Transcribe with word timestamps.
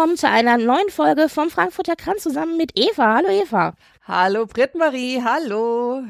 Willkommen 0.00 0.16
zu 0.16 0.30
einer 0.30 0.56
neuen 0.56 0.88
Folge 0.88 1.28
vom 1.28 1.50
Frankfurter 1.50 1.94
Kranz 1.94 2.22
zusammen 2.22 2.56
mit 2.56 2.72
Eva. 2.74 3.16
Hallo 3.16 3.28
Eva. 3.28 3.74
Hallo 4.02 4.46
Britt-Marie, 4.46 5.20
hallo. 5.22 6.04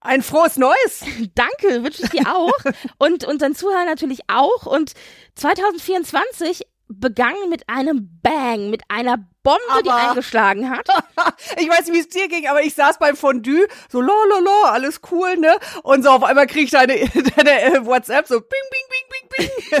Ein 0.00 0.22
frohes 0.22 0.58
Neues. 0.58 1.04
Danke, 1.34 1.82
wünsche 1.82 2.04
ich 2.04 2.10
dir 2.10 2.32
auch 2.32 2.54
und 2.98 3.24
unseren 3.24 3.56
Zuhörern 3.56 3.86
natürlich 3.86 4.20
auch. 4.28 4.66
Und 4.66 4.92
2024 5.34 6.68
begann 6.86 7.34
mit 7.50 7.68
einem 7.68 8.20
Bang, 8.22 8.70
mit 8.70 8.82
einer 8.86 9.18
Bombe, 9.42 9.58
die 9.84 9.90
Aber- 9.90 10.10
eingeschlagen 10.10 10.70
hat. 10.70 10.86
Ich 11.58 11.68
weiß 11.68 11.86
nicht, 11.86 11.92
wie 11.94 12.00
es 12.00 12.08
dir 12.08 12.28
ging, 12.28 12.48
aber 12.48 12.62
ich 12.62 12.74
saß 12.74 12.98
beim 12.98 13.16
Fondue, 13.16 13.66
so 13.90 14.00
la 14.00 14.12
la 14.28 14.38
la, 14.38 14.70
alles 14.72 15.00
cool, 15.10 15.36
ne? 15.36 15.54
Und 15.82 16.02
so 16.02 16.10
auf 16.10 16.24
einmal 16.24 16.46
krieg 16.46 16.64
ich 16.64 16.70
deine, 16.70 16.94
deine 17.36 17.62
äh, 17.62 17.84
WhatsApp 17.86 18.26
so 18.26 18.40
bing, 18.40 18.48
bing, 18.48 18.88
bing, 18.90 19.28
bing, 19.38 19.48
bing. 19.48 19.80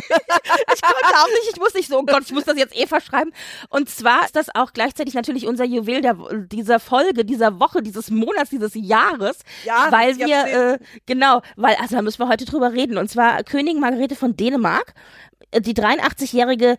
Ich 0.74 0.82
konnte 0.82 1.16
auch 1.16 1.28
nicht, 1.28 1.52
ich 1.54 1.60
wusste 1.60 1.78
nicht 1.78 1.88
so, 1.88 1.98
oh 1.98 2.04
Gott, 2.04 2.22
ich 2.24 2.32
muss 2.32 2.44
das 2.44 2.56
jetzt 2.58 2.76
Eva 2.76 3.00
schreiben. 3.00 3.32
Und 3.68 3.88
zwar 3.88 4.24
ist 4.24 4.36
das 4.36 4.54
auch 4.54 4.72
gleichzeitig 4.72 5.14
natürlich 5.14 5.46
unser 5.46 5.64
Juwel 5.64 6.00
der, 6.02 6.14
dieser 6.32 6.78
Folge, 6.80 7.24
dieser 7.24 7.58
Woche, 7.60 7.82
dieses 7.82 8.10
Monats, 8.10 8.50
dieses 8.50 8.72
Jahres. 8.74 9.38
Ja, 9.64 9.90
weil 9.90 10.16
wir, 10.18 10.74
äh, 10.74 10.78
genau, 11.06 11.42
weil, 11.56 11.76
also 11.76 11.96
da 11.96 12.02
müssen 12.02 12.20
wir 12.20 12.28
heute 12.28 12.44
drüber 12.44 12.72
reden. 12.72 12.98
Und 12.98 13.08
zwar 13.10 13.42
Königin 13.44 13.80
Margarete 13.80 14.16
von 14.16 14.36
Dänemark, 14.36 14.94
äh, 15.50 15.60
die 15.60 15.74
83-jährige 15.74 16.76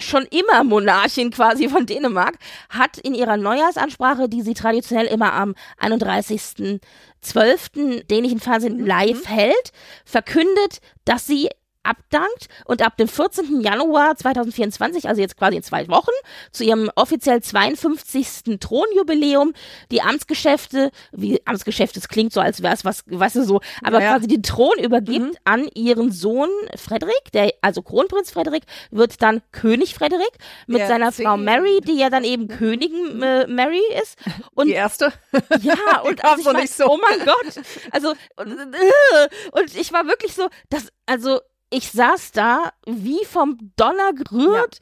schon 0.00 0.26
immer 0.26 0.64
Monarchin 0.64 1.30
quasi 1.30 1.68
von 1.68 1.86
Dänemark, 1.86 2.36
hat 2.68 2.98
in 2.98 3.14
ihrer 3.14 3.36
Neujahrsansprache, 3.36 4.28
die 4.28 4.42
sie 4.42 4.54
traditionell 4.54 5.06
immer 5.06 5.32
am 5.32 5.54
31.12. 5.80 8.04
dänischen 8.06 8.40
Fernsehen 8.40 8.84
live 8.84 9.28
hält, 9.28 9.72
verkündet, 10.04 10.80
dass 11.04 11.26
sie 11.26 11.50
abdankt 11.82 12.48
und 12.66 12.82
ab 12.82 12.96
dem 12.96 13.08
14. 13.08 13.60
Januar 13.60 14.16
2024, 14.16 15.08
also 15.08 15.20
jetzt 15.20 15.36
quasi 15.36 15.56
in 15.56 15.62
zwei 15.62 15.88
Wochen, 15.88 16.10
zu 16.52 16.64
ihrem 16.64 16.90
offiziell 16.94 17.42
52. 17.42 18.58
Thronjubiläum 18.60 19.52
die 19.90 20.02
Amtsgeschäfte, 20.02 20.90
wie 21.12 21.40
Amtsgeschäfte, 21.46 21.98
es 21.98 22.08
klingt 22.08 22.32
so, 22.32 22.40
als 22.40 22.62
wäre 22.62 22.74
es 22.74 22.84
was, 22.84 23.04
weißt 23.06 23.36
du 23.36 23.44
so, 23.44 23.60
aber 23.82 23.98
Ja, 23.98 24.04
ja. 24.04 24.12
quasi 24.14 24.28
den 24.28 24.42
Thron 24.42 24.78
übergibt 24.78 25.36
an 25.44 25.68
ihren 25.74 26.12
Sohn 26.12 26.48
Frederik, 26.76 27.32
der, 27.32 27.52
also 27.62 27.82
Kronprinz 27.82 28.30
Frederik, 28.30 28.64
wird 28.90 29.22
dann 29.22 29.42
König 29.52 29.94
Frederik 29.94 30.32
mit 30.66 30.80
Der 30.80 30.88
seiner 30.88 31.12
Frau 31.12 31.36
Mary, 31.36 31.80
die 31.86 31.98
ja 31.98 32.10
dann 32.10 32.24
eben 32.24 32.48
Königin 32.48 33.22
äh, 33.22 33.46
Mary 33.46 33.80
ist. 34.02 34.18
Und 34.54 34.66
Die 34.66 34.72
erste. 34.72 35.12
ja, 35.62 36.00
und 36.04 36.24
also 36.24 36.38
ich 36.38 36.44
so 36.44 36.52
mein, 36.52 36.62
nicht 36.62 36.74
so. 36.74 36.86
oh 36.86 36.98
mein 37.00 37.24
Gott. 37.26 37.64
Also, 37.92 38.14
und, 38.36 38.74
äh, 38.74 39.28
und 39.52 39.74
ich 39.74 39.92
war 39.92 40.06
wirklich 40.06 40.34
so, 40.34 40.48
das, 40.68 40.88
also, 41.06 41.40
ich 41.70 41.90
saß 41.90 42.32
da 42.32 42.72
wie 42.86 43.24
vom 43.24 43.56
Donner 43.76 44.12
gerührt. 44.12 44.80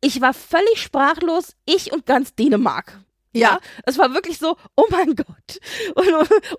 Ich 0.00 0.20
war 0.20 0.32
völlig 0.32 0.80
sprachlos, 0.80 1.56
ich 1.66 1.92
und 1.92 2.06
ganz 2.06 2.34
Dänemark. 2.34 3.00
Ja, 3.32 3.58
es 3.84 3.98
war 3.98 4.14
wirklich 4.14 4.38
so, 4.38 4.56
oh 4.74 4.86
mein 4.90 5.14
Gott. 5.14 5.60
Und, 5.94 6.08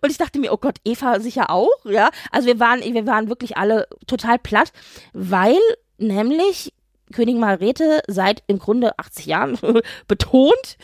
und 0.02 0.10
ich 0.10 0.18
dachte 0.18 0.40
mir, 0.40 0.54
oh 0.54 0.58
Gott, 0.58 0.78
Eva 0.86 1.20
sicher 1.20 1.50
auch, 1.50 1.86
ja. 1.86 2.10
Also 2.32 2.48
wir 2.48 2.60
waren, 2.60 2.82
wir 2.82 3.08
waren 3.08 3.28
wirklich 3.28 3.58
alle 3.58 3.88
total 4.08 4.38
platt, 4.38 4.72
weil 5.14 5.58
nämlich 5.98 6.74
Königin 7.12 7.40
Margrethe 7.42 8.02
seit 8.08 8.44
im 8.48 8.60
Grunde 8.60 8.98
80 9.00 9.26
Jahren 9.26 9.60
betont, 10.08 10.78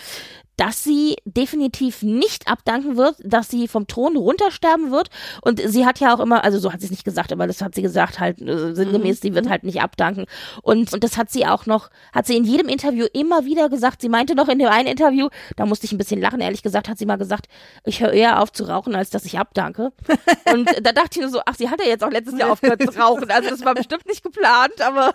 dass 0.58 0.84
sie 0.84 1.16
definitiv 1.26 2.02
nicht 2.02 2.48
abdanken 2.48 2.98
wird, 2.98 3.16
dass 3.24 3.50
sie 3.50 3.68
vom 3.68 3.88
Thron 3.88 4.16
runtersterben 4.18 4.92
wird. 4.92 5.10
Und 5.42 5.62
sie 5.64 5.86
hat 5.86 6.00
ja 6.00 6.14
auch 6.16 6.20
immer, 6.20 6.44
also 6.44 6.60
so 6.60 6.72
hat 6.72 6.80
sie 6.82 6.86
es 6.86 6.92
nicht 6.92 7.06
gesagt, 7.06 7.32
aber 7.32 7.48
das 7.48 7.62
hat 7.62 7.76
sie 7.76 7.82
gesagt, 7.82 8.20
halt 8.20 8.42
äh, 8.42 8.74
sinngemäß, 8.74 9.22
sie 9.22 9.34
wird 9.34 9.50
halt 9.50 9.64
nicht 9.64 9.82
abdanken. 9.82 10.26
Und, 10.62 10.94
und 10.94 11.04
das 11.04 11.18
hat 11.18 11.32
sie 11.32 11.46
auch 11.46 11.66
noch, 11.66 11.90
hat 12.14 12.26
sie 12.26 12.38
in 12.38 12.44
jedem 12.44 12.68
Interview 12.68 13.06
immer 13.14 13.46
wieder 13.46 13.70
gesagt. 13.70 14.02
Sie 14.02 14.10
meinte 14.10 14.36
noch 14.36 14.48
in 14.50 14.60
dem 14.60 14.70
einen 14.70 14.88
Interview, 14.88 15.30
da 15.56 15.66
musste 15.66 15.86
ich 15.86 15.92
ein 15.92 15.98
bisschen 15.98 16.22
lachen, 16.22 16.42
ehrlich 16.42 16.64
gesagt, 16.64 16.90
hat 16.90 16.98
sie 16.98 17.06
mal 17.06 17.18
gesagt, 17.18 17.48
ich 17.86 18.02
höre 18.02 18.14
eher 18.14 18.42
auf 18.42 18.52
zu 18.52 18.66
rauchen, 18.66 18.96
als 18.96 19.10
dass 19.10 19.26
ich 19.26 19.38
abdanke. 19.40 19.92
Und 20.54 20.70
da 20.82 20.92
dachte 20.92 21.12
ich 21.14 21.22
nur 21.22 21.30
so, 21.30 21.42
ach, 21.46 21.56
sie 21.56 21.70
hat 21.70 21.82
ja 21.82 21.88
jetzt 21.88 22.04
auch 22.04 22.12
letztes 22.12 22.38
Jahr 22.40 22.52
aufgehört 22.52 22.82
zu 22.82 22.98
rauchen. 23.00 23.30
Also 23.32 23.50
das 23.50 23.64
war 23.66 23.74
bestimmt 23.74 24.06
nicht 24.08 24.24
geplant, 24.24 24.82
aber 24.82 25.14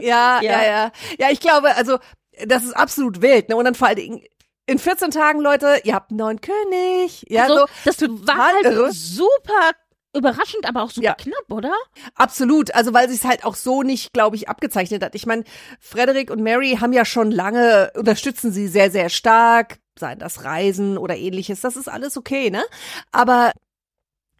Ja, 0.00 0.22
Ja. 0.42 0.42
ja, 0.42 0.64
ja. 0.64 0.92
Ja, 1.18 1.30
ich 1.30 1.40
glaube, 1.40 1.74
also, 1.76 1.98
das 2.46 2.64
ist 2.64 2.72
absolut 2.76 3.22
wild, 3.22 3.48
ne? 3.48 3.56
Und 3.56 3.64
dann 3.64 3.74
vor 3.74 3.88
allen 3.88 3.96
Dingen, 3.96 4.22
in 4.66 4.78
14 4.78 5.10
Tagen, 5.10 5.40
Leute, 5.40 5.80
ihr 5.84 5.94
habt 5.94 6.10
einen 6.10 6.18
neuen 6.18 6.40
König. 6.40 7.24
Ja, 7.28 7.46
so, 7.48 7.54
so. 7.58 7.66
das 7.84 8.00
war 8.26 8.52
halt 8.54 8.64
irre. 8.64 8.92
super 8.92 9.70
überraschend, 10.14 10.66
aber 10.68 10.82
auch 10.82 10.90
super 10.90 11.06
Ja. 11.06 11.14
knapp, 11.14 11.50
oder? 11.50 11.72
Absolut, 12.14 12.74
also 12.74 12.92
weil 12.92 13.08
sie 13.08 13.14
es 13.14 13.24
halt 13.24 13.44
auch 13.44 13.54
so 13.54 13.82
nicht, 13.82 14.12
glaube 14.12 14.36
ich, 14.36 14.48
abgezeichnet 14.48 15.02
hat. 15.02 15.14
Ich 15.14 15.26
meine, 15.26 15.44
Frederick 15.80 16.30
und 16.30 16.42
Mary 16.42 16.76
haben 16.80 16.92
ja 16.92 17.04
schon 17.04 17.30
lange, 17.30 17.90
unterstützen 17.96 18.52
sie 18.52 18.68
sehr, 18.68 18.90
sehr 18.90 19.08
stark, 19.08 19.78
seien 19.98 20.18
das 20.18 20.44
Reisen 20.44 20.98
oder 20.98 21.16
ähnliches, 21.16 21.60
das 21.62 21.76
ist 21.76 21.88
alles 21.88 22.16
okay, 22.16 22.50
ne? 22.50 22.62
Aber 23.10 23.52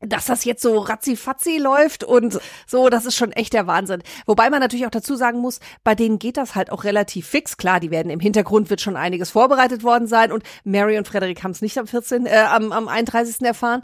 dass 0.02 0.26
das 0.26 0.44
jetzt 0.44 0.62
so 0.62 0.78
ratzi-fatzi 0.78 1.58
läuft 1.58 2.04
und 2.04 2.40
so, 2.66 2.88
das 2.88 3.06
ist 3.06 3.16
schon 3.16 3.32
echt 3.32 3.52
der 3.52 3.66
Wahnsinn. 3.66 4.02
Wobei 4.26 4.50
man 4.50 4.60
natürlich 4.60 4.86
auch 4.86 4.90
dazu 4.90 5.16
sagen 5.16 5.40
muss, 5.40 5.60
bei 5.84 5.94
denen 5.94 6.18
geht 6.18 6.36
das 6.36 6.54
halt 6.54 6.70
auch 6.70 6.84
relativ 6.84 7.26
fix. 7.26 7.56
Klar, 7.56 7.80
die 7.80 7.90
werden 7.90 8.10
im 8.10 8.20
Hintergrund 8.20 8.70
wird 8.70 8.80
schon 8.80 8.96
einiges 8.96 9.30
vorbereitet 9.30 9.82
worden 9.82 10.06
sein 10.06 10.32
und 10.32 10.42
Mary 10.64 10.98
und 10.98 11.06
Frederick 11.06 11.42
haben 11.42 11.52
es 11.52 11.62
nicht 11.62 11.78
am 11.78 11.86
14., 11.86 12.26
äh, 12.26 12.46
am, 12.48 12.72
am 12.72 12.88
31. 12.88 13.42
erfahren. 13.42 13.82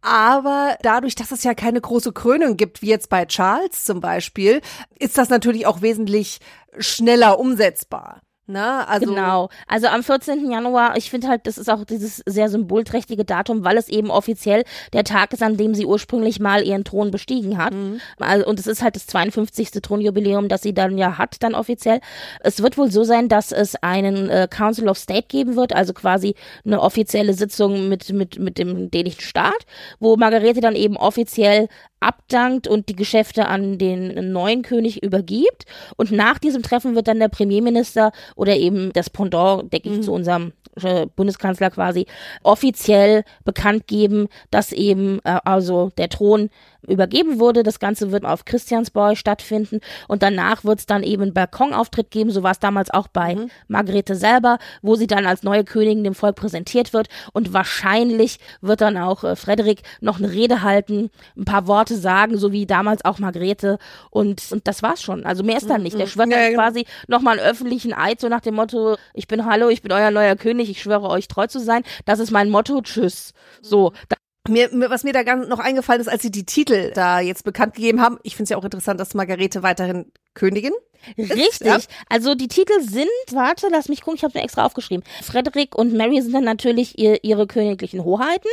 Aber 0.00 0.76
dadurch, 0.82 1.14
dass 1.14 1.32
es 1.32 1.44
ja 1.44 1.54
keine 1.54 1.80
große 1.80 2.12
Krönung 2.12 2.56
gibt, 2.56 2.82
wie 2.82 2.88
jetzt 2.88 3.10
bei 3.10 3.26
Charles 3.26 3.84
zum 3.84 4.00
Beispiel, 4.00 4.62
ist 4.98 5.18
das 5.18 5.28
natürlich 5.28 5.66
auch 5.66 5.82
wesentlich 5.82 6.38
schneller 6.78 7.38
umsetzbar. 7.38 8.20
Ne? 8.48 8.88
Also, 8.88 9.06
genau. 9.06 9.50
Also 9.66 9.88
am 9.88 10.02
14. 10.02 10.50
Januar, 10.50 10.96
ich 10.96 11.10
finde 11.10 11.28
halt, 11.28 11.46
das 11.46 11.58
ist 11.58 11.68
auch 11.68 11.84
dieses 11.84 12.22
sehr 12.24 12.48
symbolträchtige 12.48 13.26
Datum, 13.26 13.62
weil 13.62 13.76
es 13.76 13.90
eben 13.90 14.10
offiziell 14.10 14.64
der 14.94 15.04
Tag 15.04 15.34
ist, 15.34 15.42
an 15.42 15.58
dem 15.58 15.74
sie 15.74 15.84
ursprünglich 15.84 16.40
mal 16.40 16.66
ihren 16.66 16.82
Thron 16.82 17.10
bestiegen 17.10 17.58
hat. 17.58 17.74
Also, 18.18 18.46
und 18.46 18.58
es 18.58 18.66
ist 18.66 18.82
halt 18.82 18.96
das 18.96 19.06
52. 19.06 19.70
Thronjubiläum, 19.82 20.48
das 20.48 20.62
sie 20.62 20.72
dann 20.72 20.96
ja 20.96 21.18
hat, 21.18 21.42
dann 21.42 21.54
offiziell. 21.54 22.00
Es 22.40 22.62
wird 22.62 22.78
wohl 22.78 22.90
so 22.90 23.04
sein, 23.04 23.28
dass 23.28 23.52
es 23.52 23.76
einen 23.82 24.30
äh, 24.30 24.48
Council 24.50 24.88
of 24.88 24.96
State 24.96 25.26
geben 25.28 25.54
wird, 25.54 25.74
also 25.74 25.92
quasi 25.92 26.34
eine 26.64 26.80
offizielle 26.80 27.34
Sitzung 27.34 27.90
mit, 27.90 28.10
mit, 28.14 28.38
mit 28.38 28.56
dem 28.56 28.90
dänischen 28.90 29.20
Staat, 29.20 29.66
wo 30.00 30.16
Margarete 30.16 30.62
dann 30.62 30.74
eben 30.74 30.96
offiziell 30.96 31.68
abdankt 32.00 32.68
und 32.68 32.88
die 32.88 32.96
Geschäfte 32.96 33.48
an 33.48 33.78
den 33.78 34.32
neuen 34.32 34.62
König 34.62 35.02
übergibt. 35.02 35.64
Und 35.96 36.12
nach 36.12 36.38
diesem 36.38 36.62
Treffen 36.62 36.94
wird 36.94 37.08
dann 37.08 37.18
der 37.18 37.28
Premierminister 37.28 38.12
oder 38.38 38.56
eben 38.56 38.92
das 38.92 39.10
Pendant, 39.10 39.72
denke 39.72 39.88
ich, 39.88 40.02
zu 40.02 40.12
unserem 40.12 40.52
Bundeskanzler 41.16 41.70
quasi, 41.70 42.06
offiziell 42.42 43.24
bekannt 43.44 43.86
geben, 43.86 44.28
dass 44.50 44.72
eben 44.72 45.20
äh, 45.24 45.38
also 45.44 45.90
der 45.98 46.08
Thron 46.08 46.50
übergeben 46.86 47.38
wurde. 47.38 47.62
Das 47.62 47.80
Ganze 47.80 48.12
wird 48.12 48.24
auf 48.24 48.44
Christiansborg 48.44 49.16
stattfinden 49.16 49.80
und 50.06 50.22
danach 50.22 50.64
wird 50.64 50.78
es 50.80 50.86
dann 50.86 51.02
eben 51.02 51.22
einen 51.22 51.34
Balkonauftritt 51.34 52.10
geben. 52.10 52.30
So 52.30 52.42
war 52.42 52.52
es 52.52 52.60
damals 52.60 52.90
auch 52.90 53.08
bei 53.08 53.36
Margrethe 53.66 54.14
selber, 54.14 54.58
wo 54.82 54.94
sie 54.94 55.06
dann 55.06 55.26
als 55.26 55.42
neue 55.42 55.64
Königin 55.64 56.04
dem 56.04 56.14
Volk 56.14 56.36
präsentiert 56.36 56.92
wird 56.92 57.08
und 57.32 57.52
wahrscheinlich 57.52 58.38
wird 58.60 58.80
dann 58.80 58.96
auch 58.96 59.24
äh, 59.24 59.36
Frederik 59.36 59.82
noch 60.00 60.18
eine 60.18 60.30
Rede 60.30 60.62
halten, 60.62 61.10
ein 61.36 61.44
paar 61.44 61.66
Worte 61.66 61.96
sagen, 61.96 62.38
so 62.38 62.52
wie 62.52 62.66
damals 62.66 63.04
auch 63.04 63.18
Margrethe 63.18 63.78
und, 64.10 64.42
und 64.50 64.66
das 64.66 64.82
war's 64.82 65.02
schon. 65.02 65.24
Also 65.26 65.42
mehr 65.42 65.56
ist 65.56 65.68
dann 65.68 65.82
nicht. 65.82 65.98
Der 65.98 66.06
schwört 66.06 66.28
Ja, 66.30 66.36
dann 66.36 66.44
ja, 66.44 66.50
genau. 66.50 66.62
quasi 66.62 66.86
nochmal 67.06 67.38
einen 67.38 67.48
öffentlichen 67.48 67.92
Eid, 67.92 68.20
so 68.20 68.28
nach 68.28 68.40
dem 68.40 68.54
Motto, 68.54 68.96
ich 69.14 69.28
bin 69.28 69.44
Hallo, 69.44 69.68
ich 69.68 69.82
bin 69.82 69.92
euer 69.92 70.10
neuer 70.10 70.36
König, 70.36 70.57
ich 70.58 70.82
schwöre 70.82 71.08
euch 71.08 71.28
treu 71.28 71.46
zu 71.46 71.60
sein. 71.60 71.82
Das 72.04 72.18
ist 72.18 72.30
mein 72.30 72.50
Motto, 72.50 72.80
tschüss. 72.82 73.32
So, 73.62 73.92
da 74.08 74.16
Mir, 74.48 74.70
mir, 74.72 74.88
was 74.88 75.04
mir 75.04 75.12
da 75.12 75.24
ganz 75.24 75.46
noch 75.48 75.58
eingefallen 75.58 76.00
ist, 76.00 76.08
als 76.08 76.22
sie 76.22 76.30
die 76.30 76.46
Titel 76.46 76.90
da 76.94 77.20
jetzt 77.20 77.44
bekannt 77.44 77.74
gegeben 77.74 78.00
haben, 78.00 78.18
ich 78.22 78.34
finde 78.34 78.44
es 78.44 78.50
ja 78.50 78.56
auch 78.56 78.64
interessant, 78.64 78.98
dass 78.98 79.12
Margarete 79.12 79.62
weiterhin 79.62 80.10
Königin 80.32 80.72
Richtig. 81.16 81.66
Ja. 81.66 81.78
Also 82.08 82.34
die 82.34 82.48
Titel 82.48 82.80
sind, 82.80 83.08
warte, 83.30 83.68
lass 83.70 83.88
mich 83.88 84.02
gucken, 84.02 84.16
ich 84.16 84.24
habe 84.24 84.36
mir 84.36 84.44
extra 84.44 84.64
aufgeschrieben. 84.64 85.04
Frederik 85.22 85.74
und 85.74 85.94
Mary 85.94 86.20
sind 86.20 86.32
dann 86.32 86.44
natürlich 86.44 86.98
ihr, 86.98 87.24
ihre 87.24 87.46
königlichen 87.46 88.04
Hoheiten. 88.04 88.48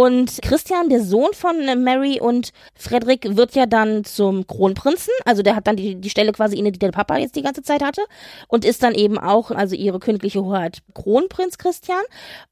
Und 0.00 0.40
Christian, 0.40 0.88
der 0.88 1.02
Sohn 1.02 1.34
von 1.34 1.58
Mary 1.84 2.18
und 2.22 2.54
Frederik, 2.74 3.36
wird 3.36 3.54
ja 3.54 3.66
dann 3.66 4.02
zum 4.02 4.46
Kronprinzen. 4.46 5.12
Also 5.26 5.42
der 5.42 5.54
hat 5.54 5.66
dann 5.66 5.76
die, 5.76 5.96
die 5.96 6.08
Stelle 6.08 6.32
quasi 6.32 6.56
inne, 6.56 6.72
die 6.72 6.78
der 6.78 6.90
Papa 6.90 7.18
jetzt 7.18 7.36
die 7.36 7.42
ganze 7.42 7.62
Zeit 7.62 7.82
hatte. 7.82 8.00
Und 8.48 8.64
ist 8.64 8.82
dann 8.82 8.94
eben 8.94 9.18
auch, 9.18 9.50
also 9.50 9.76
ihre 9.76 9.98
königliche 9.98 10.42
Hoheit, 10.42 10.78
Kronprinz 10.94 11.58
Christian. 11.58 12.00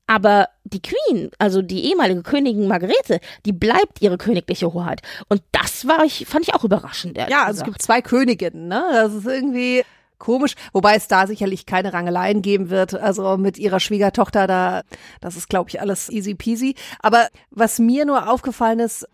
Aber 0.07 0.51
die 0.65 0.83
Queen, 0.83 1.31
also 1.39 1.63
die 1.63 1.87
ehemalige 1.87 2.23
Königin 2.23 2.69
Margarete, 2.69 3.19
die 3.47 3.53
bleibt 3.53 4.03
ihre 4.03 4.19
königliche 4.19 4.75
Hoheit. 4.75 5.01
Und 5.31 5.41
das 5.51 5.89
war 5.89 6.05
ich, 6.05 6.27
fand 6.27 6.47
ich 6.47 6.55
auch 6.55 6.65
überraschend. 6.65 7.17
Ja, 7.17 7.45
also 7.45 7.61
es 7.61 7.65
gibt 7.65 7.81
zwei 7.81 8.03
Königinnen, 8.03 8.69
ne? 8.69 8.85
Das 8.93 9.15
ist 9.15 9.27
irgendwie 9.27 9.85
komisch, 10.19 10.55
wobei 10.73 10.95
es 10.97 11.09
da 11.09 11.27
sicherlich 11.27 11.67
keine 11.67 11.93
Rangeleien 11.93 12.43
geben 12.43 12.71
wird. 12.71 12.95
Also 12.95 13.37
mit 13.37 13.59
ihrer 13.59 13.81
Schwiegertochter 13.81 14.47
da, 14.47 14.83
das 15.21 15.37
ist 15.37 15.49
glaube 15.49 15.71
ich 15.71 15.81
alles 15.81 16.09
easy 16.11 16.35
peasy. 16.35 16.75
Aber 17.01 17.29
was 17.51 17.79
mir 17.79 18.05
nur 18.05 18.31
aufgefallen 18.31 18.81
ist, 18.81 19.07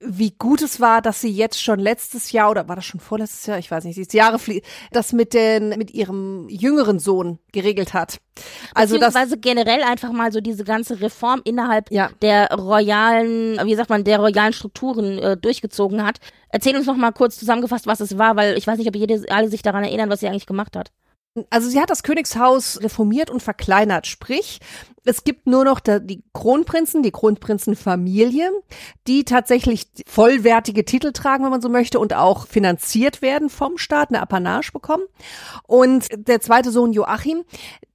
wie 0.00 0.32
gut 0.32 0.60
es 0.60 0.80
war, 0.80 1.00
dass 1.00 1.20
sie 1.20 1.30
jetzt 1.30 1.62
schon 1.62 1.78
letztes 1.78 2.32
Jahr 2.32 2.50
oder 2.50 2.68
war 2.68 2.76
das 2.76 2.84
schon 2.84 3.00
vorletztes 3.00 3.46
Jahr, 3.46 3.58
ich 3.58 3.70
weiß 3.70 3.84
nicht, 3.84 4.12
die 4.12 4.16
Jahre 4.16 4.38
das 4.92 5.12
mit 5.12 5.34
den 5.34 5.70
mit 5.70 5.92
ihrem 5.92 6.48
jüngeren 6.48 6.98
Sohn 6.98 7.38
geregelt 7.52 7.94
hat. 7.94 8.18
Also 8.74 8.94
Beziehungsweise 8.94 9.36
das, 9.36 9.40
generell 9.40 9.82
einfach 9.82 10.12
mal 10.12 10.32
so 10.32 10.40
diese 10.40 10.64
ganze 10.64 11.00
Reform 11.00 11.40
innerhalb 11.44 11.90
ja. 11.90 12.10
der 12.22 12.48
royalen, 12.52 13.58
wie 13.64 13.74
sagt 13.74 13.90
man, 13.90 14.04
der 14.04 14.18
royalen 14.18 14.52
Strukturen 14.52 15.18
äh, 15.18 15.36
durchgezogen 15.36 16.04
hat. 16.04 16.18
Erzähl 16.48 16.76
uns 16.76 16.86
noch 16.86 16.96
mal 16.96 17.12
kurz 17.12 17.38
zusammengefasst, 17.38 17.86
was 17.86 18.00
es 18.00 18.18
war, 18.18 18.36
weil 18.36 18.58
ich 18.58 18.66
weiß 18.66 18.78
nicht, 18.78 18.88
ob 18.88 18.96
jede, 18.96 19.24
alle 19.28 19.48
sich 19.48 19.62
daran 19.62 19.84
erinnern, 19.84 20.10
was 20.10 20.20
sie 20.20 20.28
eigentlich 20.28 20.46
gemacht 20.46 20.76
hat. 20.76 20.90
Also 21.50 21.68
sie 21.68 21.80
hat 21.80 21.90
das 21.90 22.04
Königshaus 22.04 22.80
reformiert 22.80 23.28
und 23.28 23.42
verkleinert, 23.42 24.06
sprich, 24.06 24.60
es 25.04 25.24
gibt 25.24 25.46
nur 25.46 25.64
noch 25.64 25.80
die 25.80 26.22
Kronprinzen, 26.32 27.02
die 27.02 27.10
Kronprinzenfamilie, 27.10 28.50
die 29.06 29.24
tatsächlich 29.24 29.86
vollwertige 30.06 30.84
Titel 30.84 31.12
tragen, 31.12 31.44
wenn 31.44 31.50
man 31.50 31.62
so 31.62 31.68
möchte, 31.68 31.98
und 31.98 32.14
auch 32.14 32.46
finanziert 32.46 33.22
werden 33.22 33.50
vom 33.50 33.78
Staat, 33.78 34.08
eine 34.10 34.22
Apanage 34.22 34.72
bekommen. 34.72 35.04
Und 35.66 36.06
der 36.14 36.40
zweite 36.40 36.70
Sohn 36.70 36.92
Joachim, 36.92 37.44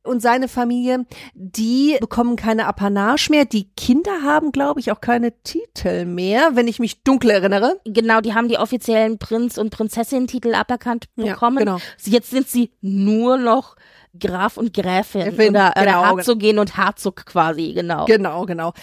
und 0.01 0.21
seine 0.21 0.47
Familie, 0.47 1.05
die 1.33 1.97
bekommen 1.99 2.35
keine 2.35 2.65
Apanage 2.67 3.29
mehr. 3.29 3.45
Die 3.45 3.69
Kinder 3.75 4.23
haben, 4.23 4.51
glaube 4.51 4.79
ich, 4.79 4.91
auch 4.91 5.01
keine 5.01 5.33
Titel 5.43 6.05
mehr, 6.05 6.51
wenn 6.55 6.67
ich 6.67 6.79
mich 6.79 7.03
dunkel 7.03 7.29
erinnere. 7.31 7.79
Genau, 7.85 8.21
die 8.21 8.33
haben 8.33 8.47
die 8.47 8.57
offiziellen 8.57 9.19
Prinz- 9.19 9.57
und 9.57 9.69
Prinzessin-Titel 9.69 10.55
aberkannt 10.55 11.13
bekommen. 11.15 11.57
Ja, 11.59 11.63
genau. 11.63 11.77
Jetzt 12.03 12.31
sind 12.31 12.47
sie 12.47 12.71
nur 12.81 13.37
noch 13.37 13.75
Graf 14.17 14.57
und 14.57 14.73
Gräfin 14.73 15.21
Gräfin, 15.21 15.49
oder, 15.49 15.73
genau, 15.75 16.01
oder 16.01 16.17
Herzogin 16.17 16.59
und 16.59 16.77
Herzog 16.77 17.25
quasi, 17.25 17.73
genau. 17.73 18.05
Genau, 18.05 18.45
genau. 18.45 18.73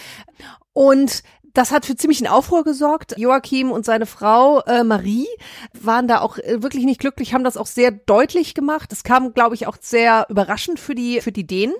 Und 0.73 1.23
das 1.57 1.71
hat 1.71 1.85
für 1.85 1.95
ziemlichen 1.95 2.27
Aufruhr 2.27 2.63
gesorgt. 2.63 3.15
Joachim 3.17 3.71
und 3.71 3.83
seine 3.83 4.05
Frau 4.05 4.61
äh, 4.61 4.83
Marie 4.83 5.27
waren 5.73 6.07
da 6.07 6.21
auch 6.21 6.37
äh, 6.37 6.61
wirklich 6.61 6.85
nicht 6.85 6.99
glücklich, 6.99 7.33
haben 7.33 7.43
das 7.43 7.57
auch 7.57 7.65
sehr 7.65 7.89
deutlich 7.89 8.53
gemacht. 8.53 8.91
Das 8.91 9.03
kam, 9.03 9.33
glaube 9.33 9.55
ich, 9.55 9.65
auch 9.65 9.77
sehr 9.81 10.27
überraschend 10.29 10.79
für 10.79 10.93
die 10.93 11.19
für 11.19 11.31
die 11.31 11.47
Dänen 11.47 11.73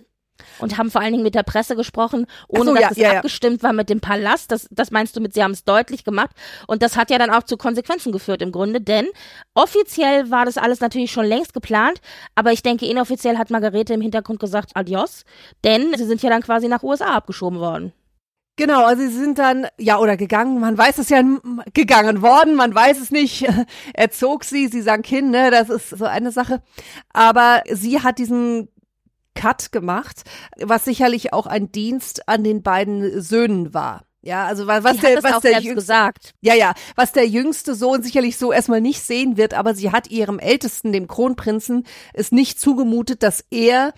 und 0.60 0.78
haben 0.78 0.92
vor 0.92 1.02
allen 1.02 1.12
Dingen 1.12 1.24
mit 1.24 1.36
der 1.36 1.44
Presse 1.44 1.76
gesprochen, 1.76 2.26
ohne 2.48 2.66
so, 2.66 2.74
dass 2.74 2.82
ja, 2.82 2.90
es 2.92 2.98
ja, 2.98 3.12
abgestimmt 3.14 3.62
ja. 3.62 3.68
war 3.68 3.74
mit 3.74 3.90
dem 3.90 4.00
Palast. 4.00 4.52
Das, 4.52 4.68
das 4.72 4.92
meinst 4.92 5.16
du 5.16 5.22
mit, 5.22 5.34
sie 5.34 5.44
haben 5.44 5.52
es 5.52 5.64
deutlich 5.64 6.04
gemacht. 6.04 6.32
Und 6.68 6.82
das 6.82 6.98
hat 6.98 7.10
ja 7.10 7.18
dann 7.18 7.30
auch 7.30 7.44
zu 7.44 7.58
Konsequenzen 7.58 8.12
geführt 8.12 8.42
im 8.42 8.52
Grunde, 8.52 8.82
denn 8.82 9.08
offiziell 9.54 10.30
war 10.32 10.46
das 10.46 10.58
alles 10.58 10.80
natürlich 10.80 11.12
schon 11.12 11.26
längst 11.26 11.54
geplant, 11.54 12.02
aber 12.36 12.52
ich 12.52 12.64
denke, 12.64 12.86
inoffiziell 12.86 13.38
hat 13.38 13.50
Margarete 13.50 13.94
im 13.94 14.02
Hintergrund 14.02 14.40
gesagt, 14.40 14.72
adios, 14.76 15.24
denn 15.64 15.94
sie 15.96 16.06
sind 16.06 16.22
ja 16.22 16.30
dann 16.30 16.42
quasi 16.42 16.68
nach 16.68 16.84
USA 16.84 17.16
abgeschoben 17.16 17.60
worden. 17.60 17.94
Genau, 18.60 18.86
also 18.86 19.04
sie 19.04 19.10
sind 19.10 19.38
dann, 19.38 19.68
ja, 19.78 20.00
oder 20.00 20.18
gegangen, 20.18 20.60
man 20.60 20.76
weiß 20.76 20.98
es 20.98 21.10
ja, 21.10 21.22
gegangen 21.76 22.24
worden, 22.24 22.56
man 22.56 22.74
weiß 22.74 23.00
es 23.00 23.12
nicht. 23.12 23.48
Er 23.94 24.10
zog 24.10 24.44
sie, 24.44 24.68
sie 24.68 24.82
sank 24.82 25.06
hin, 25.06 25.30
ne, 25.30 25.52
das 25.52 25.70
ist 25.70 25.92
so 25.92 26.06
eine 26.06 26.32
Sache. 26.32 26.64
Aber 27.14 27.62
sie 27.72 28.02
hat 28.02 28.18
diesen 28.18 28.70
Cut 29.38 29.72
gemacht, 29.72 30.24
was 30.60 30.84
sicherlich 30.84 31.32
auch 31.32 31.48
ein 31.48 31.72
Dienst 31.72 32.28
an 32.28 32.44
den 32.44 32.64
beiden 32.64 33.22
Söhnen 33.22 33.74
war. 33.74 34.04
Ja, 34.22 34.46
also 34.46 34.68
was 34.68 34.84
sie 34.84 35.02
der, 35.02 35.24
was 35.24 35.40
der 35.42 35.54
jüngste, 35.54 35.76
gesagt. 35.76 36.34
Ja, 36.42 36.54
ja, 36.54 36.74
was 36.96 37.14
der 37.14 37.28
jüngste 37.28 37.76
Sohn 37.76 38.04
sicherlich 38.04 38.38
so 38.38 38.52
erstmal 38.52 38.82
nicht 38.82 39.02
sehen 39.02 39.38
wird, 39.38 39.54
aber 39.54 39.74
sie 39.74 39.92
hat 39.92 40.10
ihrem 40.10 40.40
Ältesten, 40.40 40.92
dem 40.92 41.08
Kronprinzen, 41.08 41.86
es 42.14 42.34
nicht 42.34 42.60
zugemutet, 42.60 43.24
dass 43.24 43.46
er 43.52 43.94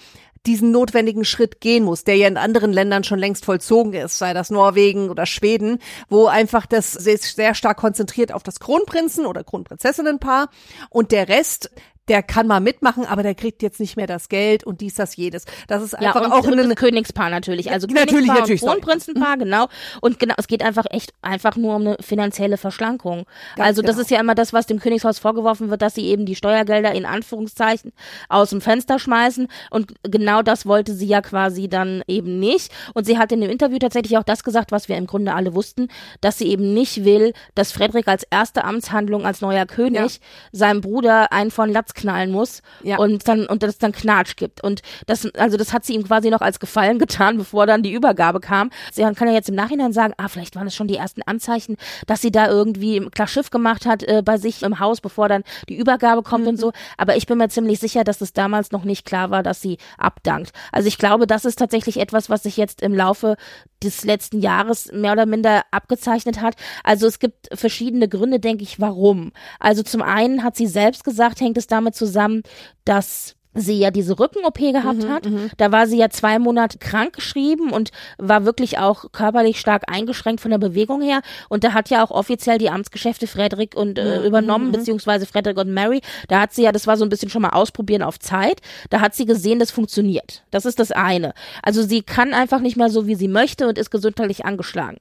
diesen 0.46 0.72
notwendigen 0.72 1.26
Schritt 1.26 1.62
gehen 1.62 1.84
muss, 1.84 2.04
der 2.04 2.16
ja 2.16 2.28
in 2.28 2.38
anderen 2.38 2.72
Ländern 2.72 3.04
schon 3.04 3.20
längst 3.20 3.44
vollzogen 3.46 3.94
ist, 3.94 4.18
sei 4.18 4.34
das 4.34 4.52
Norwegen 4.52 5.10
oder 5.10 5.26
Schweden, 5.26 5.80
wo 6.10 6.28
einfach 6.28 6.66
das 6.66 6.94
sehr, 6.94 7.18
sehr 7.18 7.56
stark 7.56 7.78
konzentriert 7.78 8.32
auf 8.32 8.44
das 8.44 8.60
Kronprinzen 8.60 9.26
oder 9.26 9.44
Kronprinzessinnenpaar 9.44 10.50
und 10.90 11.12
der 11.12 11.28
Rest 11.28 11.72
der 12.10 12.24
kann 12.24 12.48
mal 12.48 12.60
mitmachen, 12.60 13.06
aber 13.06 13.22
der 13.22 13.36
kriegt 13.36 13.62
jetzt 13.62 13.80
nicht 13.80 13.96
mehr 13.96 14.08
das 14.08 14.30
Geld 14.30 14.64
und 14.64 14.82
dies, 14.82 14.96
das, 14.96 15.16
jedes. 15.16 15.46
Das 15.68 15.84
ist 15.84 15.94
einfach 15.94 16.16
ja, 16.16 16.26
und, 16.26 16.32
auch 16.32 16.46
und 16.46 16.60
ein 16.60 16.76
Königspaar 16.76 17.30
natürlich. 17.30 17.72
Also 17.72 17.86
natürlich, 17.88 18.10
Königspaar 18.10 18.40
natürlich, 18.40 18.64
und 18.64 18.70
Kronprinzenpaar, 18.70 19.36
mhm. 19.36 19.40
genau. 19.40 19.68
Und 20.02 20.20
genau, 20.20 20.34
es 20.38 20.48
geht 20.48 20.64
einfach 20.64 20.86
echt 20.90 21.14
einfach 21.22 21.56
nur 21.56 21.76
um 21.76 21.82
eine 21.82 21.98
finanzielle 22.02 22.58
Verschlankung. 22.58 23.26
Ganz 23.56 23.68
also 23.68 23.82
das 23.84 23.92
genau. 23.92 24.02
ist 24.02 24.12
ja 24.12 24.20
immer 24.20 24.34
das, 24.34 24.54
was 24.54 24.66
dem 24.66 24.80
Königshaus 24.80 25.20
vorgeworfen 25.20 25.70
wird, 25.70 25.84
dass 25.84 25.94
sie 25.94 26.08
eben 26.08 26.26
die 26.26 26.36
Steuergelder 26.36 26.94
in 26.94 27.06
Anführungszeichen 27.06 27.94
aus 28.28 28.50
dem 28.50 28.62
Fenster 28.62 28.98
schmeißen. 28.98 29.48
Und 29.70 29.94
genau 30.02 30.42
das 30.42 30.66
wollte 30.66 30.94
sie 30.94 31.08
ja 31.08 31.22
quasi 31.22 31.70
dann 31.70 32.04
eben 32.08 32.40
nicht. 32.40 32.72
Und 32.96 33.06
sie 33.06 33.20
hat 33.20 33.32
in 33.32 33.42
dem 33.42 33.52
Interview 33.52 33.78
tatsächlich 33.78 34.18
auch 34.18 34.24
das 34.24 34.44
gesagt, 34.44 34.72
was 34.72 34.90
wir 34.90 34.98
im 34.98 35.06
Grunde 35.06 35.36
alle 35.36 35.54
wussten, 35.54 35.90
dass 36.22 36.40
sie 36.40 36.48
eben 36.48 36.74
nicht 36.74 37.06
will, 37.06 37.34
dass 37.54 37.72
Frederik 37.72 38.08
als 38.08 38.24
erste 38.32 38.64
Amtshandlung 38.64 39.28
als 39.28 39.42
neuer 39.42 39.68
König 39.68 40.16
ja. 40.16 40.20
seinem 40.52 40.82
Bruder 40.82 41.32
einen 41.32 41.52
von 41.52 41.72
Latz 41.72 41.94
knallen 42.00 42.32
muss 42.32 42.62
ja. 42.84 42.98
und 42.98 43.28
dann 43.28 43.46
und 43.46 43.64
das 43.64 43.78
dann 43.78 43.92
Knatsch 43.92 44.36
gibt 44.36 44.64
und 44.64 44.82
das 45.06 45.28
also 45.36 45.58
das 45.58 45.74
hat 45.74 45.86
sie 45.86 45.94
ihm 45.94 46.04
quasi 46.04 46.30
noch 46.30 46.42
als 46.42 46.60
Gefallen 46.60 47.00
getan, 47.00 47.38
bevor 47.38 47.66
dann 47.66 47.84
die 47.84 47.94
Übergabe 47.94 48.40
kam. 48.40 48.70
Sie 48.92 49.02
kann 49.02 49.28
ja 49.28 49.34
jetzt 49.34 49.50
im 49.50 49.56
Nachhinein 49.56 49.94
sagen, 49.94 50.14
ah 50.18 50.28
vielleicht 50.28 50.56
waren 50.56 50.68
es 50.68 50.76
schon 50.76 50.88
die 50.88 50.96
ersten 50.96 51.22
Anzeichen, 51.24 51.78
dass 52.08 52.22
sie 52.22 52.32
da 52.32 52.48
irgendwie 52.48 53.00
klar 53.12 53.28
Schiff 53.28 53.50
gemacht 53.50 53.86
hat 53.86 54.04
äh, 54.04 54.22
bei 54.24 54.38
sich 54.38 54.64
im 54.64 54.80
Haus, 54.80 55.02
bevor 55.02 55.30
dann 55.30 55.44
die 55.68 55.78
Übergabe 55.78 56.24
kommt 56.24 56.44
mhm. 56.44 56.50
und 56.50 56.58
so. 56.58 56.72
Aber 56.98 57.16
ich 57.16 57.28
bin 57.28 57.38
mir 57.38 57.50
ziemlich 57.50 57.80
sicher, 57.80 58.04
dass 58.04 58.22
es 58.22 58.34
damals 58.34 58.72
noch 58.72 58.84
nicht 58.84 59.06
klar 59.06 59.30
war, 59.30 59.44
dass 59.44 59.62
sie 59.62 59.78
abdankt. 59.98 60.52
Also 60.72 60.88
ich 60.88 60.98
glaube, 60.98 61.28
das 61.28 61.46
ist 61.46 61.60
tatsächlich 61.60 62.00
etwas, 62.00 62.30
was 62.30 62.44
sich 62.44 62.58
jetzt 62.58 62.82
im 62.82 62.94
Laufe 62.94 63.36
des 63.84 64.04
letzten 64.04 64.42
Jahres 64.42 64.92
mehr 64.92 65.14
oder 65.14 65.26
minder 65.26 65.64
abgezeichnet 65.72 66.42
hat. 66.42 66.56
Also 66.84 67.08
es 67.08 67.20
gibt 67.20 67.48
verschiedene 67.54 68.10
Gründe, 68.10 68.40
denke 68.40 68.64
ich, 68.64 68.80
warum. 68.80 69.32
Also 69.60 69.84
zum 69.84 70.02
einen 70.02 70.44
hat 70.44 70.56
sie 70.56 70.68
selbst 70.68 71.04
gesagt, 71.04 71.40
hängt 71.40 71.58
es 71.58 71.68
damit 71.68 71.79
zusammen, 71.92 72.44
dass 72.86 73.36
sie 73.54 73.80
ja 73.80 73.92
diese 73.92 74.20
Rücken-OP 74.20 74.58
gehabt 74.60 75.04
mhm, 75.04 75.10
hat. 75.10 75.26
Mhm. 75.26 75.50
Da 75.58 75.72
war 75.72 75.88
sie 75.88 75.98
ja 75.98 76.10
zwei 76.10 76.38
Monate 76.40 76.78
krank 76.78 77.14
geschrieben 77.14 77.72
und 77.72 77.92
war 78.18 78.46
wirklich 78.46 78.78
auch 78.78 79.12
körperlich 79.12 79.60
stark 79.60 79.84
eingeschränkt 79.92 80.42
von 80.42 80.52
der 80.52 80.60
Bewegung 80.60 81.02
her. 81.02 81.22
Und 81.50 81.64
da 81.64 81.74
hat 81.74 81.90
ja 81.90 82.04
auch 82.04 82.12
offiziell 82.12 82.60
die 82.60 82.70
Amtsgeschäfte 82.70 83.28
Frederik 83.28 83.76
und 83.76 83.98
äh, 83.98 84.20
mhm, 84.20 84.26
übernommen, 84.26 84.68
mhm. 84.68 84.74
beziehungsweise 84.74 85.26
Frederik 85.26 85.58
und 85.58 85.74
Mary. 85.74 86.02
Da 86.28 86.42
hat 86.42 86.54
sie 86.54 86.64
ja, 86.64 86.72
das 86.72 86.86
war 86.86 86.96
so 86.96 87.06
ein 87.06 87.10
bisschen 87.10 87.30
schon 87.30 87.42
mal 87.42 87.50
ausprobieren 87.50 88.04
auf 88.04 88.20
Zeit. 88.20 88.62
Da 88.90 89.02
hat 89.02 89.16
sie 89.16 89.26
gesehen, 89.26 89.60
das 89.60 89.72
funktioniert. 89.72 90.44
Das 90.52 90.66
ist 90.66 90.80
das 90.80 90.92
eine. 90.92 91.34
Also 91.64 91.82
sie 91.82 92.04
kann 92.04 92.34
einfach 92.34 92.60
nicht 92.60 92.78
mehr 92.78 92.90
so, 92.90 93.08
wie 93.08 93.16
sie 93.16 93.28
möchte 93.28 93.68
und 93.68 93.78
ist 93.78 93.90
gesundheitlich 93.90 94.46
angeschlagen. 94.46 94.98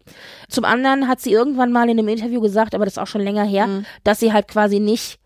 Zum 0.48 0.64
anderen 0.64 1.06
hat 1.06 1.20
sie 1.20 1.32
irgendwann 1.32 1.70
mal 1.70 1.88
in 1.88 1.98
einem 1.98 2.08
Interview 2.08 2.40
gesagt, 2.40 2.74
aber 2.74 2.86
das 2.86 2.94
ist 2.94 2.98
auch 2.98 3.06
schon 3.06 3.20
länger 3.20 3.44
her, 3.44 3.66
mhm. 3.66 3.86
dass 4.04 4.20
sie 4.20 4.32
halt 4.32 4.48
quasi 4.48 4.80
nicht 4.80 5.18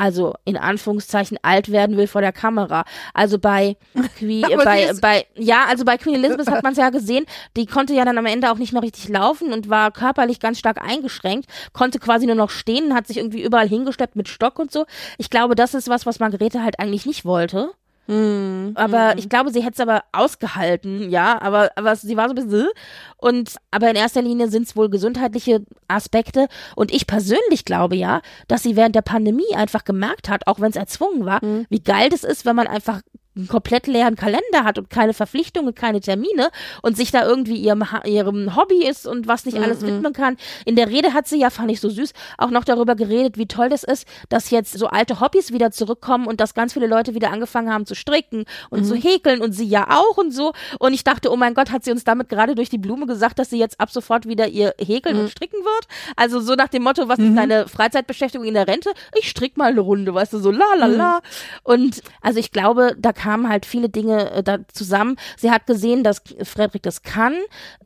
also 0.00 0.34
in 0.46 0.56
Anführungszeichen 0.56 1.38
alt 1.42 1.70
werden 1.70 1.98
will 1.98 2.06
vor 2.06 2.22
der 2.22 2.32
Kamera. 2.32 2.84
Also 3.12 3.38
bei 3.38 3.76
Queen, 4.18 4.46
bei, 4.64 4.92
bei, 5.00 5.26
ja, 5.36 5.66
also 5.68 5.84
bei 5.84 5.98
Queen 5.98 6.14
Elizabeth 6.14 6.48
hat 6.48 6.62
man 6.62 6.72
es 6.72 6.78
ja 6.78 6.88
gesehen, 6.88 7.26
die 7.56 7.66
konnte 7.66 7.92
ja 7.92 8.06
dann 8.06 8.16
am 8.16 8.24
Ende 8.24 8.50
auch 8.50 8.56
nicht 8.56 8.72
mehr 8.72 8.82
richtig 8.82 9.08
laufen 9.10 9.52
und 9.52 9.68
war 9.68 9.90
körperlich 9.90 10.40
ganz 10.40 10.58
stark 10.58 10.82
eingeschränkt, 10.82 11.50
konnte 11.74 11.98
quasi 11.98 12.24
nur 12.24 12.34
noch 12.34 12.48
stehen, 12.48 12.94
hat 12.94 13.06
sich 13.06 13.18
irgendwie 13.18 13.42
überall 13.42 13.68
hingesteppt 13.68 14.16
mit 14.16 14.28
Stock 14.28 14.58
und 14.58 14.72
so. 14.72 14.86
Ich 15.18 15.28
glaube, 15.28 15.54
das 15.54 15.74
ist 15.74 15.88
was, 15.90 16.06
was 16.06 16.18
Margarete 16.18 16.62
halt 16.62 16.80
eigentlich 16.80 17.04
nicht 17.04 17.26
wollte. 17.26 17.72
Mhm. 18.06 18.72
Aber 18.74 19.12
mhm. 19.12 19.18
ich 19.18 19.28
glaube, 19.28 19.50
sie 19.52 19.62
hätte 19.62 19.74
es 19.74 19.80
aber 19.80 20.02
ausgehalten, 20.12 21.10
ja, 21.10 21.40
aber, 21.40 21.70
aber 21.76 21.94
sie 21.96 22.16
war 22.16 22.28
so 22.28 22.34
ein 22.34 22.44
bisschen 22.44 22.68
und 23.16 23.54
aber 23.70 23.90
in 23.90 23.96
erster 23.96 24.22
Linie 24.22 24.48
sind 24.48 24.66
es 24.66 24.76
wohl 24.76 24.88
gesundheitliche 24.90 25.64
Aspekte 25.88 26.48
und 26.74 26.92
ich 26.92 27.06
persönlich 27.06 27.64
glaube 27.64 27.96
ja, 27.96 28.20
dass 28.48 28.62
sie 28.62 28.76
während 28.76 28.94
der 28.96 29.02
Pandemie 29.02 29.54
einfach 29.54 29.84
gemerkt 29.84 30.28
hat, 30.28 30.46
auch 30.46 30.60
wenn 30.60 30.70
es 30.70 30.76
erzwungen 30.76 31.24
war, 31.24 31.44
mhm. 31.44 31.66
wie 31.68 31.80
geil 31.80 32.08
das 32.08 32.24
ist, 32.24 32.44
wenn 32.44 32.56
man 32.56 32.66
einfach 32.66 33.00
einen 33.36 33.46
komplett 33.46 33.86
leeren 33.86 34.16
Kalender 34.16 34.64
hat 34.64 34.78
und 34.78 34.90
keine 34.90 35.14
Verpflichtungen, 35.14 35.74
keine 35.74 36.00
Termine 36.00 36.50
und 36.82 36.96
sich 36.96 37.12
da 37.12 37.24
irgendwie 37.24 37.56
ihrem, 37.56 37.84
ihrem 38.04 38.56
Hobby 38.56 38.84
ist 38.84 39.06
und 39.06 39.28
was 39.28 39.44
nicht 39.44 39.56
alles 39.58 39.80
mhm. 39.80 39.86
widmen 39.86 40.12
kann. 40.12 40.36
In 40.64 40.74
der 40.74 40.88
Rede 40.88 41.12
hat 41.14 41.28
sie 41.28 41.38
ja, 41.38 41.50
fand 41.50 41.70
ich 41.70 41.80
so 41.80 41.88
süß, 41.88 42.12
auch 42.38 42.50
noch 42.50 42.64
darüber 42.64 42.96
geredet, 42.96 43.38
wie 43.38 43.46
toll 43.46 43.68
das 43.68 43.84
ist, 43.84 44.06
dass 44.28 44.50
jetzt 44.50 44.76
so 44.76 44.88
alte 44.88 45.20
Hobbys 45.20 45.52
wieder 45.52 45.70
zurückkommen 45.70 46.26
und 46.26 46.40
dass 46.40 46.54
ganz 46.54 46.72
viele 46.72 46.88
Leute 46.88 47.14
wieder 47.14 47.30
angefangen 47.30 47.72
haben 47.72 47.86
zu 47.86 47.94
stricken 47.94 48.46
und 48.68 48.80
mhm. 48.80 48.84
zu 48.84 48.94
häkeln 48.96 49.40
und 49.40 49.52
sie 49.52 49.66
ja 49.66 49.88
auch 49.90 50.16
und 50.16 50.32
so. 50.32 50.52
Und 50.80 50.92
ich 50.92 51.04
dachte, 51.04 51.30
oh 51.30 51.36
mein 51.36 51.54
Gott, 51.54 51.70
hat 51.70 51.84
sie 51.84 51.92
uns 51.92 52.02
damit 52.02 52.28
gerade 52.28 52.56
durch 52.56 52.68
die 52.68 52.78
Blume 52.78 53.06
gesagt, 53.06 53.38
dass 53.38 53.50
sie 53.50 53.58
jetzt 53.58 53.78
ab 53.78 53.90
sofort 53.90 54.26
wieder 54.26 54.48
ihr 54.48 54.74
häkeln 54.80 55.16
mhm. 55.16 55.22
und 55.22 55.30
stricken 55.30 55.60
wird? 55.60 55.86
Also 56.16 56.40
so 56.40 56.54
nach 56.56 56.68
dem 56.68 56.82
Motto, 56.82 57.06
was 57.06 57.20
ist 57.20 57.26
mhm. 57.26 57.36
deine 57.36 57.68
Freizeitbeschäftigung 57.68 58.46
in 58.46 58.54
der 58.54 58.66
Rente? 58.66 58.90
Ich 59.16 59.30
strick 59.30 59.56
mal 59.56 59.70
eine 59.70 59.80
Runde, 59.80 60.12
weißt 60.12 60.32
du, 60.32 60.38
so 60.38 60.50
la 60.50 60.74
la 60.76 60.86
la. 60.86 61.14
Mhm. 61.14 61.20
Und 61.62 62.02
also 62.20 62.40
ich 62.40 62.50
glaube, 62.50 62.96
da 62.98 63.12
kamen 63.20 63.50
halt 63.50 63.66
viele 63.66 63.90
Dinge 63.90 64.30
äh, 64.30 64.42
da 64.42 64.58
zusammen. 64.72 65.16
Sie 65.36 65.50
hat 65.50 65.66
gesehen, 65.66 66.02
dass 66.02 66.22
Frederik 66.42 66.82
das 66.82 67.02
kann. 67.02 67.34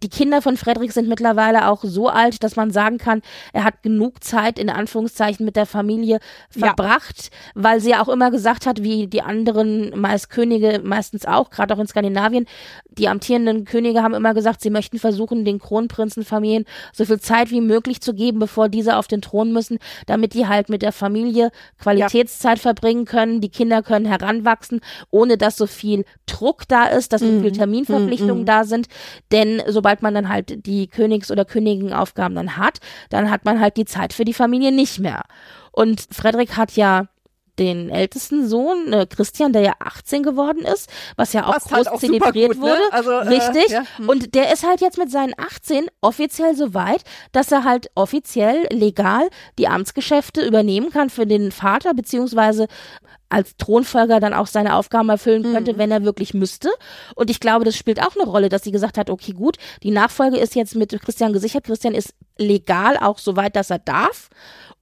Die 0.01 0.09
Kinder 0.09 0.41
von 0.43 0.57
Frederik 0.57 0.93
sind 0.93 1.09
mittlerweile 1.09 1.67
auch 1.69 1.83
so 1.83 2.09
alt, 2.09 2.45
dass 2.45 2.55
man 2.55 2.71
sagen 2.71 2.99
kann, 2.99 3.21
er 3.53 3.65
hat 3.65 3.83
genug 3.83 4.23
Zeit 4.23 4.61
in 4.61 4.71
Anführungszeichen 4.71 5.45
mit 5.45 5.57
der 5.57 5.67
Familie 5.67 6.21
verbracht, 6.51 7.31
ja. 7.33 7.65
weil 7.65 7.81
sie 7.81 7.91
ja 7.91 8.03
auch 8.03 8.09
immer 8.09 8.31
gesagt 8.31 8.65
hat, 8.67 8.85
wie 8.85 9.09
die 9.09 9.23
anderen 9.23 9.99
meist 9.99 10.31
Könige 10.31 10.81
meistens 10.85 11.27
auch, 11.27 11.51
gerade 11.51 11.75
auch 11.75 11.81
in 11.81 11.89
Skandinavien, 11.89 12.47
die 12.87 13.09
amtierenden 13.09 13.65
Könige 13.65 14.05
haben 14.05 14.15
immer 14.15 14.35
gesagt, 14.35 14.61
sie 14.61 14.71
möchten 14.71 15.01
versuchen, 15.01 15.45
den 15.45 15.59
Kronprinzenfamilien 15.59 16.65
so 16.93 17.05
viel 17.05 17.19
Zeit 17.19 17.51
wie 17.51 17.61
möglich 17.61 18.01
zu 18.01 18.15
geben, 18.15 18.39
bevor 18.39 18.69
diese 18.69 18.97
auf 18.97 19.09
den 19.09 19.21
Thron 19.21 19.53
müssen, 19.53 19.79
damit 20.07 20.35
die 20.35 20.47
halt 20.47 20.69
mit 20.69 20.83
der 20.83 20.93
Familie 20.93 21.51
Qualitätszeit 21.81 22.59
ja. 22.59 22.63
verbringen 22.63 23.05
können, 23.05 23.41
die 23.41 23.49
Kinder 23.49 23.83
können 23.83 24.07
heranwachsen, 24.07 24.81
ohne 25.11 25.24
dass 25.29 25.57
so 25.57 25.67
viel 25.67 26.05
Druck 26.27 26.69
da 26.69 26.85
ist, 26.85 27.13
dass 27.13 27.21
so 27.21 27.27
mhm. 27.27 27.43
viel 27.43 27.53
Terminverpflichtungen 27.53 28.41
mhm. 28.41 28.47
da 28.47 28.65
sind. 28.65 28.89
Denn 29.33 29.63
sobald 29.67 30.03
man 30.03 30.15
dann 30.15 30.29
halt 30.29 30.67
die 30.67 30.87
Königs- 30.89 31.31
oder 31.31 31.45
Königenaufgaben 31.45 32.35
dann 32.35 32.57
hat, 32.57 32.81
dann 33.11 33.31
hat 33.31 33.45
man 33.45 33.61
halt 33.61 33.77
die 33.77 33.85
Zeit 33.85 34.13
für 34.13 34.25
die 34.25 34.35
Familie 34.35 34.73
nicht 34.73 34.99
mehr. 34.99 35.23
Und 35.73 36.07
Frederik 36.11 36.57
hat 36.57 36.73
ja 36.73 37.09
den 37.59 37.91
ältesten 37.91 38.49
Sohn, 38.49 38.93
äh, 38.93 39.07
Christian, 39.07 39.53
der 39.53 39.63
ja 39.63 39.73
18 39.79 40.23
geworden 40.23 40.61
ist, 40.61 40.89
was 41.17 41.33
ja 41.33 41.47
auch 41.47 41.55
Passt 41.55 41.69
groß 41.69 41.77
halt 41.77 41.89
auch 41.89 42.01
zelebriert 42.01 42.53
gut, 42.53 42.57
ne? 42.57 42.63
wurde. 42.63 42.81
Ne? 42.81 42.93
Also, 42.93 43.11
äh, 43.11 43.29
Richtig. 43.29 43.71
Äh, 43.71 43.73
ja. 43.73 43.83
Hm. 43.97 44.09
Und 44.09 44.35
der 44.35 44.53
ist 44.53 44.67
halt 44.67 44.81
jetzt 44.81 44.99
mit 44.99 45.11
seinen 45.11 45.35
18 45.37 45.87
offiziell 46.01 46.55
so 46.57 46.75
weit, 46.75 47.03
dass 47.33 47.53
er 47.53 47.65
halt 47.65 47.91
offiziell 47.95 48.67
legal 48.71 49.29
die 49.59 49.69
Amtsgeschäfte 49.69 50.45
übernehmen 50.47 50.91
kann 50.91 51.11
für 51.11 51.27
den 51.27 51.53
Vater, 51.53 51.95
beziehungsweise 51.95 52.67
als 53.29 53.57
Thronfolger 53.57 54.21
dann 54.21 54.33
auch 54.33 54.47
seine 54.47 54.77
Aufgaben 54.77 55.09
erfüllen 55.09 55.43
könnte, 55.43 55.75
mhm. 55.75 55.79
wenn 55.79 55.91
er 55.91 56.05
wirklich 56.05 56.35
müsste. 56.35 56.71
Und 57.17 57.31
ich 57.31 57.41
glaube, 57.41 57.65
das 57.65 57.77
spielt 57.77 58.01
auch 58.01 58.15
eine 58.15 58.31
Rolle, 58.31 58.49
dass 58.49 58.63
sie 58.63 58.71
gesagt 58.71 58.97
hat, 58.97 59.11
okay, 59.11 59.33
gut, 59.33 59.57
die 59.83 59.91
Nachfolge 59.91 60.37
ist 60.37 60.55
jetzt 60.55 60.77
mit 60.77 60.91
Christian 61.03 61.33
gesichert. 61.33 61.65
Christian 61.65 61.95
ist 61.95 62.15
legal 62.39 62.97
auch 62.97 63.19
so 63.19 63.37
weit, 63.37 63.57
dass 63.57 63.71
er 63.71 63.81
darf. 63.81 64.29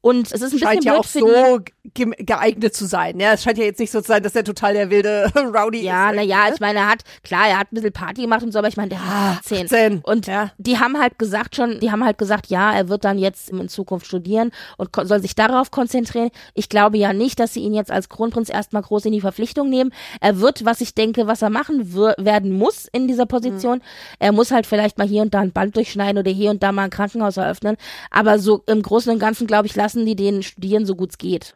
Und 0.02 0.32
es 0.32 0.42
ist 0.42 0.52
ein 0.52 0.58
scheint 0.58 0.80
bisschen 0.80 0.92
ja 0.92 0.98
auch 0.98 1.04
so 1.04 1.60
geeignet 1.94 2.74
zu 2.74 2.86
sein. 2.86 3.20
Ja, 3.20 3.34
es 3.34 3.44
scheint 3.44 3.56
ja 3.56 3.64
jetzt 3.64 3.78
nicht 3.78 3.92
so 3.92 4.00
zu 4.00 4.08
sein, 4.08 4.22
dass 4.22 4.34
er 4.34 4.42
total 4.42 4.74
der 4.74 4.90
wilde 4.90 5.30
Rowdy 5.36 5.80
ja, 5.80 6.10
ist. 6.10 6.16
Ja, 6.16 6.22
naja, 6.24 6.52
ich 6.52 6.60
meine, 6.60 6.80
er 6.80 6.88
hat, 6.88 7.04
klar, 7.22 7.46
er 7.46 7.58
hat 7.60 7.70
ein 7.70 7.76
bisschen 7.76 7.92
Party 7.92 8.22
gemacht 8.22 8.42
und 8.42 8.50
so, 8.50 8.58
aber 8.58 8.66
ich 8.66 8.76
meine, 8.76 8.88
der 8.88 9.04
hat 9.04 9.38
18. 9.38 9.66
18. 9.66 9.98
Und 10.00 10.26
ja. 10.26 10.50
die 10.58 10.80
haben 10.80 10.98
halt 10.98 11.20
gesagt 11.20 11.54
schon, 11.54 11.78
die 11.78 11.92
haben 11.92 12.04
halt 12.04 12.18
gesagt, 12.18 12.48
ja, 12.48 12.72
er 12.72 12.88
wird 12.88 13.04
dann 13.04 13.16
jetzt 13.16 13.50
in 13.50 13.68
Zukunft 13.68 14.06
studieren 14.06 14.50
und 14.76 14.90
soll 15.04 15.20
sich 15.20 15.36
darauf 15.36 15.70
konzentrieren. 15.70 16.30
Ich 16.54 16.68
glaube 16.68 16.98
ja 16.98 17.12
nicht, 17.12 17.38
dass 17.38 17.54
sie 17.54 17.60
ihn 17.60 17.74
jetzt 17.74 17.92
als 17.92 18.08
Kronprinz 18.08 18.48
erstmal 18.48 18.82
groß 18.82 19.04
in 19.04 19.12
die 19.12 19.20
Verpflichtung 19.20 19.70
nehmen. 19.70 19.92
Er 20.20 20.40
wird, 20.40 20.64
was 20.64 20.80
ich 20.80 20.96
denke, 20.96 21.28
was 21.28 21.42
er 21.42 21.50
machen 21.50 21.94
werden 21.94 22.52
muss 22.52 22.88
in 22.92 23.06
dieser 23.06 23.26
Position. 23.26 23.78
Mhm. 23.78 23.82
Er 24.18 24.32
muss 24.32 24.50
halt 24.50 24.66
vielleicht 24.66 24.98
mal 24.98 25.06
hier 25.06 25.22
und 25.22 25.32
da 25.32 25.40
ein 25.40 25.52
Band 25.52 25.76
durchschneiden 25.76 26.18
oder 26.18 26.32
hier 26.32 26.50
und 26.50 26.60
da 26.62 26.72
mal 26.72 26.84
ein 26.84 26.90
Krankenhaus 26.90 27.36
eröffnen. 27.36 27.76
Aber 28.10 28.40
so 28.40 28.64
im 28.66 28.82
Großen 28.82 29.12
und 29.12 29.20
Ganzen, 29.20 29.46
glaube 29.46 29.66
ich, 29.66 29.76
lassen 29.76 29.91
lassen 29.92 30.06
die 30.06 30.16
den 30.16 30.42
studieren, 30.42 30.86
so 30.86 30.94
gut 30.94 31.10
es 31.10 31.18
geht. 31.18 31.54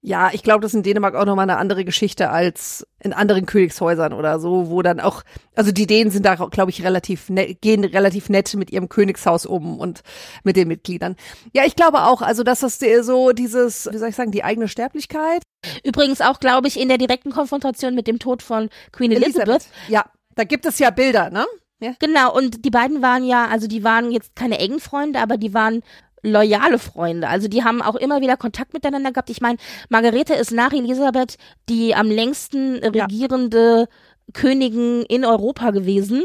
Ja, 0.00 0.30
ich 0.32 0.44
glaube, 0.44 0.60
das 0.60 0.70
ist 0.70 0.76
in 0.76 0.84
Dänemark 0.84 1.16
auch 1.16 1.24
nochmal 1.24 1.50
eine 1.50 1.58
andere 1.58 1.84
Geschichte 1.84 2.30
als 2.30 2.86
in 3.00 3.12
anderen 3.12 3.46
Königshäusern 3.46 4.12
oder 4.12 4.38
so, 4.38 4.70
wo 4.70 4.80
dann 4.80 5.00
auch, 5.00 5.24
also 5.56 5.72
die 5.72 5.88
Dänen 5.88 6.12
sind 6.12 6.24
da, 6.24 6.36
glaube 6.36 6.70
ich, 6.70 6.84
relativ 6.84 7.28
nett, 7.30 7.60
gehen 7.60 7.82
relativ 7.82 8.28
nett 8.28 8.54
mit 8.54 8.70
ihrem 8.70 8.88
Königshaus 8.88 9.44
um 9.44 9.80
und 9.80 10.02
mit 10.44 10.56
den 10.56 10.68
Mitgliedern. 10.68 11.16
Ja, 11.52 11.64
ich 11.64 11.74
glaube 11.74 12.04
auch, 12.04 12.22
also 12.22 12.44
dass 12.44 12.60
das 12.60 12.78
so 12.78 13.32
dieses, 13.32 13.88
wie 13.90 13.98
soll 13.98 14.10
ich 14.10 14.16
sagen, 14.16 14.30
die 14.30 14.44
eigene 14.44 14.68
Sterblichkeit. 14.68 15.42
Übrigens 15.82 16.20
auch, 16.20 16.38
glaube 16.38 16.68
ich, 16.68 16.78
in 16.78 16.88
der 16.88 16.98
direkten 16.98 17.32
Konfrontation 17.32 17.96
mit 17.96 18.06
dem 18.06 18.20
Tod 18.20 18.44
von 18.44 18.70
Queen 18.92 19.10
Elizabeth. 19.10 19.48
Elizabeth. 19.48 19.68
Ja, 19.88 20.04
da 20.36 20.44
gibt 20.44 20.64
es 20.64 20.78
ja 20.78 20.90
Bilder, 20.90 21.30
ne? 21.30 21.44
Ja. 21.80 21.94
Genau, 21.98 22.34
und 22.36 22.64
die 22.64 22.70
beiden 22.70 23.02
waren 23.02 23.24
ja, 23.24 23.46
also 23.46 23.66
die 23.66 23.82
waren 23.82 24.12
jetzt 24.12 24.36
keine 24.36 24.58
engen 24.58 24.80
Freunde, 24.80 25.20
aber 25.20 25.36
die 25.36 25.54
waren 25.54 25.82
loyale 26.22 26.78
Freunde. 26.78 27.28
Also 27.28 27.48
die 27.48 27.64
haben 27.64 27.82
auch 27.82 27.94
immer 27.94 28.20
wieder 28.20 28.36
Kontakt 28.36 28.72
miteinander 28.72 29.12
gehabt. 29.12 29.30
Ich 29.30 29.40
meine, 29.40 29.58
Margarete 29.88 30.34
ist 30.34 30.52
nach 30.52 30.72
Elisabeth 30.72 31.36
die 31.68 31.94
am 31.94 32.10
längsten 32.10 32.76
regierende 32.78 33.80
ja. 33.80 33.86
Königin 34.32 35.02
in 35.08 35.24
Europa 35.24 35.70
gewesen. 35.70 36.24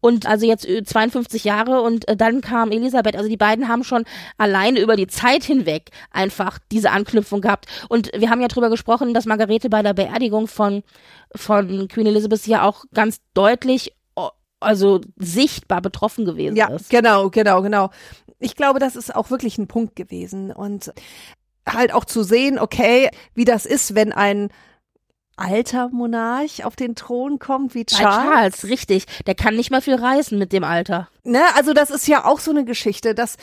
Und 0.00 0.26
also 0.26 0.46
jetzt 0.46 0.66
52 0.66 1.44
Jahre 1.44 1.80
und 1.80 2.08
äh, 2.08 2.16
dann 2.16 2.40
kam 2.40 2.72
Elisabeth. 2.72 3.14
Also 3.14 3.28
die 3.28 3.36
beiden 3.36 3.68
haben 3.68 3.84
schon 3.84 4.04
alleine 4.36 4.80
über 4.80 4.96
die 4.96 5.06
Zeit 5.06 5.44
hinweg 5.44 5.90
einfach 6.10 6.58
diese 6.72 6.90
Anknüpfung 6.90 7.40
gehabt. 7.40 7.66
Und 7.88 8.10
wir 8.12 8.28
haben 8.28 8.40
ja 8.40 8.48
drüber 8.48 8.68
gesprochen, 8.68 9.14
dass 9.14 9.26
Margarete 9.26 9.70
bei 9.70 9.80
der 9.82 9.94
Beerdigung 9.94 10.48
von, 10.48 10.82
von 11.36 11.86
Queen 11.86 12.06
Elizabeth 12.08 12.48
ja 12.48 12.64
auch 12.64 12.84
ganz 12.92 13.20
deutlich 13.32 13.92
also 14.62 15.00
sichtbar 15.16 15.80
betroffen 15.80 16.24
gewesen 16.24 16.56
ja, 16.56 16.68
ist. 16.68 16.92
Ja, 16.92 17.00
genau, 17.00 17.30
genau, 17.30 17.62
genau 17.62 17.90
ich 18.42 18.56
glaube, 18.56 18.78
das 18.78 18.96
ist 18.96 19.14
auch 19.14 19.30
wirklich 19.30 19.56
ein 19.58 19.68
Punkt 19.68 19.96
gewesen 19.96 20.52
und 20.52 20.92
halt 21.66 21.94
auch 21.94 22.04
zu 22.04 22.22
sehen, 22.22 22.58
okay, 22.58 23.08
wie 23.34 23.44
das 23.44 23.66
ist, 23.66 23.94
wenn 23.94 24.12
ein 24.12 24.48
alter 25.36 25.88
Monarch 25.88 26.64
auf 26.64 26.76
den 26.76 26.94
Thron 26.94 27.38
kommt 27.38 27.74
wie 27.74 27.86
Charles. 27.86 28.16
Bei 28.16 28.22
Charles, 28.22 28.64
richtig. 28.64 29.06
Der 29.26 29.34
kann 29.34 29.56
nicht 29.56 29.70
mal 29.70 29.80
viel 29.80 29.94
reisen 29.94 30.38
mit 30.38 30.52
dem 30.52 30.64
Alter. 30.64 31.08
Ne, 31.24 31.42
also 31.54 31.72
das 31.72 31.90
ist 31.90 32.06
ja 32.06 32.24
auch 32.24 32.40
so 32.40 32.50
eine 32.50 32.64
Geschichte, 32.64 33.14
das, 33.14 33.36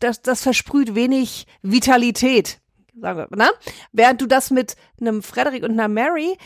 das, 0.00 0.22
das 0.22 0.42
versprüht 0.42 0.94
wenig 0.94 1.46
Vitalität. 1.62 2.60
Sagen 2.98 3.26
wir, 3.28 3.36
ne? 3.36 3.50
Während 3.92 4.22
du 4.22 4.26
das 4.26 4.50
mit 4.50 4.74
einem 4.98 5.22
Frederick 5.22 5.64
und 5.64 5.72
einer 5.72 5.88
Mary 5.88 6.38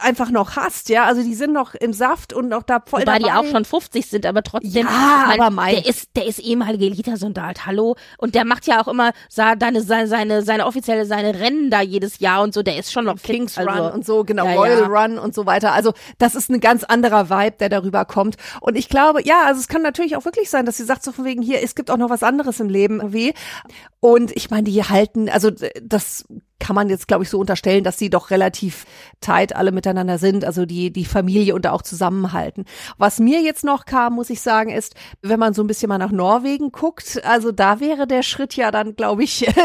einfach 0.00 0.30
noch 0.30 0.56
hast, 0.56 0.88
ja. 0.88 1.04
Also 1.04 1.22
die 1.22 1.34
sind 1.34 1.52
noch 1.52 1.74
im 1.74 1.92
Saft 1.92 2.32
und 2.32 2.48
noch 2.48 2.62
da 2.62 2.80
voll 2.84 3.02
Wobei 3.02 3.18
dabei. 3.18 3.28
die 3.28 3.32
auch 3.32 3.50
schon 3.50 3.64
50 3.64 4.06
sind, 4.06 4.26
aber 4.26 4.42
trotzdem. 4.42 4.86
Ja, 4.86 5.24
mein, 5.26 5.40
aber 5.40 5.50
mein. 5.50 5.74
Der 5.74 5.86
ist, 5.86 6.10
der 6.16 6.26
ist 6.26 6.38
ehemalige 6.38 6.86
Elite-Soldat, 6.86 7.66
hallo. 7.66 7.96
Und 8.18 8.34
der 8.34 8.44
macht 8.44 8.66
ja 8.66 8.80
auch 8.80 8.88
immer 8.88 9.12
seine, 9.28 9.82
seine, 9.82 10.06
seine, 10.06 10.42
seine 10.42 10.66
offizielle, 10.66 11.06
seine 11.06 11.38
Rennen 11.38 11.70
da 11.70 11.80
jedes 11.80 12.18
Jahr 12.18 12.42
und 12.42 12.54
so. 12.54 12.62
Der 12.62 12.78
ist 12.78 12.92
schon 12.92 13.04
noch 13.04 13.16
Kings 13.16 13.54
fit, 13.54 13.68
also, 13.68 13.84
Run 13.84 13.92
und 13.92 14.06
so, 14.06 14.24
genau, 14.24 14.46
ja, 14.46 14.54
Royal 14.54 14.80
ja. 14.80 14.86
Run 14.86 15.18
und 15.18 15.34
so 15.34 15.46
weiter. 15.46 15.72
Also 15.72 15.92
das 16.18 16.34
ist 16.34 16.50
ein 16.50 16.60
ganz 16.60 16.84
anderer 16.84 17.30
Vibe, 17.30 17.56
der 17.58 17.68
darüber 17.68 18.04
kommt. 18.04 18.36
Und 18.60 18.76
ich 18.76 18.88
glaube, 18.88 19.22
ja, 19.24 19.42
also 19.44 19.60
es 19.60 19.68
kann 19.68 19.82
natürlich 19.82 20.16
auch 20.16 20.24
wirklich 20.24 20.50
sein, 20.50 20.66
dass 20.66 20.76
sie 20.76 20.84
sagt 20.84 21.04
so 21.04 21.12
von 21.12 21.24
wegen 21.24 21.42
hier, 21.42 21.62
es 21.62 21.74
gibt 21.74 21.90
auch 21.90 21.96
noch 21.96 22.10
was 22.10 22.22
anderes 22.22 22.60
im 22.60 22.68
Leben 22.68 23.00
irgendwie. 23.00 23.34
Und 24.00 24.34
ich 24.36 24.50
meine, 24.50 24.64
die 24.64 24.82
halten, 24.82 25.28
also 25.28 25.50
das 25.82 26.24
kann 26.58 26.74
man 26.74 26.88
jetzt, 26.88 27.08
glaube 27.08 27.24
ich, 27.24 27.30
so 27.30 27.38
unterstellen, 27.38 27.84
dass 27.84 27.98
sie 27.98 28.10
doch 28.10 28.30
relativ 28.30 28.84
tight 29.20 29.54
alle 29.54 29.72
miteinander 29.72 30.18
sind, 30.18 30.44
also 30.44 30.66
die, 30.66 30.92
die 30.92 31.04
Familie 31.04 31.54
und 31.54 31.64
da 31.64 31.72
auch 31.72 31.82
zusammenhalten. 31.82 32.64
Was 32.96 33.18
mir 33.18 33.40
jetzt 33.40 33.64
noch 33.64 33.84
kam, 33.84 34.14
muss 34.14 34.30
ich 34.30 34.40
sagen, 34.40 34.70
ist, 34.70 34.94
wenn 35.22 35.38
man 35.38 35.54
so 35.54 35.62
ein 35.62 35.66
bisschen 35.66 35.88
mal 35.88 35.98
nach 35.98 36.10
Norwegen 36.10 36.72
guckt, 36.72 37.20
also 37.24 37.52
da 37.52 37.80
wäre 37.80 38.06
der 38.06 38.22
Schritt 38.22 38.56
ja 38.56 38.70
dann, 38.70 38.96
glaube 38.96 39.24
ich, 39.24 39.48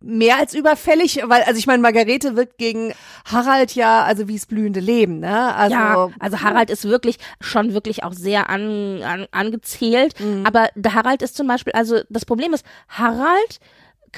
mehr 0.00 0.38
als 0.38 0.54
überfällig, 0.54 1.20
weil, 1.24 1.42
also 1.42 1.58
ich 1.58 1.66
meine, 1.66 1.82
Margarete 1.82 2.36
wirkt 2.36 2.58
gegen 2.58 2.92
Harald 3.24 3.74
ja, 3.74 4.04
also 4.04 4.28
wie 4.28 4.36
es 4.36 4.46
blühende 4.46 4.80
Leben, 4.80 5.18
ne? 5.18 5.54
Also, 5.54 5.74
ja, 5.74 6.08
also 6.20 6.40
Harald 6.40 6.70
ist 6.70 6.84
wirklich 6.84 7.16
schon 7.40 7.74
wirklich 7.74 8.04
auch 8.04 8.12
sehr 8.12 8.48
an, 8.48 9.02
an, 9.02 9.26
angezählt, 9.32 10.14
mhm. 10.20 10.46
aber 10.46 10.68
der 10.76 10.94
Harald 10.94 11.22
ist 11.22 11.36
zum 11.36 11.48
Beispiel, 11.48 11.72
also 11.72 12.00
das 12.10 12.24
Problem 12.24 12.54
ist, 12.54 12.64
Harald 12.88 13.58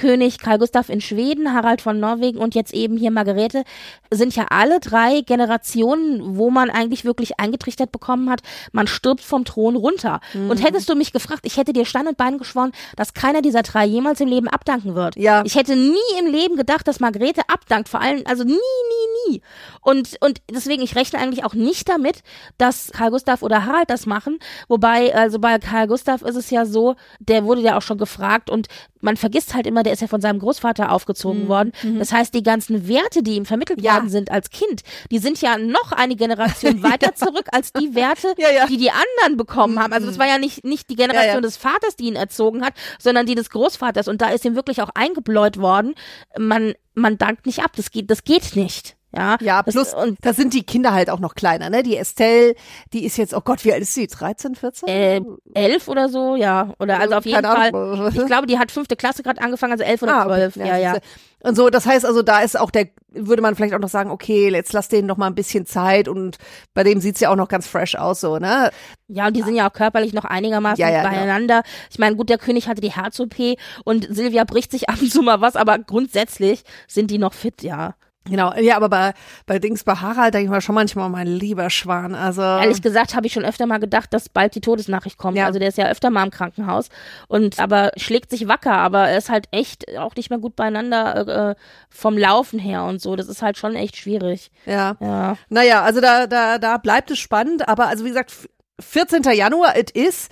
König 0.01 0.39
Karl 0.39 0.57
Gustav 0.57 0.89
in 0.89 0.99
Schweden, 0.99 1.53
Harald 1.53 1.79
von 1.79 1.99
Norwegen 1.99 2.39
und 2.39 2.55
jetzt 2.55 2.73
eben 2.73 2.97
hier 2.97 3.11
Margarete, 3.11 3.63
sind 4.09 4.35
ja 4.35 4.47
alle 4.49 4.79
drei 4.79 5.21
Generationen, 5.21 6.37
wo 6.37 6.49
man 6.49 6.71
eigentlich 6.71 7.05
wirklich 7.05 7.39
eingetrichtert 7.39 7.91
bekommen 7.91 8.27
hat, 8.27 8.41
man 8.71 8.87
stirbt 8.87 9.21
vom 9.21 9.45
Thron 9.45 9.75
runter. 9.75 10.19
Mhm. 10.33 10.49
Und 10.49 10.63
hättest 10.63 10.89
du 10.89 10.95
mich 10.95 11.13
gefragt, 11.13 11.41
ich 11.43 11.57
hätte 11.57 11.71
dir 11.71 11.85
Stand 11.85 12.09
und 12.09 12.17
Bein 12.17 12.39
geschworen, 12.39 12.71
dass 12.95 13.13
keiner 13.13 13.43
dieser 13.43 13.61
drei 13.61 13.85
jemals 13.85 14.19
im 14.21 14.27
Leben 14.27 14.47
abdanken 14.47 14.95
wird. 14.95 15.15
Ja. 15.17 15.43
Ich 15.45 15.53
hätte 15.53 15.75
nie 15.75 16.19
im 16.19 16.25
Leben 16.25 16.55
gedacht, 16.55 16.87
dass 16.87 16.99
Margarete 16.99 17.41
abdankt, 17.47 17.87
vor 17.87 18.01
allem, 18.01 18.23
also 18.25 18.43
nie, 18.43 18.53
nie, 18.53 19.29
nie. 19.29 19.41
Und, 19.81 20.17
und 20.19 20.41
deswegen, 20.49 20.81
ich 20.81 20.95
rechne 20.95 21.19
eigentlich 21.19 21.45
auch 21.45 21.53
nicht 21.53 21.87
damit, 21.87 22.23
dass 22.57 22.91
Karl 22.91 23.11
Gustav 23.11 23.43
oder 23.43 23.67
Harald 23.67 23.91
das 23.91 24.07
machen. 24.07 24.39
Wobei, 24.67 25.13
also 25.13 25.37
bei 25.37 25.59
Karl 25.59 25.85
Gustav 25.85 26.23
ist 26.23 26.35
es 26.37 26.49
ja 26.49 26.65
so, 26.65 26.95
der 27.19 27.43
wurde 27.43 27.61
ja 27.61 27.77
auch 27.77 27.83
schon 27.83 27.99
gefragt 27.99 28.49
und 28.49 28.67
man 29.01 29.17
vergisst 29.17 29.53
halt 29.53 29.67
immer, 29.67 29.83
der 29.83 29.93
ist 29.93 30.01
ja 30.01 30.07
von 30.07 30.21
seinem 30.21 30.39
Großvater 30.39 30.91
aufgezogen 30.91 31.47
worden. 31.47 31.71
Das 31.99 32.11
heißt, 32.13 32.33
die 32.33 32.43
ganzen 32.43 32.87
Werte, 32.87 33.23
die 33.23 33.35
ihm 33.35 33.45
vermittelt 33.45 33.79
Mhm. 33.79 33.85
Ja. 33.85 33.93
worden 33.95 34.09
sind 34.09 34.31
als 34.31 34.49
Kind, 34.49 34.81
die 35.11 35.17
sind 35.19 35.41
ja 35.41 35.57
noch 35.57 35.91
eine 35.91 36.15
Generation 36.15 36.83
weiter 36.83 37.15
zurück 37.15 37.45
als 37.51 37.73
die 37.73 37.95
Werte, 37.95 38.33
Ja, 38.37 38.51
ja. 38.51 38.65
die 38.67 38.77
die 38.77 38.91
anderen 38.91 39.37
bekommen 39.37 39.79
haben. 39.79 39.93
Also 39.93 40.07
das 40.07 40.19
war 40.19 40.27
ja 40.27 40.37
nicht, 40.37 40.63
nicht 40.63 40.89
die 40.89 40.95
Generation 40.95 41.41
des 41.41 41.57
Vaters, 41.57 41.95
die 41.95 42.05
ihn 42.05 42.15
erzogen 42.15 42.63
hat, 42.63 42.73
sondern 42.99 43.25
die 43.25 43.35
des 43.35 43.49
Großvaters. 43.49 44.07
Und 44.07 44.21
da 44.21 44.29
ist 44.29 44.45
ihm 44.45 44.55
wirklich 44.55 44.81
auch 44.81 44.89
eingebläut 44.93 45.57
worden, 45.57 45.95
man, 46.37 46.73
man 46.93 47.17
dankt 47.17 47.45
nicht 47.45 47.59
ab. 47.63 47.71
Das 47.75 47.91
geht, 47.91 48.09
das 48.11 48.23
geht 48.23 48.55
nicht. 48.55 48.95
Ja, 49.13 49.37
Ja, 49.41 49.61
das, 49.63 49.73
plus, 49.75 49.93
und 49.93 50.17
da 50.21 50.33
sind 50.33 50.53
die 50.53 50.63
Kinder 50.63 50.93
halt 50.93 51.09
auch 51.09 51.19
noch 51.19 51.35
kleiner, 51.35 51.69
ne? 51.69 51.83
Die 51.83 51.97
Estelle, 51.97 52.55
die 52.93 53.03
ist 53.05 53.17
jetzt, 53.17 53.33
oh 53.33 53.41
Gott, 53.41 53.65
wie 53.65 53.73
alt 53.73 53.81
ist 53.81 53.93
sie? 53.93 54.07
13, 54.07 54.55
14? 54.55 54.87
äh, 54.87 55.21
elf 55.53 55.87
oder 55.89 56.07
so, 56.07 56.35
ja. 56.35 56.73
Oder 56.79 56.99
also 56.99 57.15
auf 57.15 57.25
jeden 57.25 57.43
Fall. 57.43 57.73
Ahnung. 57.75 58.07
Ich 58.15 58.25
glaube, 58.25 58.47
die 58.47 58.57
hat 58.57 58.71
fünfte 58.71 58.95
Klasse 58.95 59.21
gerade 59.23 59.41
angefangen, 59.41 59.73
also 59.73 59.83
elf 59.83 60.01
oder 60.01 60.15
Ah, 60.15 60.25
okay. 60.25 60.49
zwölf. 60.51 60.55
Ja, 60.67 60.77
ja. 60.77 60.93
siehste. 60.93 61.07
Und 61.43 61.55
so, 61.55 61.69
das 61.71 61.87
heißt 61.87 62.05
also, 62.05 62.21
da 62.21 62.41
ist 62.41 62.57
auch 62.57 62.69
der, 62.69 62.87
würde 63.09 63.41
man 63.41 63.55
vielleicht 63.55 63.73
auch 63.73 63.79
noch 63.79 63.89
sagen, 63.89 64.11
okay, 64.11 64.49
jetzt 64.51 64.73
lass 64.73 64.89
denen 64.89 65.07
noch 65.07 65.17
mal 65.17 65.25
ein 65.27 65.33
bisschen 65.35 65.65
Zeit 65.65 66.07
und 66.07 66.37
bei 66.75 66.83
dem 66.83 67.01
sieht's 67.01 67.19
ja 67.19 67.31
auch 67.31 67.35
noch 67.35 67.47
ganz 67.47 67.65
fresh 67.67 67.95
aus, 67.95 68.21
so, 68.21 68.37
ne? 68.37 68.69
Ja, 69.07 69.25
und 69.27 69.35
die 69.35 69.41
sind 69.41 69.55
ja 69.55 69.67
auch 69.67 69.73
körperlich 69.73 70.13
noch 70.13 70.23
einigermaßen 70.23 70.79
Ja, 70.79 70.89
ja, 70.91 71.01
genau. 71.01 71.15
beieinander. 71.15 71.63
Ich 71.89 71.97
meine, 71.99 72.15
gut, 72.15 72.29
der 72.29 72.37
König 72.37 72.67
hatte 72.69 72.79
die 72.79 72.91
Herz-OP 72.91 73.57
und 73.85 74.07
Silvia 74.09 74.43
bricht 74.43 74.71
sich 74.71 74.87
ab 74.87 74.97
und 75.01 75.11
zu 75.11 75.21
mal 75.23 75.41
was, 75.41 75.55
aber 75.55 75.79
grundsätzlich 75.79 76.61
sind 76.87 77.09
die 77.11 77.17
noch 77.17 77.33
fit, 77.33 77.63
ja. 77.63 77.95
Genau, 78.25 78.53
ja, 78.53 78.75
aber 78.75 78.87
bei, 78.87 79.13
bei 79.47 79.57
Dings, 79.57 79.83
bei 79.83 79.95
Harald 79.95 80.35
denke 80.35 80.45
ich 80.45 80.49
mal 80.51 80.61
schon 80.61 80.75
manchmal, 80.75 81.09
mein 81.09 81.25
lieber 81.25 81.71
Schwan, 81.71 82.13
also. 82.13 82.43
Ehrlich 82.43 82.83
gesagt 82.83 83.15
habe 83.15 83.25
ich 83.25 83.33
schon 83.33 83.43
öfter 83.45 83.65
mal 83.65 83.79
gedacht, 83.79 84.13
dass 84.13 84.29
bald 84.29 84.53
die 84.53 84.61
Todesnachricht 84.61 85.17
kommt. 85.17 85.37
Ja. 85.37 85.47
Also 85.47 85.57
der 85.57 85.69
ist 85.69 85.77
ja 85.79 85.87
öfter 85.87 86.11
mal 86.11 86.23
im 86.23 86.29
Krankenhaus 86.29 86.89
und 87.27 87.59
aber 87.59 87.91
schlägt 87.97 88.29
sich 88.29 88.47
wacker, 88.47 88.73
aber 88.77 89.09
er 89.09 89.17
ist 89.17 89.29
halt 89.31 89.47
echt 89.49 89.97
auch 89.97 90.15
nicht 90.15 90.29
mehr 90.29 90.37
gut 90.37 90.55
beieinander 90.55 91.49
äh, 91.51 91.55
vom 91.89 92.15
Laufen 92.15 92.59
her 92.59 92.83
und 92.83 93.01
so. 93.01 93.15
Das 93.15 93.27
ist 93.27 93.41
halt 93.41 93.57
schon 93.57 93.75
echt 93.75 93.97
schwierig. 93.97 94.51
Ja. 94.67 94.97
Ja. 94.99 95.35
Naja, 95.49 95.81
also 95.81 95.99
da, 95.99 96.27
da, 96.27 96.59
da 96.59 96.77
bleibt 96.77 97.09
es 97.09 97.17
spannend, 97.17 97.67
aber 97.67 97.87
also 97.87 98.05
wie 98.05 98.09
gesagt, 98.09 98.29
f- 98.29 98.47
14. 98.81 99.23
Januar, 99.33 99.75
it 99.77 99.89
is. 99.91 100.29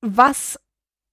Was 0.00 0.58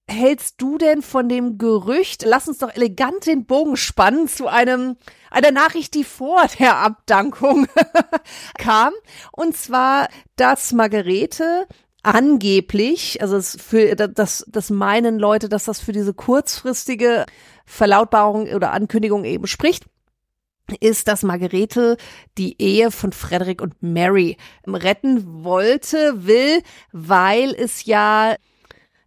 hältst 0.08 0.60
du 0.60 0.78
denn 0.78 1.02
von 1.02 1.28
dem 1.28 1.58
Gerücht? 1.58 2.24
Lass 2.24 2.46
uns 2.46 2.58
doch 2.58 2.72
elegant 2.74 3.26
den 3.26 3.44
Bogen 3.44 3.76
spannen 3.76 4.28
zu 4.28 4.46
einem, 4.46 4.96
einer 5.36 5.50
Nachricht, 5.50 5.94
die 5.94 6.04
vor 6.04 6.46
der 6.58 6.78
Abdankung 6.78 7.66
kam. 8.58 8.92
Und 9.32 9.56
zwar, 9.56 10.08
dass 10.36 10.72
Margarete 10.72 11.66
angeblich, 12.02 13.20
also 13.20 13.36
es 13.36 13.56
für 13.60 13.96
das, 13.96 14.46
das 14.48 14.70
meinen 14.70 15.18
Leute, 15.18 15.48
dass 15.48 15.64
das 15.64 15.80
für 15.80 15.92
diese 15.92 16.14
kurzfristige 16.14 17.26
Verlautbarung 17.66 18.46
oder 18.48 18.72
Ankündigung 18.72 19.24
eben 19.24 19.46
spricht, 19.46 19.84
ist, 20.80 21.06
dass 21.06 21.22
Margarete 21.22 21.96
die 22.38 22.60
Ehe 22.60 22.90
von 22.90 23.12
Frederick 23.12 23.60
und 23.60 23.82
Mary 23.82 24.36
retten 24.66 25.44
wollte, 25.44 26.26
will, 26.26 26.62
weil 26.92 27.54
es 27.54 27.84
ja 27.84 28.36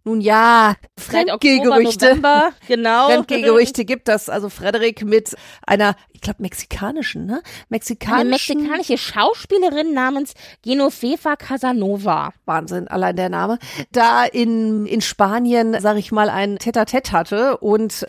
nun 0.09 0.21
ja, 0.21 0.75
Fremdgehgerüchte, 0.97 2.19
genau. 2.67 3.07
Fremdgehgerüchte 3.07 3.85
gibt, 3.85 4.07
dass 4.07 4.27
also 4.27 4.49
Frederick 4.49 5.05
mit 5.05 5.35
einer, 5.65 5.95
ich 6.13 6.21
glaube, 6.21 6.41
mexikanischen, 6.41 7.25
ne? 7.25 7.33
Eine 7.35 7.43
Mexikanischen. 7.69 8.29
mexikanische 8.29 8.97
Schauspielerin 8.97 9.93
namens 9.93 10.33
Genoveva 10.63 11.35
Casanova. 11.35 12.33
Wahnsinn, 12.45 12.87
allein 12.87 13.15
der 13.15 13.29
Name, 13.29 13.59
da 13.91 14.25
in, 14.25 14.85
in 14.85 15.01
Spanien, 15.01 15.79
sag 15.79 15.97
ich 15.97 16.11
mal, 16.11 16.29
ein 16.29 16.57
Tete-a-Tete 16.57 17.11
hatte 17.11 17.57
und 17.57 18.05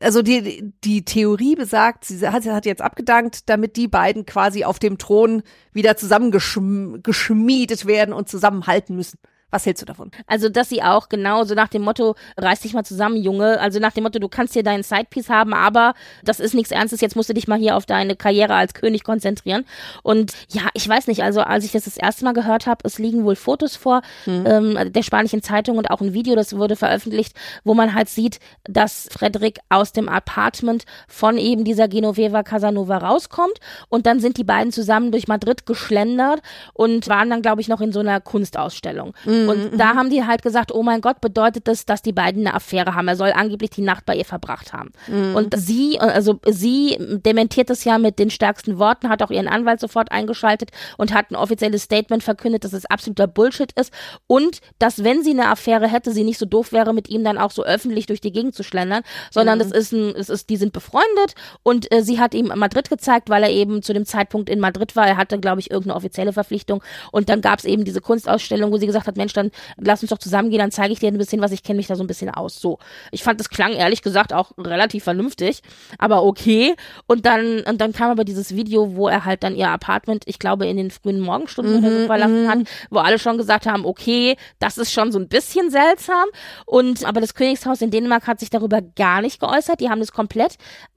also 0.00 0.20
die, 0.20 0.74
die 0.84 1.04
Theorie 1.04 1.54
besagt, 1.54 2.04
sie 2.04 2.28
hat, 2.28 2.42
sie 2.42 2.52
hat 2.52 2.66
jetzt 2.66 2.82
abgedankt, 2.82 3.48
damit 3.48 3.76
die 3.76 3.88
beiden 3.88 4.26
quasi 4.26 4.64
auf 4.64 4.78
dem 4.78 4.98
Thron 4.98 5.42
wieder 5.72 5.96
zusammengeschmiedet 5.96 7.86
werden 7.86 8.12
und 8.12 8.28
zusammenhalten 8.28 8.94
müssen. 8.94 9.18
Was 9.56 9.64
hältst 9.64 9.80
du 9.80 9.86
davon? 9.86 10.10
Also, 10.26 10.50
dass 10.50 10.68
sie 10.68 10.82
auch 10.82 11.08
genau 11.08 11.44
so 11.44 11.54
nach 11.54 11.68
dem 11.68 11.80
Motto, 11.80 12.14
reiß 12.36 12.60
dich 12.60 12.74
mal 12.74 12.84
zusammen, 12.84 13.16
Junge. 13.16 13.58
Also 13.58 13.78
nach 13.80 13.92
dem 13.92 14.04
Motto, 14.04 14.18
du 14.18 14.28
kannst 14.28 14.52
hier 14.52 14.62
deinen 14.62 14.82
Sidepiece 14.82 15.30
haben, 15.30 15.54
aber 15.54 15.94
das 16.22 16.40
ist 16.40 16.52
nichts 16.52 16.72
Ernstes. 16.72 17.00
Jetzt 17.00 17.16
musst 17.16 17.30
du 17.30 17.32
dich 17.32 17.48
mal 17.48 17.58
hier 17.58 17.74
auf 17.74 17.86
deine 17.86 18.16
Karriere 18.16 18.54
als 18.54 18.74
König 18.74 19.02
konzentrieren. 19.02 19.64
Und 20.02 20.34
ja, 20.50 20.64
ich 20.74 20.86
weiß 20.86 21.06
nicht, 21.06 21.22
also 21.22 21.40
als 21.40 21.64
ich 21.64 21.72
das 21.72 21.84
das 21.84 21.96
erste 21.96 22.26
Mal 22.26 22.34
gehört 22.34 22.66
habe, 22.66 22.80
es 22.84 22.98
liegen 22.98 23.24
wohl 23.24 23.34
Fotos 23.34 23.76
vor 23.76 24.02
ähm, 24.44 24.92
der 24.92 25.02
spanischen 25.02 25.42
Zeitung 25.42 25.78
und 25.78 25.90
auch 25.90 26.02
ein 26.02 26.12
Video, 26.12 26.36
das 26.36 26.54
wurde 26.54 26.76
veröffentlicht, 26.76 27.34
wo 27.64 27.72
man 27.72 27.94
halt 27.94 28.10
sieht, 28.10 28.40
dass 28.64 29.08
Frederik 29.10 29.60
aus 29.70 29.92
dem 29.92 30.10
Apartment 30.10 30.84
von 31.08 31.38
eben 31.38 31.64
dieser 31.64 31.88
Genoveva 31.88 32.42
Casanova 32.42 32.98
rauskommt 32.98 33.58
und 33.88 34.04
dann 34.04 34.20
sind 34.20 34.36
die 34.36 34.44
beiden 34.44 34.70
zusammen 34.70 35.12
durch 35.12 35.28
Madrid 35.28 35.64
geschlendert 35.64 36.42
und 36.74 37.08
waren 37.08 37.30
dann, 37.30 37.40
glaube 37.40 37.62
ich, 37.62 37.68
noch 37.68 37.80
in 37.80 37.92
so 37.92 38.00
einer 38.00 38.20
Kunstausstellung. 38.20 39.14
Und 39.48 39.78
da 39.78 39.94
haben 39.94 40.10
die 40.10 40.24
halt 40.24 40.42
gesagt, 40.42 40.72
oh 40.72 40.82
mein 40.82 41.00
Gott, 41.00 41.20
bedeutet 41.20 41.68
das, 41.68 41.86
dass 41.86 42.02
die 42.02 42.12
beiden 42.12 42.46
eine 42.46 42.54
Affäre 42.54 42.94
haben. 42.94 43.08
Er 43.08 43.16
soll 43.16 43.32
angeblich 43.32 43.70
die 43.70 43.82
Nacht 43.82 44.06
bei 44.06 44.16
ihr 44.16 44.24
verbracht 44.24 44.72
haben. 44.72 44.92
Und 45.34 45.54
sie, 45.56 45.98
also 46.00 46.40
sie 46.46 46.96
dementiert 47.00 47.70
das 47.70 47.84
ja 47.84 47.98
mit 47.98 48.18
den 48.18 48.30
stärksten 48.30 48.78
Worten, 48.78 49.08
hat 49.08 49.22
auch 49.22 49.30
ihren 49.30 49.48
Anwalt 49.48 49.80
sofort 49.80 50.12
eingeschaltet 50.12 50.70
und 50.96 51.12
hat 51.14 51.30
ein 51.30 51.36
offizielles 51.36 51.82
Statement 51.82 52.22
verkündet, 52.22 52.64
dass 52.64 52.72
es 52.72 52.86
absoluter 52.86 53.26
Bullshit 53.26 53.72
ist 53.72 53.92
und 54.26 54.60
dass, 54.78 55.04
wenn 55.04 55.22
sie 55.22 55.30
eine 55.30 55.48
Affäre 55.48 55.88
hätte, 55.88 56.12
sie 56.12 56.24
nicht 56.24 56.38
so 56.38 56.46
doof 56.46 56.72
wäre, 56.72 56.92
mit 56.92 57.08
ihm 57.08 57.24
dann 57.24 57.38
auch 57.38 57.50
so 57.50 57.64
öffentlich 57.64 58.06
durch 58.06 58.20
die 58.20 58.32
Gegend 58.32 58.54
zu 58.54 58.62
schlendern, 58.62 59.02
sondern 59.30 59.58
das 59.58 59.70
ist 59.70 59.92
ein, 59.92 60.14
es 60.16 60.28
ist, 60.28 60.50
die 60.50 60.56
sind 60.56 60.72
befreundet 60.72 61.34
und 61.62 61.92
äh, 61.92 62.02
sie 62.02 62.20
hat 62.20 62.34
ihm 62.34 62.52
Madrid 62.54 62.88
gezeigt, 62.90 63.30
weil 63.30 63.42
er 63.42 63.50
eben 63.50 63.82
zu 63.82 63.92
dem 63.92 64.06
Zeitpunkt 64.06 64.50
in 64.50 64.60
Madrid 64.60 64.96
war. 64.96 65.06
Er 65.06 65.16
hatte, 65.16 65.38
glaube 65.38 65.60
ich, 65.60 65.70
irgendeine 65.70 65.96
offizielle 65.96 66.32
Verpflichtung 66.32 66.82
und 67.12 67.28
dann 67.28 67.40
gab 67.40 67.58
es 67.58 67.64
eben 67.64 67.84
diese 67.84 68.00
Kunstausstellung, 68.00 68.72
wo 68.72 68.76
sie 68.78 68.86
gesagt 68.86 69.06
hat, 69.06 69.16
Mensch, 69.26 69.32
dann 69.32 69.50
lass 69.76 70.02
uns 70.02 70.10
doch 70.10 70.18
zusammengehen, 70.18 70.60
dann 70.60 70.70
zeige 70.70 70.92
ich 70.92 71.00
dir 71.00 71.08
ein 71.08 71.18
bisschen 71.18 71.40
was, 71.40 71.52
ich 71.52 71.62
kenne 71.62 71.78
mich 71.78 71.88
da 71.88 71.96
so 71.96 72.04
ein 72.04 72.06
bisschen 72.06 72.30
aus. 72.30 72.60
So. 72.60 72.78
Ich 73.10 73.22
fand, 73.22 73.40
das 73.40 73.50
klang 73.50 73.72
ehrlich 73.72 74.02
gesagt 74.02 74.32
auch 74.32 74.52
relativ 74.56 75.04
vernünftig, 75.04 75.62
aber 75.98 76.22
okay. 76.22 76.74
Und 77.06 77.26
dann, 77.26 77.60
und 77.60 77.80
dann 77.80 77.92
kam 77.92 78.10
aber 78.10 78.24
dieses 78.24 78.54
Video, 78.54 78.94
wo 78.96 79.08
er 79.08 79.24
halt 79.24 79.42
dann 79.42 79.56
ihr 79.56 79.68
Apartment, 79.68 80.24
ich 80.26 80.38
glaube, 80.38 80.66
in 80.66 80.76
den 80.76 80.90
frühen 80.90 81.20
Morgenstunden 81.20 81.78
oder 81.78 82.00
so 82.00 82.06
verlassen 82.06 82.48
hat, 82.48 82.58
wo 82.90 82.98
alle 82.98 83.18
schon 83.18 83.36
gesagt 83.36 83.66
haben, 83.66 83.84
okay, 83.84 84.36
das 84.58 84.78
ist 84.78 84.92
schon 84.92 85.12
so 85.12 85.18
ein 85.18 85.28
bisschen 85.28 85.70
seltsam. 85.70 86.26
Und, 86.64 87.04
aber 87.04 87.20
das 87.20 87.34
Königshaus 87.34 87.82
in 87.82 87.90
Dänemark 87.90 88.26
hat 88.26 88.40
sich 88.40 88.50
darüber 88.50 88.80
gar 88.80 89.20
nicht 89.20 89.40
geäußert. 89.40 89.80
Die 89.80 89.90
haben 89.90 90.00
das 90.00 90.12
komplett 90.12 90.56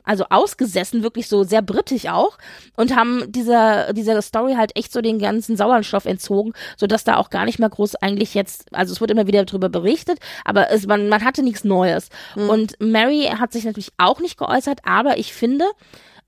also 0.10 0.26
ausgesessen, 0.32 1.04
wirklich 1.04 1.28
so 1.28 1.44
sehr 1.44 1.62
britisch 1.62 2.08
auch 2.08 2.40
und 2.76 2.96
haben 2.96 3.32
dieser 3.32 3.94
dieser 3.94 4.20
Story 4.24 4.56
halt 4.56 4.76
echt 4.76 4.92
so 4.92 5.02
den 5.02 5.20
ganzen 5.20 5.56
Sauerstoff 5.56 6.06
entzogen, 6.06 6.54
so 6.78 6.88
dass 6.88 7.04
da 7.04 7.18
auch 7.18 7.30
gar 7.30 7.46
nicht 7.46 7.60
mehr 7.60 7.70
groß 7.70 7.94
eigentlich 7.96 8.34
jetzt, 8.34 8.74
also 8.74 8.92
es 8.92 9.02
wird 9.02 9.12
immer 9.12 9.28
wieder 9.28 9.46
darüber 9.46 9.70
berichtet, 9.70 10.18
aber 10.44 10.72
es, 10.72 10.88
man 10.88 11.10
man 11.10 11.24
hatte 11.24 11.44
nichts 11.44 11.64
Neues. 11.64 12.10
Und 12.50 12.76
Mary 12.80 13.30
hat 13.38 13.54
sich 13.54 13.66
natürlich 13.66 13.92
auch 13.98 14.20
nicht 14.20 14.40
geäußert, 14.40 14.80
aber 14.84 15.20
ich 15.20 15.32
finde 15.32 15.66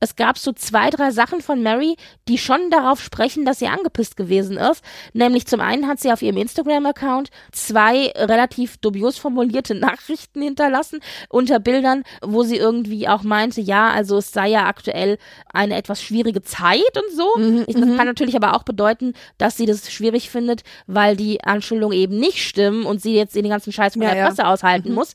es 0.02 0.16
gab 0.16 0.38
so 0.38 0.52
zwei, 0.52 0.90
drei 0.90 1.12
Sachen 1.12 1.42
von 1.42 1.62
Mary, 1.62 1.96
die 2.28 2.40
schon 2.40 2.72
darauf 2.72 3.02
sprechen, 3.02 3.46
dass 3.46 3.60
sie 3.60 3.68
angepisst 3.68 4.18
gewesen 4.18 4.58
ist. 4.58 4.84
Nämlich 5.14 5.46
zum 5.46 5.62
einen 5.62 5.88
hat 5.88 6.00
sie 6.00 6.12
auf 6.12 6.24
ihrem 6.24 6.38
Instagram-Account 6.38 7.30
zwei 7.52 8.08
relativ 8.18 8.78
dubios 8.78 9.20
formulierte 9.20 9.76
Nachrichten 9.80 10.42
hinterlassen 10.42 11.00
unter 11.30 11.60
Bildern, 11.60 12.04
wo 12.24 12.42
sie 12.44 12.58
irgendwie 12.58 13.08
auch 13.08 13.22
meinte, 13.22 13.62
ja, 13.62 13.92
also 13.92 14.18
es 14.18 14.32
sei 14.32 14.50
ja 14.50 14.66
aktuell 14.66 15.20
eine 15.54 15.76
etwas 15.76 16.02
schwierige 16.02 16.42
Zeit 16.42 16.82
und 16.96 17.16
so. 17.16 17.64
ich, 17.68 17.76
das 17.76 17.96
kann 17.96 18.08
natürlich 18.08 18.36
aber 18.36 18.56
auch 18.56 18.64
bedeuten, 18.64 19.14
dass 19.38 19.56
sie 19.56 19.68
das 19.68 19.92
schwierig 19.92 20.32
findet, 20.32 20.64
weil 20.88 21.16
die 21.16 21.44
Anschuldigungen 21.44 21.98
eben 21.98 22.18
nicht 22.18 22.40
stimmen 22.40 22.86
und 22.88 23.02
sie 23.04 23.16
jetzt 23.16 23.36
den 23.36 23.48
ganzen 23.50 23.72
Scheiß 23.72 23.94
von 23.94 24.02
Ja, 24.02 24.10
der 24.10 24.18
ja. 24.18 24.28
Presse 24.28 24.48
aushalten 24.48 24.94
muss. 24.94 25.14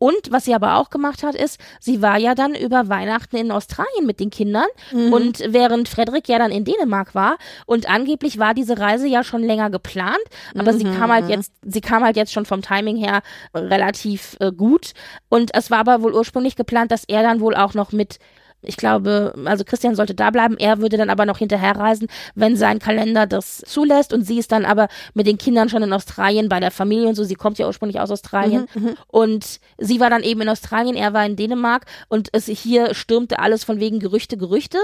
Und 0.00 0.30
was 0.32 0.46
sie 0.46 0.54
aber 0.54 0.76
auch 0.76 0.88
gemacht 0.88 1.22
hat, 1.22 1.34
ist, 1.34 1.60
sie 1.78 2.00
war 2.00 2.16
ja 2.18 2.34
dann 2.34 2.54
über 2.54 2.88
Weihnachten 2.88 3.36
in 3.36 3.52
Australien 3.52 4.06
mit 4.06 4.18
den 4.18 4.30
Kindern. 4.30 4.64
Und 5.12 5.40
während 5.46 5.90
Frederik 5.90 6.26
ja 6.26 6.38
dann 6.38 6.50
in 6.50 6.64
Dänemark 6.64 7.14
war 7.14 7.36
und 7.66 7.88
angeblich 7.88 8.38
war 8.38 8.54
diese 8.54 8.78
Reise 8.78 9.06
ja 9.06 9.22
schon 9.22 9.42
länger 9.42 9.68
geplant, 9.68 10.16
aber 10.58 10.72
sie 10.72 10.84
kam 10.84 11.12
halt 11.12 11.28
jetzt, 11.28 11.52
sie 11.62 11.82
kam 11.82 12.02
halt 12.02 12.16
jetzt 12.16 12.32
schon 12.32 12.46
vom 12.46 12.62
Timing 12.62 12.96
her 12.96 13.20
relativ 13.54 14.38
äh, 14.40 14.50
gut. 14.52 14.92
Und 15.28 15.54
es 15.54 15.70
war 15.70 15.80
aber 15.80 16.02
wohl 16.02 16.14
ursprünglich 16.14 16.56
geplant, 16.56 16.90
dass 16.90 17.04
er 17.04 17.22
dann 17.22 17.40
wohl 17.40 17.54
auch 17.54 17.74
noch 17.74 17.92
mit 17.92 18.18
ich 18.62 18.76
glaube, 18.76 19.34
also 19.44 19.64
Christian 19.64 19.94
sollte 19.94 20.14
da 20.14 20.30
bleiben, 20.30 20.56
er 20.58 20.78
würde 20.78 20.96
dann 20.96 21.10
aber 21.10 21.26
noch 21.26 21.38
hinterherreisen, 21.38 22.08
wenn 22.34 22.56
sein 22.56 22.78
Kalender 22.78 23.26
das 23.26 23.58
zulässt 23.66 24.12
und 24.12 24.22
sie 24.22 24.38
ist 24.38 24.52
dann 24.52 24.64
aber 24.64 24.88
mit 25.14 25.26
den 25.26 25.38
Kindern 25.38 25.68
schon 25.68 25.82
in 25.82 25.92
Australien 25.92 26.48
bei 26.48 26.60
der 26.60 26.70
Familie 26.70 27.08
und 27.08 27.14
so, 27.14 27.24
sie 27.24 27.34
kommt 27.34 27.58
ja 27.58 27.66
ursprünglich 27.66 28.00
aus 28.00 28.10
Australien. 28.10 28.66
Und 29.06 29.60
sie 29.78 30.00
war 30.00 30.10
dann 30.10 30.22
eben 30.22 30.40
in 30.42 30.48
Australien, 30.48 30.96
er 30.96 31.12
war 31.12 31.24
in 31.24 31.36
Dänemark 31.36 31.86
und 32.08 32.28
es 32.32 32.46
hier 32.46 32.94
stürmte 32.94 33.38
alles 33.38 33.64
von 33.64 33.80
wegen 33.80 34.00
Gerüchte, 34.00 34.36
Gerüchte. 34.36 34.78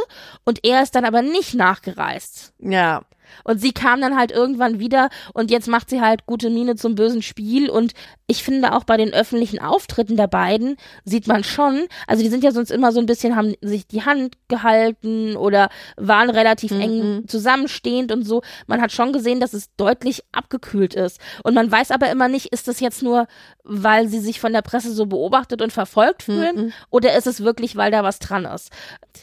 Und 0.45 0.65
er 0.65 0.83
ist 0.83 0.95
dann 0.95 1.05
aber 1.05 1.23
nicht 1.23 1.55
nachgereist. 1.55 2.53
Ja. 2.59 3.03
Und 3.45 3.61
sie 3.61 3.73
kam 3.73 4.01
dann 4.01 4.17
halt 4.17 4.33
irgendwann 4.33 4.79
wieder 4.79 5.09
und 5.35 5.51
jetzt 5.51 5.69
macht 5.69 5.91
sie 5.91 6.01
halt 6.01 6.27
gute 6.27 6.51
Miene 6.51 6.77
zum 6.77 6.95
bösen 6.95 7.23
Spiel. 7.23 7.71
Und 7.71 7.93
ich 8.27 8.43
finde 8.43 8.73
auch 8.73 8.85
bei 8.85 8.97
den 8.97 9.12
öffentlichen 9.12 9.59
Auftritten 9.61 10.17
der 10.17 10.27
beiden 10.27 10.77
sieht 11.05 11.27
man 11.27 11.45
schon, 11.45 11.87
also 12.07 12.23
die 12.23 12.29
sind 12.29 12.43
ja 12.43 12.51
sonst 12.51 12.71
immer 12.71 12.93
so 12.93 13.01
ein 13.01 13.07
bisschen, 13.07 13.37
haben 13.37 13.55
sich 13.61 13.87
die 13.87 14.05
Hand 14.05 14.37
gehalten 14.49 15.37
oder 15.37 15.69
waren 15.97 16.31
relativ 16.31 16.73
mhm. 16.73 16.81
eng 16.81 17.25
zusammenstehend 17.29 18.12
und 18.12 18.25
so. 18.25 18.43
Man 18.67 18.81
hat 18.81 18.93
schon 18.93 19.12
gesehen, 19.12 19.41
dass 19.41 19.55
es 19.55 19.75
deutlich 19.77 20.23
abgekühlt 20.33 20.95
ist. 20.95 21.21
Und 21.43 21.55
man 21.55 21.71
weiß 21.71 21.91
aber 21.91 22.11
immer 22.11 22.29
nicht, 22.29 22.47
ist 22.47 22.69
das 22.69 22.81
jetzt 22.81 23.03
nur, 23.03 23.27
weil 23.65 24.09
sie 24.09 24.21
sich 24.21 24.41
von 24.41 24.53
der 24.53 24.62
Presse 24.62 24.93
so 24.93 25.07
beobachtet 25.07 25.62
und 25.62 25.73
verfolgt 25.73 26.25
fühlen 26.25 26.57
mhm. 26.57 26.73
oder 26.91 27.17
ist 27.17 27.27
es 27.27 27.43
wirklich, 27.43 27.77
weil 27.77 27.91
da 27.91 28.03
was 28.03 28.19
dran 28.19 28.45
ist? 28.45 28.71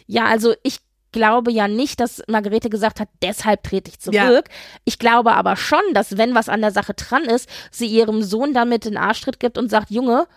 Ja, 0.08 0.26
also 0.26 0.54
ich 0.64 0.78
glaube 1.14 1.52
ja 1.52 1.70
nicht, 1.70 2.02
dass 2.02 2.22
Margarete 2.28 2.70
gesagt 2.70 3.00
hat, 3.00 3.08
deshalb 3.22 3.64
trete 3.64 3.90
ich 3.90 4.00
zurück. 4.00 4.18
Ja. 4.18 4.42
Ich 4.84 5.00
glaube 5.00 5.34
aber 5.34 5.56
schon, 5.56 5.82
dass 5.94 6.18
wenn 6.18 6.36
was 6.36 6.50
an 6.50 6.60
der 6.60 6.72
Sache 6.72 6.94
dran 6.94 7.24
ist, 7.24 7.48
sie 7.72 7.88
ihrem 7.88 8.22
Sohn 8.22 8.54
damit 8.54 8.84
den 8.84 8.98
Arschtritt 8.98 9.40
gibt 9.40 9.58
und 9.58 9.70
sagt, 9.70 9.90
Junge, 9.90 10.28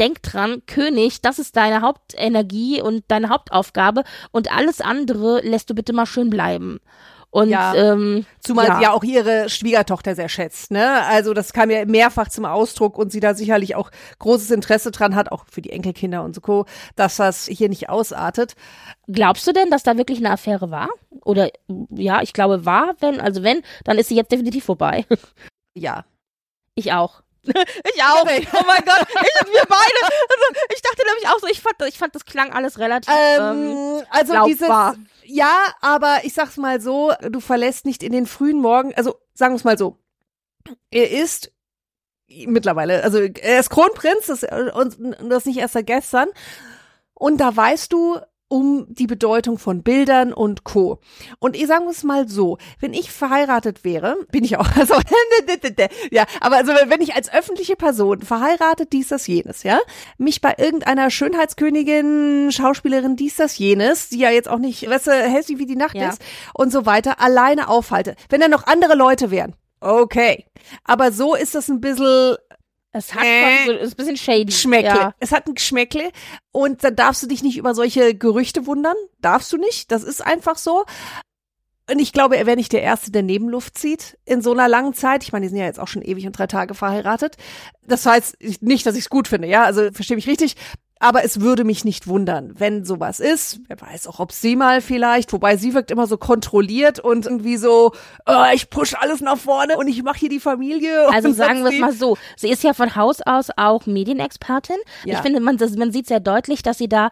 denk 0.00 0.22
dran, 0.22 0.62
König, 0.66 1.20
das 1.20 1.38
ist 1.38 1.56
deine 1.56 1.82
Hauptenergie 1.82 2.80
und 2.80 3.04
deine 3.08 3.28
Hauptaufgabe 3.28 4.04
und 4.30 4.50
alles 4.50 4.80
andere 4.80 5.40
lässt 5.42 5.68
du 5.68 5.74
bitte 5.74 5.92
mal 5.92 6.06
schön 6.06 6.30
bleiben. 6.30 6.80
Und 7.32 7.48
ja, 7.48 7.74
ähm, 7.74 8.26
zumal 8.40 8.68
ja. 8.68 8.76
sie 8.76 8.82
ja 8.82 8.92
auch 8.92 9.02
ihre 9.02 9.48
Schwiegertochter 9.48 10.14
sehr 10.14 10.28
schätzt, 10.28 10.70
ne? 10.70 11.02
Also 11.06 11.32
das 11.32 11.54
kam 11.54 11.70
ja 11.70 11.86
mehrfach 11.86 12.28
zum 12.28 12.44
Ausdruck 12.44 12.98
und 12.98 13.10
sie 13.10 13.20
da 13.20 13.32
sicherlich 13.32 13.74
auch 13.74 13.90
großes 14.18 14.50
Interesse 14.50 14.90
dran 14.90 15.16
hat, 15.16 15.32
auch 15.32 15.46
für 15.50 15.62
die 15.62 15.70
Enkelkinder 15.70 16.24
und 16.24 16.34
so, 16.34 16.66
dass 16.94 17.16
das 17.16 17.46
hier 17.46 17.70
nicht 17.70 17.88
ausartet. 17.88 18.54
Glaubst 19.08 19.46
du 19.46 19.52
denn, 19.54 19.70
dass 19.70 19.82
da 19.82 19.96
wirklich 19.96 20.18
eine 20.18 20.30
Affäre 20.30 20.70
war? 20.70 20.90
Oder 21.24 21.48
ja, 21.88 22.20
ich 22.20 22.34
glaube 22.34 22.66
war, 22.66 22.96
wenn, 23.00 23.18
also 23.18 23.42
wenn, 23.42 23.62
dann 23.84 23.96
ist 23.96 24.10
sie 24.10 24.16
jetzt 24.16 24.30
definitiv 24.30 24.64
vorbei. 24.64 25.06
Ja. 25.74 26.04
Ich 26.74 26.92
auch. 26.92 27.22
ich 27.44 28.02
auch. 28.02 28.22
Oh 28.22 28.26
mein 28.66 28.84
Gott, 28.84 29.06
ich, 29.08 29.52
wir 29.52 29.64
beide. 29.66 30.02
Also, 30.02 30.66
ich 30.74 30.82
dachte 30.82 31.02
nämlich 31.06 31.28
auch 31.28 31.38
so, 31.40 31.46
ich 31.46 31.62
fand, 31.62 31.76
ich 31.88 31.98
fand 31.98 32.14
das 32.14 32.26
klang 32.26 32.52
alles 32.52 32.78
relativ. 32.78 33.12
Ähm, 33.12 33.70
ähm, 33.70 34.02
also 34.10 34.32
glaubbar. 34.32 34.94
dieses, 34.94 35.11
ja, 35.24 35.74
aber 35.80 36.20
ich 36.24 36.34
sag's 36.34 36.56
mal 36.56 36.80
so, 36.80 37.12
du 37.20 37.40
verlässt 37.40 37.84
nicht 37.84 38.02
in 38.02 38.12
den 38.12 38.26
frühen 38.26 38.60
Morgen, 38.60 38.94
also 38.94 39.16
sagen 39.34 39.54
wir's 39.54 39.64
mal 39.64 39.78
so. 39.78 39.98
Er 40.90 41.10
ist 41.10 41.52
mittlerweile, 42.28 43.02
also 43.02 43.18
er 43.18 43.60
ist 43.60 43.70
Kronprinz, 43.70 44.26
das, 44.26 44.42
und 44.42 44.96
das 45.30 45.44
nicht 45.44 45.58
erst 45.58 45.74
seit 45.74 45.86
gestern. 45.86 46.28
Und 47.14 47.38
da 47.38 47.54
weißt 47.54 47.92
du, 47.92 48.18
um 48.52 48.84
die 48.90 49.06
Bedeutung 49.06 49.56
von 49.56 49.82
Bildern 49.82 50.34
und 50.34 50.62
Co. 50.62 50.98
Und 51.38 51.56
ich 51.56 51.66
sage 51.66 51.86
es 51.88 52.04
mal 52.04 52.28
so, 52.28 52.58
wenn 52.80 52.92
ich 52.92 53.10
verheiratet 53.10 53.82
wäre, 53.82 54.18
bin 54.30 54.44
ich 54.44 54.58
auch, 54.58 54.68
also, 54.78 54.94
ja, 56.10 56.26
aber 56.38 56.56
also 56.56 56.72
wenn 56.88 57.00
ich 57.00 57.14
als 57.14 57.32
öffentliche 57.32 57.76
Person 57.76 58.20
verheiratet, 58.20 58.92
dies, 58.92 59.08
das, 59.08 59.26
jenes, 59.26 59.62
ja, 59.62 59.80
mich 60.18 60.42
bei 60.42 60.54
irgendeiner 60.58 61.08
Schönheitskönigin, 61.08 62.52
Schauspielerin, 62.52 63.16
dies, 63.16 63.36
das, 63.36 63.56
jenes, 63.56 64.10
die 64.10 64.18
ja 64.18 64.30
jetzt 64.30 64.50
auch 64.50 64.58
nicht, 64.58 64.86
weißt 64.86 65.06
du, 65.06 65.12
hässlich 65.12 65.58
wie 65.58 65.66
die 65.66 65.76
Nacht 65.76 65.94
ja. 65.94 66.10
ist 66.10 66.20
und 66.52 66.70
so 66.70 66.84
weiter, 66.84 67.22
alleine 67.22 67.68
aufhalte, 67.68 68.16
wenn 68.28 68.42
da 68.42 68.48
noch 68.48 68.66
andere 68.66 68.96
Leute 68.96 69.30
wären, 69.30 69.54
okay. 69.80 70.44
Aber 70.84 71.10
so 71.10 71.34
ist 71.34 71.54
das 71.54 71.70
ein 71.70 71.80
bisschen 71.80 72.36
es 72.92 73.14
hat 73.14 73.24
äh, 73.24 73.66
so, 73.66 73.72
ist 73.72 73.92
ein 73.92 73.96
bisschen 73.96 74.16
shady. 74.16 74.44
Geschmäckle. 74.46 74.88
Ja. 74.88 75.14
Es 75.18 75.32
hat 75.32 75.46
ein 75.46 75.54
Geschmäckle 75.54 76.10
und 76.52 76.84
dann 76.84 76.94
darfst 76.94 77.22
du 77.22 77.26
dich 77.26 77.42
nicht 77.42 77.56
über 77.56 77.74
solche 77.74 78.14
Gerüchte 78.14 78.66
wundern. 78.66 78.96
Darfst 79.20 79.52
du 79.52 79.56
nicht. 79.56 79.90
Das 79.90 80.02
ist 80.02 80.20
einfach 80.20 80.58
so. 80.58 80.84
Und 81.90 81.98
ich 81.98 82.12
glaube, 82.12 82.36
er 82.36 82.46
wäre 82.46 82.56
nicht 82.56 82.72
der 82.72 82.82
Erste, 82.82 83.10
der 83.10 83.22
Nebenluft 83.22 83.76
zieht 83.76 84.18
in 84.24 84.40
so 84.40 84.52
einer 84.52 84.68
langen 84.68 84.94
Zeit. 84.94 85.24
Ich 85.24 85.32
meine, 85.32 85.46
die 85.46 85.48
sind 85.48 85.58
ja 85.58 85.64
jetzt 85.64 85.80
auch 85.80 85.88
schon 85.88 86.02
ewig 86.02 86.26
und 86.26 86.38
drei 86.38 86.46
Tage 86.46 86.74
verheiratet. 86.74 87.36
Das 87.82 88.06
heißt 88.06 88.36
nicht, 88.60 88.86
dass 88.86 88.94
ich 88.94 89.02
es 89.02 89.10
gut 89.10 89.26
finde, 89.26 89.48
ja, 89.48 89.64
also 89.64 89.90
verstehe 89.90 90.16
mich 90.16 90.28
richtig. 90.28 90.56
Aber 91.02 91.24
es 91.24 91.40
würde 91.40 91.64
mich 91.64 91.84
nicht 91.84 92.06
wundern, 92.06 92.54
wenn 92.58 92.84
sowas 92.84 93.18
ist. 93.18 93.58
Wer 93.66 93.80
weiß 93.80 94.06
auch, 94.06 94.20
ob 94.20 94.30
sie 94.30 94.54
mal 94.54 94.80
vielleicht, 94.80 95.32
wobei 95.32 95.56
sie 95.56 95.74
wirkt 95.74 95.90
immer 95.90 96.06
so 96.06 96.16
kontrolliert 96.16 97.00
und 97.00 97.26
irgendwie 97.26 97.56
so, 97.56 97.90
oh, 98.24 98.44
ich 98.54 98.70
push 98.70 98.94
alles 98.94 99.20
nach 99.20 99.36
vorne 99.36 99.76
und 99.78 99.88
ich 99.88 100.00
mache 100.04 100.18
hier 100.18 100.28
die 100.28 100.38
Familie. 100.38 101.08
Also 101.08 101.32
sagen 101.32 101.64
wir 101.64 101.72
es 101.72 101.80
mal 101.80 101.92
so, 101.92 102.16
sie 102.36 102.50
ist 102.50 102.62
ja 102.62 102.72
von 102.72 102.94
Haus 102.94 103.18
aus 103.20 103.48
auch 103.56 103.86
Medienexpertin. 103.86 104.76
Ja. 105.04 105.14
Ich 105.16 105.20
finde, 105.22 105.40
man, 105.40 105.58
man 105.76 105.90
sieht 105.90 106.06
sehr 106.06 106.20
deutlich, 106.20 106.62
dass 106.62 106.78
sie 106.78 106.88
da 106.88 107.10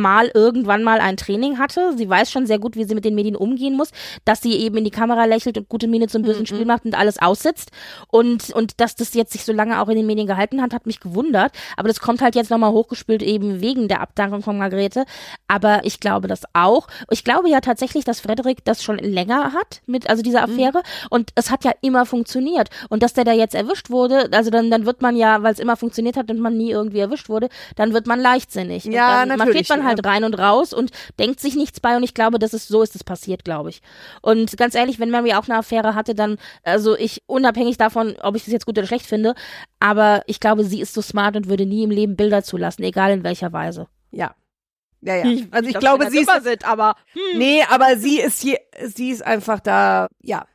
mal 0.00 0.30
irgendwann 0.34 0.82
mal 0.82 1.00
ein 1.00 1.16
Training 1.16 1.58
hatte. 1.58 1.92
Sie 1.96 2.08
weiß 2.08 2.30
schon 2.30 2.46
sehr 2.46 2.58
gut, 2.58 2.76
wie 2.76 2.84
sie 2.84 2.94
mit 2.94 3.04
den 3.04 3.14
Medien 3.14 3.36
umgehen 3.36 3.76
muss, 3.76 3.90
dass 4.24 4.40
sie 4.40 4.54
eben 4.54 4.76
in 4.78 4.84
die 4.84 4.90
Kamera 4.90 5.24
lächelt 5.24 5.58
und 5.58 5.68
gute 5.68 5.88
Miene 5.88 6.08
zum 6.08 6.22
bösen 6.22 6.42
mm 6.42 6.44
-mm. 6.44 6.48
Spiel 6.48 6.64
macht 6.64 6.84
und 6.84 6.98
alles 6.98 7.20
aussitzt. 7.20 7.70
Und, 8.08 8.50
und 8.50 8.80
dass 8.80 8.96
das 8.96 9.14
jetzt 9.14 9.32
sich 9.32 9.44
so 9.44 9.52
lange 9.52 9.80
auch 9.80 9.88
in 9.88 9.96
den 9.96 10.06
Medien 10.06 10.26
gehalten 10.26 10.62
hat, 10.62 10.72
hat 10.72 10.86
mich 10.86 11.00
gewundert. 11.00 11.52
Aber 11.76 11.88
das 11.88 12.00
kommt 12.00 12.22
halt 12.22 12.34
jetzt 12.34 12.50
nochmal 12.50 12.72
hochgespült 12.72 13.22
eben 13.22 13.60
wegen 13.60 13.88
der 13.88 14.00
Abdankung 14.00 14.42
von 14.42 14.58
Margrethe. 14.58 15.04
Aber 15.48 15.84
ich 15.84 16.00
glaube 16.00 16.28
das 16.28 16.42
auch. 16.52 16.88
Ich 17.10 17.24
glaube 17.24 17.48
ja 17.48 17.60
tatsächlich, 17.60 18.04
dass 18.04 18.20
Frederik 18.20 18.64
das 18.64 18.82
schon 18.82 18.98
länger 18.98 19.52
hat 19.52 19.82
mit, 19.86 20.08
also 20.08 20.22
diese 20.22 20.38
mhm. 20.38 20.44
Affäre. 20.44 20.78
Mm. 20.78 21.06
Und 21.10 21.30
es 21.34 21.50
hat 21.50 21.64
ja 21.64 21.72
immer 21.80 22.06
funktioniert. 22.06 22.70
Und 22.88 23.02
dass 23.02 23.12
der 23.12 23.24
da 23.24 23.32
jetzt 23.32 23.54
erwischt 23.54 23.90
wurde, 23.90 24.28
also 24.32 24.50
dann, 24.50 24.70
dann 24.70 24.86
wird 24.86 25.02
man 25.02 25.16
ja, 25.16 25.42
weil 25.42 25.52
es 25.52 25.58
immer 25.58 25.76
funktioniert 25.76 26.16
hat 26.16 26.30
und 26.30 26.40
man 26.40 26.56
nie 26.56 26.70
irgendwie 26.70 26.98
erwischt 26.98 27.28
wurde, 27.28 27.48
dann 27.76 27.92
wird 27.92 28.06
man 28.06 28.20
leichtsinnig. 28.20 28.84
Ja, 28.84 29.24
dann, 29.24 29.38
natürlich 29.38 29.68
man 29.68 29.81
halt 29.84 30.04
rein 30.06 30.24
und 30.24 30.38
raus 30.38 30.72
und 30.72 30.90
denkt 31.18 31.40
sich 31.40 31.56
nichts 31.56 31.80
bei 31.80 31.96
und 31.96 32.02
ich 32.02 32.14
glaube, 32.14 32.38
das 32.38 32.54
ist 32.54 32.68
so 32.68 32.82
ist 32.82 32.94
es 32.94 33.04
passiert, 33.04 33.44
glaube 33.44 33.70
ich. 33.70 33.82
Und 34.20 34.56
ganz 34.56 34.74
ehrlich, 34.74 34.98
wenn 34.98 35.10
Mary 35.10 35.34
auch 35.34 35.48
eine 35.48 35.58
Affäre 35.58 35.94
hatte, 35.94 36.14
dann 36.14 36.38
also 36.62 36.96
ich 36.96 37.22
unabhängig 37.26 37.76
davon, 37.76 38.16
ob 38.22 38.36
ich 38.36 38.44
das 38.44 38.52
jetzt 38.52 38.66
gut 38.66 38.78
oder 38.78 38.86
schlecht 38.86 39.06
finde, 39.06 39.34
aber 39.80 40.22
ich 40.26 40.40
glaube, 40.40 40.64
sie 40.64 40.80
ist 40.80 40.94
so 40.94 41.02
smart 41.02 41.36
und 41.36 41.48
würde 41.48 41.66
nie 41.66 41.82
im 41.82 41.90
Leben 41.90 42.16
Bilder 42.16 42.42
zulassen, 42.42 42.82
egal 42.82 43.12
in 43.12 43.24
welcher 43.24 43.52
Weise. 43.52 43.88
Ja, 44.10 44.34
ja, 45.02 45.16
ja. 45.16 45.24
Also 45.50 45.68
ich, 45.68 45.74
ich 45.74 45.80
glaube, 45.80 46.08
sie 46.10 46.20
ist, 46.20 46.42
sind, 46.42 46.64
aber 46.64 46.94
hm. 47.12 47.38
nee, 47.38 47.62
aber 47.68 47.96
sie 47.96 48.20
ist 48.20 48.40
hier, 48.40 48.58
sie 48.84 49.10
ist 49.10 49.24
einfach 49.24 49.58
da, 49.60 50.08
ja, 50.22 50.46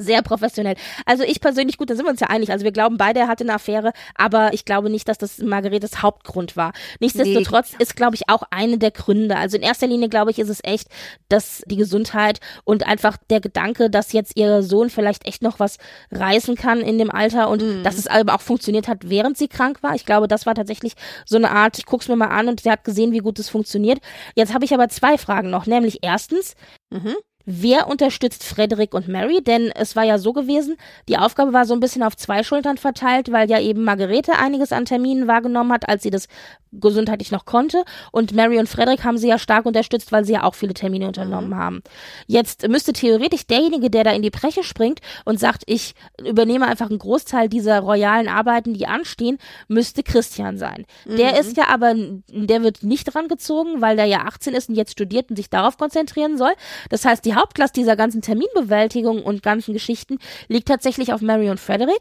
sehr 0.00 0.22
professionell. 0.22 0.74
Also 1.06 1.22
ich 1.24 1.40
persönlich, 1.40 1.76
gut, 1.76 1.90
da 1.90 1.94
sind 1.94 2.04
wir 2.04 2.10
uns 2.10 2.20
ja 2.20 2.28
einig. 2.28 2.50
Also 2.50 2.64
wir 2.64 2.72
glauben 2.72 2.96
beide, 2.96 3.20
er 3.20 3.28
hatte 3.28 3.44
eine 3.44 3.54
Affäre, 3.54 3.92
aber 4.14 4.52
ich 4.52 4.64
glaube 4.64 4.90
nicht, 4.90 5.08
dass 5.08 5.18
das 5.18 5.38
Margaretes 5.38 6.02
Hauptgrund 6.02 6.56
war. 6.56 6.72
Nichtsdestotrotz 7.00 7.72
nee. 7.72 7.82
ist, 7.82 7.96
glaube 7.96 8.16
ich, 8.16 8.28
auch 8.28 8.42
eine 8.50 8.78
der 8.78 8.90
Gründe. 8.90 9.36
Also 9.36 9.56
in 9.56 9.62
erster 9.62 9.86
Linie, 9.86 10.08
glaube 10.08 10.30
ich, 10.30 10.38
ist 10.38 10.48
es 10.48 10.60
echt, 10.62 10.88
dass 11.28 11.62
die 11.66 11.76
Gesundheit 11.76 12.40
und 12.64 12.86
einfach 12.86 13.16
der 13.30 13.40
Gedanke, 13.40 13.90
dass 13.90 14.12
jetzt 14.12 14.36
ihr 14.36 14.62
Sohn 14.62 14.90
vielleicht 14.90 15.26
echt 15.26 15.42
noch 15.42 15.58
was 15.60 15.78
reißen 16.10 16.56
kann 16.56 16.80
in 16.80 16.98
dem 16.98 17.10
Alter 17.10 17.48
und 17.48 17.62
mhm. 17.62 17.82
dass 17.82 17.98
es 17.98 18.06
aber 18.06 18.34
auch 18.34 18.40
funktioniert 18.40 18.88
hat, 18.88 19.08
während 19.08 19.36
sie 19.36 19.48
krank 19.48 19.82
war. 19.82 19.94
Ich 19.94 20.06
glaube, 20.06 20.28
das 20.28 20.46
war 20.46 20.54
tatsächlich 20.54 20.94
so 21.24 21.36
eine 21.36 21.50
Art, 21.50 21.78
ich 21.78 21.86
guck's 21.86 22.08
mir 22.08 22.16
mal 22.16 22.28
an 22.28 22.48
und 22.48 22.60
sie 22.60 22.70
hat 22.70 22.84
gesehen, 22.84 23.12
wie 23.12 23.18
gut 23.18 23.38
es 23.38 23.48
funktioniert. 23.48 24.00
Jetzt 24.34 24.54
habe 24.54 24.64
ich 24.64 24.74
aber 24.74 24.88
zwei 24.88 25.18
Fragen 25.18 25.50
noch, 25.50 25.66
nämlich 25.66 25.98
erstens, 26.02 26.54
mhm. 26.90 27.16
Wer 27.46 27.88
unterstützt 27.88 28.44
Frederick 28.44 28.94
und 28.94 29.08
Mary? 29.08 29.42
Denn 29.42 29.70
es 29.74 29.96
war 29.96 30.04
ja 30.04 30.18
so 30.18 30.32
gewesen, 30.32 30.76
die 31.08 31.18
Aufgabe 31.18 31.52
war 31.52 31.64
so 31.64 31.74
ein 31.74 31.80
bisschen 31.80 32.02
auf 32.02 32.16
zwei 32.16 32.42
Schultern 32.42 32.76
verteilt, 32.76 33.32
weil 33.32 33.50
ja 33.50 33.60
eben 33.60 33.84
Margarete 33.84 34.36
einiges 34.38 34.72
an 34.72 34.84
Terminen 34.84 35.26
wahrgenommen 35.26 35.72
hat, 35.72 35.88
als 35.88 36.02
sie 36.02 36.10
das 36.10 36.28
gesundheitlich 36.72 37.30
noch 37.32 37.44
konnte. 37.44 37.84
Und 38.12 38.32
Mary 38.32 38.58
und 38.58 38.68
Frederick 38.68 39.04
haben 39.04 39.18
sie 39.18 39.28
ja 39.28 39.38
stark 39.38 39.66
unterstützt, 39.66 40.12
weil 40.12 40.24
sie 40.24 40.34
ja 40.34 40.44
auch 40.44 40.54
viele 40.54 40.74
Termine 40.74 41.08
unternommen 41.08 41.50
mhm. 41.50 41.56
haben. 41.56 41.82
Jetzt 42.26 42.68
müsste 42.68 42.92
theoretisch 42.92 43.46
derjenige, 43.46 43.90
der 43.90 44.04
da 44.04 44.12
in 44.12 44.22
die 44.22 44.30
Breche 44.30 44.62
springt 44.62 45.00
und 45.24 45.40
sagt, 45.40 45.62
ich 45.66 45.94
übernehme 46.24 46.66
einfach 46.66 46.88
einen 46.88 46.98
Großteil 46.98 47.48
dieser 47.48 47.80
royalen 47.80 48.28
Arbeiten, 48.28 48.74
die 48.74 48.86
anstehen, 48.86 49.38
müsste 49.68 50.02
Christian 50.02 50.58
sein. 50.58 50.86
Mhm. 51.06 51.16
Der 51.16 51.38
ist 51.40 51.56
ja 51.56 51.68
aber, 51.68 51.94
der 52.28 52.62
wird 52.62 52.82
nicht 52.82 53.04
dran 53.12 53.28
gezogen, 53.28 53.80
weil 53.80 53.96
der 53.96 54.06
ja 54.06 54.20
18 54.26 54.54
ist 54.54 54.68
und 54.68 54.76
jetzt 54.76 54.92
studiert 54.92 55.30
und 55.30 55.36
sich 55.36 55.50
darauf 55.50 55.76
konzentrieren 55.78 56.38
soll. 56.38 56.52
Das 56.88 57.04
heißt, 57.04 57.24
die 57.24 57.29
Hauptlast 57.34 57.76
dieser 57.76 57.96
ganzen 57.96 58.22
Terminbewältigung 58.22 59.22
und 59.22 59.42
ganzen 59.42 59.72
Geschichten 59.72 60.18
liegt 60.48 60.68
tatsächlich 60.68 61.12
auf 61.12 61.20
Mary 61.20 61.50
und 61.50 61.60
Frederick. 61.60 62.00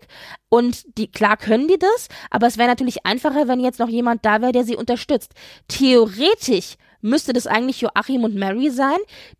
Und 0.50 0.98
die, 0.98 1.12
klar 1.12 1.38
können 1.38 1.68
die 1.68 1.80
das, 1.80 2.08
aber 2.30 2.48
es 2.48 2.58
wäre 2.58 2.70
natürlich 2.70 3.06
einfacher, 3.06 3.48
wenn 3.48 3.60
jetzt 3.60 3.80
noch 3.80 3.89
jemand 3.89 4.26
da 4.26 4.42
wäre, 4.42 4.52
der 4.52 4.63
sie 4.63 4.76
unterstützt. 4.76 5.34
Theoretisch 5.68 6.76
müsste 7.01 7.33
das 7.33 7.47
eigentlich 7.47 7.81
Joachim 7.81 8.23
und 8.23 8.35
Mary 8.35 8.69
sein. 8.69 8.97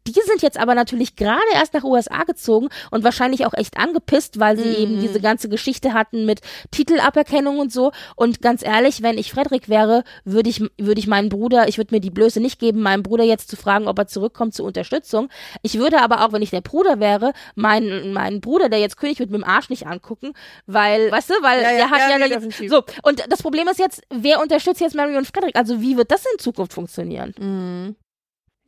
Die 0.08 0.14
sind 0.14 0.42
jetzt 0.42 0.58
aber 0.58 0.76
natürlich 0.76 1.16
gerade 1.16 1.40
erst 1.54 1.74
nach 1.74 1.84
USA 1.84 2.24
gezogen 2.24 2.70
und 2.92 3.04
wahrscheinlich 3.04 3.46
auch 3.46 3.54
echt 3.54 3.78
angepisst, 3.78 4.40
weil 4.40 4.58
sie 4.58 4.70
mhm. 4.70 4.76
eben 4.76 5.02
diese 5.02 5.20
ganze 5.20 5.50
Geschichte 5.50 5.94
hatten 5.94 6.26
mit 6.26 6.42
Titelaberkennung 6.72 7.60
und 7.60 7.72
so. 7.72 7.92
Und 8.16 8.42
ganz 8.42 8.64
ehrlich, 8.64 9.02
wenn 9.02 9.18
ich 9.18 9.32
Frederik 9.32 9.70
wäre, 9.70 10.04
würde 10.24 10.50
ich, 10.50 10.62
würde 10.78 11.00
ich 11.00 11.08
meinen 11.08 11.30
Bruder, 11.30 11.68
ich 11.68 11.78
würde 11.78 11.94
mir 11.94 12.02
die 12.02 12.10
Blöße 12.10 12.40
nicht 12.40 12.60
geben, 12.60 12.82
meinem 12.82 13.04
Bruder 13.04 13.24
jetzt 13.24 13.50
zu 13.50 13.56
fragen, 13.56 13.88
ob 13.88 13.98
er 14.00 14.08
zurückkommt 14.08 14.54
zur 14.54 14.66
Unterstützung. 14.66 15.30
Ich 15.62 15.78
würde 15.78 16.02
aber 16.02 16.26
auch, 16.26 16.34
wenn 16.34 16.42
ich 16.42 16.50
der 16.50 16.62
Bruder 16.62 17.00
wäre, 17.00 17.34
meinen, 17.56 18.14
meinen 18.14 18.42
Bruder, 18.42 18.70
der 18.70 18.80
jetzt 18.80 18.98
König 18.98 19.20
wird, 19.20 19.30
mit 19.30 19.42
dem 19.42 19.48
Arsch 19.48 19.70
nicht 19.70 19.88
angucken, 19.88 20.34
weil, 20.66 21.12
weißt 21.12 21.30
du, 21.30 21.34
weil 21.42 21.62
ja, 21.62 21.72
ja, 21.72 21.78
er 21.78 21.90
hat 21.90 22.00
ja, 22.00 22.18
ja 22.18 22.26
jetzt, 22.26 22.70
so. 22.70 22.84
Und 23.04 23.24
das 23.30 23.42
Problem 23.42 23.68
ist 23.68 23.80
jetzt, 23.80 24.02
wer 24.10 24.42
unterstützt 24.42 24.82
jetzt 24.82 24.96
Mary 24.96 25.18
und 25.18 25.28
Frederik? 25.28 25.56
Also 25.56 25.82
wie 25.82 25.98
wird 25.98 26.12
das 26.12 26.24
in 26.34 26.40
Zukunft 26.40 26.74
funktionieren? 26.74 27.34
Mhm. 27.40 27.49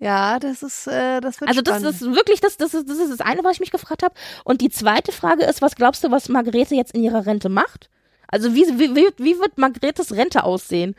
Ja, 0.01 0.39
das 0.39 0.63
ist, 0.63 0.87
äh, 0.87 1.21
das 1.21 1.39
wird 1.39 1.47
Also 1.47 1.61
das 1.61 1.77
spannend. 1.77 2.01
ist 2.01 2.15
wirklich, 2.15 2.41
das, 2.41 2.57
das, 2.57 2.73
ist, 2.73 2.89
das 2.89 2.97
ist 2.97 3.11
das 3.11 3.21
eine, 3.21 3.43
was 3.43 3.53
ich 3.53 3.59
mich 3.59 3.71
gefragt 3.71 4.01
habe. 4.01 4.15
Und 4.43 4.61
die 4.61 4.69
zweite 4.69 5.11
Frage 5.11 5.43
ist, 5.43 5.61
was 5.61 5.75
glaubst 5.75 6.03
du, 6.03 6.09
was 6.09 6.27
Margarete 6.27 6.73
jetzt 6.73 6.95
in 6.95 7.03
ihrer 7.03 7.27
Rente 7.27 7.49
macht? 7.49 7.89
Also 8.27 8.55
wie, 8.55 8.65
wie, 8.79 8.95
wie, 8.95 9.39
wird 9.39 9.57
Margaretes 9.59 10.13
Rente 10.13 10.43
aussehen? 10.43 10.95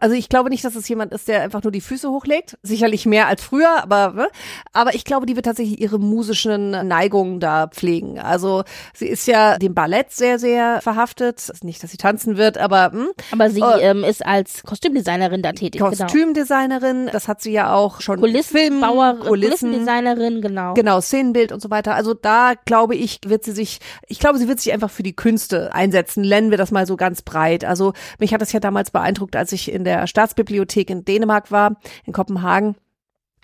Also 0.00 0.14
ich 0.14 0.28
glaube 0.28 0.50
nicht, 0.50 0.64
dass 0.64 0.74
es 0.74 0.88
jemand 0.88 1.12
ist, 1.12 1.28
der 1.28 1.42
einfach 1.42 1.62
nur 1.62 1.72
die 1.72 1.80
Füße 1.80 2.10
hochlegt. 2.10 2.58
Sicherlich 2.62 3.06
mehr 3.06 3.26
als 3.26 3.42
früher, 3.42 3.82
aber 3.82 4.12
ne? 4.14 4.28
aber 4.72 4.94
ich 4.94 5.04
glaube, 5.04 5.26
die 5.26 5.36
wird 5.36 5.46
tatsächlich 5.46 5.80
ihre 5.80 5.98
musischen 5.98 6.70
Neigungen 6.86 7.40
da 7.40 7.66
pflegen. 7.68 8.18
Also 8.18 8.64
sie 8.94 9.06
ist 9.06 9.26
ja 9.26 9.58
dem 9.58 9.74
Ballett 9.74 10.10
sehr, 10.12 10.38
sehr 10.38 10.80
verhaftet. 10.82 11.50
Nicht, 11.62 11.82
dass 11.82 11.90
sie 11.90 11.96
tanzen 11.96 12.36
wird, 12.36 12.58
aber 12.58 12.92
hm? 12.92 13.08
Aber 13.32 13.50
sie 13.50 13.62
Oh. 13.62 13.76
ähm, 13.80 14.04
ist 14.04 14.24
als 14.24 14.62
Kostümdesignerin 14.62 15.42
da 15.42 15.52
tätig. 15.52 15.80
Genau. 15.80 15.90
Kostümdesignerin. 15.90 17.08
Das 17.12 17.28
hat 17.28 17.40
sie 17.40 17.52
ja 17.52 17.74
auch 17.74 18.00
schon 18.00 18.20
Kulissenbauer, 18.20 19.14
Film, 19.16 19.26
Kulissen, 19.26 19.70
Kulissendesignerin, 19.70 20.40
genau. 20.42 20.74
Genau, 20.74 21.00
Szenenbild 21.00 21.52
und 21.52 21.60
so 21.60 21.70
weiter. 21.70 21.94
Also 21.94 22.14
da 22.14 22.54
glaube 22.64 22.94
ich, 22.94 23.20
wird 23.26 23.44
sie 23.44 23.52
sich, 23.52 23.80
ich 24.06 24.18
glaube, 24.18 24.38
sie 24.38 24.48
wird 24.48 24.60
sich 24.60 24.72
einfach 24.72 24.90
für 24.90 25.02
die 25.02 25.14
Künste 25.14 25.74
einsetzen. 25.74 26.22
Nennen 26.22 26.50
wir 26.50 26.58
das 26.58 26.70
mal 26.70 26.86
so 26.86 26.96
ganz 26.96 27.22
breit. 27.22 27.64
Also 27.64 27.92
mich 28.18 28.32
hat 28.32 28.40
das 28.40 28.52
ja 28.52 28.60
damals 28.60 28.90
beeindruckt, 28.90 29.36
als 29.36 29.52
ich 29.52 29.72
in 29.78 29.84
der 29.84 30.06
Staatsbibliothek 30.06 30.90
in 30.90 31.04
Dänemark 31.04 31.50
war, 31.50 31.76
in 32.04 32.12
Kopenhagen. 32.12 32.74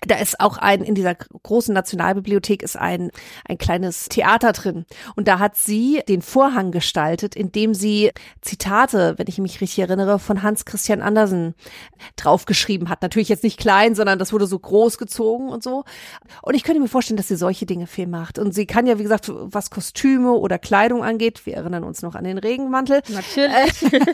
Da 0.07 0.15
ist 0.15 0.39
auch 0.39 0.57
ein, 0.57 0.81
in 0.81 0.95
dieser 0.95 1.15
großen 1.15 1.73
Nationalbibliothek 1.73 2.61
ist 2.61 2.77
ein, 2.77 3.11
ein 3.47 3.57
kleines 3.57 4.09
Theater 4.09 4.51
drin. 4.51 4.85
Und 5.15 5.27
da 5.27 5.39
hat 5.39 5.55
sie 5.55 6.01
den 6.07 6.21
Vorhang 6.21 6.71
gestaltet, 6.71 7.35
indem 7.35 7.73
sie 7.73 8.11
Zitate, 8.41 9.15
wenn 9.17 9.27
ich 9.27 9.37
mich 9.37 9.61
richtig 9.61 9.79
erinnere, 9.79 10.19
von 10.19 10.43
Hans 10.43 10.65
Christian 10.65 11.01
Andersen 11.01 11.55
draufgeschrieben 12.15 12.89
hat. 12.89 13.01
Natürlich 13.01 13.29
jetzt 13.29 13.43
nicht 13.43 13.59
klein, 13.59 13.95
sondern 13.95 14.19
das 14.19 14.33
wurde 14.33 14.47
so 14.47 14.59
groß 14.59 14.97
gezogen 14.97 15.49
und 15.49 15.63
so. 15.63 15.83
Und 16.41 16.55
ich 16.55 16.63
könnte 16.63 16.81
mir 16.81 16.87
vorstellen, 16.87 17.17
dass 17.17 17.27
sie 17.27 17.35
solche 17.35 17.65
Dinge 17.65 17.87
viel 17.87 18.07
macht. 18.07 18.39
Und 18.39 18.53
sie 18.53 18.65
kann 18.65 18.87
ja, 18.87 18.99
wie 18.99 19.03
gesagt, 19.03 19.31
was 19.33 19.69
Kostüme 19.69 20.33
oder 20.33 20.59
Kleidung 20.59 21.03
angeht, 21.03 21.45
wir 21.45 21.55
erinnern 21.55 21.83
uns 21.83 22.01
noch 22.01 22.15
an 22.15 22.23
den 22.23 22.37
Regenmantel, 22.37 23.01
Natürlich. 23.09 23.85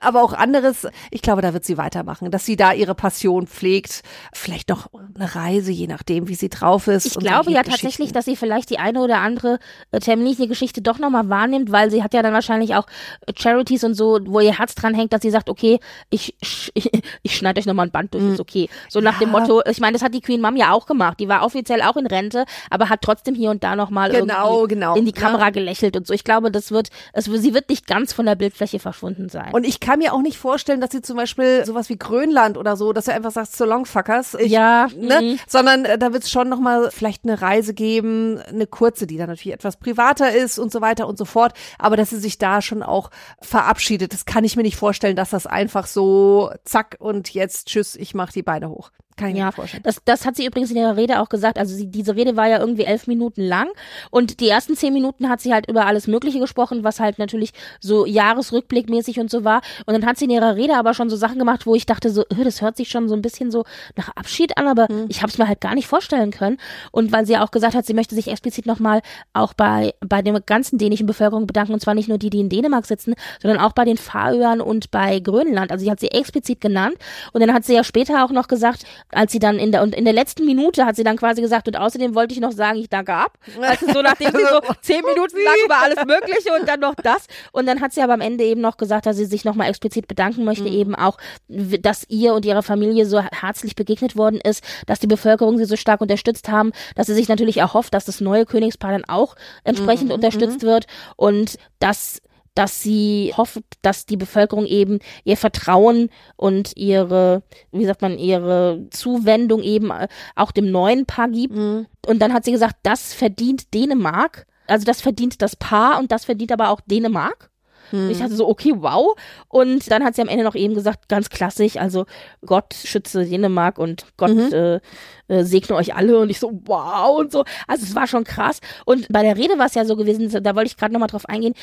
aber 0.00 0.22
auch 0.22 0.32
anderes, 0.32 0.86
ich 1.10 1.22
glaube, 1.22 1.42
da 1.42 1.52
wird 1.52 1.64
sie 1.64 1.78
weitermachen, 1.78 2.30
dass 2.30 2.44
sie 2.44 2.56
da 2.56 2.72
ihre 2.72 2.94
Passion 2.94 3.46
pflegt. 3.46 4.02
Vielleicht 4.32 4.59
noch 4.68 4.88
eine 5.14 5.34
Reise, 5.34 5.72
je 5.72 5.86
nachdem, 5.86 6.28
wie 6.28 6.34
sie 6.34 6.48
drauf 6.48 6.86
ist. 6.86 7.06
Ich 7.06 7.14
glaube 7.14 7.50
ja 7.50 7.62
tatsächlich, 7.62 8.12
dass 8.12 8.26
sie 8.26 8.36
vielleicht 8.36 8.70
die 8.70 8.78
eine 8.78 9.00
oder 9.00 9.18
andere 9.18 9.58
äh, 9.90 10.00
terminliche 10.00 10.46
Geschichte 10.48 10.82
doch 10.82 10.98
nochmal 10.98 11.28
wahrnimmt, 11.28 11.72
weil 11.72 11.90
sie 11.90 12.02
hat 12.02 12.12
ja 12.14 12.22
dann 12.22 12.34
wahrscheinlich 12.34 12.74
auch 12.74 12.86
äh, 13.26 13.32
Charities 13.34 13.84
und 13.84 13.94
so, 13.94 14.18
wo 14.26 14.40
ihr 14.40 14.58
Herz 14.58 14.74
dran 14.74 14.94
hängt, 14.94 15.12
dass 15.12 15.22
sie 15.22 15.30
sagt, 15.30 15.48
okay, 15.48 15.80
ich, 16.10 16.34
ich, 16.40 16.70
ich 17.22 17.36
schneide 17.36 17.58
euch 17.60 17.66
nochmal 17.66 17.86
ein 17.86 17.90
Band 17.92 18.12
durch, 18.14 18.24
ist 18.24 18.40
okay. 18.40 18.68
So 18.88 19.00
nach 19.00 19.18
dem 19.18 19.30
Mhm. 19.30 19.34
Ja. 19.34 19.40
Motto, 19.40 19.62
ich 19.70 19.80
meine, 19.80 19.92
das 19.94 20.02
hat 20.02 20.12
die 20.14 20.20
Queen 20.20 20.40
Mom 20.40 20.56
ja 20.56 20.72
auch 20.72 20.86
gemacht. 20.86 21.20
Die 21.20 21.28
war 21.28 21.44
offiziell 21.44 21.82
auch 21.82 21.96
in 21.96 22.06
Rente, 22.06 22.44
aber 22.68 22.88
hat 22.88 23.00
trotzdem 23.02 23.34
hier 23.34 23.50
und 23.50 23.62
da 23.62 23.76
nochmal 23.76 24.10
Genau, 24.10 24.54
irgendwie 24.62 24.74
genau, 24.74 24.96
in 24.96 25.04
die? 25.06 25.12
Kamera 25.12 25.50
gelächelt 25.50 25.96
und 25.96 26.06
so. 26.06 26.14
Ich 26.14 26.24
glaube, 26.24 26.50
das 26.50 26.70
wird, 26.72 26.88
es, 27.12 27.26
sie 27.26 27.54
wird 27.54 27.68
nicht 27.68 27.86
ganz 27.86 28.12
von 28.12 28.26
der 28.26 28.34
Bildfläche 28.34 28.78
verschwunden 28.78 29.28
sein. 29.28 29.52
Und 29.52 29.64
ich 29.64 29.80
kann 29.80 29.98
mir 30.00 30.12
auch 30.12 30.20
nicht 30.22 30.36
vorstellen, 30.38 30.80
dass 30.80 30.90
sie 30.90 31.02
zum 31.02 31.16
Beispiel 31.16 31.64
sowas 31.64 31.88
wie 31.88 31.96
Grönland 31.98 32.56
oder 32.58 32.76
so, 32.76 32.92
dass 32.92 33.06
er 33.08 33.14
einfach 33.14 33.30
sagt, 33.30 33.54
so 33.54 33.64
long 33.64 33.86
fuckers. 33.86 34.34
Ich, 34.50 34.54
Ja, 34.54 34.88
Ne? 34.96 35.20
mhm. 35.20 35.38
Sondern 35.46 35.84
äh, 35.84 35.98
da 35.98 36.12
wird 36.12 36.24
es 36.24 36.30
schon 36.30 36.48
nochmal 36.48 36.90
vielleicht 36.90 37.24
eine 37.24 37.40
Reise 37.40 37.74
geben, 37.74 38.38
eine 38.40 38.66
kurze, 38.66 39.06
die 39.06 39.16
dann 39.16 39.28
natürlich 39.28 39.54
etwas 39.54 39.76
privater 39.76 40.32
ist 40.34 40.58
und 40.58 40.72
so 40.72 40.80
weiter 40.80 41.06
und 41.06 41.18
so 41.18 41.24
fort. 41.24 41.52
Aber 41.78 41.96
dass 41.96 42.10
sie 42.10 42.18
sich 42.18 42.38
da 42.38 42.62
schon 42.62 42.82
auch 42.82 43.10
verabschiedet, 43.40 44.12
das 44.12 44.24
kann 44.24 44.44
ich 44.44 44.56
mir 44.56 44.62
nicht 44.62 44.76
vorstellen, 44.76 45.16
dass 45.16 45.30
das 45.30 45.46
einfach 45.46 45.86
so 45.86 46.50
zack 46.64 46.96
und 46.98 47.32
jetzt 47.34 47.68
tschüss, 47.68 47.96
ich 47.96 48.14
mach 48.14 48.32
die 48.32 48.42
Beine 48.42 48.68
hoch. 48.68 48.90
Kann 49.20 49.28
ich 49.28 49.34
mir 49.34 49.40
Ja, 49.40 49.46
nicht 49.46 49.54
vorstellen. 49.56 49.82
das, 49.84 50.00
das 50.04 50.26
hat 50.26 50.36
sie 50.36 50.46
übrigens 50.46 50.70
in 50.70 50.76
ihrer 50.78 50.96
Rede 50.96 51.20
auch 51.20 51.28
gesagt. 51.28 51.58
Also 51.58 51.74
sie, 51.74 51.86
diese 51.86 52.16
Rede 52.16 52.36
war 52.36 52.48
ja 52.48 52.58
irgendwie 52.58 52.84
elf 52.84 53.06
Minuten 53.06 53.42
lang 53.42 53.68
und 54.10 54.40
die 54.40 54.48
ersten 54.48 54.74
zehn 54.76 54.92
Minuten 54.92 55.28
hat 55.28 55.40
sie 55.40 55.52
halt 55.52 55.68
über 55.68 55.86
alles 55.86 56.06
Mögliche 56.06 56.40
gesprochen, 56.40 56.82
was 56.84 56.98
halt 57.00 57.18
natürlich 57.18 57.52
so 57.80 58.06
Jahresrückblickmäßig 58.06 59.20
und 59.20 59.30
so 59.30 59.44
war. 59.44 59.60
Und 59.86 59.94
dann 59.94 60.06
hat 60.06 60.16
sie 60.18 60.24
in 60.24 60.30
ihrer 60.30 60.56
Rede 60.56 60.76
aber 60.76 60.94
schon 60.94 61.10
so 61.10 61.16
Sachen 61.16 61.38
gemacht, 61.38 61.66
wo 61.66 61.74
ich 61.74 61.86
dachte 61.86 62.10
so, 62.10 62.22
"Äh, 62.22 62.44
das 62.44 62.62
hört 62.62 62.76
sich 62.76 62.88
schon 62.88 63.08
so 63.08 63.14
ein 63.14 63.22
bisschen 63.22 63.50
so 63.50 63.64
nach 63.96 64.08
Abschied 64.16 64.56
an, 64.58 64.66
aber 64.66 64.86
Mhm. 64.90 65.06
ich 65.08 65.22
habe 65.22 65.30
es 65.30 65.38
mir 65.38 65.46
halt 65.46 65.60
gar 65.60 65.74
nicht 65.74 65.86
vorstellen 65.86 66.30
können. 66.30 66.56
Und 66.90 67.12
weil 67.12 67.26
sie 67.26 67.34
ja 67.34 67.44
auch 67.44 67.50
gesagt 67.50 67.74
hat, 67.74 67.86
sie 67.86 67.94
möchte 67.94 68.14
sich 68.14 68.28
explizit 68.28 68.66
nochmal 68.66 69.00
auch 69.32 69.52
bei, 69.54 69.94
bei 70.00 70.22
der 70.22 70.40
ganzen 70.40 70.78
dänischen 70.78 71.06
Bevölkerung 71.06 71.46
bedanken, 71.46 71.72
und 71.74 71.80
zwar 71.80 71.94
nicht 71.94 72.08
nur 72.08 72.18
die, 72.18 72.30
die 72.30 72.40
in 72.40 72.48
Dänemark 72.48 72.86
sitzen, 72.86 73.14
sondern 73.42 73.60
auch 73.60 73.72
bei 73.72 73.84
den 73.84 73.96
Färöern 73.96 74.60
und 74.60 74.90
bei 74.90 75.20
Grönland. 75.20 75.70
Also 75.72 75.84
sie 75.84 75.90
hat 75.90 76.00
sie 76.00 76.08
explizit 76.10 76.60
genannt. 76.60 76.94
Und 77.32 77.40
dann 77.40 77.52
hat 77.52 77.64
sie 77.64 77.74
ja 77.74 77.84
später 77.84 78.24
auch 78.24 78.30
noch 78.30 78.48
gesagt, 78.48 78.84
als 79.12 79.32
sie 79.32 79.38
dann 79.38 79.58
in 79.58 79.72
der, 79.72 79.82
und 79.82 79.94
in 79.94 80.04
der 80.04 80.14
letzten 80.14 80.44
Minute 80.44 80.86
hat 80.86 80.96
sie 80.96 81.04
dann 81.04 81.16
quasi 81.16 81.40
gesagt, 81.40 81.68
und 81.68 81.76
außerdem 81.76 82.14
wollte 82.14 82.34
ich 82.34 82.40
noch 82.40 82.52
sagen, 82.52 82.78
ich 82.78 82.88
danke 82.88 83.14
ab. 83.14 83.38
Also 83.60 83.92
so 83.92 84.02
nachdem 84.02 84.30
sie 84.32 84.44
so 84.44 84.60
zehn 84.80 85.02
Minuten 85.04 85.36
lang 85.36 85.54
über 85.64 85.78
alles 85.78 86.04
Mögliche 86.04 86.52
und 86.58 86.68
dann 86.68 86.80
noch 86.80 86.94
das. 86.94 87.26
Und 87.52 87.66
dann 87.66 87.80
hat 87.80 87.92
sie 87.92 88.02
aber 88.02 88.14
am 88.14 88.20
Ende 88.20 88.44
eben 88.44 88.60
noch 88.60 88.76
gesagt, 88.76 89.06
dass 89.06 89.16
sie 89.16 89.24
sich 89.24 89.44
nochmal 89.44 89.68
explizit 89.68 90.08
bedanken 90.08 90.44
möchte, 90.44 90.68
eben 90.68 90.94
auch, 90.94 91.18
dass 91.48 92.04
ihr 92.08 92.34
und 92.34 92.44
ihrer 92.44 92.62
Familie 92.62 93.06
so 93.06 93.20
herzlich 93.20 93.74
begegnet 93.74 94.16
worden 94.16 94.40
ist, 94.40 94.64
dass 94.86 95.00
die 95.00 95.06
Bevölkerung 95.06 95.58
sie 95.58 95.64
so 95.64 95.76
stark 95.76 96.00
unterstützt 96.00 96.48
haben, 96.48 96.72
dass 96.94 97.06
sie 97.06 97.14
sich 97.14 97.28
natürlich 97.28 97.62
auch 97.62 97.74
hofft, 97.74 97.94
dass 97.94 98.04
das 98.04 98.20
neue 98.20 98.46
Königspaar 98.46 98.92
dann 98.92 99.04
auch 99.04 99.36
entsprechend 99.64 100.12
unterstützt 100.12 100.62
wird 100.62 100.86
und 101.16 101.56
dass 101.78 102.20
dass 102.54 102.82
sie 102.82 103.32
hofft, 103.36 103.62
dass 103.82 104.06
die 104.06 104.16
Bevölkerung 104.16 104.66
eben 104.66 104.98
ihr 105.24 105.36
Vertrauen 105.36 106.10
und 106.36 106.76
ihre, 106.76 107.42
wie 107.72 107.86
sagt 107.86 108.02
man, 108.02 108.18
ihre 108.18 108.86
Zuwendung 108.90 109.62
eben 109.62 109.90
äh, 109.90 110.08
auch 110.34 110.50
dem 110.50 110.70
neuen 110.70 111.06
Paar 111.06 111.28
gibt. 111.28 111.54
Und 111.54 111.88
dann 112.18 112.32
hat 112.32 112.44
sie 112.44 112.52
gesagt, 112.52 112.76
das 112.82 113.14
verdient 113.14 113.72
Dänemark, 113.72 114.46
also 114.66 114.84
das 114.84 115.00
verdient 115.00 115.42
das 115.42 115.56
Paar 115.56 115.98
und 115.98 116.12
das 116.12 116.24
verdient 116.24 116.52
aber 116.52 116.70
auch 116.70 116.80
Dänemark. 116.80 117.49
Und 117.92 118.10
Ich 118.10 118.18
dachte 118.18 118.34
so, 118.34 118.48
okay, 118.48 118.72
wow. 118.76 119.16
Und 119.48 119.90
dann 119.90 120.04
hat 120.04 120.14
sie 120.14 120.22
am 120.22 120.28
Ende 120.28 120.44
noch 120.44 120.54
eben 120.54 120.74
gesagt, 120.74 121.08
ganz 121.08 121.28
klassisch, 121.30 121.76
also 121.76 122.06
Gott 122.44 122.74
schütze 122.74 123.24
Dänemark 123.24 123.78
und 123.78 124.04
Gott 124.16 124.30
äh, 124.52 124.80
äh, 125.28 125.44
segne 125.44 125.76
euch 125.76 125.94
alle. 125.94 126.18
Und 126.18 126.30
ich 126.30 126.38
so, 126.38 126.52
wow 126.64 127.18
und 127.18 127.32
so. 127.32 127.44
Also 127.66 127.84
es 127.84 127.94
war 127.94 128.06
schon 128.06 128.24
krass. 128.24 128.60
Und 128.84 129.06
bei 129.10 129.22
der 129.22 129.36
Rede 129.36 129.58
war 129.58 129.66
es 129.66 129.74
ja 129.74 129.84
so 129.84 129.96
gewesen, 129.96 130.42
da 130.42 130.54
wollte 130.56 130.68
ich 130.68 130.76
gerade 130.76 130.92
nochmal 130.92 131.08
drauf 131.08 131.26
eingehen. 131.28 131.54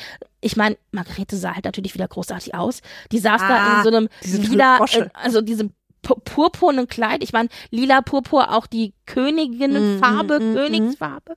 Ich 0.41 0.55
meine, 0.55 0.77
Margarete 0.91 1.35
sah 1.35 1.55
halt 1.55 1.65
natürlich 1.65 1.93
wieder 1.93 2.07
großartig 2.07 2.53
aus. 2.55 2.81
Die 3.11 3.19
saß 3.19 3.41
da 3.41 3.47
Ah, 3.47 3.77
in 3.77 3.83
so 3.83 3.97
einem 3.97 4.09
lila, 4.49 4.85
äh, 4.85 5.09
also 5.13 5.41
diesem 5.41 5.71
purpurnen 6.01 6.87
Kleid. 6.87 7.23
Ich 7.23 7.33
meine, 7.33 7.49
lila 7.71 8.01
Purpur 8.01 8.53
auch 8.53 8.67
die 8.67 8.93
Königinnenfarbe, 9.05 10.39
Mm, 10.39 10.43
mm, 10.43 10.51
mm, 10.51 10.55
Königsfarbe. 10.55 11.35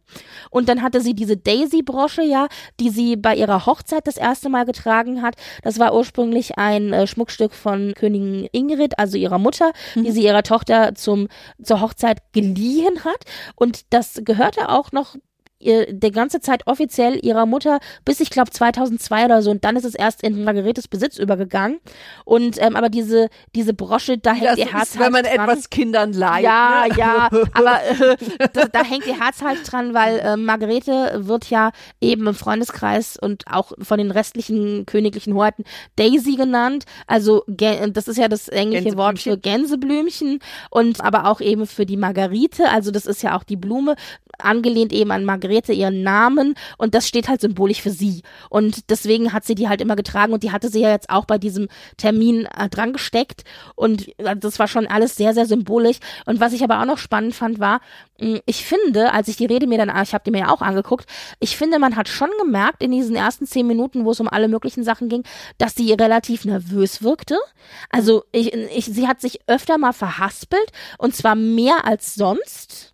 Und 0.51 0.68
dann 0.68 0.83
hatte 0.83 1.01
sie 1.01 1.14
diese 1.14 1.37
Daisy-Brosche, 1.37 2.23
ja, 2.23 2.49
die 2.79 2.90
sie 2.90 3.16
bei 3.16 3.35
ihrer 3.37 3.66
Hochzeit 3.66 4.07
das 4.07 4.16
erste 4.16 4.49
Mal 4.49 4.64
getragen 4.64 5.23
hat. 5.23 5.37
Das 5.62 5.79
war 5.79 5.94
ursprünglich 5.94 6.59
ein 6.59 6.92
äh, 6.92 7.07
Schmuckstück 7.07 7.53
von 7.53 7.94
Königin 7.94 8.49
Ingrid, 8.53 8.99
also 8.99 9.16
ihrer 9.16 9.38
Mutter, 9.38 9.73
Mhm. 9.94 10.05
die 10.05 10.11
sie 10.12 10.25
ihrer 10.25 10.42
Tochter 10.42 10.94
zum, 10.94 11.29
zur 11.62 11.81
Hochzeit 11.81 12.18
geliehen 12.33 13.05
hat. 13.05 13.25
Und 13.55 13.92
das 13.92 14.20
gehörte 14.25 14.68
auch 14.68 14.92
noch 14.92 15.16
ihr, 15.61 15.92
der 15.92 16.11
ganze 16.11 16.40
Zeit 16.40 16.66
offiziell 16.66 17.18
ihrer 17.25 17.46
Mutter 17.46 17.79
bis 18.05 18.20
ich 18.20 18.31
glaube 18.31 18.51
2002 18.51 19.27
oder 19.27 19.42
so 19.42 19.51
und 19.51 19.64
dann 19.64 19.77
ist 19.77 19.85
es 19.85 19.94
erst 19.94 20.23
in 20.23 20.44
Margaretes 20.44 20.88
Besitz 20.88 21.18
übergegangen 21.18 21.81
und 22.25 22.61
ähm, 22.61 22.77
aber 22.77 22.88
diese 22.88 23.29
diese 23.55 23.75
Brosche 23.75 24.18
da 24.18 24.33
hängt 24.33 24.46
Das 24.46 24.59
ihr 24.59 24.73
Herz 24.73 24.90
ist, 24.90 24.99
wenn 24.99 25.12
man 25.12 25.25
halt 25.25 25.37
dran. 25.37 25.49
etwas 25.49 25.70
Kindern 25.70 26.12
leiht. 26.12 26.44
Ja, 26.44 26.87
ne? 26.88 26.96
ja, 26.96 27.29
aber 27.53 27.81
äh, 27.85 28.16
da, 28.53 28.66
da 28.66 28.85
hängt 28.85 29.07
ihr 29.07 29.20
Herz 29.20 29.42
halt 29.42 29.61
dran, 29.70 29.94
weil 29.94 30.18
äh, 30.18 30.37
Margarete 30.37 31.12
wird 31.18 31.51
ja 31.51 31.70
eben 32.01 32.27
im 32.27 32.35
Freundeskreis 32.35 33.16
und 33.20 33.44
auch 33.46 33.73
von 33.81 33.99
den 33.99 34.11
restlichen 34.11 34.87
königlichen 34.87 35.35
Hoheiten 35.35 35.64
Daisy 35.96 36.37
genannt. 36.37 36.85
Also 37.07 37.44
das 37.46 38.09
ist 38.09 38.16
ja 38.16 38.29
das 38.29 38.49
englische 38.49 38.96
Wort 38.96 39.18
für 39.18 39.37
Gänseblümchen 39.37 40.40
und 40.70 41.03
aber 41.03 41.27
auch 41.27 41.40
eben 41.40 41.66
für 41.66 41.87
die 41.87 41.96
Margarite. 41.96 42.68
Also 42.70 42.90
das 42.90 43.07
ist 43.07 43.23
ja 43.23 43.37
auch 43.37 43.44
die 43.44 43.57
Blume, 43.57 43.96
angelehnt 44.38 44.92
eben 44.92 45.11
an 45.11 45.25
Margarete, 45.25 45.49
ihren 45.52 46.02
Namen 46.02 46.54
und 46.78 46.94
das 46.94 47.06
steht 47.06 47.28
halt 47.28 47.40
symbolisch 47.40 47.82
für 47.82 47.90
sie. 47.90 48.22
Und 48.48 48.90
deswegen 48.90 49.32
hat 49.32 49.44
sie 49.44 49.54
die 49.54 49.68
halt 49.68 49.80
immer 49.80 49.96
getragen 49.96 50.32
und 50.32 50.42
die 50.42 50.52
hatte 50.52 50.68
sie 50.68 50.80
ja 50.80 50.90
jetzt 50.90 51.10
auch 51.10 51.24
bei 51.24 51.38
diesem 51.38 51.68
Termin 51.96 52.46
äh, 52.56 52.68
dran 52.68 52.92
gesteckt 52.92 53.44
und 53.74 54.08
äh, 54.18 54.36
das 54.36 54.58
war 54.58 54.68
schon 54.68 54.86
alles 54.86 55.16
sehr, 55.16 55.34
sehr 55.34 55.46
symbolisch. 55.46 55.98
Und 56.26 56.40
was 56.40 56.52
ich 56.52 56.62
aber 56.62 56.80
auch 56.80 56.86
noch 56.86 56.98
spannend 56.98 57.34
fand, 57.34 57.58
war, 57.60 57.80
mh, 58.20 58.40
ich 58.46 58.64
finde, 58.64 59.12
als 59.12 59.28
ich 59.28 59.36
die 59.36 59.46
Rede 59.46 59.66
mir 59.66 59.78
dann, 59.78 59.90
ich 60.02 60.14
habe 60.14 60.24
die 60.24 60.30
mir 60.30 60.40
ja 60.40 60.48
auch 60.50 60.62
angeguckt, 60.62 61.06
ich 61.40 61.56
finde, 61.56 61.78
man 61.78 61.96
hat 61.96 62.08
schon 62.08 62.30
gemerkt 62.40 62.82
in 62.82 62.90
diesen 62.90 63.16
ersten 63.16 63.46
zehn 63.46 63.66
Minuten, 63.66 64.04
wo 64.04 64.12
es 64.12 64.20
um 64.20 64.28
alle 64.28 64.48
möglichen 64.48 64.84
Sachen 64.84 65.08
ging, 65.08 65.24
dass 65.58 65.74
sie 65.74 65.92
relativ 65.92 66.44
nervös 66.44 67.02
wirkte. 67.02 67.38
Also 67.90 68.24
ich, 68.32 68.52
ich, 68.52 68.86
sie 68.86 69.08
hat 69.08 69.20
sich 69.20 69.40
öfter 69.46 69.78
mal 69.78 69.92
verhaspelt 69.92 70.72
und 70.98 71.14
zwar 71.14 71.34
mehr 71.34 71.84
als 71.84 72.14
sonst. 72.14 72.89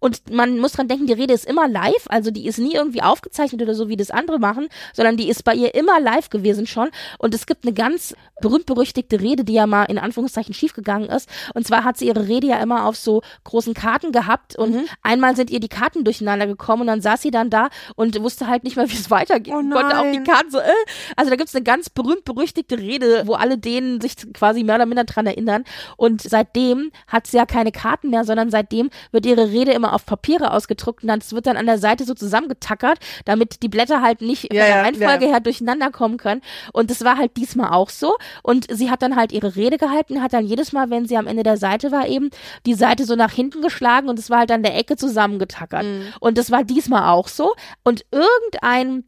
Und 0.00 0.30
man 0.30 0.58
muss 0.58 0.72
dran 0.72 0.88
denken, 0.88 1.06
die 1.06 1.12
Rede 1.12 1.34
ist 1.34 1.46
immer 1.46 1.68
live, 1.68 2.06
also 2.08 2.30
die 2.30 2.46
ist 2.46 2.58
nie 2.58 2.74
irgendwie 2.74 3.02
aufgezeichnet 3.02 3.62
oder 3.62 3.74
so, 3.74 3.88
wie 3.88 3.96
das 3.96 4.10
andere 4.10 4.38
machen, 4.38 4.68
sondern 4.94 5.16
die 5.16 5.28
ist 5.28 5.44
bei 5.44 5.54
ihr 5.54 5.74
immer 5.74 6.00
live 6.00 6.30
gewesen 6.30 6.66
schon. 6.66 6.88
Und 7.18 7.34
es 7.34 7.46
gibt 7.46 7.64
eine 7.64 7.74
ganz 7.74 8.14
berühmt-berüchtigte 8.40 9.20
Rede, 9.20 9.44
die 9.44 9.52
ja 9.52 9.66
mal 9.66 9.84
in 9.84 9.98
Anführungszeichen 9.98 10.54
schiefgegangen 10.54 11.08
ist. 11.10 11.28
Und 11.54 11.66
zwar 11.66 11.84
hat 11.84 11.98
sie 11.98 12.06
ihre 12.06 12.26
Rede 12.26 12.48
ja 12.48 12.62
immer 12.62 12.86
auf 12.86 12.96
so 12.96 13.22
großen 13.44 13.74
Karten 13.74 14.12
gehabt 14.12 14.56
und 14.56 14.74
mhm. 14.74 14.84
einmal 15.02 15.36
sind 15.36 15.50
ihr 15.50 15.60
die 15.60 15.68
Karten 15.68 16.04
durcheinander 16.04 16.46
gekommen 16.46 16.82
und 16.82 16.86
dann 16.88 17.02
saß 17.02 17.20
sie 17.22 17.30
dann 17.30 17.50
da 17.50 17.68
und 17.94 18.20
wusste 18.22 18.46
halt 18.46 18.64
nicht 18.64 18.76
mehr, 18.76 18.88
wie 18.90 18.94
es 18.94 19.10
weitergeht. 19.10 19.54
Oh 19.54 19.60
konnte 19.70 19.98
auch 19.98 20.10
die 20.10 20.22
Karten 20.22 20.50
so, 20.50 20.58
äh. 20.58 20.70
Also 21.16 21.30
da 21.30 21.36
gibt's 21.36 21.54
eine 21.54 21.64
ganz 21.64 21.90
berühmt-berüchtigte 21.90 22.78
Rede, 22.78 23.24
wo 23.26 23.34
alle 23.34 23.58
denen 23.58 24.00
sich 24.00 24.14
quasi 24.32 24.64
mehr 24.64 24.76
oder 24.76 24.86
minder 24.86 25.04
dran 25.04 25.26
erinnern. 25.26 25.64
Und 25.96 26.22
seitdem 26.22 26.90
hat 27.06 27.26
sie 27.26 27.36
ja 27.36 27.46
keine 27.46 27.72
Karten 27.72 28.10
mehr, 28.10 28.24
sondern 28.24 28.50
seitdem 28.50 28.90
wird 29.12 29.26
ihre 29.26 29.50
Rede 29.50 29.72
immer 29.72 29.89
auf 29.90 30.06
Papiere 30.06 30.52
ausgedruckt 30.52 31.02
und 31.02 31.08
dann 31.08 31.20
wird 31.30 31.46
dann 31.46 31.56
an 31.56 31.66
der 31.66 31.78
Seite 31.78 32.04
so 32.04 32.14
zusammengetackert, 32.14 32.98
damit 33.24 33.62
die 33.62 33.68
Blätter 33.68 34.02
halt 34.02 34.20
nicht 34.20 34.52
ja, 34.52 34.64
von 34.64 34.72
der 34.72 34.82
Reihenfolge 34.84 35.24
ja. 35.26 35.32
her 35.32 35.40
durcheinander 35.40 35.90
kommen 35.90 36.16
können. 36.16 36.42
Und 36.72 36.90
das 36.90 37.04
war 37.04 37.18
halt 37.18 37.36
diesmal 37.36 37.72
auch 37.72 37.90
so. 37.90 38.16
Und 38.42 38.66
sie 38.70 38.90
hat 38.90 39.02
dann 39.02 39.16
halt 39.16 39.32
ihre 39.32 39.56
Rede 39.56 39.78
gehalten, 39.78 40.22
hat 40.22 40.32
dann 40.32 40.46
jedes 40.46 40.72
Mal, 40.72 40.90
wenn 40.90 41.06
sie 41.06 41.16
am 41.16 41.26
Ende 41.26 41.42
der 41.42 41.56
Seite 41.56 41.92
war, 41.92 42.08
eben 42.08 42.30
die 42.66 42.74
Seite 42.74 43.04
so 43.04 43.16
nach 43.16 43.32
hinten 43.32 43.62
geschlagen 43.62 44.08
und 44.08 44.18
es 44.18 44.30
war 44.30 44.40
halt 44.40 44.50
an 44.50 44.62
der 44.62 44.76
Ecke 44.76 44.96
zusammengetackert. 44.96 45.84
Mhm. 45.84 46.12
Und 46.20 46.38
das 46.38 46.50
war 46.50 46.64
diesmal 46.64 47.10
auch 47.10 47.28
so. 47.28 47.54
Und 47.84 48.04
irgendein 48.10 49.04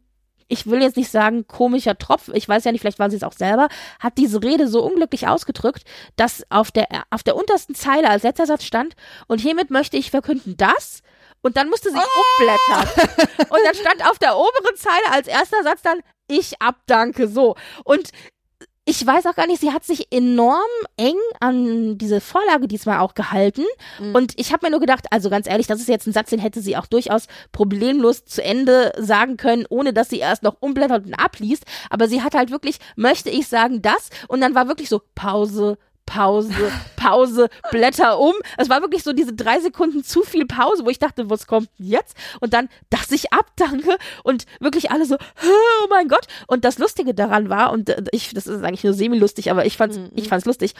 ich 0.53 0.67
will 0.67 0.83
jetzt 0.83 0.97
nicht 0.97 1.09
sagen 1.09 1.47
komischer 1.47 1.97
Tropf, 1.97 2.29
ich 2.31 2.47
weiß 2.47 2.63
ja 2.63 2.71
nicht, 2.71 2.81
vielleicht 2.81 2.99
war 2.99 3.09
sie 3.09 3.15
es 3.15 3.23
auch 3.23 3.33
selber, 3.33 3.69
hat 3.99 4.19
diese 4.19 4.41
Rede 4.43 4.67
so 4.67 4.83
unglücklich 4.83 5.27
ausgedrückt, 5.27 5.83
dass 6.15 6.43
auf 6.49 6.69
der, 6.69 6.87
auf 7.09 7.23
der 7.23 7.35
untersten 7.35 7.73
Zeile 7.73 8.07
als 8.09 8.21
letzter 8.21 8.45
Satz 8.45 8.63
stand, 8.63 8.95
und 9.27 9.41
hiermit 9.41 9.71
möchte 9.71 9.97
ich 9.97 10.11
verkünden 10.11 10.55
das, 10.55 11.01
und 11.41 11.57
dann 11.57 11.69
musste 11.69 11.89
sie 11.89 11.97
oh! 11.97 12.21
umblättern. 12.39 13.49
Und 13.49 13.59
dann 13.65 13.75
stand 13.75 14.09
auf 14.09 14.17
der 14.19 14.37
oberen 14.37 14.75
Zeile 14.77 15.11
als 15.11 15.27
erster 15.27 15.61
Satz 15.63 15.81
dann, 15.81 15.99
ich 16.27 16.61
abdanke, 16.61 17.27
so. 17.27 17.55
Und 17.83 18.11
ich 18.85 19.05
weiß 19.05 19.25
auch 19.27 19.35
gar 19.35 19.47
nicht, 19.47 19.61
sie 19.61 19.71
hat 19.71 19.85
sich 19.85 20.11
enorm 20.11 20.59
eng 20.97 21.15
an 21.39 21.97
diese 21.97 22.19
Vorlage 22.19 22.67
diesmal 22.67 22.99
auch 22.99 23.13
gehalten. 23.13 23.63
Mhm. 23.99 24.13
Und 24.13 24.33
ich 24.37 24.51
habe 24.51 24.65
mir 24.65 24.71
nur 24.71 24.81
gedacht, 24.81 25.05
also 25.09 25.29
ganz 25.29 25.47
ehrlich, 25.47 25.67
das 25.67 25.79
ist 25.79 25.87
jetzt 25.87 26.05
ein 26.05 26.11
Satz, 26.11 26.31
den 26.31 26.39
hätte 26.39 26.61
sie 26.61 26.75
auch 26.75 26.85
durchaus 26.85 27.27
problemlos 27.53 28.25
zu 28.25 28.43
Ende 28.43 28.91
sagen 28.97 29.37
können, 29.37 29.65
ohne 29.69 29.93
dass 29.93 30.09
sie 30.09 30.19
erst 30.19 30.43
noch 30.43 30.57
umblättert 30.59 31.05
und 31.05 31.13
abliest. 31.13 31.63
Aber 31.89 32.09
sie 32.09 32.21
hat 32.21 32.35
halt 32.35 32.51
wirklich, 32.51 32.77
möchte 32.97 33.29
ich 33.29 33.47
sagen, 33.47 33.81
das. 33.81 34.09
Und 34.27 34.41
dann 34.41 34.53
war 34.53 34.67
wirklich 34.67 34.89
so 34.89 35.01
Pause, 35.15 35.77
Pause, 36.05 36.71
Pause, 36.95 37.49
Blätter 37.71 38.19
um. 38.19 38.33
Es 38.57 38.69
war 38.69 38.81
wirklich 38.81 39.03
so 39.03 39.13
diese 39.13 39.33
drei 39.33 39.59
Sekunden 39.59 40.03
zu 40.03 40.21
viel 40.23 40.45
Pause, 40.45 40.85
wo 40.85 40.89
ich 40.89 40.99
dachte, 40.99 41.29
was 41.29 41.47
kommt 41.47 41.69
jetzt? 41.77 42.15
Und 42.39 42.53
dann, 42.53 42.69
dass 42.89 43.11
ich 43.11 43.31
abdanke 43.31 43.97
und 44.23 44.45
wirklich 44.59 44.91
alle 44.91 45.05
so, 45.05 45.15
oh 45.15 45.87
mein 45.89 46.07
Gott. 46.07 46.27
Und 46.47 46.65
das 46.65 46.77
Lustige 46.77 47.13
daran 47.13 47.49
war, 47.49 47.71
und 47.71 47.89
äh, 47.89 48.03
ich, 48.11 48.33
das 48.33 48.47
ist 48.47 48.63
eigentlich 48.63 48.83
nur 48.83 48.93
semi-lustig, 48.93 49.49
aber 49.49 49.65
ich 49.65 49.77
fand's, 49.77 49.97
mhm. 49.97 50.11
ich 50.15 50.27
fand's 50.27 50.45
lustig. 50.45 50.73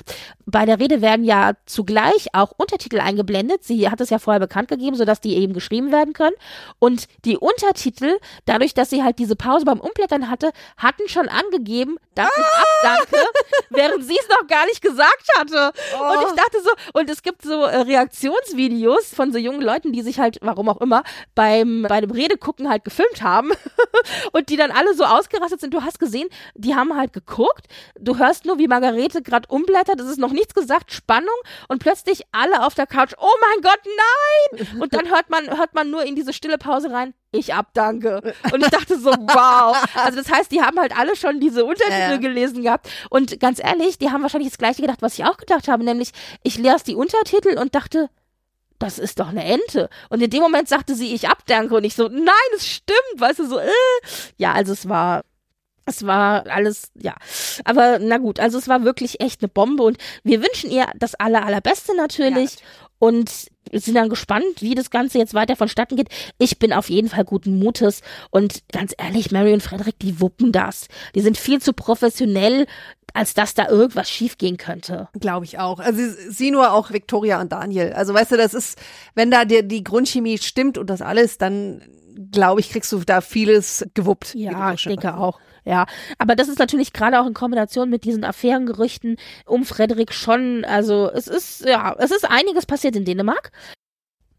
Bei 0.45 0.65
der 0.65 0.79
Rede 0.79 1.01
werden 1.01 1.25
ja 1.25 1.53
zugleich 1.65 2.27
auch 2.33 2.51
Untertitel 2.57 2.99
eingeblendet. 2.99 3.63
Sie 3.63 3.89
hat 3.89 4.01
es 4.01 4.09
ja 4.09 4.19
vorher 4.19 4.39
bekannt 4.39 4.67
gegeben, 4.67 4.95
sodass 4.95 5.21
die 5.21 5.36
eben 5.38 5.53
geschrieben 5.53 5.91
werden 5.91 6.13
können. 6.13 6.36
Und 6.79 7.07
die 7.25 7.38
Untertitel, 7.38 8.17
dadurch, 8.45 8.73
dass 8.73 8.89
sie 8.89 9.03
halt 9.03 9.19
diese 9.19 9.36
Pause 9.36 9.65
beim 9.65 9.79
Umblättern 9.79 10.29
hatte, 10.29 10.51
hatten 10.77 11.07
schon 11.07 11.29
angegeben, 11.29 11.97
dass 12.15 12.29
ich 12.38 12.43
ah! 12.43 12.93
abdanke, 12.93 13.27
während 13.69 14.05
sie 14.05 14.17
es 14.19 14.29
noch 14.29 14.47
gar 14.47 14.65
nicht 14.65 14.81
gesagt 14.81 15.12
gesagt 15.17 15.54
hatte. 15.54 15.80
Oh. 15.97 16.13
Und 16.13 16.30
ich 16.30 16.36
dachte 16.36 16.62
so, 16.63 16.99
und 16.99 17.10
es 17.10 17.21
gibt 17.21 17.41
so 17.43 17.63
äh, 17.63 17.78
Reaktionsvideos 17.78 19.13
von 19.13 19.32
so 19.32 19.38
jungen 19.38 19.62
Leuten, 19.62 19.91
die 19.91 20.02
sich 20.02 20.19
halt, 20.19 20.39
warum 20.41 20.69
auch 20.69 20.82
immer, 20.82 21.04
beim, 21.36 21.86
bei 21.88 22.02
dem 22.02 22.12
Redegucken 22.12 22.69
halt 22.69 22.84
gefilmt 22.84 23.21
haben 23.21 23.52
und 24.32 24.49
die 24.49 24.58
dann 24.58 24.71
alle 24.71 24.93
so 24.93 25.04
ausgerastet 25.06 25.62
sind. 25.62 25.73
Du 25.73 25.82
hast 25.82 25.99
gesehen, 25.99 26.28
die 26.56 26.76
haben 26.76 26.95
halt 26.95 27.13
geguckt, 27.13 27.67
du 27.99 28.17
hörst 28.17 28.45
nur, 28.45 28.60
wie 28.60 28.67
Margarete 28.67 29.21
gerade 29.21 29.47
umblättert, 29.49 29.99
es 29.99 30.08
ist 30.08 30.19
noch 30.19 30.32
nichts 30.32 30.54
gesagt, 30.54 30.91
Spannung 30.91 31.36
und 31.67 31.80
plötzlich 31.80 32.23
alle 32.32 32.65
auf 32.65 32.76
der 32.76 32.88
Couch, 32.88 33.13
oh 33.17 33.36
mein 33.41 33.62
Gott, 33.62 33.80
nein! 33.86 34.67
Und 34.82 34.93
dann 34.93 35.10
hört 35.10 35.30
man, 35.30 35.58
hört 35.58 35.73
man 35.73 35.89
nur 35.89 36.04
in 36.04 36.15
diese 36.15 36.34
stille 36.34 36.58
Pause 36.58 36.91
rein, 36.91 37.13
ich 37.34 37.54
abdanke. 37.54 38.22
Und 38.54 38.63
ich 38.63 38.69
dachte 38.69 38.98
so, 38.98 39.12
wow. 39.12 39.76
Also 39.96 40.22
das 40.22 40.32
heißt, 40.32 40.52
die 40.52 40.62
haben 40.62 40.80
halt 40.80 40.98
alle 40.98 41.15
schon 41.15 41.39
diese 41.39 41.65
Untertitel 41.65 42.13
äh. 42.13 42.19
gelesen 42.19 42.63
gehabt. 42.63 42.89
Und 43.10 43.39
ganz 43.39 43.60
ehrlich, 43.62 43.98
die 43.98 44.12
haben 44.12 44.22
wahrscheinlich 44.22 44.52
das 44.52 44.58
gleiche 44.58 44.82
gedacht, 44.82 45.02
was 45.02 45.17
ich 45.17 45.26
auch 45.26 45.38
gedacht 45.38 45.67
habe, 45.67 45.84
nämlich 45.84 46.12
ich 46.43 46.58
las 46.58 46.84
die 46.84 46.96
Untertitel 46.96 47.58
und 47.58 47.76
dachte, 47.76 48.10
das 48.80 49.00
ist 49.00 49.19
doch 49.19 49.30
eine 49.30 49.43
Ente. 49.46 49.89
Und 50.10 50.22
in 50.22 50.30
dem 50.30 50.41
Moment 50.41 50.67
sagte 50.67 50.96
sie, 50.96 51.13
ich 51.13 51.30
abdanke. 51.30 51.76
Und 51.76 51.84
ich 51.84 51.96
so, 51.96 52.08
nein, 52.08 52.34
es 52.56 52.67
stimmt. 52.67 52.98
Weißt 53.17 53.39
du, 53.39 53.48
so, 53.48 53.60
äh. 53.60 53.69
Ja, 54.38 54.54
also 54.54 54.74
es 54.74 54.89
war, 54.89 55.24
es 55.86 56.06
war 56.06 56.48
alles, 56.48 56.91
ja. 56.96 57.15
Aber 57.65 58.00
na 58.00 58.17
gut, 58.17 58.39
also 58.39 58.58
es 58.58 58.67
war 58.67 58.84
wirklich 58.84 59.22
echt 59.22 59.41
eine 59.41 59.48
Bombe 59.48 59.84
und 59.84 59.98
wir 60.24 60.41
wünschen 60.41 60.69
ihr 60.69 60.88
das 60.96 61.15
aller, 61.15 61.46
allerbeste 61.46 61.96
natürlich. 61.96 62.56
Ja. 62.56 62.65
Und 63.00 63.53
sind 63.79 63.95
dann 63.95 64.09
gespannt, 64.09 64.62
wie 64.62 64.75
das 64.75 64.89
Ganze 64.89 65.17
jetzt 65.17 65.33
weiter 65.33 65.55
vonstatten 65.55 65.95
geht. 65.95 66.09
Ich 66.38 66.59
bin 66.59 66.73
auf 66.73 66.89
jeden 66.89 67.09
Fall 67.09 67.25
guten 67.25 67.59
Mutes 67.59 68.01
und 68.29 68.63
ganz 68.71 68.93
ehrlich, 68.97 69.31
Mary 69.31 69.53
und 69.53 69.63
Frederik, 69.63 69.99
die 69.99 70.19
wuppen 70.19 70.51
das. 70.51 70.88
Die 71.15 71.21
sind 71.21 71.38
viel 71.38 71.62
zu 71.62 71.73
professionell, 71.73 72.65
als 73.13 73.33
dass 73.33 73.53
da 73.53 73.69
irgendwas 73.69 74.09
schiefgehen 74.09 74.57
könnte. 74.57 75.07
Glaube 75.19 75.45
ich 75.45 75.59
auch. 75.59 75.79
Also 75.79 76.01
sie 76.29 76.51
nur 76.51 76.73
auch 76.73 76.91
Victoria 76.91 77.39
und 77.41 77.51
Daniel. 77.51 77.93
Also 77.93 78.13
weißt 78.13 78.31
du, 78.31 78.38
das 78.38 78.53
ist, 78.53 78.77
wenn 79.15 79.29
da 79.31 79.45
die, 79.45 79.67
die 79.67 79.83
Grundchemie 79.83 80.38
stimmt 80.39 80.77
und 80.77 80.89
das 80.89 81.01
alles, 81.01 81.38
dann 81.38 81.81
glaube 82.31 82.59
ich, 82.59 82.69
kriegst 82.69 82.91
du 82.91 82.99
da 82.99 83.21
vieles 83.21 83.86
gewuppt. 83.93 84.33
Ja, 84.36 84.73
ich 84.73 84.83
denke 84.83 85.15
auch. 85.15 85.39
Ja, 85.65 85.86
aber 86.17 86.36
das 86.36 86.49
ist 86.49 86.60
natürlich 86.60 86.93
gerade 86.93 87.19
auch 87.19 87.28
in 87.28 87.34
Kombination 87.34 87.89
mit 87.89 88.04
diesen 88.04 88.23
Affärengerüchten 88.23 89.17
um 89.45 89.63
Frederik 89.65 90.13
schon, 90.13 90.65
also 90.65 91.10
es 91.12 91.28
ist, 91.28 91.65
ja, 91.65 91.95
es 91.99 92.12
ist 92.12 92.30
einiges 92.30 92.65
passiert 92.65 92.95
in 92.95 93.06
Dänemark. 93.06 93.52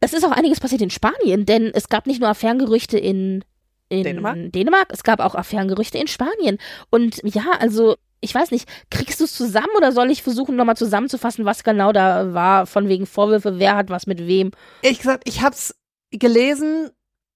Es 0.00 0.12
ist 0.12 0.24
auch 0.24 0.32
einiges 0.32 0.60
passiert 0.60 0.82
in 0.82 0.90
Spanien, 0.90 1.46
denn 1.46 1.70
es 1.72 1.88
gab 1.88 2.06
nicht 2.06 2.20
nur 2.20 2.28
Affärengerüchte 2.28 2.98
in, 2.98 3.42
in 3.88 4.02
Dänemark? 4.02 4.36
Dänemark, 4.52 4.88
es 4.90 5.02
gab 5.02 5.20
auch 5.20 5.34
Affärengerüchte 5.34 5.96
in 5.96 6.08
Spanien. 6.08 6.58
Und 6.90 7.20
ja, 7.24 7.44
also 7.58 7.96
ich 8.20 8.34
weiß 8.34 8.50
nicht, 8.50 8.68
kriegst 8.90 9.20
du 9.20 9.24
es 9.24 9.34
zusammen 9.34 9.70
oder 9.76 9.92
soll 9.92 10.10
ich 10.10 10.22
versuchen, 10.22 10.56
nochmal 10.56 10.76
zusammenzufassen, 10.76 11.44
was 11.44 11.64
genau 11.64 11.92
da 11.92 12.34
war, 12.34 12.66
von 12.66 12.88
wegen 12.88 13.06
Vorwürfe, 13.06 13.58
wer 13.58 13.76
hat 13.76 13.90
was 13.90 14.06
mit 14.06 14.26
wem? 14.26 14.50
Ehrlich 14.82 14.98
gesagt, 14.98 15.28
ich 15.28 15.42
hab's 15.42 15.74
gelesen 16.10 16.90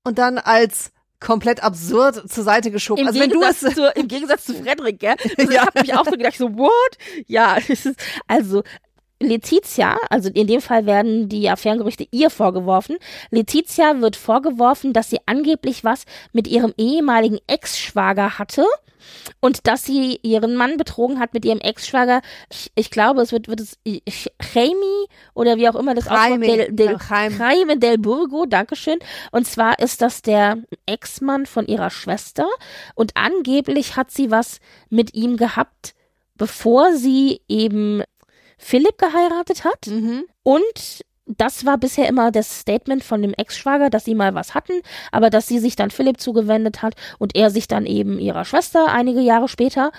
und 0.04 0.18
dann 0.18 0.38
als 0.38 0.92
komplett 1.20 1.62
absurd 1.62 2.30
zur 2.30 2.44
Seite 2.44 2.70
geschoben. 2.70 3.00
Im 3.00 3.08
also 3.08 3.20
Gegensatz 3.20 3.62
wenn 3.62 3.74
du 3.74 3.84
es 3.86 3.96
im 3.96 4.08
Gegensatz 4.08 4.44
zu 4.44 4.54
Frederik, 4.54 5.00
gell? 5.00 5.16
Also 5.38 5.52
ja. 5.52 5.62
Ich 5.62 5.66
habe 5.66 5.80
mich 5.80 5.94
auch 5.94 6.04
so 6.04 6.10
gedacht, 6.12 6.36
so 6.36 6.56
what? 6.56 6.98
Ja, 7.26 7.58
also 8.28 8.62
Letizia, 9.20 9.96
also 10.10 10.30
in 10.30 10.46
dem 10.46 10.60
Fall 10.60 10.86
werden 10.86 11.28
die 11.28 11.50
Affärengerüchte 11.50 12.06
ihr 12.12 12.30
vorgeworfen. 12.30 12.98
Letizia 13.30 14.00
wird 14.00 14.14
vorgeworfen, 14.14 14.92
dass 14.92 15.10
sie 15.10 15.18
angeblich 15.26 15.82
was 15.82 16.04
mit 16.32 16.46
ihrem 16.46 16.72
ehemaligen 16.76 17.38
Ex-Schwager 17.48 18.38
hatte 18.38 18.64
und 19.40 19.66
dass 19.66 19.84
sie 19.84 20.18
ihren 20.22 20.56
Mann 20.56 20.76
betrogen 20.76 21.18
hat 21.18 21.34
mit 21.34 21.44
ihrem 21.44 21.60
Ex-Schwager. 21.60 22.22
Ich, 22.50 22.70
ich, 22.74 22.90
glaube, 22.90 23.22
es 23.22 23.32
wird, 23.32 23.48
wird 23.48 23.60
es 23.60 23.78
Jaime 24.54 25.06
oder 25.34 25.56
wie 25.56 25.68
auch 25.68 25.74
immer 25.74 25.94
das 25.94 26.06
Jaime 26.06 26.46
del, 26.46 26.72
del, 26.72 26.96
Jaime 27.38 27.78
del 27.78 27.98
Burgo, 27.98 28.46
Dankeschön. 28.46 28.98
Und 29.30 29.46
zwar 29.46 29.78
ist 29.78 30.02
das 30.02 30.22
der 30.22 30.58
Ex-Mann 30.86 31.46
von 31.46 31.66
ihrer 31.66 31.90
Schwester 31.90 32.46
und 32.94 33.16
angeblich 33.16 33.96
hat 33.96 34.10
sie 34.10 34.30
was 34.30 34.60
mit 34.90 35.14
ihm 35.14 35.36
gehabt, 35.36 35.94
bevor 36.36 36.94
sie 36.94 37.40
eben 37.48 38.02
Philipp 38.58 38.98
geheiratet 38.98 39.64
hat. 39.64 39.86
Mhm. 39.86 40.24
Und 40.42 41.04
das 41.36 41.66
war 41.66 41.78
bisher 41.78 42.08
immer 42.08 42.30
das 42.30 42.60
Statement 42.60 43.04
von 43.04 43.22
dem 43.22 43.34
Ex-Schwager, 43.34 43.90
dass 43.90 44.04
sie 44.04 44.14
mal 44.14 44.34
was 44.34 44.54
hatten, 44.54 44.80
aber 45.12 45.30
dass 45.30 45.46
sie 45.46 45.58
sich 45.58 45.76
dann 45.76 45.90
Philipp 45.90 46.20
zugewendet 46.20 46.82
hat 46.82 46.94
und 47.18 47.36
er 47.36 47.50
sich 47.50 47.68
dann 47.68 47.86
eben 47.86 48.18
ihrer 48.18 48.44
Schwester 48.44 48.88
einige 48.88 49.20
Jahre 49.20 49.48
später. 49.48 49.92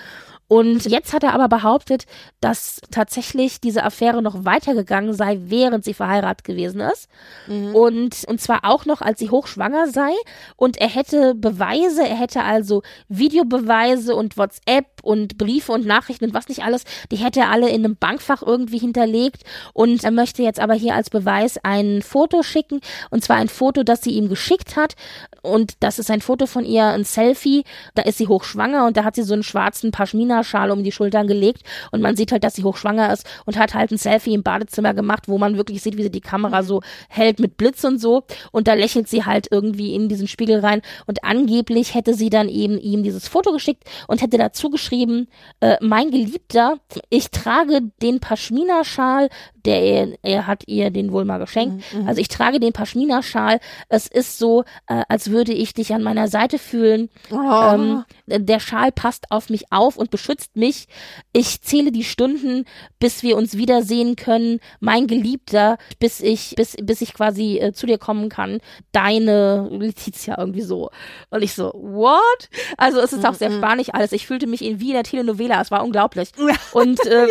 Und 0.49 0.85
jetzt 0.85 1.13
hat 1.13 1.21
er 1.21 1.33
aber 1.33 1.47
behauptet, 1.47 2.07
dass 2.41 2.81
tatsächlich 2.89 3.62
diese 3.62 3.83
Affäre 3.83 4.23
noch 4.23 4.45
weitergegangen 4.45 5.13
sei, 5.13 5.38
während 5.43 5.85
sie 5.85 5.93
verheiratet 5.93 6.43
gewesen 6.43 6.81
ist. 6.81 7.07
Mhm. 7.47 7.75
Und, 7.75 8.25
und 8.27 8.41
zwar 8.41 8.65
auch 8.65 8.88
noch, 8.88 9.01
als 9.01 9.19
sie 9.19 9.29
hochschwanger 9.29 9.89
sei. 9.89 10.12
Und 10.55 10.77
er 10.77 10.89
hätte 10.89 11.35
Beweise, 11.35 12.01
er 12.01 12.17
hätte 12.17 12.41
also 12.41 12.81
Videobeweise 13.09 14.15
und 14.15 14.38
WhatsApp 14.38 14.88
und 15.03 15.38
Briefe 15.38 15.71
und 15.71 15.85
Nachrichten 15.85 16.25
und 16.25 16.33
was 16.33 16.47
nicht 16.47 16.63
alles, 16.63 16.83
die 17.12 17.17
hätte 17.17 17.41
er 17.41 17.51
alle 17.51 17.69
in 17.69 17.85
einem 17.85 17.95
Bankfach 17.95 18.41
irgendwie 18.41 18.79
hinterlegt. 18.79 19.43
Und 19.73 20.03
er 20.03 20.12
möchte 20.12 20.41
jetzt 20.41 20.59
aber 20.59 20.73
hier 20.73 20.95
als 20.95 21.12
Beweis 21.12 21.59
ein 21.62 22.01
Foto 22.01 22.41
schicken. 22.41 22.81
Und 23.12 23.23
zwar 23.23 23.38
ein 23.38 23.49
Foto, 23.49 23.83
das 23.83 24.01
sie 24.01 24.12
ihm 24.12 24.29
geschickt 24.29 24.75
hat. 24.75 24.95
Und 25.43 25.75
das 25.81 25.99
ist 25.99 26.09
ein 26.09 26.21
Foto 26.21 26.47
von 26.47 26.65
ihr, 26.65 26.85
ein 26.85 27.03
Selfie. 27.03 27.65
Da 27.93 28.01
ist 28.01 28.17
sie 28.17 28.27
hochschwanger 28.27 28.88
und 28.88 28.97
da 28.97 29.03
hat 29.03 29.13
sie 29.13 29.21
so 29.21 29.33
einen 29.35 29.43
schwarzen 29.43 29.91
Paschmina 29.91 30.38
Pashmina-Schal 30.39 30.71
um 30.71 30.84
die 30.84 30.91
Schultern 30.91 31.28
gelegt 31.28 31.63
und 31.91 32.02
man 32.02 32.15
sieht 32.15 32.32
halt, 32.32 32.43
dass 32.43 32.56
sie 32.56 32.63
hochschwanger 32.63 33.12
ist 33.12 33.25
und 33.45 33.58
hat 33.58 33.73
halt 33.73 33.91
ein 33.91 33.97
Selfie 33.97 34.34
im 34.34 34.43
Badezimmer 34.43 34.94
gemacht, 34.94 35.27
wo 35.27 35.37
man 35.37 35.58
wirklich 35.58 35.81
sieht, 35.81 35.98
wie 35.98 36.04
sie 36.04 36.12
die 36.12 36.21
Kamera 36.21 36.63
so 36.63 36.81
hält 37.10 37.40
mit 37.40 37.58
Blitz 37.58 37.83
und 37.83 38.00
so. 38.00 38.23
Und 38.52 38.67
da 38.67 38.73
lächelt 38.73 39.08
sie 39.08 39.25
halt 39.25 39.48
irgendwie 39.52 39.94
in 39.96 40.10
diesen 40.10 40.27
Spiegel 40.27 40.60
rein. 40.60 40.81
Und 41.06 41.23
angeblich 41.23 41.94
hätte 41.94 42.13
sie 42.13 42.29
dann 42.29 42.50
eben 42.50 42.77
ihm 42.79 43.04
dieses 43.04 43.27
Foto 43.27 43.52
geschickt 43.52 43.83
und 44.08 44.21
hätte 44.21 44.37
dazu 44.37 44.69
geschrieben, 44.69 45.27
äh, 45.60 45.77
mein 45.81 46.12
Geliebter, 46.12 46.77
ich 47.10 47.31
trage 47.31 47.81
den 48.02 48.19
Pashmina-Schal, 48.19 49.29
der 49.70 49.84
er, 49.84 50.08
er 50.24 50.48
hat 50.48 50.63
ihr 50.67 50.90
den 50.90 51.12
wohl 51.12 51.26
mal 51.26 51.38
geschenkt. 51.38 51.84
Mhm, 51.94 52.08
Also 52.08 52.20
ich 52.20 52.28
trage 52.28 52.60
den 52.60 52.74
Pashmina-Schal. 52.74 53.60
Es 53.88 54.08
ist 54.08 54.40
so, 54.40 54.63
äh, 54.88 55.04
als 55.08 55.30
würde 55.30 55.54
ich 55.54 55.76
dich 55.76 55.94
an 55.94 56.02
meiner 56.02 56.28
Seite 56.28 56.58
fühlen. 56.58 57.10
Oh. 57.30 57.36
Ähm, 57.38 58.04
der 58.26 58.60
Schal 58.60 58.92
passt 58.92 59.30
auf 59.30 59.52
mich 59.52 59.72
auf 59.72 59.96
und 59.98 60.10
beschützt 60.10 60.56
mich. 60.56 60.88
Ich 61.34 61.62
zähle 61.62 61.92
die 61.92 62.04
Stunden, 62.04 62.65
bis 63.00 63.22
wir 63.22 63.38
uns 63.38 63.58
wiedersehen 63.58 64.15
können. 64.15 64.60
Mein 64.80 65.06
Geliebter, 65.06 65.78
bis 66.00 66.20
ich, 66.20 66.56
bis, 66.56 66.76
bis 66.82 67.02
ich 67.02 67.13
quasi 67.13 67.60
äh, 67.60 67.72
zu 67.72 67.86
dir 67.86 68.00
kommen 68.00 68.30
kann. 68.30 68.62
Deine 68.92 69.70
Letizia 69.72 70.36
irgendwie 70.40 70.63
so. 70.63 70.90
Und 71.30 71.44
ich 71.44 71.54
so, 71.54 71.72
what? 71.76 72.50
Also 72.78 73.00
es 73.02 73.13
ist 73.13 73.24
auch 73.24 73.36
sehr 73.36 73.52
spanisch 73.52 73.90
alles. 73.94 74.13
Ich 74.13 74.26
fühlte 74.26 74.48
mich 74.48 74.63
in 74.65 74.80
wie 74.80 74.88
in 74.88 74.94
der 74.94 75.04
Telenovela. 75.04 75.62
Es 75.62 75.70
war 75.70 75.84
unglaublich. 75.84 76.32
Und 76.74 77.06
äh, 77.06 77.28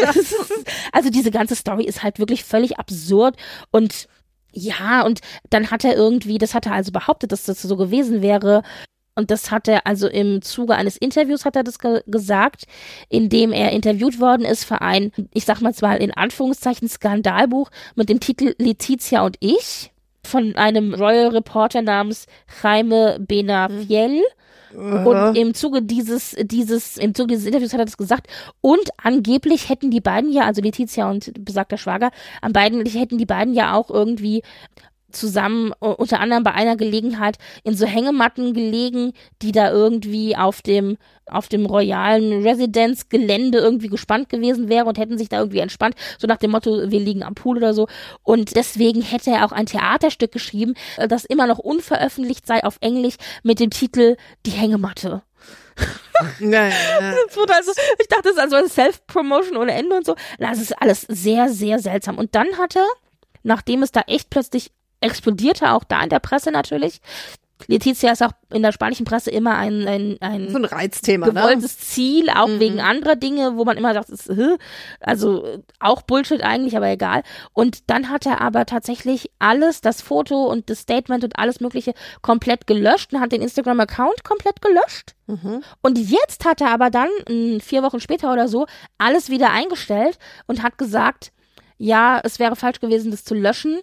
also 0.93 1.11
diese 1.11 1.33
ganze 1.33 1.57
Story 1.57 1.85
ist 1.85 2.05
halt 2.05 2.21
wirklich 2.21 2.28
völlig 2.37 2.79
absurd 2.79 3.37
und 3.71 4.09
ja, 4.53 5.05
und 5.05 5.21
dann 5.51 5.71
hat 5.71 5.85
er 5.85 5.95
irgendwie, 5.95 6.39
das 6.39 6.55
hat 6.55 6.67
er 6.67 6.73
also 6.73 6.91
behauptet, 6.91 7.33
dass 7.33 7.45
das 7.45 7.63
so 7.63 7.77
gewesen 7.77 8.23
wäre. 8.23 8.63
Und 9.15 9.31
das 9.33 9.51
hat 9.51 9.67
er 9.67 9.87
also 9.87 10.07
im 10.07 10.43
Zuge 10.43 10.77
eines 10.77 10.97
Interviews 10.97 11.45
hat 11.45 11.57
er 11.57 11.65
das 11.65 11.81
ge 11.81 12.03
gesagt, 12.07 12.65
in 13.09 13.29
dem 13.29 13.53
er 13.53 13.73
interviewt 13.73 14.21
worden 14.21 14.47
ist 14.47 14.65
für 14.65 14.81
ein, 14.81 15.13
ich 15.35 15.45
sag 15.45 15.61
mal 15.61 15.75
zwar 15.75 16.01
in 16.01 16.13
Anführungszeichen 16.13 16.89
Skandalbuch 16.89 17.71
mit 17.97 18.09
dem 18.09 18.21
Titel 18.21 18.55
Letizia 18.59 19.25
und 19.25 19.37
ich 19.41 19.91
von 20.25 20.55
einem 20.55 20.95
Royal 20.95 21.29
Reporter 21.29 21.83
namens 21.83 22.27
Jaime 22.63 23.19
Benafiel. 23.21 24.23
Und 24.75 25.37
im 25.37 25.55
Zuge 25.55 25.83
dieses, 25.83 26.37
dieses, 26.39 26.97
im 26.97 27.15
Zuge 27.15 27.29
dieses 27.29 27.47
Interviews 27.47 27.73
hat 27.73 27.81
er 27.81 27.87
das 27.87 27.97
gesagt. 27.97 28.29
Und 28.61 28.91
angeblich 28.97 29.69
hätten 29.69 29.91
die 29.91 30.01
beiden 30.01 30.33
ja, 30.33 30.45
also 30.45 30.61
Letizia 30.61 31.11
und 31.11 31.33
besagter 31.45 31.79
Schwager, 31.79 32.11
am 32.43 32.53
beiden 32.53 32.85
hätten 32.85 33.19
die 33.19 33.27
beiden 33.27 33.55
ja 33.55 33.75
auch 33.75 33.91
irgendwie 33.91 34.43
zusammen, 35.11 35.73
unter 35.81 36.21
anderem 36.21 36.43
bei 36.43 36.53
einer 36.53 36.77
Gelegenheit, 36.77 37.39
in 37.65 37.75
so 37.75 37.87
Hängematten 37.87 38.53
gelegen, 38.53 39.13
die 39.43 39.53
da 39.53 39.71
irgendwie 39.71 40.37
auf 40.37 40.63
dem, 40.63 40.99
auf 41.27 41.49
dem 41.49 41.67
royalen 41.67 42.43
Residence-Gelände 42.43 43.59
irgendwie 43.59 43.89
gespannt 43.89 44.29
gewesen 44.29 44.69
wäre 44.69 44.87
und 44.87 44.99
hätten 44.99 45.19
sich 45.19 45.29
da 45.29 45.39
irgendwie 45.39 45.61
entspannt, 45.61 45.95
so 46.19 46.27
nach 46.27 46.37
dem 46.37 46.51
Motto, 46.51 46.91
wir 46.91 47.01
liegen 47.01 47.23
am 47.23 47.35
Pool 47.35 47.57
oder 47.57 47.75
so. 47.75 47.89
Und 48.23 48.57
deswegen 48.57 49.03
hätte 49.03 49.31
er 49.31 49.45
auch 49.45 49.53
ein 49.53 49.67
Theaterstück 49.67 50.33
geschrieben, 50.33 50.75
äh, 50.97 51.09
das 51.09 51.25
immer 51.25 51.47
noch 51.47 51.59
unveröffentlicht 51.59 52.47
sei 52.47 52.63
auf 52.65 52.79
Englisch 52.81 53.17
mit 53.43 53.61
dem 53.61 53.71
Titel 53.71 54.17
Die 54.47 54.51
Hängematte. 54.51 55.23
Wurde 57.37 57.55
also, 57.55 57.73
ich 57.99 58.09
dachte, 58.09 58.25
das 58.25 58.33
ist 58.33 58.39
also 58.39 58.57
eine 58.57 58.69
Self-Promotion 58.69 59.57
ohne 59.57 59.73
Ende 59.73 59.97
und 59.97 60.05
so. 60.05 60.17
Das 60.39 60.61
ist 60.61 60.73
alles 60.81 61.03
sehr, 61.03 61.49
sehr 61.49 61.79
seltsam. 61.79 62.19
Und 62.19 62.35
dann 62.35 62.59
hat 62.59 62.77
er, 62.77 62.87
nachdem 63.45 63.83
es 63.83 63.93
da 63.93 64.01
echt 64.07 64.29
plötzlich 64.31 64.73
explodierte, 65.01 65.73
auch 65.73 65.85
da 65.85 66.03
in 66.03 66.11
der 66.11 66.21
Presse 66.21 66.51
natürlich, 66.51 67.01
Letizia 67.67 68.13
ist 68.13 68.23
auch 68.23 68.31
in 68.53 68.63
der 68.63 68.71
spanischen 68.71 69.05
Presse 69.05 69.33
immer 69.33 69.57
ein, 69.57 69.87
ein, 69.89 70.17
ein 70.21 70.49
So 70.49 70.59
ein 70.59 70.65
Reizthema, 70.65 71.27
ne? 71.27 71.33
gewolltes 71.33 71.77
Ziel, 71.77 72.31
auch 72.31 72.47
Mhm. 72.47 72.61
wegen 72.61 72.81
anderer 72.81 73.17
Dinge, 73.17 73.57
wo 73.57 73.65
man 73.65 73.77
immer 73.77 73.95
sagt, 73.95 74.11
ist, 74.11 74.31
also 75.01 75.45
auch 75.81 76.03
Bullshit 76.03 76.41
eigentlich, 76.43 76.77
aber 76.77 76.89
egal. 76.89 77.23
Und 77.53 77.91
dann 77.91 78.11
hat 78.11 78.27
er 78.27 78.41
aber 78.41 78.65
tatsächlich 78.65 79.33
alles, 79.41 79.81
das 79.81 80.03
Foto 80.03 80.45
und 80.45 80.71
das 80.71 80.79
Statement 80.81 81.25
und 81.25 81.37
alles 81.37 81.59
Mögliche 81.59 81.95
komplett 82.23 82.69
gelöscht 82.69 83.13
und 83.13 83.21
hat 83.21 83.33
den 83.33 83.43
Instagram-Account 83.43 84.23
komplett 84.23 84.63
gelöscht. 84.63 85.17
Mhm. 85.27 85.63
Und 85.83 85.99
jetzt 85.99 86.45
hat 86.45 86.61
er 86.61 86.71
aber 86.71 86.91
dann, 86.91 87.09
mh, 87.29 87.59
vier 87.59 87.83
Wochen 87.83 87.99
später 87.99 88.33
oder 88.33 88.47
so, 88.47 88.67
alles 88.99 89.31
wieder 89.31 89.51
eingestellt 89.51 90.17
und 90.47 90.63
hat 90.63 90.79
gesagt, 90.79 91.33
ja, 91.77 92.21
es 92.23 92.39
wäre 92.39 92.55
falsch 92.57 92.79
gewesen, 92.79 93.11
das 93.11 93.25
zu 93.25 93.35
löschen. 93.35 93.81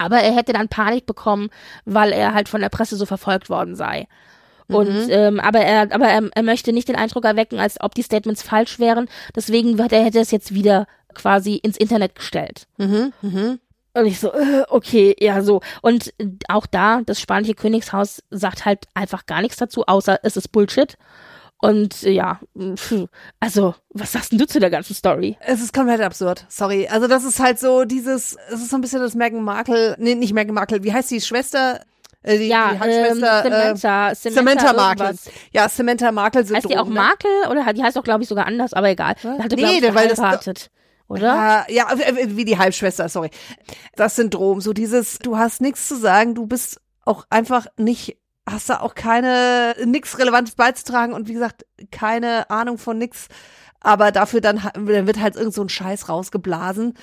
Aber 0.00 0.18
er 0.18 0.34
hätte 0.34 0.52
dann 0.52 0.68
Panik 0.68 1.04
bekommen, 1.06 1.50
weil 1.84 2.12
er 2.12 2.32
halt 2.32 2.48
von 2.48 2.62
der 2.62 2.70
Presse 2.70 2.96
so 2.96 3.04
verfolgt 3.04 3.50
worden 3.50 3.76
sei. 3.76 4.08
Und 4.68 5.08
ähm, 5.10 5.40
aber 5.40 5.60
er, 5.60 5.92
aber 5.92 6.06
er, 6.06 6.30
er 6.32 6.42
möchte 6.42 6.72
nicht 6.72 6.88
den 6.88 6.96
Eindruck 6.96 7.24
erwecken, 7.24 7.58
als 7.58 7.80
ob 7.80 7.94
die 7.94 8.02
Statements 8.02 8.42
falsch 8.42 8.78
wären. 8.78 9.08
Deswegen 9.34 9.82
hat 9.82 9.92
er 9.92 10.04
hätte 10.04 10.20
es 10.20 10.30
jetzt 10.30 10.54
wieder 10.54 10.86
quasi 11.14 11.56
ins 11.56 11.76
Internet 11.76 12.14
gestellt. 12.14 12.66
Mhm. 12.78 13.12
Mhm. 13.20 13.58
Und 13.92 14.06
ich 14.06 14.20
so, 14.20 14.32
äh, 14.32 14.62
okay, 14.68 15.16
ja, 15.18 15.42
so. 15.42 15.60
Und 15.82 16.14
auch 16.48 16.66
da, 16.66 17.00
das 17.04 17.20
spanische 17.20 17.54
Königshaus 17.54 18.22
sagt 18.30 18.64
halt 18.64 18.86
einfach 18.94 19.26
gar 19.26 19.42
nichts 19.42 19.56
dazu, 19.56 19.84
außer 19.86 20.20
es 20.22 20.36
ist 20.36 20.52
Bullshit. 20.52 20.96
Und 21.62 22.02
äh, 22.04 22.10
ja, 22.10 22.40
also, 23.38 23.74
was 23.90 24.12
sagst 24.12 24.32
denn 24.32 24.38
du 24.38 24.46
zu 24.46 24.60
der 24.60 24.70
ganzen 24.70 24.94
Story? 24.94 25.36
Es 25.40 25.60
ist 25.60 25.74
komplett 25.74 26.00
absurd. 26.00 26.46
Sorry. 26.48 26.88
Also 26.88 27.06
das 27.06 27.24
ist 27.24 27.38
halt 27.38 27.58
so 27.58 27.84
dieses, 27.84 28.36
es 28.50 28.60
ist 28.62 28.70
so 28.70 28.76
ein 28.76 28.80
bisschen 28.80 29.00
das 29.00 29.14
Meghan 29.14 29.42
Markle, 29.42 29.94
nee, 29.98 30.14
nicht 30.14 30.32
Meghan 30.32 30.54
Markle, 30.54 30.82
wie 30.82 30.92
heißt 30.92 31.10
die 31.10 31.20
Schwester? 31.20 31.80
Äh, 32.22 32.38
die, 32.38 32.48
Ja, 32.48 32.70
die 32.70 32.74
ähm, 32.74 32.80
Halbschwester. 32.80 33.44
äh, 33.44 33.76
Samantha, 33.76 34.14
Samantha 34.14 34.72
Markle. 34.72 35.04
irgendwas. 35.06 35.30
Ja, 35.52 35.68
Samantha 35.68 36.12
Markle 36.12 36.44
Syndrom. 36.44 36.56
Heißt 36.56 36.70
die 36.70 36.78
auch 36.78 36.88
ne? 36.88 36.94
Markle? 36.94 37.30
Oder 37.50 37.72
die 37.72 37.82
heißt 37.82 37.98
auch, 37.98 38.04
glaube 38.04 38.22
ich, 38.22 38.28
sogar 38.28 38.46
anders, 38.46 38.72
aber 38.72 38.88
egal. 38.88 39.14
Hatte, 39.22 39.56
Nee, 39.56 39.78
ich, 39.78 39.94
weil 39.94 40.08
das-. 40.08 40.70
Oder? 41.08 41.22
Ja, 41.26 41.66
ja, 41.68 41.92
äh, 41.92 42.36
wie 42.36 42.44
die 42.44 42.56
Halbschwester, 42.56 43.08
sorry. 43.08 43.30
Das 43.96 44.16
Syndrom, 44.16 44.60
so 44.60 44.72
dieses, 44.72 45.18
du 45.18 45.36
hast 45.36 45.60
nichts 45.60 45.88
zu 45.88 45.96
sagen, 45.96 46.34
du 46.36 46.46
bist 46.46 46.80
auch 47.04 47.24
einfach 47.30 47.66
nicht, 47.76 48.16
hast 48.48 48.68
da 48.68 48.80
auch 48.80 48.94
keine, 48.94 49.74
nix 49.84 50.18
Relevantes 50.18 50.54
beizutragen 50.54 51.12
und 51.14 51.28
wie 51.28 51.34
gesagt, 51.34 51.66
keine 51.90 52.50
Ahnung 52.50 52.78
von 52.78 52.98
nix. 52.98 53.28
Aber 53.82 54.12
dafür 54.12 54.40
dann, 54.40 54.60
dann 54.74 55.06
wird 55.06 55.20
halt 55.20 55.36
irgend 55.36 55.54
so 55.54 55.62
ein 55.62 55.68
Scheiß 55.68 56.08
rausgeblasen, 56.08 56.94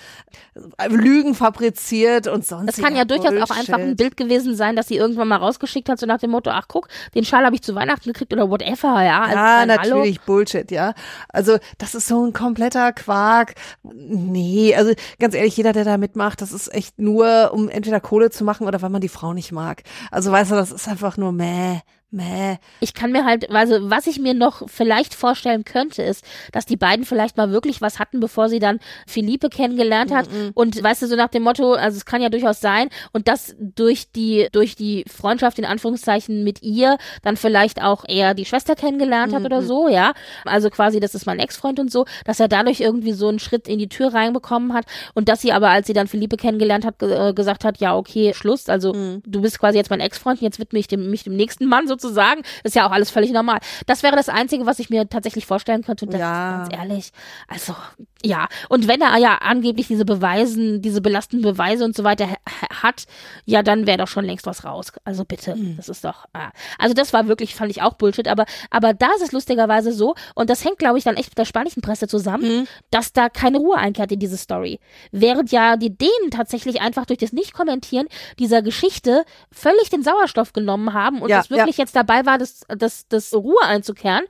Lügen 0.90 1.34
fabriziert 1.34 2.28
und 2.28 2.46
sonst. 2.46 2.78
Es 2.78 2.84
kann 2.84 2.96
ja 2.96 3.04
durchaus 3.04 3.34
auch 3.42 3.56
einfach 3.56 3.80
ein 3.80 3.96
Bild 3.96 4.16
gewesen 4.16 4.56
sein, 4.56 4.76
dass 4.76 4.88
sie 4.88 4.96
irgendwann 4.96 5.28
mal 5.28 5.38
rausgeschickt 5.38 5.90
hat, 5.90 6.00
so 6.00 6.06
nach 6.06 6.20
dem 6.20 6.32
Motto, 6.32 6.52
ach 6.52 6.68
guck, 6.68 6.88
den 7.16 7.26
Schal 7.26 7.46
habe 7.46 7.56
ich 7.56 7.64
zu 7.64 7.74
Weihnachten 7.74 8.12
gekriegt 8.12 8.32
oder 8.32 8.50
whatever, 8.50 9.04
ja. 9.04 9.22
Also 9.22 9.36
Ja, 9.36 9.66
dann, 9.66 9.80
hallo. 9.80 9.96
natürlich 9.96 10.22
Bullshit, 10.22 10.70
ja. 10.72 10.94
Also 11.30 11.58
das 11.80 11.96
ist 11.96 12.08
so 12.08 12.26
ein 12.26 12.34
kompletter 12.34 12.94
Quark. 12.94 13.56
Nee, 13.84 14.76
also 14.76 14.94
ganz 15.20 15.34
ehrlich, 15.34 15.58
jeder, 15.58 15.74
der 15.74 15.84
da 15.84 15.98
mitmacht, 15.98 16.42
das 16.42 16.52
ist 16.52 16.74
echt 16.74 17.00
nur, 17.00 17.52
um 17.54 17.70
entweder 17.70 18.00
Kohle 18.00 18.30
zu 18.30 18.44
machen 18.44 18.68
oder 18.68 18.82
weil 18.82 18.90
man 18.90 19.02
die 19.02 19.10
Frau 19.10 19.34
nicht 19.34 19.52
mag. 19.52 19.84
Also 20.12 20.32
weißt 20.32 20.52
du, 20.52 20.56
das 20.56 20.72
ist 20.72 20.88
einfach 20.88 21.18
nur 21.18 21.32
meh, 21.32 21.80
meh. 22.10 22.56
Ich 22.80 22.94
kann 22.94 23.12
mir 23.12 23.26
halt, 23.26 23.52
also 23.52 23.90
was 23.90 24.08
ich 24.08 24.20
mir 24.20 24.34
noch 24.34 24.68
vielleicht 24.70 25.14
vorstellen 25.14 25.66
könnte, 25.66 26.04
ist, 26.04 26.24
dass 26.52 26.66
die 26.66 26.78
beiden 26.78 27.06
vielleicht 27.06 27.36
mal 27.36 27.52
wirklich 27.52 27.82
was 27.82 28.00
hatten, 28.00 28.20
bevor 28.20 28.48
sie 28.50 28.60
dann 28.60 28.80
Philippe 29.06 29.50
kennengelernt 29.50 30.14
hat. 30.14 30.30
Und 30.54 30.82
weißt 30.82 31.02
du, 31.02 31.08
so 31.08 31.16
nach 31.16 31.28
dem 31.28 31.44
Motto, 31.44 31.74
also 31.74 31.98
es 31.98 32.06
kann 32.06 32.22
ja 32.22 32.30
durchaus 32.30 32.62
sein, 32.62 32.90
und 33.12 33.28
das 33.28 33.56
durch 33.60 34.12
die, 34.12 34.48
durch 34.52 34.76
die 34.76 35.04
Freundschaft 35.08 35.60
in 35.60 35.66
Anführungszeichen 35.66 36.44
mit 36.44 36.64
ihr 36.64 36.98
dann 37.24 37.36
vielleicht 37.36 37.82
auch 37.82 38.06
eher 38.08 38.34
die 38.34 38.46
Schwester 38.46 38.76
kennengelernt 38.76 39.34
hat 39.34 39.44
oder 39.44 39.62
so, 39.62 39.90
ja. 39.90 40.14
Also 40.46 40.70
quasi, 40.70 41.00
das 41.00 41.14
ist 41.14 41.26
mein 41.26 41.40
Ex-Freund 41.40 41.80
und 41.80 41.92
so, 41.92 42.06
dass 42.26 42.40
er 42.40 42.48
dadurch 42.48 42.80
irgendwie 42.80 43.14
so 43.14 43.28
einen 43.28 43.40
Schritt 43.40 43.68
in 43.68 43.80
die 43.80 43.90
Tür 43.90 44.14
reinbekommen 44.14 44.74
hat 44.74 44.86
und 45.14 45.28
dass 45.28 45.42
sie 45.42 45.52
aber, 45.52 45.70
als 45.70 45.88
sie 45.88 45.94
dann 45.94 46.08
Philippe 46.08 46.38
kennengelernt 46.38 46.86
hat, 46.86 47.02
äh, 47.02 47.34
gesagt 47.34 47.66
hat, 47.66 47.80
ja, 47.80 47.96
okay, 47.96 48.34
Schluss, 48.34 48.70
also 48.70 48.94
du 49.26 49.42
bist 49.42 49.60
quasi 49.60 49.78
jetzt 49.78 49.90
mein 49.90 50.00
Ex-Freund, 50.00 50.42
jetzt 50.42 50.60
widme 50.60 50.80
ich 50.80 50.88
dem, 50.88 51.10
mich 51.10 51.24
dem 51.24 51.36
nächsten 51.36 51.66
Mann 51.66 51.88
sozusagen. 52.02 52.42
ist 52.64 52.76
ja 52.76 52.88
auch 52.88 52.92
alles 52.92 53.10
völlig 53.10 53.32
normal. 53.32 53.60
Das 53.86 54.04
wäre 54.04 54.16
das 54.16 54.30
Einzige, 54.30 54.66
was 54.66 54.80
ich 54.80 54.90
mir 54.90 55.08
tatsächlich 55.10 55.46
vorstellen 55.46 55.84
könnte. 55.84 56.06
Und 56.06 56.14
das 56.14 56.20
Ja. 56.22 56.58
ganz 56.58 56.74
ehrlich. 56.74 57.12
Also, 57.48 57.76
ja. 58.24 58.48
Und 58.70 58.88
wenn 58.88 59.02
er 59.02 59.18
ja 59.18 59.36
angeblich 59.42 59.88
diese 59.88 60.06
Beweisen, 60.06 60.82
diese 60.82 61.02
belastenden 61.02 61.50
Beweise 61.52 61.86
und 61.86 61.96
so 61.96 62.04
weiter 62.04 62.28
ha- 62.30 62.82
hat, 62.84 63.06
ja, 63.46 63.64
dann 63.64 63.86
wäre 63.88 63.98
doch 63.98 64.08
schon 64.08 64.26
längst 64.26 64.46
was 64.46 64.64
raus. 64.64 64.92
Also 65.04 65.26
bitte, 65.26 65.56
das 65.78 65.90
ist 65.90 66.04
doch. 66.04 66.26
Ah. 66.34 66.50
Also 66.78 66.94
das 66.94 67.14
war 67.14 67.28
wirklich, 67.28 67.56
fand 67.56 67.72
ich 67.72 67.82
auch 67.82 67.94
Bullshit. 67.94 68.28
Aber, 68.28 68.46
aber 68.70 68.94
da 68.94 69.08
ist 69.16 69.22
es 69.24 69.32
lustigerweise 69.32 69.92
so, 69.92 70.16
und 70.36 70.50
das 70.50 70.64
hängt, 70.66 70.78
glaube 70.80 70.98
ich, 70.98 71.04
dann 71.04 71.16
echt 71.16 71.30
mit 71.32 71.38
der 71.38 71.46
spanischen 71.46 71.82
Presse 71.82 72.08
zusammen, 72.08 72.68
dass 72.92 73.14
da 73.14 73.30
keine 73.30 73.58
Ruhe 73.58 73.78
einkehrt 73.78 74.12
in 74.12 74.20
diese 74.20 74.38
Story. 74.38 74.80
Während 75.12 75.52
ja 75.52 75.78
die 75.78 75.96
Dänen 75.96 76.32
tatsächlich 76.32 76.82
einfach 76.82 77.06
durch 77.06 77.20
das 77.20 77.34
Nicht-Kommentieren 77.34 78.08
dieser 78.40 78.62
Geschichte 78.62 79.24
völlig 79.52 79.90
den 79.90 80.04
Sauerstoff 80.04 80.54
genommen 80.54 80.94
haben 80.94 81.22
und 81.22 81.30
Ja, 81.30 81.40
es 81.42 81.50
wirklich 81.50 81.78
jetzt 81.78 81.87
dabei 81.92 82.26
war, 82.26 82.38
das, 82.38 82.62
das, 82.68 83.08
das 83.08 83.34
Ruhe 83.34 83.62
einzukehren, 83.64 84.24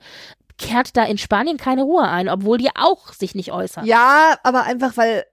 kehrt 0.58 0.96
da 0.96 1.04
in 1.04 1.18
Spanien 1.18 1.56
keine 1.56 1.82
Ruhe 1.82 2.02
ein, 2.02 2.28
obwohl 2.28 2.58
die 2.58 2.70
auch 2.74 3.12
sich 3.12 3.34
nicht 3.34 3.52
äußern. 3.52 3.86
Ja, 3.86 4.36
aber 4.42 4.64
einfach 4.64 4.96
weil 4.96 5.24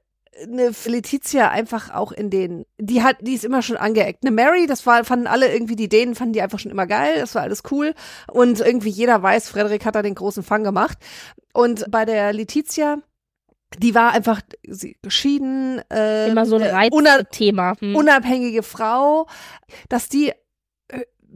eine 0.41 0.71
Letizia 0.86 1.49
einfach 1.49 1.93
auch 1.93 2.11
in 2.11 2.30
den, 2.30 2.65
die 2.78 3.03
hat, 3.03 3.17
die 3.21 3.34
ist 3.34 3.45
immer 3.45 3.61
schon 3.61 3.78
angeeckt. 3.78 4.23
Eine 4.23 4.32
Mary, 4.32 4.67
das 4.67 4.86
war, 4.86 5.03
fanden 5.05 5.28
alle 5.28 5.51
irgendwie, 5.51 5.76
die 5.76 5.89
Dänen 5.89 6.15
fanden 6.15 6.34
die 6.34 6.41
einfach 6.41 6.59
schon 6.59 6.71
immer 6.71 6.88
geil, 6.88 7.19
das 7.19 7.36
war 7.36 7.43
alles 7.43 7.63
cool. 7.71 7.93
Und 8.32 8.59
irgendwie 8.59 8.89
jeder 8.89 9.21
weiß, 9.21 9.49
Frederik 9.49 9.86
hat 9.86 9.95
da 9.95 10.01
den 10.01 10.15
großen 10.15 10.43
Fang 10.43 10.63
gemacht. 10.63 10.97
Und 11.53 11.89
bei 11.89 12.05
der 12.05 12.34
Letizia, 12.34 12.97
die 13.78 13.95
war 13.95 14.11
einfach 14.11 14.41
sie, 14.67 14.97
geschieden, 15.01 15.82
äh, 15.91 16.30
Immer 16.30 16.45
so 16.45 16.57
ein 16.57 16.61
äh, 16.61 16.71
Reizthema. 16.71 17.76
Hm. 17.80 17.95
unabhängige 17.95 18.63
Frau, 18.63 19.28
dass 19.89 20.09
die 20.09 20.30
äh, 20.30 20.34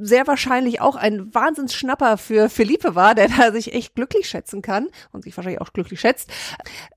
sehr 0.02 0.28
wahrscheinlich 0.28 0.82
auch 0.82 0.96
ein 0.96 1.34
Wahnsinnsschnapper 1.34 2.18
für 2.18 2.50
Philippe 2.50 2.96
war, 2.96 3.16
der 3.16 3.28
da 3.30 3.52
sich 3.52 3.74
echt 3.74 3.96
glücklich 3.96 4.28
schätzen 4.30 4.62
kann 4.62 4.88
und 5.12 5.24
sich 5.24 5.36
wahrscheinlich 5.38 5.62
auch 5.62 5.74
glücklich 5.74 6.00
schätzt. 6.00 6.30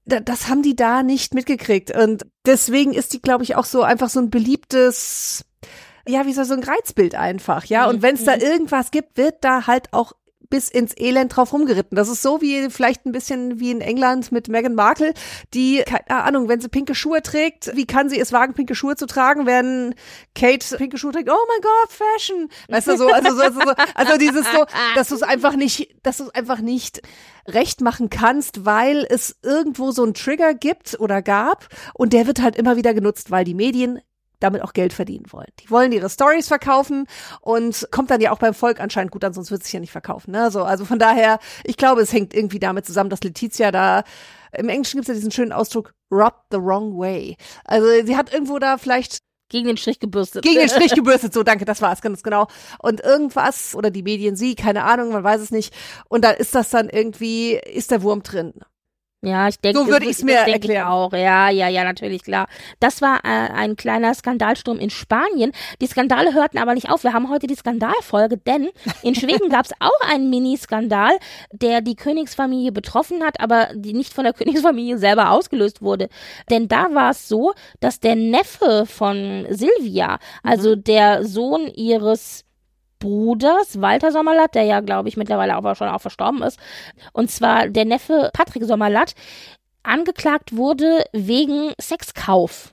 Da- 0.04 0.20
Das 0.20 0.48
haben 0.48 0.62
die 0.62 0.76
da 0.76 1.02
nicht 1.02 1.34
mitgekriegt 1.34 1.96
und 1.96 2.26
deswegen 2.46 2.92
ist 2.92 3.12
die, 3.12 3.22
glaube 3.22 3.44
ich, 3.44 3.56
auch 3.56 3.64
so 3.64 3.82
einfach 3.82 4.08
so 4.08 4.20
ein 4.20 4.30
beliebtes 4.30 5.44
ja, 6.08 6.26
wie 6.26 6.32
so 6.32 6.42
so 6.42 6.54
ein 6.54 6.64
Reizbild 6.64 7.14
einfach, 7.14 7.64
ja. 7.66 7.88
Und 7.88 8.02
wenn 8.02 8.16
es 8.16 8.24
da 8.24 8.34
irgendwas 8.34 8.90
gibt, 8.90 9.16
wird 9.16 9.36
da 9.44 9.68
halt 9.68 9.92
auch 9.92 10.12
bis 10.52 10.68
ins 10.68 10.94
Elend 10.98 11.34
drauf 11.34 11.54
rumgeritten. 11.54 11.96
Das 11.96 12.10
ist 12.10 12.20
so 12.20 12.42
wie 12.42 12.68
vielleicht 12.68 13.06
ein 13.06 13.12
bisschen 13.12 13.58
wie 13.58 13.70
in 13.70 13.80
England 13.80 14.32
mit 14.32 14.48
Meghan 14.48 14.74
Markle, 14.74 15.14
die, 15.54 15.82
keine 15.86 16.24
Ahnung, 16.24 16.50
wenn 16.50 16.60
sie 16.60 16.68
pinke 16.68 16.94
Schuhe 16.94 17.22
trägt, 17.22 17.74
wie 17.74 17.86
kann 17.86 18.10
sie 18.10 18.20
es 18.20 18.34
wagen, 18.34 18.52
pinke 18.52 18.74
Schuhe 18.74 18.94
zu 18.94 19.06
tragen, 19.06 19.46
wenn 19.46 19.94
Kate 20.34 20.76
pinke 20.76 20.98
Schuhe 20.98 21.12
trägt? 21.12 21.30
Oh 21.30 21.46
mein 21.48 21.60
Gott, 21.62 21.90
Fashion! 21.90 22.50
Weißt 22.68 22.86
du, 22.86 22.98
so, 22.98 23.08
also, 23.08 23.34
so, 23.34 23.40
also, 23.40 23.60
so, 23.60 23.72
also 23.94 24.18
dieses 24.18 24.44
so, 24.52 24.66
dass 24.94 25.08
du 25.08 25.14
es 25.14 25.22
einfach 25.22 25.56
nicht, 25.56 25.96
dass 26.02 26.18
du 26.18 26.24
es 26.24 26.34
einfach 26.34 26.58
nicht 26.58 27.00
recht 27.48 27.80
machen 27.80 28.10
kannst, 28.10 28.66
weil 28.66 29.06
es 29.08 29.38
irgendwo 29.42 29.90
so 29.90 30.02
einen 30.02 30.12
Trigger 30.12 30.52
gibt 30.52 31.00
oder 31.00 31.22
gab 31.22 31.68
und 31.94 32.12
der 32.12 32.26
wird 32.26 32.42
halt 32.42 32.56
immer 32.56 32.76
wieder 32.76 32.92
genutzt, 32.92 33.30
weil 33.30 33.46
die 33.46 33.54
Medien 33.54 34.02
damit 34.42 34.62
auch 34.62 34.72
Geld 34.72 34.92
verdienen 34.92 35.26
wollen. 35.30 35.48
Die 35.60 35.70
wollen 35.70 35.92
ihre 35.92 36.10
Stories 36.10 36.48
verkaufen 36.48 37.06
und 37.40 37.88
kommt 37.90 38.10
dann 38.10 38.20
ja 38.20 38.32
auch 38.32 38.38
beim 38.38 38.54
Volk 38.54 38.80
anscheinend 38.80 39.12
gut 39.12 39.24
an, 39.24 39.32
sonst 39.32 39.50
wird 39.50 39.60
es 39.62 39.66
sich 39.66 39.74
ja 39.74 39.80
nicht 39.80 39.92
verkaufen. 39.92 40.32
Ne? 40.32 40.50
So, 40.50 40.62
also 40.64 40.84
von 40.84 40.98
daher, 40.98 41.38
ich 41.64 41.76
glaube, 41.76 42.00
es 42.02 42.12
hängt 42.12 42.34
irgendwie 42.34 42.58
damit 42.58 42.86
zusammen, 42.86 43.10
dass 43.10 43.22
Letizia 43.22 43.70
da 43.70 44.04
im 44.52 44.68
Englischen 44.68 44.98
gibt 44.98 45.08
es 45.08 45.08
ja 45.08 45.14
diesen 45.14 45.30
schönen 45.30 45.52
Ausdruck 45.52 45.94
"rub 46.10 46.44
the 46.50 46.58
wrong 46.58 46.98
way". 46.98 47.36
Also 47.64 47.86
sie 48.04 48.16
hat 48.16 48.32
irgendwo 48.32 48.58
da 48.58 48.76
vielleicht 48.78 49.18
Gegen 49.48 49.66
den 49.66 49.76
Strich 49.76 50.00
gebürstet. 50.00 50.42
gegen 50.44 50.58
den 50.58 50.68
Strich 50.70 50.94
gebürstet. 50.94 51.34
So, 51.34 51.42
danke, 51.42 51.66
das 51.66 51.82
war 51.82 51.92
es 51.92 52.00
ganz 52.00 52.22
genau. 52.22 52.46
Und 52.78 53.00
irgendwas 53.02 53.74
oder 53.74 53.90
die 53.90 54.02
Medien 54.02 54.34
sie, 54.34 54.54
keine 54.54 54.84
Ahnung, 54.84 55.12
man 55.12 55.22
weiß 55.22 55.42
es 55.42 55.50
nicht. 55.50 55.74
Und 56.08 56.24
da 56.24 56.30
ist 56.30 56.54
das 56.54 56.70
dann 56.70 56.88
irgendwie, 56.88 57.52
ist 57.56 57.90
der 57.90 58.02
Wurm 58.02 58.22
drin. 58.22 58.54
Ja, 59.24 59.46
ich 59.46 59.60
denke, 59.60 59.78
So 59.78 59.86
würde 59.86 60.00
das- 60.06 60.16
ich's 60.16 60.24
mir 60.24 60.34
erklären. 60.34 60.82
Ich 60.88 60.92
auch. 60.92 61.12
Ja, 61.12 61.48
ja, 61.48 61.68
ja, 61.68 61.84
natürlich, 61.84 62.24
klar. 62.24 62.48
Das 62.80 63.00
war 63.00 63.18
äh, 63.24 63.28
ein 63.52 63.76
kleiner 63.76 64.12
Skandalsturm 64.14 64.80
in 64.80 64.90
Spanien. 64.90 65.52
Die 65.80 65.86
Skandale 65.86 66.34
hörten 66.34 66.58
aber 66.58 66.74
nicht 66.74 66.90
auf. 66.90 67.04
Wir 67.04 67.12
haben 67.12 67.30
heute 67.30 67.46
die 67.46 67.54
Skandalfolge, 67.54 68.36
denn 68.38 68.70
in 69.04 69.14
Schweden 69.14 69.48
gab 69.48 69.64
es 69.66 69.72
auch 69.78 70.10
einen 70.10 70.28
Mini-Skandal, 70.28 71.12
der 71.52 71.82
die 71.82 71.94
Königsfamilie 71.94 72.72
betroffen 72.72 73.22
hat, 73.22 73.38
aber 73.40 73.68
die 73.76 73.92
nicht 73.92 74.12
von 74.12 74.24
der 74.24 74.32
Königsfamilie 74.32 74.98
selber 74.98 75.30
ausgelöst 75.30 75.82
wurde. 75.82 76.08
Denn 76.50 76.66
da 76.66 76.92
war 76.92 77.10
es 77.12 77.28
so, 77.28 77.52
dass 77.78 78.00
der 78.00 78.16
Neffe 78.16 78.86
von 78.86 79.46
Silvia, 79.50 80.18
also 80.42 80.70
Mhm. 80.74 80.82
der 80.84 81.24
Sohn 81.24 81.68
ihres 81.68 82.44
Bruders, 83.02 83.80
Walter 83.80 84.12
Sommerlatt, 84.12 84.54
der 84.54 84.62
ja, 84.62 84.78
glaube 84.78 85.08
ich, 85.08 85.16
mittlerweile 85.16 85.54
aber 85.54 85.74
schon 85.74 85.88
auch 85.88 86.00
verstorben 86.00 86.40
ist, 86.42 86.58
und 87.12 87.30
zwar 87.30 87.68
der 87.68 87.84
Neffe 87.84 88.30
Patrick 88.32 88.64
Sommerlatt, 88.64 89.14
angeklagt 89.82 90.56
wurde 90.56 91.04
wegen 91.12 91.72
Sexkauf, 91.80 92.72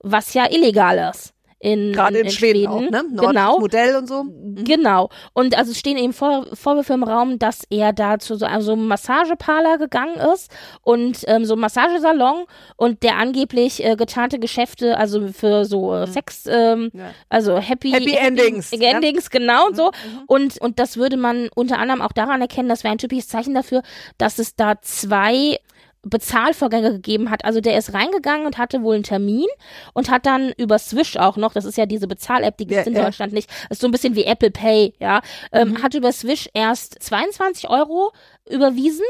was 0.00 0.34
ja 0.34 0.50
illegal 0.50 1.10
ist. 1.10 1.32
In, 1.62 1.92
Gerade 1.92 2.20
in, 2.20 2.30
Schweden, 2.30 2.66
auch, 2.68 2.80
ne? 2.80 3.04
Genau. 3.14 3.58
Modell 3.58 3.94
und 3.96 4.08
so. 4.08 4.24
Genau. 4.64 5.10
Und 5.34 5.58
also 5.58 5.72
es 5.72 5.78
stehen 5.78 5.98
eben 5.98 6.14
Vor 6.14 6.46
Vorwürfe 6.54 6.94
im 6.94 7.02
Raum, 7.02 7.38
dass 7.38 7.64
er 7.68 7.92
da 7.92 8.18
zu 8.18 8.36
so 8.36 8.46
einem 8.46 8.62
so 8.62 8.72
einem 8.72 8.88
Massageparler 8.88 9.76
gegangen 9.76 10.16
ist 10.32 10.50
und 10.82 11.18
ähm, 11.26 11.44
so 11.44 11.52
einem 11.52 11.60
Massagesalon 11.60 12.46
und 12.76 13.02
der 13.02 13.16
angeblich 13.18 13.84
äh, 13.84 13.94
getarnte 13.96 14.38
Geschäfte, 14.38 14.96
also 14.96 15.28
für 15.28 15.66
so 15.66 15.94
äh, 15.94 16.06
Sex, 16.06 16.46
ähm, 16.46 16.90
Ja. 16.94 17.10
also 17.28 17.58
Happy, 17.58 17.90
Happy 17.90 18.14
Endings, 18.14 18.72
Happy 18.72 18.82
ja. 18.82 18.92
Endings, 18.92 19.28
genau 19.28 19.66
und 19.66 19.76
so. 19.76 19.90
Und, 20.26 20.58
und 20.62 20.78
das 20.78 20.96
würde 20.96 21.18
man 21.18 21.50
unter 21.54 21.78
anderem 21.78 22.00
auch 22.00 22.12
daran 22.12 22.40
erkennen, 22.40 22.70
das 22.70 22.84
wäre 22.84 22.92
ein 22.92 22.98
typisches 22.98 23.28
Zeichen 23.28 23.54
dafür, 23.54 23.82
dass 24.16 24.38
es 24.38 24.56
da 24.56 24.80
zwei 24.80 25.58
Bezahlvorgänge 26.02 26.92
gegeben 26.92 27.30
hat. 27.30 27.44
Also 27.44 27.60
der 27.60 27.76
ist 27.76 27.92
reingegangen 27.92 28.46
und 28.46 28.58
hatte 28.58 28.82
wohl 28.82 28.94
einen 28.94 29.04
Termin 29.04 29.46
und 29.92 30.10
hat 30.10 30.26
dann 30.26 30.52
über 30.56 30.78
Swish 30.78 31.16
auch 31.16 31.36
noch, 31.36 31.52
das 31.52 31.64
ist 31.64 31.76
ja 31.78 31.86
diese 31.86 32.06
Bezahl-App, 32.08 32.56
die 32.56 32.66
gibt's 32.66 32.86
Ja, 32.86 32.90
in 32.92 32.96
ja. 32.96 33.04
Deutschland 33.04 33.32
nicht, 33.32 33.50
das 33.68 33.76
ist 33.76 33.80
so 33.80 33.88
ein 33.88 33.90
bisschen 33.90 34.14
wie 34.14 34.24
Apple 34.24 34.50
Pay, 34.50 34.94
ja, 34.98 35.20
ähm, 35.52 35.70
Mhm. 35.70 35.82
hat 35.82 35.94
über 35.94 36.12
Swish 36.12 36.48
erst 36.54 37.02
22 37.02 37.68
Euro 37.68 38.12
überwiesen 38.48 39.04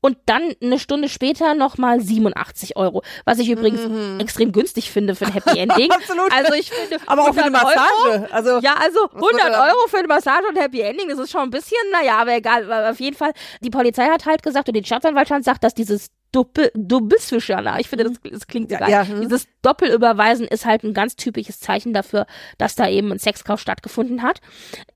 und 0.00 0.16
dann 0.26 0.42
eine 0.60 0.80
Stunde 0.80 1.08
später 1.08 1.54
nochmal 1.54 2.00
87 2.00 2.76
Euro, 2.76 3.02
was 3.24 3.38
ich 3.38 3.48
übrigens 3.48 3.80
extrem 4.20 4.50
günstig 4.50 4.90
finde 4.90 5.14
für 5.14 5.26
ein 5.26 5.32
Happy 5.32 5.56
Ending. 5.58 5.86
Mhm. 5.86 5.92
Absolut. 5.92 6.32
Also 6.32 6.54
ich 6.54 6.70
finde, 6.70 6.96
Aber 7.06 7.22
auch 7.22 7.34
für 7.34 7.44
eine 7.44 7.56
100 7.56 7.64
Euro, 7.64 8.18
Massage. 8.18 8.34
Also, 8.34 8.58
ja, 8.58 8.74
also 8.82 8.98
Was 9.12 9.20
soll 9.20 9.30
100 9.40 9.54
da- 9.54 9.66
Euro 9.68 9.86
für 9.88 9.98
eine 9.98 10.08
Massage 10.08 10.48
und 10.48 10.58
Happy 10.58 10.80
Ending, 10.80 11.08
das 11.08 11.18
ist 11.20 11.30
schon 11.30 11.42
ein 11.42 11.50
bisschen, 11.50 11.78
naja, 11.92 12.18
aber 12.18 12.34
egal. 12.34 12.64
Aber 12.72 12.90
Auf 12.90 12.98
jeden 12.98 13.16
Fall, 13.16 13.32
die 13.60 13.70
Polizei 13.70 14.06
hat 14.06 14.26
halt 14.26 14.42
gesagt 14.42 14.66
und 14.68 14.74
die 14.76 14.84
Staatsanwaltschaft 14.84 15.44
sagt, 15.44 15.62
dass 15.62 15.74
dieses 15.74 16.08
Doppel, 16.32 16.70
Doppelswischana, 16.74 17.78
ich 17.78 17.88
finde, 17.88 18.04
das, 18.04 18.14
das 18.22 18.46
klingt 18.46 18.70
Ja, 18.70 18.78
geil. 18.78 18.90
ja, 18.90 19.06
hm. 19.06 19.20
Dieses 19.20 19.46
Doppelüberweisen 19.60 20.46
ist 20.46 20.64
halt 20.64 20.82
ein 20.82 20.94
ganz 20.94 21.14
typisches 21.14 21.60
Zeichen 21.60 21.92
dafür, 21.92 22.26
dass 22.58 22.74
da 22.74 22.88
eben 22.88 23.12
ein 23.12 23.18
Sexkauf 23.18 23.60
stattgefunden 23.60 24.22
hat. 24.22 24.40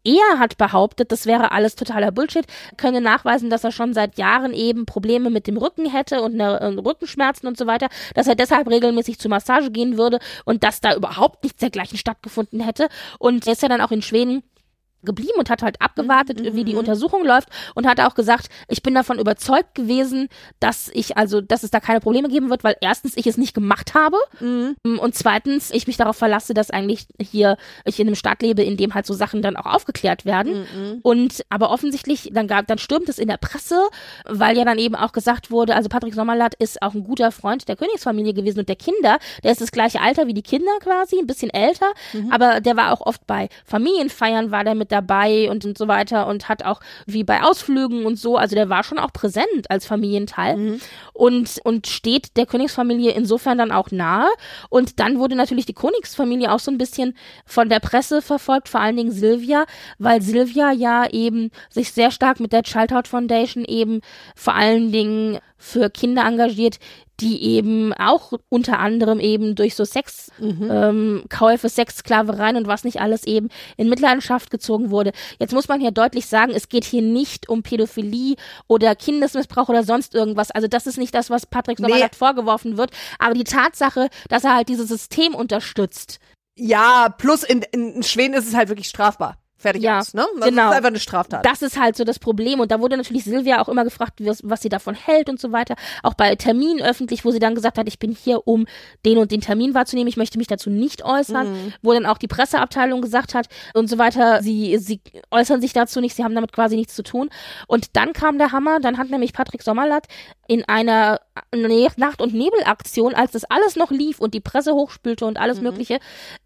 Er 0.03 0.39
hat 0.39 0.57
behauptet, 0.57 1.12
das 1.12 1.26
wäre 1.26 1.53
alles 1.53 1.76
totaler 1.76 2.11
Bullshit, 2.11 2.47
könne 2.76 3.01
nachweisen, 3.01 3.51
dass 3.51 3.64
er 3.64 3.72
schon 3.72 3.93
seit 3.93 4.18
Jahren 4.18 4.55
eben 4.55 4.87
Probleme 4.87 5.30
mit 5.30 5.47
dem 5.47 5.57
Rücken 5.59 5.87
hätte 5.91 6.22
und 6.22 6.41
eine, 6.41 6.59
äh, 6.61 6.66
Rückenschmerzen 6.66 7.47
und 7.47 7.59
so 7.59 7.66
weiter, 7.66 7.89
dass 8.14 8.26
er 8.26 8.34
deshalb 8.34 8.68
regelmäßig 8.68 9.18
zur 9.18 9.30
Massage 9.30 9.70
gehen 9.70 9.99
würde 9.99 10.18
und 10.45 10.64
dass 10.64 10.80
da 10.80 10.95
überhaupt 10.97 11.45
nichts 11.45 11.61
dergleichen 11.61 11.99
stattgefunden 11.99 12.61
hätte. 12.61 12.89
Und 13.18 13.47
er 13.47 13.53
ist 13.53 13.62
ja 13.62 13.68
dann 13.68 13.80
auch 13.82 13.91
in 13.93 14.03
Schweden 14.03 14.43
geblieben 15.03 15.38
und 15.38 15.51
hat 15.51 15.62
halt 15.62 15.80
abgewartet, 15.80 16.55
wie 16.55 16.64
die 16.64 16.74
Untersuchung 16.74 17.24
läuft 17.24 17.49
und 17.74 17.86
hat 17.86 18.01
auch 18.01 18.14
gesagt, 18.14 18.49
ich 18.68 18.82
bin 18.82 18.94
davon 18.94 19.18
überzeugt 19.18 19.74
gewesen, 19.74 20.28
dass 20.61 20.90
ich 20.92 21.16
also, 21.16 21.40
dass 21.40 21.62
es 21.62 21.70
da 21.70 21.80
keine 21.80 22.01
Probleme 22.01 22.28
geben 22.28 22.51
wird, 22.51 22.64
weil 22.64 22.76
erstens 22.80 23.16
ich 23.16 23.26
es 23.26 23.36
nicht 23.36 23.55
gemacht 23.55 23.94
habe 23.94 24.16
und 24.82 25.14
zweitens 25.14 25.70
ich 25.70 25.86
mich 25.86 25.97
darauf 25.97 26.16
verlasse, 26.16 26.55
dass 26.55 26.70
eigentlich 26.70 27.07
hier 27.20 27.57
ich 27.84 28.01
in 28.01 28.07
einem 28.07 28.16
Staat 28.16 28.42
lebe, 28.42 28.62
in 28.62 28.76
dem 28.76 28.94
halt 28.94 29.07
so 29.07 29.14
Sachen 29.14 29.42
dann 29.42 29.57
auch 29.57 29.66
aufgeklärt 29.66 30.24
werden. 30.24 30.66
Und 31.03 31.44
aber 31.51 31.70
offensichtlich 31.70 32.30
dann 32.32 32.49
gab 32.49 32.66
dann 32.66 32.78
stürmt 32.78 33.09
es 33.09 33.18
in 33.18 33.28
der 33.28 33.36
Presse, 33.36 33.88
weil 34.24 34.57
ja 34.57 34.64
dann 34.64 34.78
eben 34.78 34.97
auch 34.97 35.12
gesagt 35.12 35.51
wurde, 35.51 35.76
also 35.76 35.88
Patrick 35.88 36.14
Sommerlath 36.14 36.55
ist 36.55 36.82
auch 36.82 36.94
ein 36.94 37.05
guter 37.05 37.30
Freund 37.30 37.68
der 37.68 37.76
Königsfamilie 37.76 38.34
gewesen 38.34 38.59
und 38.59 38.68
der 38.68 38.76
Kinder, 38.76 39.18
der 39.44 39.53
ist 39.53 39.61
das 39.61 39.70
gleiche 39.70 40.01
Alter 40.01 40.26
wie 40.26 40.34
die 40.34 40.42
Kinder 40.42 40.72
quasi, 40.80 41.18
ein 41.18 41.26
bisschen 41.26 41.51
älter, 41.51 41.92
aber 42.30 42.61
der 42.61 42.76
war 42.76 42.92
auch 42.92 43.01
oft 43.07 43.26
bei 43.26 43.49
Familienfeiern 43.64 44.51
war 44.51 44.64
der 44.64 44.74
mit 44.74 44.86
dabei 44.93 45.51
und, 45.51 45.64
und 45.64 45.78
so 45.78 45.89
weiter 45.89 46.26
und 46.26 46.49
hat 46.49 46.64
auch 46.64 46.80
wie 47.07 47.24
bei 47.24 47.43
Ausflügen 47.43 48.07
und 48.07 48.18
so, 48.18 48.37
also 48.37 48.55
der 48.55 48.68
war 48.68 48.84
schon 48.84 48.99
auch 48.99 49.12
präsent 49.12 49.47
als 49.68 49.87
Familienteil 49.87 50.78
und, 51.12 51.61
und 51.64 51.87
steht 51.87 52.37
der 52.37 52.47
Königsfamilie 52.47 53.12
insofern 53.12 53.59
dann 53.59 53.72
auch 53.72 53.91
nahe. 53.91 54.28
Und 54.68 55.01
dann 55.01 55.18
wurde 55.18 55.37
natürlich 55.37 55.66
die 55.66 55.74
Königsfamilie 55.74 56.53
auch 56.53 56.61
so 56.61 56.70
ein 56.70 56.78
bisschen 56.78 57.16
von 57.45 57.68
der 57.68 57.80
Presse 57.80 58.22
verfolgt, 58.22 58.68
vor 58.68 58.80
allen 58.80 58.97
Dingen 58.97 59.12
Silvia, 59.12 59.64
weil 59.99 60.22
Silvia 60.22 60.72
ja 60.72 61.09
eben 61.11 61.51
sich 61.70 61.93
sehr 61.93 62.11
stark 62.11 62.41
mit 62.41 62.53
der 62.53 62.62
Childhood 62.62 63.09
Foundation 63.09 63.64
eben 63.64 64.01
vor 64.34 64.55
allen 64.55 64.93
Dingen 64.93 65.39
für 65.59 65.90
Kinder 65.90 66.24
engagiert, 66.24 66.78
die 67.20 67.42
eben 67.42 67.94
auch 67.94 68.32
unter 68.48 68.78
anderem 68.78 69.20
eben 69.20 69.54
durch 69.54 69.74
so 69.74 69.84
Sexkäufe, 69.84 70.68
ähm, 70.70 71.24
Käufe, 71.30 71.68
Sexsklavereien 71.68 72.57
und 72.57 72.66
was 72.66 72.84
nicht 72.84 73.00
alles 73.00 73.26
eben 73.26 73.48
in 73.76 73.88
Mitleidenschaft 73.88 74.50
gezogen 74.50 74.90
wurde. 74.90 75.12
Jetzt 75.38 75.54
muss 75.54 75.68
man 75.68 75.80
hier 75.80 75.92
deutlich 75.92 76.26
sagen, 76.26 76.52
es 76.54 76.68
geht 76.68 76.84
hier 76.84 77.02
nicht 77.02 77.48
um 77.48 77.62
Pädophilie 77.62 78.36
oder 78.68 78.94
Kindesmissbrauch 78.94 79.68
oder 79.68 79.82
sonst 79.82 80.14
irgendwas. 80.14 80.50
Also 80.50 80.68
das 80.68 80.86
ist 80.86 80.98
nicht 80.98 81.14
das, 81.14 81.30
was 81.30 81.46
Patrick 81.46 81.78
Nee. 81.78 81.86
Sommerlath 81.88 82.16
vorgeworfen 82.16 82.76
wird. 82.76 82.90
Aber 83.18 83.34
die 83.34 83.44
Tatsache, 83.44 84.09
dass 84.28 84.44
er 84.44 84.54
halt 84.54 84.68
dieses 84.68 84.88
System 84.88 85.34
unterstützt, 85.34 86.18
ja, 86.59 87.14
plus 87.16 87.42
in, 87.42 87.62
in 87.72 88.02
Schweden 88.02 88.34
ist 88.34 88.48
es 88.48 88.54
halt 88.54 88.68
wirklich 88.68 88.88
strafbar. 88.88 89.36
Fertig 89.59 89.82
Ja, 89.82 90.00
aus, 90.00 90.12
ne? 90.12 90.26
Das 90.38 90.48
genau. 90.50 90.68
ist 90.68 90.76
einfach 90.76 90.88
eine 90.88 90.98
Straftat. 90.98 91.46
Das 91.46 91.62
ist 91.62 91.80
halt 91.80 91.96
so 91.96 92.04
das 92.04 92.18
Problem. 92.18 92.61
Und 92.61 92.70
da 92.70 92.78
wurde 92.80 92.96
natürlich 92.96 93.24
Silvia 93.24 93.62
auch 93.62 93.70
immer 93.70 93.84
gefragt, 93.84 94.20
was, 94.22 94.40
was 94.44 94.61
sie 94.61 94.68
davon 94.68 94.94
hält 94.94 95.30
und 95.30 95.40
so 95.40 95.50
weiter. 95.50 95.76
Auch 96.02 96.12
bei 96.12 96.34
Terminen 96.34 96.82
öffentlich, 96.82 97.24
wo 97.24 97.30
sie 97.30 97.38
dann 97.38 97.54
gesagt 97.54 97.78
hat, 97.78 97.88
ich 97.88 97.98
bin 97.98 98.12
hier, 98.12 98.46
um 98.46 98.66
den 99.07 99.16
und 99.16 99.30
den 99.30 99.40
Termin 99.40 99.74
wahrzunehmen. 99.74 100.09
Ich 100.09 100.18
möchte 100.18 100.36
mich 100.36 100.46
dazu 100.46 100.68
nicht 100.68 101.04
äußern. 101.04 101.72
Wo 101.82 101.92
dann 101.92 102.04
auch 102.04 102.18
die 102.18 102.28
Presseabteilung 102.28 103.00
gesagt 103.00 103.34
hat 103.34 103.46
und 103.72 103.88
so 103.88 103.96
weiter, 103.98 104.42
sie, 104.42 104.76
sie 104.78 105.00
äußern 105.30 105.61
sich 105.61 105.72
dazu 105.72 106.00
nicht, 106.00 106.14
sie 106.14 106.24
haben 106.24 106.34
damit 106.34 106.52
quasi 106.52 106.76
nichts 106.76 106.94
zu 106.94 107.02
tun. 107.02 107.30
Und 107.66 107.96
dann 107.96 108.12
kam 108.12 108.36
der 108.38 108.52
Hammer, 108.52 108.78
dann 108.80 108.98
hat 108.98 109.09
nämlich 109.09 109.32
Patrick 109.32 109.62
Sommerlath 109.62 110.07
in 110.48 110.64
einer 110.68 111.20
Nacht- 111.97 112.20
und 112.20 112.34
Nebelaktion, 112.34 113.14
als 113.14 113.32
das 113.32 113.45
alles 113.45 113.76
noch 113.76 113.91
lief 113.91 114.20
und 114.20 114.34
die 114.34 114.41
Presse 114.41 114.74
hochspülte 114.74 115.26
und 115.26 115.39
alles 115.39 115.59
mhm. 115.59 115.64
Mögliche, 115.64 115.99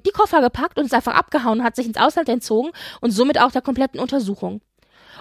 die 0.05 0.11
Koffer 0.11 0.41
gepackt 0.41 0.79
und 0.79 0.85
ist 0.85 0.95
einfach 0.95 1.15
abgehauen, 1.15 1.63
hat 1.63 1.77
sich 1.77 1.87
ins 1.87 1.99
Ausland 1.99 2.29
entzogen 2.29 2.71
und 3.01 3.11
somit 3.11 3.41
auch 3.41 3.51
der 3.51 3.63
kompletten 3.63 4.01
Untersuchung. 4.01 4.61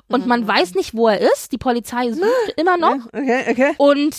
Und 0.07 0.25
man 0.27 0.41
mhm. 0.41 0.47
weiß 0.47 0.75
nicht, 0.75 0.95
wo 0.95 1.07
er 1.07 1.19
ist. 1.19 1.51
Die 1.51 1.57
Polizei 1.57 2.11
sucht 2.11 2.53
immer 2.57 2.77
noch. 2.77 3.05
Okay, 3.07 3.45
okay. 3.49 3.73
Und 3.77 4.15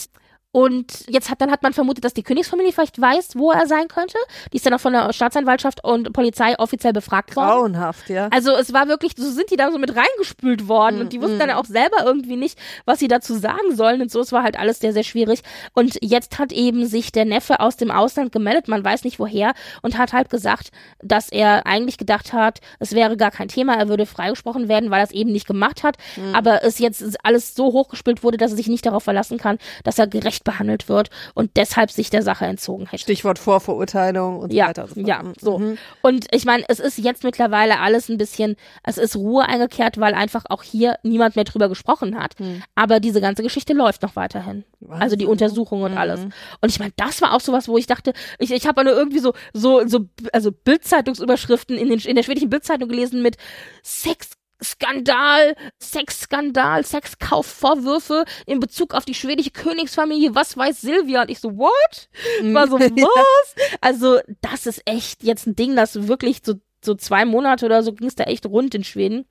und 0.53 1.05
jetzt 1.09 1.31
hat, 1.31 1.41
dann 1.41 1.51
hat 1.53 1.63
man 1.63 1.73
vermutet, 1.73 2.05
dass 2.05 2.13
die 2.13 2.25
Königsfamilie 2.25 2.73
vielleicht 2.73 3.01
weiß, 3.01 3.37
wo 3.37 3.53
er 3.53 3.69
sein 3.69 3.87
könnte. 3.87 4.19
Die 4.53 4.57
ist 4.57 4.67
dann 4.67 4.75
auch 4.75 4.81
von 4.81 4.93
der 4.93 5.13
Staatsanwaltschaft 5.13 5.85
und 5.85 6.13
Polizei 6.13 6.59
offiziell 6.59 6.93
befragt 6.93 7.37
worden. 7.37 7.49
Grauenhaft, 7.51 8.11
ja. 8.11 8.29
Also 8.33 8.57
es 8.57 8.73
war 8.73 8.89
wirklich, 8.89 9.13
so 9.17 9.31
sind 9.31 9.51
die 9.53 9.57
da 9.57 9.71
so 9.71 9.79
mit 9.79 9.95
reingespült 9.95 10.67
worden 10.67 10.99
mm, 10.99 11.01
und 11.03 11.13
die 11.13 11.21
wussten 11.21 11.37
mm. 11.37 11.41
dann 11.41 11.51
auch 11.53 11.67
selber 11.67 11.99
irgendwie 12.05 12.35
nicht, 12.35 12.59
was 12.85 12.99
sie 12.99 13.07
dazu 13.07 13.35
sagen 13.35 13.77
sollen 13.77 14.03
und 14.03 14.11
so. 14.11 14.21
Es 14.21 14.33
war 14.33 14.43
halt 14.43 14.59
alles 14.59 14.81
sehr, 14.81 14.93
sehr 14.93 15.05
schwierig. 15.05 15.43
Und 15.73 15.99
jetzt 16.03 16.41
hat 16.41 16.53
eben 16.53 16.85
sich 16.87 17.13
der 17.13 17.27
Neffe 17.27 17.61
aus 17.61 17.77
dem 17.77 17.93
Ausland 17.93 18.33
gemeldet, 18.33 18.67
man 18.67 18.85
weiß 18.85 19.05
nicht 19.05 19.21
woher, 19.21 19.53
und 19.83 19.99
hat 19.99 20.13
halt 20.13 20.31
gesagt, 20.31 20.73
dass 21.01 21.31
er 21.31 21.65
eigentlich 21.67 21.97
gedacht 21.97 22.33
hat, 22.33 22.61
es 22.81 22.93
wäre 22.93 23.17
gar 23.17 23.31
kein 23.31 23.47
Thema, 23.47 23.77
er 23.77 23.89
würde 23.89 24.05
freigesprochen 24.05 24.69
werden, 24.69 24.91
weil 24.91 24.99
er 24.99 25.05
es 25.05 25.13
eben 25.13 25.31
nicht 25.31 25.47
gemacht 25.47 25.85
hat. 25.85 25.97
Mm. 26.17 26.35
Aber 26.35 26.65
es 26.65 26.81
jetzt 26.81 27.25
alles 27.25 27.55
so 27.55 27.67
hochgespült 27.67 28.25
wurde, 28.25 28.37
dass 28.37 28.51
er 28.51 28.57
sich 28.57 28.67
nicht 28.67 28.85
darauf 28.85 29.05
verlassen 29.05 29.39
kann, 29.39 29.59
dass 29.85 29.99
er 30.01 30.09
gerecht 30.09 30.40
gerecht 30.41 30.45
behandelt 30.45 30.89
wird 30.89 31.11
und 31.35 31.57
deshalb 31.57 31.91
sich 31.91 32.11
der 32.11 32.23
Sache 32.23 32.47
entzogen 32.47 32.87
hätte. 32.87 33.03
Stichwort 33.03 33.39
Vorverurteilung 33.39 34.39
und 34.41 34.53
ja, 34.53 34.65
so 34.65 34.69
weiter. 34.69 34.89
So 34.89 35.01
ja, 35.01 35.23
so. 35.41 35.59
Mhm. 35.59 35.79
Und 36.03 36.27
ich 36.33 36.45
meine, 36.45 36.65
es 36.69 36.81
ist 36.81 36.99
jetzt 36.99 37.25
mittlerweile 37.25 37.79
alles 37.81 38.09
ein 38.09 38.19
bisschen, 38.19 38.57
es 38.83 38.99
ist 38.99 39.17
Ruhe 39.17 39.45
eingekehrt, 39.45 39.99
weil 39.99 40.15
einfach 40.15 40.45
auch 40.49 40.63
hier 40.63 40.97
niemand 41.03 41.37
mehr 41.37 41.45
drüber 41.45 41.69
gesprochen 41.69 42.19
hat. 42.19 42.39
Mhm. 42.41 42.63
Aber 42.75 43.01
diese 43.01 43.21
ganze 43.21 43.43
Geschichte 43.43 43.73
läuft 43.73 44.03
noch 44.03 44.17
weiterhin. 44.17 44.65
Was? 44.81 45.01
Also 45.01 45.17
die 45.17 45.27
Untersuchung 45.27 45.83
und 45.83 45.93
mhm. 45.93 45.99
alles. 45.99 46.21
Und 46.21 46.69
ich 46.69 46.79
meine, 46.79 46.93
das 46.97 47.21
war 47.23 47.35
auch 47.35 47.41
sowas, 47.41 47.69
wo 47.69 47.77
ich 47.77 47.87
dachte, 47.87 48.13
ich, 48.39 48.51
ich 48.51 48.67
habe 48.67 48.85
nur 48.85 48.95
irgendwie 48.95 49.21
so, 49.21 49.35
so, 49.53 49.87
so, 49.87 50.07
also 50.33 50.51
Bildzeitungsüberschriften 50.53 51.77
in, 51.77 51.89
den, 51.89 52.01
in 52.01 52.17
der 52.17 52.23
schwedischen 52.23 52.51
Bildzeitung 52.51 52.89
gelesen 52.89 53.23
mit 53.23 53.37
Sex 53.83 54.31
Skandal, 54.63 55.55
Sexskandal, 55.81 56.85
Sexkaufvorwürfe 56.85 58.25
in 58.47 58.61
Bezug 58.61 58.95
auf 58.95 59.05
die 59.05 59.15
schwedische 59.15 59.51
Königsfamilie. 59.51 60.35
Was 60.35 60.57
weiß 60.57 60.81
Silvia? 60.81 61.23
Und 61.23 61.31
ich 61.31 61.41
so, 61.41 61.57
what? 61.57 62.09
War 62.43 62.69
so, 62.69 62.79
was? 62.79 63.55
Also, 63.81 64.21
das 64.41 64.67
ist 64.67 64.83
echt 64.85 65.23
jetzt 65.23 65.47
ein 65.47 65.57
Ding, 65.57 65.77
das 65.77 66.09
wirklich 66.09 66.41
so, 66.45 66.55
so 66.85 66.95
zwei 66.95 67.25
Monate 67.25 67.67
oder 67.67 67.83
so 67.83 67.93
ging 67.93 68.09
es 68.09 68.15
da 68.15 68.25
echt 68.25 68.47
rund 68.47 68.75
in 68.75 68.85
Schweden. 68.85 69.27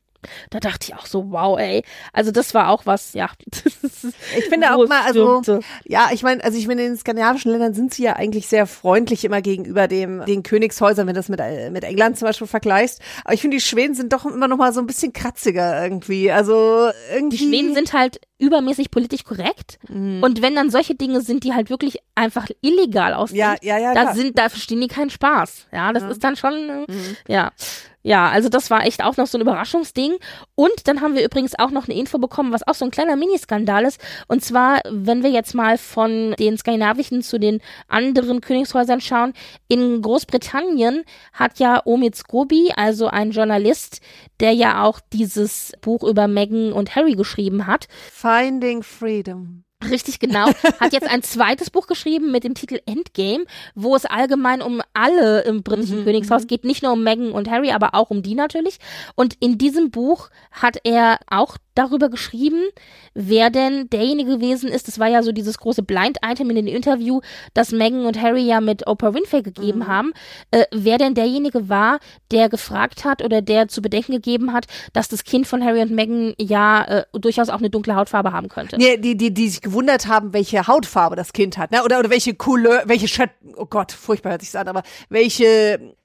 Da 0.50 0.60
dachte 0.60 0.88
ich 0.88 0.96
auch 0.96 1.06
so, 1.06 1.32
wow, 1.32 1.58
ey. 1.58 1.84
Also 2.14 2.32
das 2.32 2.54
war 2.54 2.70
auch 2.70 2.86
was, 2.86 3.14
ja. 3.14 3.30
ich 4.38 4.46
finde 4.46 4.74
auch 4.74 4.88
mal, 4.88 5.02
also 5.04 5.42
ja, 5.86 6.10
ich 6.12 6.24
meine, 6.24 6.44
also 6.44 6.58
ich 6.58 6.68
meine, 6.68 6.84
in 6.84 6.92
den 6.94 6.98
skandinavischen 6.98 7.52
Ländern 7.52 7.74
sind 7.74 7.94
sie 7.94 8.04
ja 8.04 8.14
eigentlich 8.14 8.48
sehr 8.48 8.68
freundlich 8.68 9.26
immer 9.26 9.42
gegenüber 9.42 9.88
dem 9.88 10.26
den 10.26 10.44
Königshäusern, 10.44 11.08
wenn 11.08 11.14
du 11.14 11.20
das 11.20 11.30
mit 11.30 11.40
mit 11.72 11.84
England 11.84 12.18
zum 12.18 12.28
Beispiel 12.28 12.48
vergleichst. 12.48 13.02
Aber 13.24 13.34
ich 13.34 13.42
finde, 13.42 13.58
die 13.58 13.62
Schweden 13.62 13.94
sind 13.94 14.14
doch 14.14 14.26
immer 14.26 14.48
noch 14.48 14.58
mal 14.58 14.74
so 14.74 14.80
ein 14.80 14.88
bisschen 14.88 15.14
kratziger 15.14 15.84
irgendwie. 15.84 16.32
Also 16.32 16.90
irgendwie. 17.14 17.38
Die 17.38 17.48
Schweden 17.48 17.74
sind 17.74 17.94
halt 17.94 18.20
übermäßig 18.40 18.90
politisch 18.92 19.24
korrekt. 19.24 19.80
Mhm. 19.88 20.24
Und 20.24 20.42
wenn 20.42 20.56
dann 20.56 20.70
solche 20.70 20.96
Dinge 20.96 21.22
sind, 21.22 21.44
die 21.44 21.54
halt 21.54 21.70
wirklich 21.70 22.00
einfach 22.16 22.48
illegal 22.62 23.14
aussehen, 23.14 23.38
ja, 23.40 23.56
ja, 23.62 23.78
ja, 23.78 23.94
da 23.94 24.02
klar. 24.04 24.16
sind, 24.16 24.38
da 24.38 24.50
verstehen 24.50 24.82
die 24.82 24.88
keinen 24.88 25.10
Spaß. 25.10 25.68
Ja, 25.72 25.94
das 25.94 26.04
ja. 26.04 26.10
ist 26.10 26.24
dann 26.24 26.36
schon, 26.36 26.54
äh, 26.54 26.92
mhm. 26.92 27.18
ja. 27.28 27.52
Ja, 28.02 28.30
also 28.30 28.48
das 28.48 28.72
war 28.72 28.86
echt 28.86 29.04
auch 29.04 29.18
noch 29.18 29.28
so 29.28 29.38
ein 29.38 29.42
Überraschungsding. 29.42 30.18
Und 30.56 30.88
dann 30.88 31.02
haben 31.02 31.16
wir 31.16 31.26
übrigens 31.26 31.58
auch 31.60 31.72
noch 31.72 31.88
eine 31.88 31.98
Info 31.98 32.18
bekommen, 32.18 32.54
was 32.54 32.66
auch 32.68 32.74
so 32.74 32.86
ein 32.86 32.92
kleiner 32.92 33.16
Miniskandal 33.16 33.84
ist. 33.84 34.00
Und 34.28 34.44
zwar, 34.44 34.82
wenn 34.90 35.22
wir 35.22 35.30
jetzt 35.30 35.54
mal 35.54 35.78
von 35.78 36.34
den 36.40 36.58
skandinavischen 36.58 37.22
zu 37.22 37.40
den 37.40 37.62
anderen 37.88 38.42
Königshäusern 38.42 39.02
schauen, 39.02 39.34
in 39.68 40.02
Großbritannien 40.02 41.04
hat 41.34 41.60
ja 41.60 41.82
Omid 41.86 42.16
Scobie, 42.16 42.72
also 42.76 43.08
ein 43.08 43.32
Journalist, 43.32 44.02
der 44.40 44.54
ja 44.54 44.84
auch 44.84 45.02
dieses 45.12 45.74
Buch 45.82 46.04
über 46.04 46.28
Meghan 46.28 46.72
und 46.72 46.96
Harry 46.96 47.16
geschrieben 47.16 47.68
hat. 47.68 47.88
Finding 48.12 48.82
Freedom. 48.82 49.64
Richtig 49.88 50.20
genau. 50.20 50.48
Hat 50.80 50.92
jetzt 50.92 51.10
ein 51.10 51.24
zweites 51.24 51.70
Buch 51.70 51.88
geschrieben 51.88 52.32
mit 52.32 52.44
dem 52.44 52.54
Titel 52.54 52.80
Endgame, 52.86 53.46
wo 53.76 53.96
es 53.96 54.06
allgemein 54.06 54.62
um 54.62 54.82
alle 54.94 55.42
im 55.44 55.64
britischen 55.64 56.02
mhm. 56.02 56.04
Königshaus 56.04 56.44
mhm. 56.44 56.48
geht. 56.48 56.66
Nicht 56.66 56.84
nur 56.84 56.94
um 56.94 57.04
Meghan 57.04 57.32
und 57.32 57.50
Harry, 57.50 57.72
aber 57.72 57.96
auch 57.96 58.10
um 58.10 58.22
die 58.22 58.36
natürlich. 58.36 58.80
Und 59.16 59.36
in 59.40 59.58
diesem 59.58 59.90
Buch 59.90 60.30
hat 60.52 60.78
er 60.84 61.20
auch 61.28 61.58
darüber 61.80 62.10
geschrieben, 62.10 62.62
wer 63.14 63.50
denn 63.50 63.90
derjenige 63.90 64.38
gewesen 64.38 64.70
ist. 64.70 64.88
Das 64.88 65.00
war 65.00 65.08
ja 65.08 65.24
so 65.24 65.32
dieses 65.32 65.58
große 65.58 65.82
Blind-Item 65.82 66.50
in 66.50 66.56
dem 66.58 66.68
Interview, 66.68 67.22
das 67.54 67.72
Meghan 67.72 68.06
und 68.06 68.22
Harry 68.22 68.42
ja 68.42 68.60
mit 68.60 68.86
Oprah 68.88 69.14
Winfrey 69.14 69.42
gegeben 69.42 69.80
mhm. 69.80 69.88
haben. 69.88 70.14
Äh, 70.52 70.66
wer 70.72 70.98
denn 70.98 71.14
derjenige 71.14 71.70
war, 71.70 72.00
der 72.32 72.50
gefragt 72.50 73.06
hat 73.06 73.24
oder 73.24 73.42
der 73.42 73.68
zu 73.70 73.82
bedenken 73.82 74.12
gegeben 74.12 74.54
hat, 74.54 74.66
dass 74.94 75.08
das 75.08 75.24
Kind 75.24 75.48
von 75.48 75.64
Harry 75.64 75.82
und 75.82 75.92
Meghan 75.92 76.34
ja 76.38 76.84
äh, 76.84 77.04
durchaus 77.14 77.50
auch 77.50 77.60
eine 77.60 77.70
dunkle 77.70 77.96
Hautfarbe 77.96 78.32
haben 78.32 78.50
könnte. 78.50 78.78
Nee, 78.78 78.98
die, 78.98 79.16
die, 79.16 79.34
die 79.34 79.50
sich 79.50 79.62
gewundert 79.62 80.08
haben, 80.08 80.34
welche 80.34 80.68
Hautfarbe 80.68 81.16
das 81.16 81.34
Kind 81.34 81.58
hat, 81.58 81.72
ne? 81.72 81.84
Oder, 81.84 82.00
oder 82.00 82.10
welche 82.10 82.34
Couleur, 82.34 82.84
welche 82.86 83.08
Schatten, 83.08 83.54
oh 83.56 83.66
Gott, 83.66 83.92
furchtbar 83.92 84.34
hört 84.34 84.42
sich 84.42 84.58
an, 84.58 84.68
aber 84.68 84.84
welche 85.10 85.96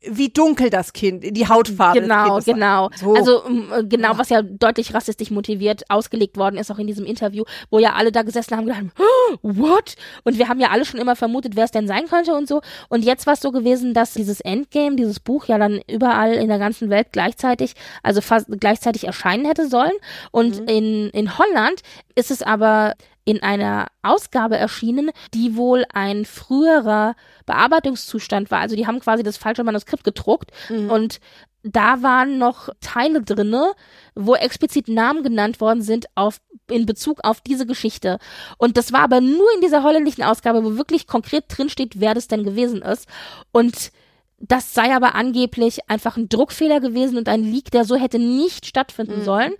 wie 0.00 0.28
dunkel 0.28 0.70
das 0.70 0.92
Kind, 0.92 1.24
die 1.36 1.48
Hautfarbe. 1.48 2.00
Genau, 2.00 2.38
genau. 2.38 2.88
So. 2.94 3.14
Also 3.14 3.42
äh, 3.46 3.84
genau, 3.84 4.16
was 4.16 4.28
ja 4.28 4.42
deutlich 4.42 4.94
rassistisch 4.94 5.30
motiviert 5.30 5.82
ausgelegt 5.88 6.36
worden 6.36 6.56
ist, 6.56 6.70
auch 6.70 6.78
in 6.78 6.86
diesem 6.86 7.04
Interview, 7.04 7.44
wo 7.70 7.80
ja 7.80 7.94
alle 7.94 8.12
da 8.12 8.22
gesessen 8.22 8.56
haben 8.56 8.68
und 8.68 8.74
gedacht, 8.74 8.84
oh, 8.98 9.38
what? 9.42 9.96
Und 10.22 10.38
wir 10.38 10.48
haben 10.48 10.60
ja 10.60 10.68
alle 10.70 10.84
schon 10.84 11.00
immer 11.00 11.16
vermutet, 11.16 11.56
wer 11.56 11.64
es 11.64 11.72
denn 11.72 11.88
sein 11.88 12.06
könnte 12.06 12.34
und 12.34 12.46
so. 12.46 12.60
Und 12.88 13.04
jetzt 13.04 13.26
war 13.26 13.34
es 13.34 13.40
so 13.40 13.50
gewesen, 13.50 13.92
dass 13.92 14.14
dieses 14.14 14.40
Endgame, 14.40 14.94
dieses 14.94 15.18
Buch 15.18 15.46
ja 15.46 15.58
dann 15.58 15.80
überall 15.90 16.34
in 16.34 16.48
der 16.48 16.58
ganzen 16.60 16.90
Welt 16.90 17.08
gleichzeitig, 17.10 17.74
also 18.04 18.20
fast 18.20 18.46
gleichzeitig 18.60 19.04
erscheinen 19.04 19.46
hätte 19.46 19.68
sollen. 19.68 19.92
Und 20.30 20.60
mhm. 20.60 20.68
in, 20.68 21.10
in 21.10 21.38
Holland 21.38 21.82
ist 22.14 22.30
es 22.30 22.42
aber 22.42 22.94
in 23.28 23.42
einer 23.42 23.88
Ausgabe 24.00 24.56
erschienen, 24.56 25.10
die 25.34 25.54
wohl 25.54 25.84
ein 25.92 26.24
früherer 26.24 27.14
Bearbeitungszustand 27.44 28.50
war. 28.50 28.60
Also 28.60 28.74
die 28.74 28.86
haben 28.86 29.00
quasi 29.00 29.22
das 29.22 29.36
falsche 29.36 29.64
Manuskript 29.64 30.02
gedruckt 30.02 30.50
mhm. 30.70 30.90
und 30.90 31.20
da 31.62 32.02
waren 32.02 32.38
noch 32.38 32.70
Teile 32.80 33.20
drinne, 33.20 33.72
wo 34.14 34.34
explizit 34.34 34.88
Namen 34.88 35.22
genannt 35.22 35.60
worden 35.60 35.82
sind 35.82 36.06
auf 36.14 36.40
in 36.70 36.86
Bezug 36.86 37.18
auf 37.22 37.42
diese 37.42 37.66
Geschichte. 37.66 38.18
Und 38.56 38.78
das 38.78 38.94
war 38.94 39.00
aber 39.00 39.20
nur 39.20 39.46
in 39.54 39.60
dieser 39.60 39.82
holländischen 39.82 40.24
Ausgabe, 40.24 40.64
wo 40.64 40.78
wirklich 40.78 41.06
konkret 41.06 41.44
drinsteht, 41.48 42.00
wer 42.00 42.14
das 42.14 42.28
denn 42.28 42.44
gewesen 42.44 42.80
ist. 42.80 43.08
Und 43.52 43.92
das 44.40 44.72
sei 44.72 44.94
aber 44.94 45.14
angeblich 45.14 45.88
einfach 45.88 46.16
ein 46.16 46.28
Druckfehler 46.28 46.80
gewesen 46.80 47.18
und 47.18 47.28
ein 47.28 47.42
Leak, 47.42 47.70
der 47.70 47.84
so 47.84 47.96
hätte 47.96 48.18
nicht 48.18 48.66
stattfinden 48.66 49.20
mhm. 49.20 49.24
sollen. 49.24 49.52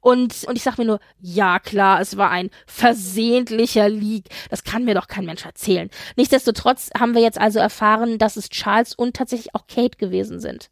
Und, 0.00 0.44
und 0.44 0.56
ich 0.56 0.62
sag 0.62 0.76
mir 0.76 0.84
nur, 0.84 1.00
ja 1.20 1.58
klar, 1.60 2.00
es 2.00 2.16
war 2.16 2.30
ein 2.30 2.50
versehentlicher 2.66 3.88
Leak. 3.88 4.26
Das 4.50 4.64
kann 4.64 4.84
mir 4.84 4.94
doch 4.94 5.06
kein 5.06 5.24
Mensch 5.24 5.44
erzählen. 5.44 5.88
Nichtsdestotrotz 6.16 6.90
haben 6.98 7.14
wir 7.14 7.22
jetzt 7.22 7.40
also 7.40 7.60
erfahren, 7.60 8.18
dass 8.18 8.36
es 8.36 8.48
Charles 8.48 8.94
und 8.94 9.16
tatsächlich 9.16 9.54
auch 9.54 9.66
Kate 9.66 9.96
gewesen 9.96 10.40
sind. 10.40 10.70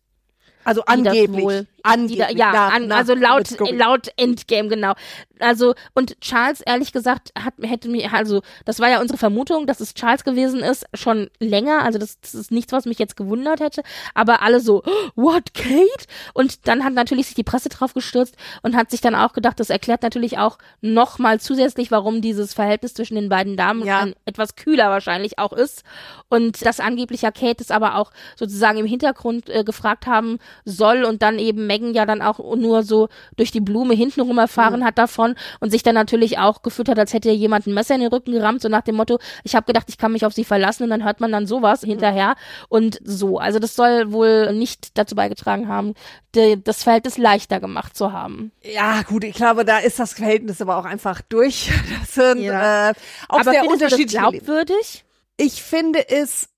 Also 0.65 0.83
angeblich. 0.85 1.45
Wohl, 1.45 1.67
angeblich. 1.83 2.27
Die, 2.29 2.39
ja, 2.39 2.53
nach, 2.53 2.75
an, 2.75 2.87
nach, 2.89 2.99
also 2.99 3.15
laut, 3.15 3.49
laut 3.73 4.09
Endgame, 4.17 4.69
genau. 4.69 4.95
Also, 5.41 5.75
und 5.95 6.21
Charles, 6.21 6.61
ehrlich 6.61 6.93
gesagt, 6.93 7.33
hat, 7.37 7.55
hätte 7.63 7.89
mir, 7.89 8.13
also, 8.13 8.43
das 8.65 8.79
war 8.79 8.89
ja 8.89 9.01
unsere 9.01 9.19
Vermutung, 9.19 9.67
dass 9.67 9.81
es 9.81 9.95
Charles 9.95 10.23
gewesen 10.23 10.61
ist, 10.61 10.87
schon 10.95 11.31
länger. 11.41 11.83
Also, 11.83 11.99
das, 11.99 12.21
das 12.21 12.35
ist 12.35 12.53
nichts, 12.53 12.73
was 12.73 12.85
mich 12.85 12.99
jetzt 12.99 13.17
gewundert 13.17 13.61
hätte. 13.61 13.83
Aber 14.15 14.43
alle 14.43 14.61
so, 14.61 14.83
what, 15.17 15.53
Kate? 15.55 16.07
Und 16.33 16.69
dann 16.69 16.85
hat 16.85 16.93
natürlich 16.93 17.27
sich 17.27 17.35
die 17.35 17.43
Presse 17.43 17.69
drauf 17.69 17.95
gestürzt 17.95 18.37
und 18.63 18.77
hat 18.77 18.91
sich 18.91 19.01
dann 19.01 19.17
auch 19.17 19.33
gedacht, 19.33 19.59
das 19.59 19.71
erklärt 19.71 20.03
natürlich 20.03 20.39
auch 20.39 20.59
nochmal 20.81 21.41
zusätzlich, 21.41 21.91
warum 21.91 22.21
dieses 22.21 22.55
Verhältnis 22.55 22.95
zwischen 22.95 23.17
den 23.17 23.29
beiden 23.29 23.57
Damen 23.57 23.85
ja. 23.85 24.07
etwas 24.25 24.55
kühler 24.55 24.91
wahrscheinlich 24.91 25.39
auch 25.39 25.53
ist. 25.53 25.83
Und 26.29 26.65
dass 26.65 26.79
angeblich 26.79 27.23
ja 27.23 27.33
Kate 27.33 27.63
es 27.63 27.71
aber 27.71 27.97
auch 27.97 28.13
sozusagen 28.37 28.79
im 28.79 28.87
Hintergrund 28.87 29.49
äh, 29.49 29.65
gefragt 29.65 30.07
haben, 30.07 30.39
soll 30.65 31.05
und 31.05 31.23
dann 31.23 31.39
eben 31.39 31.67
Megan 31.67 31.95
ja 31.95 32.07
dann 32.07 32.23
auch 32.23 32.39
nur 32.57 32.83
so 32.83 33.09
durch 33.37 33.51
die 33.51 33.61
Blume 33.61 33.95
hintenrum 33.95 34.39
erfahren 34.39 34.81
mhm. 34.81 34.85
hat 34.85 34.99
davon 34.99 35.35
und 35.61 35.71
sich 35.71 35.83
dann 35.83 35.95
natürlich 35.95 36.39
auch 36.39 36.63
gefühlt 36.63 36.89
hat, 36.89 36.99
als 36.99 37.13
hätte 37.13 37.31
jemand 37.31 37.67
ein 37.67 37.75
Messer 37.75 37.95
in 37.95 38.01
den 38.01 38.11
Rücken 38.11 38.33
gerammt, 38.33 38.63
so 38.63 38.69
nach 38.69 38.83
dem 38.83 38.97
Motto, 38.97 39.19
ich 39.45 39.55
habe 39.55 39.67
gedacht, 39.67 39.87
ich 39.89 39.99
kann 39.99 40.13
mich 40.13 40.27
auf 40.27 40.33
sie 40.33 40.45
verlassen 40.45 40.85
und 40.85 40.91
dann 40.91 41.05
hört 41.05 41.21
man 41.21 41.33
dann 41.33 41.47
sowas 41.47 41.83
mhm. 41.83 41.89
hinterher 41.89 42.35
und 42.69 42.99
so. 43.05 43.39
Also 43.39 43.59
das 43.59 43.77
soll 43.77 44.13
wohl 44.13 44.53
nicht 44.53 44.97
dazu 44.99 45.15
beigetragen 45.15 45.69
haben, 45.69 45.95
die, 46.35 46.63
das 46.63 46.83
Verhältnis 46.83 47.19
leichter 47.19 47.61
gemacht 47.61 47.97
zu 47.97 48.13
haben. 48.13 48.53
Ja, 48.63 49.03
gut, 49.03 49.25
ich 49.25 49.35
glaube, 49.35 49.65
da 49.65 49.79
ist 49.79 49.99
das 49.99 50.15
Verhältnis 50.15 50.61
aber 50.61 50.77
auch 50.77 50.85
einfach 50.85 51.21
durch. 51.23 51.71
Das 52.03 52.15
sind 52.15 52.43
ja. 52.43 52.91
äh, 52.91 52.95
auch 53.29 53.41
aber 53.41 53.51
sehr 53.51 53.67
unterschiedlich. 53.67 54.19
glaubwürdig? 54.19 55.05
Ich 55.37 55.63
finde 55.63 56.09
es, 56.09 56.49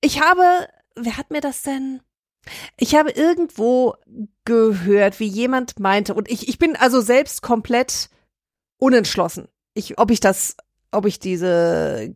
ich 0.00 0.20
habe, 0.20 0.42
wer 0.94 1.16
hat 1.16 1.30
mir 1.30 1.40
das 1.40 1.62
denn? 1.62 2.00
Ich 2.76 2.94
habe 2.94 3.10
irgendwo 3.10 3.94
gehört, 4.44 5.20
wie 5.20 5.26
jemand 5.26 5.78
meinte, 5.80 6.14
und 6.14 6.30
ich, 6.30 6.48
ich 6.48 6.58
bin 6.58 6.76
also 6.76 7.00
selbst 7.00 7.42
komplett 7.42 8.10
unentschlossen, 8.78 9.48
ich, 9.74 9.98
ob 9.98 10.10
ich 10.10 10.20
das 10.20 10.56
ob 10.94 11.06
ich 11.06 11.18
diese 11.18 12.14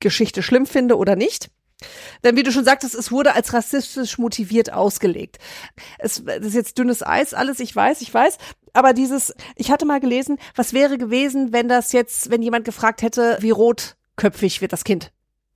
Geschichte 0.00 0.42
schlimm 0.42 0.66
finde 0.66 0.96
oder 0.96 1.16
nicht. 1.16 1.50
Denn 2.22 2.36
wie 2.36 2.44
du 2.44 2.52
schon 2.52 2.64
sagtest, 2.64 2.94
es 2.94 3.10
wurde 3.10 3.34
als 3.34 3.52
rassistisch 3.54 4.16
motiviert 4.18 4.72
ausgelegt. 4.72 5.38
Es 5.98 6.22
das 6.24 6.46
ist 6.46 6.54
jetzt 6.54 6.78
dünnes 6.78 7.04
Eis, 7.04 7.34
alles, 7.34 7.58
ich 7.58 7.74
weiß, 7.74 8.02
ich 8.02 8.14
weiß. 8.14 8.38
Aber 8.72 8.92
dieses, 8.92 9.34
ich 9.56 9.70
hatte 9.70 9.84
mal 9.84 9.98
gelesen, 9.98 10.38
was 10.54 10.72
wäre 10.72 10.96
gewesen, 10.96 11.52
wenn 11.52 11.68
das 11.68 11.92
jetzt, 11.92 12.30
wenn 12.30 12.42
jemand 12.42 12.64
gefragt 12.64 13.02
hätte, 13.02 13.36
wie 13.40 13.50
rotköpfig 13.50 14.60
wird 14.60 14.72
das 14.72 14.84
Kind? 14.84 15.12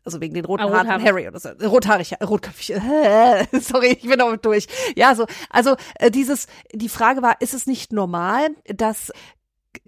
Also 0.07 0.21
wegen 0.21 0.33
den 0.35 0.45
roten 0.45 0.63
Ah, 0.63 0.71
Haaren 0.71 0.87
von. 0.89 1.03
Harry 1.05 1.27
oder 1.29 1.39
so. 1.41 1.49
Rothaarig, 1.63 2.15
rotköpfig. 2.27 2.77
Sorry, 3.61 3.99
ich 4.01 4.09
bin 4.09 4.21
auch 4.21 4.37
durch. 4.37 4.67
Ja, 4.95 5.15
so, 5.15 5.27
also 5.51 5.77
äh, 5.99 6.11
dieses, 6.11 6.47
die 6.73 6.89
Frage 6.89 7.21
war, 7.23 7.41
ist 7.41 7.53
es 7.55 7.67
nicht 7.67 7.93
normal, 7.93 8.49
dass 8.67 9.13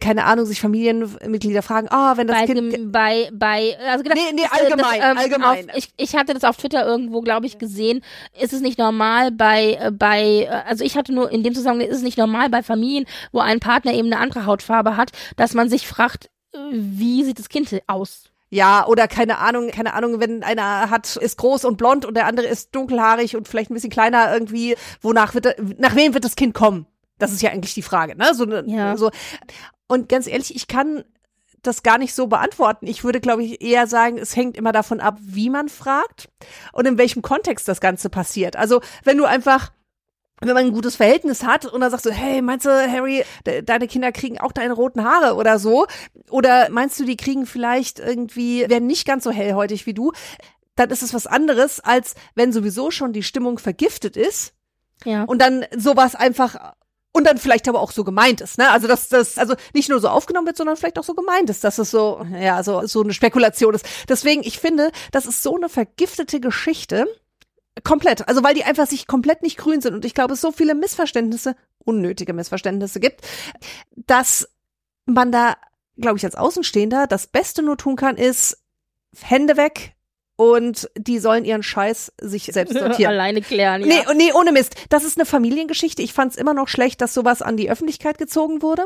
keine 0.01 0.25
Ahnung, 0.25 0.45
sich 0.45 0.61
Familienmitglieder 0.61 1.63
fragen, 1.63 1.89
ah, 1.91 2.17
wenn 2.17 2.27
das 2.27 2.41
bei, 2.41 2.47
Kind 2.47 2.73
dem- 2.73 2.93
bei, 2.93 3.31
bei, 3.33 3.75
also 3.89 4.03
genau, 4.05 4.17
Nee, 4.17 4.33
nee, 4.35 4.43
äh, 4.43 4.47
allgemein, 4.51 5.01
das, 5.01 5.11
ähm, 5.13 5.19
allgemein. 5.19 5.71
Auf, 5.71 5.77
ich, 5.77 5.89
ich 5.97 6.15
hatte 6.15 6.35
das 6.35 6.45
auf 6.45 6.57
Twitter 6.59 6.85
irgendwo, 6.87 7.23
glaube 7.23 7.47
ich, 7.47 7.59
gesehen. 7.59 8.03
Ist 8.39 8.53
es 8.53 8.61
nicht 8.61 8.79
normal 8.79 9.31
bei, 9.33 9.79
äh, 9.81 9.91
bei, 9.91 10.43
äh, 10.43 10.49
also 10.67 10.85
ich 10.85 10.95
hatte 10.97 11.15
nur 11.15 11.31
in 11.31 11.43
dem 11.43 11.55
Zusammenhang, 11.55 11.89
ist 11.89 11.97
es 11.97 12.03
nicht 12.03 12.19
normal 12.19 12.51
bei 12.51 12.63
Familien, 12.63 13.07
wo 13.33 13.39
ein 13.41 13.61
Partner 13.61 13.95
eben 13.95 14.09
eine 14.13 14.19
andere 14.21 14.45
Hautfarbe 14.45 14.97
hat, 14.99 15.13
dass 15.37 15.55
man 15.55 15.71
sich 15.71 15.89
fragt, 15.89 16.29
wie 16.71 17.25
sieht 17.25 17.39
das 17.39 17.49
Kind 17.49 17.75
aus? 17.87 18.25
Ja, 18.51 18.87
oder 18.87 19.09
keine 19.09 19.39
Ahnung, 19.39 19.71
keine 19.71 19.93
Ahnung, 19.93 20.21
wenn 20.21 20.43
einer 20.43 20.89
hat, 20.91 21.17
ist 21.17 21.37
groß 21.39 21.65
und 21.67 21.77
blond 21.77 22.07
und 22.07 22.15
der 22.17 22.27
andere 22.27 22.47
ist 22.47 22.75
dunkelhaarig 22.75 23.37
und 23.37 23.47
vielleicht 23.47 23.71
ein 23.71 23.75
bisschen 23.75 23.91
kleiner 23.91 24.33
irgendwie, 24.33 24.75
wonach 25.03 25.35
wird, 25.35 25.57
nach 25.79 25.95
wem 25.95 26.15
wird 26.15 26.25
das 26.25 26.35
Kind 26.37 26.55
kommen? 26.55 26.87
Das 27.19 27.33
ist 27.33 27.43
ja 27.43 27.51
eigentlich 27.51 27.75
die 27.75 27.83
Frage, 27.83 28.17
ne? 28.17 28.33
So, 28.35 28.45
ne- 28.47 28.65
Ja. 28.67 28.97
so. 28.97 29.11
Und 29.87 30.09
ganz 30.09 30.27
ehrlich, 30.27 30.55
ich 30.57 30.67
kann 30.69 31.05
das 31.63 31.83
gar 31.83 31.99
nicht 31.99 32.15
so 32.15 32.29
beantworten. 32.29 32.87
Ich 32.87 33.03
würde, 33.05 33.21
glaube 33.21 33.43
ich, 33.43 33.61
eher 33.61 33.87
sagen, 33.87 34.17
es 34.17 34.37
hängt 34.37 34.57
immer 34.57 34.73
davon 34.73 35.01
ab, 35.01 35.19
wie 35.21 35.51
man 35.51 35.69
fragt 35.69 36.29
und 36.73 36.87
in 36.87 36.97
welchem 36.99 37.21
Kontext 37.21 37.67
das 37.69 37.81
Ganze 37.81 38.09
passiert. 38.09 38.55
Also, 38.57 38.81
wenn 39.05 39.19
du 39.19 39.25
einfach 39.25 39.73
wenn 40.41 40.55
man 40.55 40.67
ein 40.67 40.73
gutes 40.73 40.97
Verhältnis 40.97 41.43
hat 41.43 41.67
und 41.67 41.81
dann 41.81 41.91
sagst 41.91 42.07
du, 42.07 42.11
hey, 42.11 42.43
meinst 42.43 42.67
du, 42.67 42.71
Harry, 42.71 43.25
de 43.47 43.63
deine 43.63 43.89
Kinder 43.89 44.13
kriegen 44.13 44.39
auch 44.39 44.53
deine 44.53 44.75
roten 44.75 45.05
Haare 45.05 45.35
oder 45.35 45.59
so? 45.59 45.87
Oder 46.31 46.69
meinst 46.71 46.99
du, 47.01 47.05
die 47.05 47.17
kriegen 47.17 47.47
vielleicht 47.47 47.99
irgendwie, 47.99 48.69
werden 48.69 48.87
nicht 48.87 49.07
ganz 49.07 49.25
so 49.25 49.31
hellhäutig 49.31 49.87
wie 49.87 49.95
du? 49.95 50.13
Dann 50.77 50.91
ist 50.91 51.03
es 51.03 51.13
was 51.13 51.27
anderes, 51.27 51.81
als 51.81 52.15
wenn 52.35 52.53
sowieso 52.53 52.91
schon 52.91 53.13
die 53.13 53.25
Stimmung 53.25 53.59
vergiftet 53.59 54.17
ist 54.17 54.53
Ja. 55.05 55.25
und 55.25 55.41
dann 55.43 55.65
sowas 55.77 56.15
einfach 56.15 56.75
und 57.11 57.27
dann 57.27 57.39
vielleicht 57.39 57.69
aber 57.69 57.81
auch 57.81 57.91
so 57.91 58.05
gemeint 58.05 58.41
ist, 58.43 58.59
ne? 58.59 58.71
Also 58.71 58.87
dass 58.87 59.09
das 59.09 59.39
also 59.39 59.55
nicht 59.75 59.89
nur 59.89 59.99
so 59.99 60.09
aufgenommen 60.09 60.47
wird, 60.47 60.57
sondern 60.57 60.77
vielleicht 60.77 60.99
auch 61.01 61.05
so 61.05 61.15
gemeint 61.15 61.51
ist, 61.51 61.65
dass 61.65 61.79
es 61.79 61.91
so 61.91 62.25
ja 62.39 62.63
so 62.63 62.87
so 62.87 63.03
eine 63.03 63.13
Spekulation 63.13 63.75
ist. 63.75 63.85
Deswegen 64.09 64.43
ich 64.45 64.61
finde, 64.61 64.93
das 65.11 65.27
ist 65.27 65.43
so 65.43 65.57
eine 65.57 65.69
vergiftete 65.69 66.39
Geschichte 66.39 67.07
komplett, 67.85 68.29
also 68.29 68.43
weil 68.43 68.55
die 68.55 68.65
einfach 68.65 68.87
sich 68.87 69.07
komplett 69.07 69.43
nicht 69.43 69.59
grün 69.59 69.81
sind. 69.81 69.95
Und 69.95 70.05
ich 70.05 70.15
glaube, 70.15 70.35
es 70.35 70.41
so 70.41 70.53
viele 70.53 70.75
Missverständnisse, 70.75 71.57
unnötige 71.85 72.33
Missverständnisse 72.33 73.01
gibt, 73.01 73.23
dass 73.97 74.49
man 75.07 75.33
da 75.33 75.57
glaube 75.97 76.19
ich 76.19 76.25
als 76.25 76.37
Außenstehender 76.37 77.07
das 77.07 77.27
Beste 77.27 77.63
nur 77.63 77.77
tun 77.77 77.97
kann 77.97 78.17
ist 78.17 78.63
Hände 79.21 79.57
weg 79.57 79.95
und 80.39 80.89
die 80.97 81.19
sollen 81.19 81.45
ihren 81.45 81.65
Scheiß 81.65 82.13
sich 82.21 82.45
selbst 82.45 82.73
sortieren. 82.79 83.13
Alleine 83.13 83.43
klären, 83.43 83.83
ja. 83.83 83.89
Nee, 83.89 84.15
nee, 84.15 84.33
ohne 84.33 84.53
Mist. 84.53 84.77
Das 84.89 85.03
ist 85.03 85.19
eine 85.19 85.27
Familiengeschichte. 85.27 86.01
Ich 86.01 86.13
fand 86.13 86.33
es 86.33 86.39
immer 86.39 86.55
noch 86.55 86.69
schlecht, 86.69 87.01
dass 87.01 87.13
sowas 87.13 87.43
an 87.43 87.57
die 87.57 87.69
Öffentlichkeit 87.69 88.19
gezogen 88.19 88.63
wurde. 88.63 88.85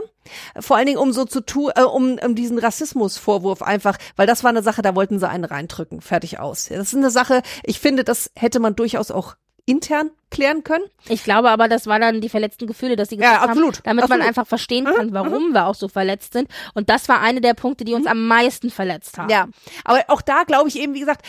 Vor 0.58 0.78
allen 0.78 0.86
Dingen, 0.86 0.98
um 0.98 1.12
so 1.12 1.26
zu 1.26 1.42
tun, 1.42 1.70
äh, 1.76 1.82
um, 1.82 2.18
um 2.24 2.34
diesen 2.34 2.58
Rassismusvorwurf 2.58 3.60
einfach, 3.60 3.98
weil 4.16 4.26
das 4.26 4.44
war 4.44 4.48
eine 4.48 4.62
Sache, 4.62 4.80
da 4.80 4.94
wollten 4.94 5.18
sie 5.18 5.28
einen 5.28 5.44
reindrücken. 5.44 6.00
Fertig 6.00 6.38
aus. 6.38 6.68
Das 6.70 6.88
ist 6.88 6.94
eine 6.94 7.10
Sache, 7.10 7.42
ich 7.64 7.80
finde, 7.80 8.02
das 8.02 8.30
hätte 8.34 8.58
man 8.58 8.74
durchaus 8.74 9.10
auch 9.10 9.34
intern 9.66 10.10
klären 10.30 10.64
können. 10.64 10.84
Ich 11.08 11.24
glaube 11.24 11.50
aber, 11.50 11.68
das 11.68 11.86
waren 11.86 12.00
dann 12.00 12.20
die 12.20 12.28
verletzten 12.28 12.66
Gefühle, 12.66 12.96
dass 12.96 13.10
sie 13.10 13.16
gesagt 13.16 13.34
Ja, 13.34 13.42
absolut, 13.42 13.76
haben, 13.78 13.82
damit 13.84 14.02
man 14.08 14.20
absolut. 14.20 14.26
einfach 14.26 14.46
verstehen 14.46 14.84
kann, 14.86 15.12
warum 15.12 15.52
wir 15.52 15.66
auch 15.66 15.74
so 15.74 15.88
verletzt 15.88 16.32
sind. 16.32 16.48
Und 16.74 16.88
das 16.88 17.08
war 17.08 17.20
eine 17.20 17.40
der 17.40 17.54
Punkte, 17.54 17.84
die 17.84 17.94
uns 17.94 18.06
am 18.06 18.26
meisten 18.26 18.70
verletzt 18.70 19.18
haben. 19.18 19.30
Ja, 19.30 19.48
aber 19.84 20.04
auch 20.08 20.22
da 20.22 20.44
glaube 20.44 20.68
ich 20.68 20.78
eben, 20.78 20.94
wie 20.94 21.00
gesagt, 21.00 21.24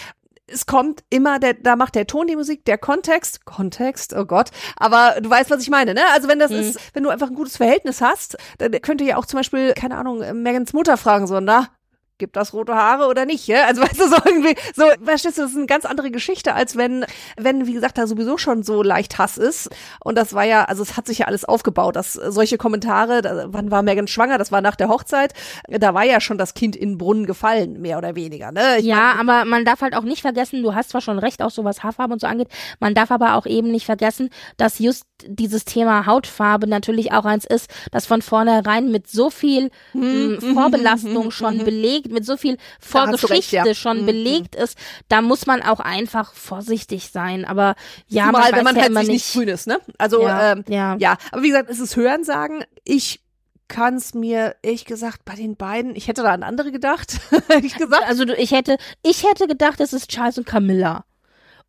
es 0.48 0.66
kommt 0.66 1.04
immer, 1.10 1.40
der, 1.40 1.54
da 1.54 1.76
macht 1.76 1.96
der 1.96 2.08
Ton 2.08 2.28
die 2.28 2.36
Musik, 2.36 2.66
der 2.66 2.78
Kontext, 2.78 3.46
Kontext, 3.46 4.14
oh 4.14 4.26
Gott, 4.26 4.50
aber 4.76 5.16
du 5.22 5.30
weißt, 5.30 5.50
was 5.50 5.62
ich 5.62 5.70
meine, 5.70 5.94
ne? 5.94 6.02
Also 6.14 6.28
wenn 6.28 6.40
das 6.40 6.52
ist, 6.52 6.80
wenn 6.94 7.04
du 7.04 7.10
einfach 7.10 7.30
ein 7.30 7.36
gutes 7.36 7.58
Verhältnis 7.58 8.02
hast, 8.02 8.38
dann 8.58 8.72
könnte 8.82 9.04
ja 9.04 9.18
auch 9.18 9.26
zum 9.26 9.40
Beispiel, 9.40 9.74
keine 9.74 9.98
Ahnung, 9.98 10.20
Megans 10.42 10.74
Mutter 10.74 10.98
fragen 10.98 11.28
so, 11.28 11.40
na, 11.40 11.70
gibt 12.18 12.36
das 12.36 12.54
rote 12.54 12.76
Haare 12.76 13.08
oder 13.08 13.26
nicht, 13.26 13.48
ja? 13.48 13.66
Also 13.66 13.82
weißt 13.84 14.00
du, 14.00 14.08
so 14.08 14.18
irgendwie, 14.26 14.56
so, 14.76 14.84
verstehst 15.04 15.38
du, 15.38 15.42
das 15.44 15.52
ist 15.52 15.58
eine 15.58 15.66
ganz 15.66 15.86
andere 15.86 16.12
Geschichte, 16.12 16.54
als 16.54 16.76
wenn, 16.76 17.06
wenn, 17.38 17.68
wie 17.68 17.74
gesagt, 17.74 17.98
da 17.98 18.08
sowieso 18.08 18.38
schon 18.38 18.64
so 18.64 18.84
leicht 18.84 19.18
Hass 19.18 19.38
ist. 19.38 19.70
Und 20.04 20.18
das 20.18 20.34
war 20.34 20.44
ja, 20.44 20.66
also 20.66 20.84
es 20.84 20.98
hat 20.98 21.08
sich 21.08 21.20
ja 21.20 21.28
alles 21.28 21.46
aufgebaut, 21.46 21.96
dass 21.96 22.14
solche 22.14 22.58
Kommentare, 22.58 23.22
da, 23.22 23.46
wann 23.48 23.72
war 23.72 23.84
Megan 23.84 24.08
schwanger? 24.08 24.38
Das 24.38 24.52
war 24.52 24.62
nach 24.62 24.76
der 24.76 24.90
Hochzeit, 24.90 25.34
da 25.68 25.94
war 25.94 26.04
ja 26.04 26.22
schon 26.22 26.38
das 26.38 26.54
Kind 26.54 26.76
in 26.76 26.92
den 26.94 26.98
Brunnen 26.98 27.26
gefallen, 27.26 27.82
mehr 27.82 27.98
oder 27.98 28.16
weniger, 28.16 28.52
ne? 28.52 28.78
Ich 28.80 28.86
Ja, 28.86 29.14
aber 29.20 29.46
man 29.46 29.66
darf 29.66 29.82
halt 29.82 29.96
auch 29.96 30.04
nicht 30.04 30.22
vergessen, 30.22 30.64
du 30.64 30.76
hast 30.76 30.90
zwar 30.90 31.02
schon 31.02 31.20
recht, 31.20 31.42
auch 31.42 31.52
so 31.52 31.64
was 31.64 31.84
Haarfarbe 31.84 32.14
und 32.14 32.20
so 32.20 32.28
angeht, 32.28 32.48
man 32.80 32.94
darf 32.94 33.12
aber 33.12 33.36
auch 33.36 33.46
eben 33.46 33.72
nicht 33.72 33.86
vergessen, 33.86 34.30
dass 34.58 34.80
just 34.80 35.06
dieses 35.26 35.66
Thema 35.66 36.06
Hautfarbe 36.06 36.68
natürlich 36.68 37.12
auch 37.12 37.26
eins 37.26 37.46
ist, 37.46 37.70
das 37.92 38.06
von 38.06 38.22
vornherein 38.22 38.92
mit 38.92 39.08
so 39.08 39.30
viel 39.30 39.70
Hm, 39.92 40.38
mh, 40.42 40.54
Vorbelastung 40.54 41.32
schon 41.32 41.60
belegt, 41.60 42.03
mit 42.10 42.26
so 42.26 42.38
viel 42.38 42.56
du 42.56 42.60
recht, 42.60 43.20
Vorgeschichte 43.20 43.56
ja. 43.56 43.74
schon 43.74 44.02
Mhm. 44.02 44.06
belegt 44.06 44.56
ist, 44.56 44.78
da 45.10 45.22
muss 45.22 45.46
man 45.46 45.62
auch 45.62 45.80
einfach 45.80 46.34
vorsichtig 46.34 47.10
sein. 47.12 47.46
Aber 47.46 47.76
ja, 48.08 48.26
Zumal, 48.28 48.32
man 48.32 48.42
weiß 48.44 48.58
wenn 48.58 48.64
man 48.64 48.76
ja 48.76 48.82
halt 48.82 48.92
immer 48.92 49.00
sich 49.02 49.10
nicht 49.10 49.34
grün 49.34 49.48
ist, 49.48 49.68
ne? 49.68 49.80
Also, 49.98 50.22
Ja, 50.24 50.52
ähm, 50.54 50.66
ja. 50.68 50.96
ja. 51.00 51.18
Aber 51.32 51.44
wie 51.44 51.50
gesagt, 51.50 51.70
es 51.70 51.80
ist 51.80 51.96
Hörensagen. 51.96 52.64
Ich 52.84 53.22
kann 53.68 53.96
es 53.96 54.14
mir, 54.14 54.56
ehrlich 54.62 54.86
gesagt, 54.86 55.26
bei 55.26 55.36
den 55.36 55.56
beiden, 55.56 55.96
ich 55.96 56.08
hätte 56.08 56.22
da 56.22 56.32
an 56.32 56.44
andere 56.44 56.72
gedacht, 56.72 57.20
ehrlich 57.50 57.76
gesagt. 57.76 58.04
Also 58.08 58.24
ich 58.28 58.52
hätte, 58.52 58.78
ich 59.02 59.24
hätte 59.24 59.48
gedacht, 59.48 59.80
es 59.80 59.94
ist 59.94 60.10
Charles 60.10 60.38
und 60.38 60.46
Camilla. 60.46 61.06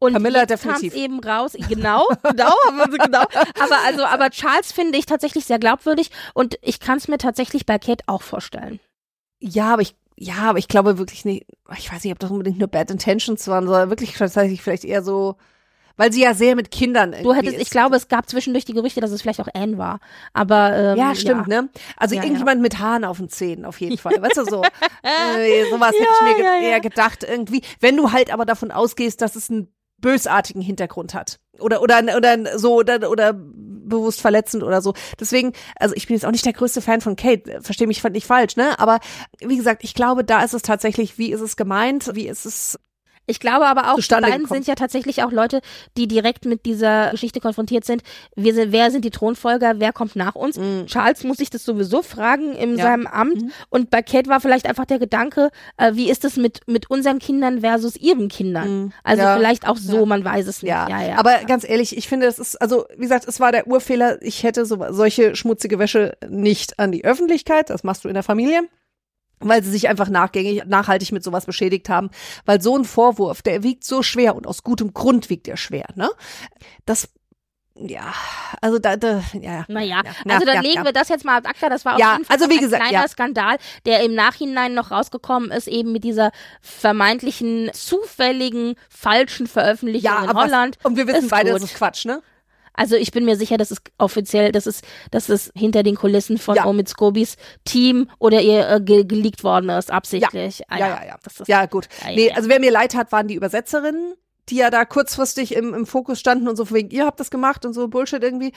Und 0.01 0.13
Camilla 0.13 0.45
definitiv. 0.45 0.95
eben 0.95 1.21
raus, 1.21 1.53
genau, 1.69 2.07
genau, 2.25 2.53
aber 2.69 2.89
genau. 2.99 3.23
Aber 3.59 3.79
also, 3.87 4.05
aber 4.05 4.29
Charles 4.31 4.73
finde 4.73 4.99
ich 4.99 5.07
tatsächlich 5.07 5.47
sehr 5.47 5.59
glaubwürdig 5.59 6.11
und 6.35 6.59
ich 6.63 6.81
kann 6.81 6.99
es 6.99 7.09
mir 7.09 7.17
tatsächlich 7.17 7.65
bei 7.65 7.79
Kate 7.79 8.05
auch 8.07 8.21
vorstellen. 8.21 8.81
Ja, 9.39 9.73
aber 9.75 9.83
ich, 9.83 9.95
ja, 10.17 10.37
aber 10.51 10.59
ich 10.59 10.69
glaube 10.69 10.99
wirklich 10.99 11.25
nicht, 11.25 11.47
ich 11.77 11.93
weiß 11.93 12.05
nicht, 12.05 12.13
ob 12.13 12.19
das 12.19 12.31
unbedingt 12.31 12.59
nur 12.59 12.69
Bad 12.69 12.91
Intentions 12.91 13.47
waren, 13.49 13.67
sondern 13.67 13.91
wirklich 13.91 14.13
tatsächlich 14.13 14.63
vielleicht 14.63 14.85
eher 14.85 15.03
so, 15.03 15.37
weil 15.97 16.13
sie 16.13 16.23
ja 16.23 16.35
sehr 16.35 16.57
mit 16.57 16.71
Kindern 16.71 17.13
Du 17.13 17.19
irgendwie 17.19 17.37
hättest, 17.37 17.57
ist. 17.57 17.63
ich 17.63 17.71
glaube, 17.71 17.97
es 17.97 18.09
gab 18.09 18.29
zwischendurch 18.29 18.65
die 18.65 18.75
Gerüchte, 18.75 19.01
dass 19.01 19.11
es 19.11 19.23
vielleicht 19.23 19.41
auch 19.41 19.49
Anne 19.55 19.79
war. 19.79 20.01
Aber 20.33 20.73
ähm, 20.77 20.99
Ja, 20.99 21.15
stimmt, 21.15 21.49
ne? 21.49 21.69
Also 21.97 22.15
Ja, 22.15 22.23
irgendjemand 22.23 22.63
mit 22.63 22.79
Haaren 22.79 23.05
auf 23.05 23.19
den 23.19 23.29
Zähnen, 23.29 23.65
auf 23.65 23.81
jeden 23.81 23.99
Fall. 23.99 24.21
Weißt 24.21 24.37
du, 24.37 24.45
so, 24.45 24.63
äh, 25.03 25.71
sowas 25.71 25.93
hätte 25.93 26.09
ich 26.21 26.29
mir 26.29 26.35
ge 26.37 26.45
ja, 26.45 26.55
ja. 26.57 26.69
eher 26.71 26.81
gedacht, 26.81 27.25
irgendwie. 27.25 27.63
Wenn 27.81 27.97
du 27.97 28.13
halt 28.13 28.33
aber 28.33 28.45
davon 28.45 28.71
ausgehst, 28.71 29.21
dass 29.21 29.37
es 29.37 29.51
einen 29.51 29.69
bösartigen 30.05 30.61
Hintergrund 30.61 31.15
hat. 31.15 31.41
Oder, 31.59 31.81
oder, 31.81 31.99
oder 32.15 32.59
so, 32.59 32.75
oder, 32.75 33.11
oder 33.11 33.33
bewusst 33.33 34.21
verletzend 34.21 34.63
oder 34.63 34.83
so. 34.83 34.93
Deswegen, 35.19 35.55
also 35.77 35.95
ich 35.95 36.07
bin 36.07 36.15
jetzt 36.15 36.27
auch 36.27 36.31
nicht 36.31 36.45
der 36.45 36.53
größte 36.53 36.83
Fan 36.83 37.01
von 37.01 37.17
Kate, 37.17 37.63
verstehe 37.63 37.87
mich 37.87 38.05
nicht 38.05 38.27
falsch, 38.27 38.57
ne? 38.57 38.79
Aber 38.79 39.01
wie 39.41 39.57
gesagt, 39.57 39.83
ich 39.83 39.95
glaube, 39.95 40.23
da 40.23 40.43
ist 40.43 40.53
es 40.53 40.61
tatsächlich, 40.61 41.17
wie 41.17 41.33
ist 41.33 41.41
es 41.41 41.57
gemeint, 41.57 42.11
wie 42.15 42.29
ist 42.29 42.45
es 42.45 42.79
Ich 43.27 43.41
glaube 43.41 43.67
aber 43.67 43.93
auch, 43.93 43.97
die 43.99 44.07
beiden 44.09 44.43
gekommen. 44.43 44.47
sind 44.49 44.67
ja 44.67 44.75
tatsächlich 44.75 45.23
auch 45.23 45.33
Leute, 45.33 45.61
die 45.97 46.07
direkt 46.09 46.45
mit 46.45 46.67
dieser 46.67 47.11
Geschichte 47.11 47.41
konfrontiert 47.41 47.85
sind. 47.85 48.03
Wir 48.37 48.53
sind 48.55 48.73
wer 48.73 48.91
sind 48.91 49.05
die 49.05 49.11
Thronfolger? 49.11 49.75
Wer 49.79 49.93
kommt 49.93 50.15
nach 50.17 50.35
uns? 50.35 50.59
Charles 50.87 51.25
muss 51.25 51.39
sich 51.39 51.51
das 51.51 51.65
sowieso 51.65 52.03
fragen 52.03 52.55
in 52.55 52.73
Mhm. 52.73 52.79
Ja. 52.79 52.85
seinem 52.85 53.07
Amt. 53.07 53.45
Und 53.71 53.91
bei 53.91 54.03
Kate 54.03 54.29
war 54.29 54.41
vielleicht 54.41 54.67
einfach 54.67 54.85
der 54.85 54.99
Gedanke, 54.99 55.51
äh, 55.77 55.93
wie 55.95 56.11
ist 56.11 56.25
es 56.25 56.37
mit, 56.37 56.61
mit 56.67 56.91
unseren 56.91 57.19
Kindern 57.19 57.61
versus 57.61 57.97
ihren 57.97 58.29
Kindern? 58.29 58.93
Also 59.05 59.23
Mhm. 59.23 59.29
Ja. 59.29 59.37
vielleicht 59.37 59.67
auch 59.69 59.77
so, 59.77 60.05
man 60.07 60.25
weiß 60.25 60.47
es 60.47 60.63
nicht. 60.63 60.71
Ja, 60.71 60.89
ja, 60.89 61.03
ja. 61.09 61.19
aber 61.19 61.39
ganz 61.47 61.69
ehrlich, 61.69 61.97
ich 61.97 62.09
finde, 62.09 62.27
es 62.27 62.39
ist, 62.39 62.61
also 62.61 62.85
wie 62.97 63.03
gesagt, 63.03 63.27
es 63.27 63.41
war 63.41 63.53
der 63.53 63.67
Urfehler. 63.67 64.21
Ich 64.23 64.43
hätte 64.43 64.67
so, 64.67 64.85
solche 64.91 65.35
schmutzige 65.37 65.79
Wäsche 65.79 66.17
nicht 66.29 66.79
an 66.79 66.93
die 66.93 67.05
Öffentlichkeit. 67.05 67.71
Das 67.71 67.85
machst 67.85 68.05
du 68.05 68.09
in 68.09 68.15
der 68.15 68.23
Familie. 68.23 68.63
Weil 69.41 69.63
sie 69.63 69.71
sich 69.71 69.89
einfach 69.89 70.09
nachgängig, 70.09 70.65
nachhaltig 70.67 71.13
mit 71.13 71.23
sowas 71.25 71.45
beschädigt 71.47 71.89
haben. 71.89 72.11
Weil 72.47 72.63
so 72.63 72.77
ein 72.77 72.85
Vorwurf, 72.85 73.43
der 73.43 73.63
wiegt 73.63 73.85
so 73.85 74.03
schwer 74.03 74.37
und 74.37 74.47
aus 74.47 74.63
gutem 74.63 74.95
Grund 74.95 75.29
wiegt 75.29 75.49
er 75.49 75.57
schwer, 75.57 75.87
ne? 75.97 76.11
Das, 76.87 77.09
ja, 77.77 78.15
also 78.61 78.79
da, 78.79 78.97
da 78.97 79.21
ja. 79.33 79.65
Naja, 79.67 80.03
Ja, 80.05 80.35
also 80.35 80.47
dann 80.47 80.57
ja, 80.57 80.61
legen 80.61 80.77
ja. 80.77 80.85
wir 80.85 80.93
das 80.93 81.09
jetzt 81.09 81.25
mal 81.25 81.39
ad 81.39 81.49
acta. 81.49 81.69
Das 81.69 81.85
war 81.85 81.95
auf 81.95 81.99
jeden 81.99 82.25
Fall 82.25 82.37
also 82.37 82.49
wie 82.49 82.55
ein 82.55 82.61
gesagt, 82.61 82.83
kleiner 82.83 83.03
ja. 83.03 83.09
Skandal, 83.09 83.57
der 83.85 84.05
im 84.05 84.15
Nachhinein 84.15 84.75
noch 84.75 84.93
rausgekommen 84.93 85.51
ist, 85.51 85.67
eben 85.67 85.91
mit 85.91 86.05
dieser 86.05 86.31
vermeintlichen, 86.61 87.71
zufälligen, 87.73 88.77
falschen 88.89 89.47
Veröffentlichung 89.49 90.05
Ja, 90.05 90.25
in 90.25 90.33
Holland. 90.35 90.79
Was, 90.83 90.91
und 90.91 90.97
wir 90.97 91.07
wissen 91.09 91.25
Ist 91.25 91.31
beide, 91.31 91.51
gut. 91.51 91.63
das 91.63 91.71
ist 91.71 91.77
Quatsch, 91.77 92.05
ne? 92.05 92.23
Also 92.75 92.97
ich 92.97 93.13
bin 93.13 93.25
mir 93.25 93.37
sicher, 93.37 93.57
dass 93.57 93.71
es 93.71 93.79
offiziell, 93.99 94.53
dass 94.53 94.67
es, 94.67 94.83
dass 95.11 95.29
es 95.29 95.51
hinter 95.55 95.83
den 95.83 95.95
Kulissen 95.95 96.39
von 96.39 96.57
Ja. 96.57 96.67
Omid 96.67 96.89
Skobis 96.89 97.37
Team 97.65 98.11
oder 98.19 98.43
ihr 98.43 98.69
äh, 98.69 98.81
ge 98.81 99.05
geleakt 99.05 99.45
worden 99.45 99.71
ist, 99.71 99.91
absichtlich. 99.91 100.63
Ah, 100.69 100.79
ja, 100.79 100.89
ja, 100.89 101.07
ja. 101.07 101.17
Das 101.23 101.41
ist, 101.41 101.49
Ja, 101.49 101.67
gut. 101.67 101.89
Ja, 102.03 102.11
ja, 102.11 102.17
nee, 102.17 102.29
ja. 102.29 102.35
also 102.35 102.49
wer 102.49 102.61
mir 102.61 102.71
leid 102.71 102.95
hat, 102.95 103.13
waren 103.13 103.29
die 103.29 103.35
Übersetzerinnen, 103.35 104.15
die 104.49 104.57
ja 104.57 104.71
da 104.71 104.85
kurzfristig 104.85 105.55
im, 105.55 105.73
im 105.73 105.87
Fokus 105.87 106.21
standen 106.21 106.49
und 106.49 106.57
so 106.57 106.71
wegen, 106.71 106.91
ihr 106.91 107.07
habt 107.07 107.21
das 107.21 107.31
gemacht 107.31 107.65
und 107.65 107.73
so 107.73 107.89
Bullshit 107.89 108.23
irgendwie. 108.23 108.53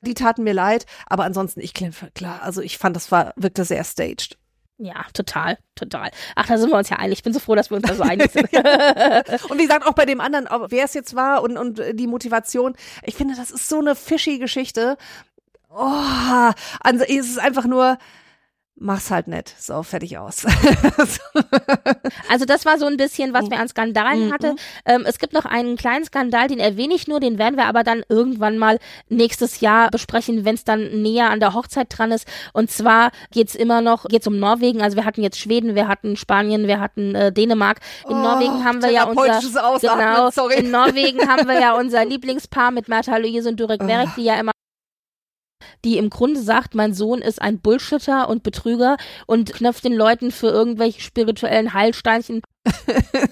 Die 0.00 0.14
taten 0.14 0.44
mir 0.44 0.54
leid. 0.54 0.86
Aber 1.06 1.24
ansonsten, 1.24 1.60
ich 1.60 1.74
klar, 1.74 2.42
also 2.42 2.60
ich 2.60 2.78
fand, 2.78 2.96
das 2.96 3.10
war, 3.10 3.32
wirkte 3.36 3.64
sehr 3.64 3.82
staged. 3.84 4.38
Ja, 4.78 5.06
total, 5.14 5.56
total. 5.74 6.10
Ach, 6.34 6.46
da 6.46 6.58
sind 6.58 6.70
wir 6.70 6.76
uns 6.76 6.90
ja 6.90 6.98
einig. 6.98 7.18
Ich 7.18 7.22
bin 7.22 7.32
so 7.32 7.38
froh, 7.38 7.54
dass 7.54 7.70
wir 7.70 7.78
uns 7.78 7.86
da 7.86 7.94
so 7.94 8.02
einig 8.02 8.30
sind. 8.30 8.52
Und 9.50 9.58
wie 9.58 9.62
gesagt, 9.62 9.86
auch 9.86 9.94
bei 9.94 10.04
dem 10.04 10.20
anderen, 10.20 10.46
wer 10.68 10.84
es 10.84 10.92
jetzt 10.92 11.16
war 11.16 11.42
und, 11.42 11.56
und 11.56 11.78
äh, 11.78 11.94
die 11.94 12.06
Motivation, 12.06 12.76
ich 13.02 13.14
finde, 13.14 13.34
das 13.36 13.50
ist 13.50 13.68
so 13.68 13.78
eine 13.78 13.94
fishy 13.94 14.38
Geschichte. 14.38 14.98
Oh, 15.70 16.50
also 16.80 17.04
es 17.04 17.26
ist 17.26 17.38
einfach 17.38 17.64
nur, 17.64 17.98
mach's 18.78 19.10
halt 19.10 19.26
nett. 19.28 19.54
So, 19.58 19.82
fertig 19.82 20.18
aus. 20.18 20.44
Also 22.28 22.44
das 22.44 22.64
war 22.66 22.78
so 22.78 22.86
ein 22.86 22.96
bisschen, 22.96 23.32
was 23.34 23.50
wir 23.50 23.58
an 23.58 23.68
Skandalen 23.68 24.28
Mhm. 24.28 24.32
hatte. 24.32 24.54
Ähm, 24.84 25.04
es 25.06 25.18
gibt 25.18 25.32
noch 25.32 25.44
einen 25.44 25.76
kleinen 25.76 26.04
Skandal, 26.04 26.48
den 26.48 26.58
erwähne 26.58 26.94
ich 26.94 27.06
nur, 27.08 27.20
den 27.20 27.38
werden 27.38 27.56
wir 27.56 27.66
aber 27.66 27.82
dann 27.84 28.02
irgendwann 28.08 28.58
mal 28.58 28.78
nächstes 29.08 29.60
Jahr 29.60 29.90
besprechen, 29.90 30.44
wenn 30.44 30.54
es 30.54 30.64
dann 30.64 31.02
näher 31.02 31.30
an 31.30 31.40
der 31.40 31.54
Hochzeit 31.54 31.86
dran 31.90 32.12
ist. 32.12 32.26
Und 32.52 32.70
zwar 32.70 33.10
geht's 33.32 33.54
immer 33.54 33.80
noch, 33.80 34.04
geht's 34.06 34.26
um 34.26 34.38
Norwegen. 34.38 34.82
Also 34.82 34.96
wir 34.96 35.04
hatten 35.04 35.22
jetzt 35.22 35.38
Schweden, 35.38 35.74
wir 35.74 35.88
hatten 35.88 36.16
Spanien, 36.16 36.66
wir 36.66 36.80
hatten 36.80 37.14
äh, 37.14 37.32
Dänemark. 37.32 37.80
In 38.08 38.16
Oh, 38.16 38.22
Norwegen 38.22 38.64
haben 38.64 38.82
wir 38.82 38.90
ja 38.90 39.04
unser 39.04 39.66
Ausatmen, 39.66 40.06
genau. 40.06 40.30
sorry. 40.30 40.56
In 40.60 40.70
Norwegen 40.70 41.28
haben 41.28 41.46
wir 41.48 41.60
ja 41.60 41.74
unser 41.74 42.04
Lieblingspaar 42.04 42.70
mit 42.70 42.88
Märtha 42.88 43.16
Louise 43.16 43.48
und 43.48 43.58
Durek 43.58 43.82
Verek, 43.82 44.08
die 44.16 44.24
ja 44.24 44.34
immer 44.40 44.52
die 45.84 45.98
im 45.98 46.10
Grunde 46.10 46.40
sagt, 46.40 46.74
mein 46.74 46.94
Sohn 46.94 47.20
ist 47.20 47.40
ein 47.40 47.58
Bullshitter 47.58 48.28
und 48.28 48.42
Betrüger 48.42 48.96
und 49.26 49.52
knöpft 49.52 49.84
den 49.84 49.94
Leuten 49.94 50.30
für 50.30 50.48
irgendwelche 50.48 51.00
spirituellen 51.00 51.72
Heilsteinchen 51.72 52.42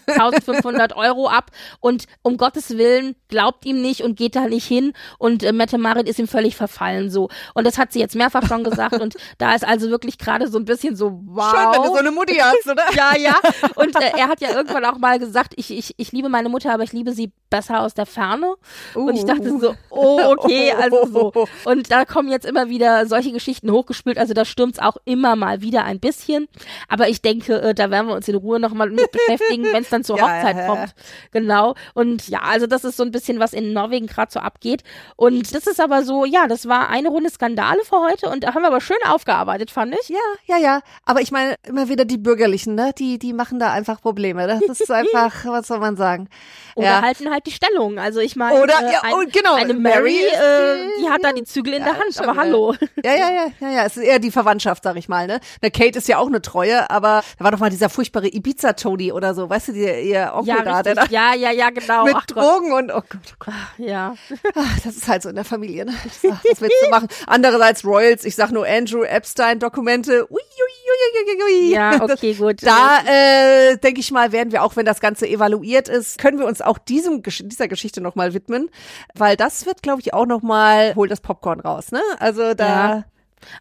1500 0.07 0.97
Euro 0.97 1.29
ab 1.29 1.51
und 1.81 2.07
um 2.23 2.37
Gottes 2.37 2.77
Willen 2.77 3.17
glaubt 3.29 3.65
ihm 3.65 3.81
nicht 3.83 4.03
und 4.03 4.17
geht 4.17 4.37
da 4.37 4.47
nicht 4.47 4.67
hin 4.67 4.93
und 5.19 5.43
äh, 5.43 5.53
Mette 5.53 5.79
Marit 5.79 6.09
ist 6.09 6.19
ihm 6.19 6.29
völlig 6.29 6.57
verfallen 6.57 7.11
so 7.11 7.29
und 7.55 7.67
das 7.67 7.79
hat 7.79 7.93
sie 7.93 8.01
jetzt 8.01 8.15
mehrfach 8.15 8.47
schon 8.47 8.65
gesagt 8.65 9.01
und 9.01 9.15
da 9.39 9.55
ist 9.55 9.67
also 9.67 9.91
wirklich 9.91 10.19
gerade 10.19 10.49
so 10.49 10.59
ein 10.59 10.65
bisschen 10.65 10.97
so 10.97 11.21
wow 11.27 11.51
Schön, 11.51 11.73
wenn 11.73 11.83
du 11.83 11.89
so 11.89 11.95
eine 11.97 12.11
Mutti 12.11 12.35
hast, 12.35 12.67
oder? 12.69 12.85
ja, 12.95 13.17
ja. 13.17 13.35
Und 13.75 13.97
äh, 13.97 14.13
er 14.17 14.29
hat 14.29 14.41
ja 14.41 14.55
irgendwann 14.55 14.85
auch 14.85 14.99
mal 14.99 15.19
gesagt, 15.19 15.55
ich, 15.57 15.71
ich, 15.71 15.95
ich 15.97 16.13
liebe 16.13 16.29
meine 16.29 16.49
Mutter, 16.49 16.73
aber 16.73 16.83
ich 16.83 16.93
liebe 16.93 17.13
sie 17.13 17.33
besser 17.51 17.83
aus 17.83 17.95
der 17.95 18.07
Ferne. 18.07 18.55
Und 18.95 19.15
ich 19.17 19.25
dachte 19.25 19.59
so, 19.59 19.75
oh, 19.91 20.21
okay, 20.37 20.73
also 20.73 21.07
so. 21.07 21.47
Und 21.65 21.91
da 21.91 22.05
kommen 22.05 22.31
jetzt 22.31 22.47
immer 22.47 22.69
wieder 22.69 23.07
solche 23.07 23.33
Geschichten 23.33 23.71
hochgespült. 23.71 24.19
Also 24.19 24.35
da 24.35 24.45
stürmt's 24.45 24.79
auch 24.79 24.97
immer 25.05 25.37
mal 25.37 25.61
wieder 25.61 25.85
ein 25.85 26.01
bisschen. 26.01 26.49
Aber 26.89 27.09
ich 27.09 27.23
denke, 27.23 27.61
äh, 27.61 27.75
da 27.75 27.91
werden 27.91 28.09
wir 28.09 28.15
uns 28.15 28.29
in 28.29 28.35
Ruhe 28.35 28.59
nochmal 28.59 28.91
mit 28.91 29.11
beschäftigen, 29.27 29.65
wenn 29.73 29.83
es 29.83 29.89
dann 29.91 30.05
zur 30.05 30.19
Ja, 30.19 30.25
Hochzeit 30.25 30.57
ja, 30.57 30.63
ja. 30.63 30.67
kommt. 30.69 30.95
Genau. 31.33 31.75
Und 31.95 32.29
ja, 32.29 32.41
also 32.43 32.67
das 32.67 32.85
ist 32.85 32.97
so 32.97 33.03
ein 33.03 33.11
bisschen, 33.11 33.41
was 33.41 33.53
in 33.53 33.73
Norwegen 33.73 34.07
gerade 34.07 34.31
so 34.33 34.41
abgeht. 34.41 34.83
Und 35.17 35.55
das 35.55 35.67
ist 35.67 35.81
aber 35.81 36.03
so, 36.05 36.25
ja, 36.25 36.47
das 36.47 36.69
war 36.69 36.89
eine 36.89 37.09
Runde 37.09 37.31
Skandale 37.31 37.81
für 37.85 38.01
heute 38.01 38.29
und 38.29 38.45
da 38.45 38.55
haben 38.55 38.63
wir 38.63 38.69
aber 38.69 38.81
schön 38.81 38.97
aufgearbeitet, 39.07 39.71
fand 39.71 39.95
ich. 40.01 40.09
Ja, 40.09 40.19
ja, 40.47 40.59
ja. 40.59 40.81
Aber 41.05 41.21
ich 41.21 41.31
meine, 41.33 41.57
immer 41.67 41.89
wieder 41.89 42.05
die 42.05 42.19
Bürgerlichen, 42.19 42.75
ne? 42.75 42.93
Die, 42.99 43.19
die 43.19 43.33
machen 43.33 43.59
da 43.59 43.73
einfach 43.73 44.01
Probleme. 44.01 44.47
Das 44.47 44.61
ist 44.81 44.91
einfach, 44.91 45.45
was 45.47 45.67
soll 45.67 45.79
man 45.79 45.97
sagen? 45.97 46.29
Oder 46.77 46.87
ja. 46.87 47.03
halten 47.03 47.31
halt 47.31 47.47
die 47.47 47.53
Stellung. 47.53 47.99
Also 47.99 48.21
ich 48.21 48.37
meine, 48.37 48.61
Oder, 48.61 48.81
äh, 48.81 48.93
ja, 48.93 49.01
ein, 49.03 49.29
genau. 49.31 49.55
eine 49.55 49.75
Mary 49.75 49.95
Mary, 49.95 50.17
äh, 50.17 50.77
die- 50.99 51.03
die 51.05 51.09
hat 51.11 51.23
da 51.23 51.33
die 51.33 51.45
Zügel 51.45 51.75
in 51.75 51.81
Ja, 51.81 51.93
der 51.93 51.99
Hand. 52.01 52.15
schon, 52.15 52.25
Aber 52.29 52.35
ja. 52.35 52.41
hallo. 52.43 52.75
Ja, 53.05 53.13
ja, 53.15 53.31
ja, 53.31 53.47
ja, 53.61 53.71
ja. 53.71 53.85
Es 53.85 53.97
ist 53.97 54.03
eher 54.03 54.19
die 54.19 54.31
Verwandtschaft, 54.31 54.83
sag 54.83 54.97
ich 54.97 55.09
mal, 55.09 55.27
ne? 55.27 55.41
Na, 55.63 55.71
Kate 55.71 55.99
ist 55.99 56.09
ja 56.09 56.19
auch 56.19 56.27
eine 56.27 56.43
Treue, 56.43 56.91
aber 56.91 57.23
da 57.39 57.45
war 57.45 57.53
doch 57.53 57.59
mal 57.61 57.71
dieser 57.71 57.89
furchtbare 57.89 58.29
Ibiza-Tony 58.29 59.13
oder 59.15 59.35
so, 59.35 59.49
weißt 59.49 59.69
du, 59.69 59.73
die, 59.73 59.85
ihr 59.85 60.33
Onkel 60.35 60.49
Ja, 60.49 60.63
da, 60.63 60.83
der 60.83 60.95
da 60.97 61.07
ja, 61.09 61.35
ja, 61.35 61.51
ja, 61.53 61.71
genau. 61.71 62.05
mit 62.05 62.15
Ach 62.17 62.27
Gott. 62.27 62.37
Drogen 62.37 62.73
und, 62.73 62.91
oh 62.91 63.03
Gott, 63.09 63.21
oh 63.33 63.37
Gott. 63.39 63.55
Ja. 63.79 64.15
Ach, 64.55 64.81
das 64.85 64.97
ist 64.97 65.09
halt 65.09 65.23
so 65.23 65.29
in 65.29 65.37
der 65.37 65.45
Familie, 65.45 65.85
ne? 65.85 65.95
Das, 66.05 66.21
das 66.23 66.61
willst 66.61 66.77
du 66.83 66.91
machen. 66.91 67.09
Andererseits 67.27 67.85
Royals, 67.85 68.25
ich 68.25 68.35
sag 68.35 68.51
nur 68.51 68.67
Andrew 68.67 69.03
Epstein-Dokumente. 69.05 70.27
Ui, 70.31 70.41
ui, 70.41 70.41
ui, 70.41 71.25
ui, 71.25 71.37
ui, 71.37 71.69
ui. 71.69 71.73
Ja, 71.73 72.03
okay, 72.03 72.35
gut. 72.35 72.63
Da 72.63 72.99
äh, 73.07 73.77
denke 73.79 74.01
ich 74.01 74.11
mal, 74.11 74.33
werden 74.33 74.53
wir 74.53 74.63
auch, 74.63 74.77
wenn 74.77 74.87
das 74.87 75.01
Ganze 75.01 75.29
evaluiert 75.29 75.89
ist, 75.89 76.19
können 76.19 76.39
wir 76.39 76.47
uns 76.47 76.61
auch 76.61 76.79
diesem 76.79 77.23
dieser 77.23 77.69
Geschichte 77.69 78.01
noch 78.01 78.15
mal 78.17 78.35
widmen, 78.35 78.69
weil 79.15 79.37
das 79.37 79.67
wird, 79.67 79.83
glaube 79.83 80.01
ich, 80.01 80.13
auch 80.13 80.27
noch 80.27 80.43
mal 80.43 80.95
hol 80.95 81.09
das 81.09 81.21
Popcorn 81.21 81.61
raus, 81.61 81.93
ne? 81.93 82.03
Also 82.19 82.55
da 82.55 82.67
Ja. 82.97 83.05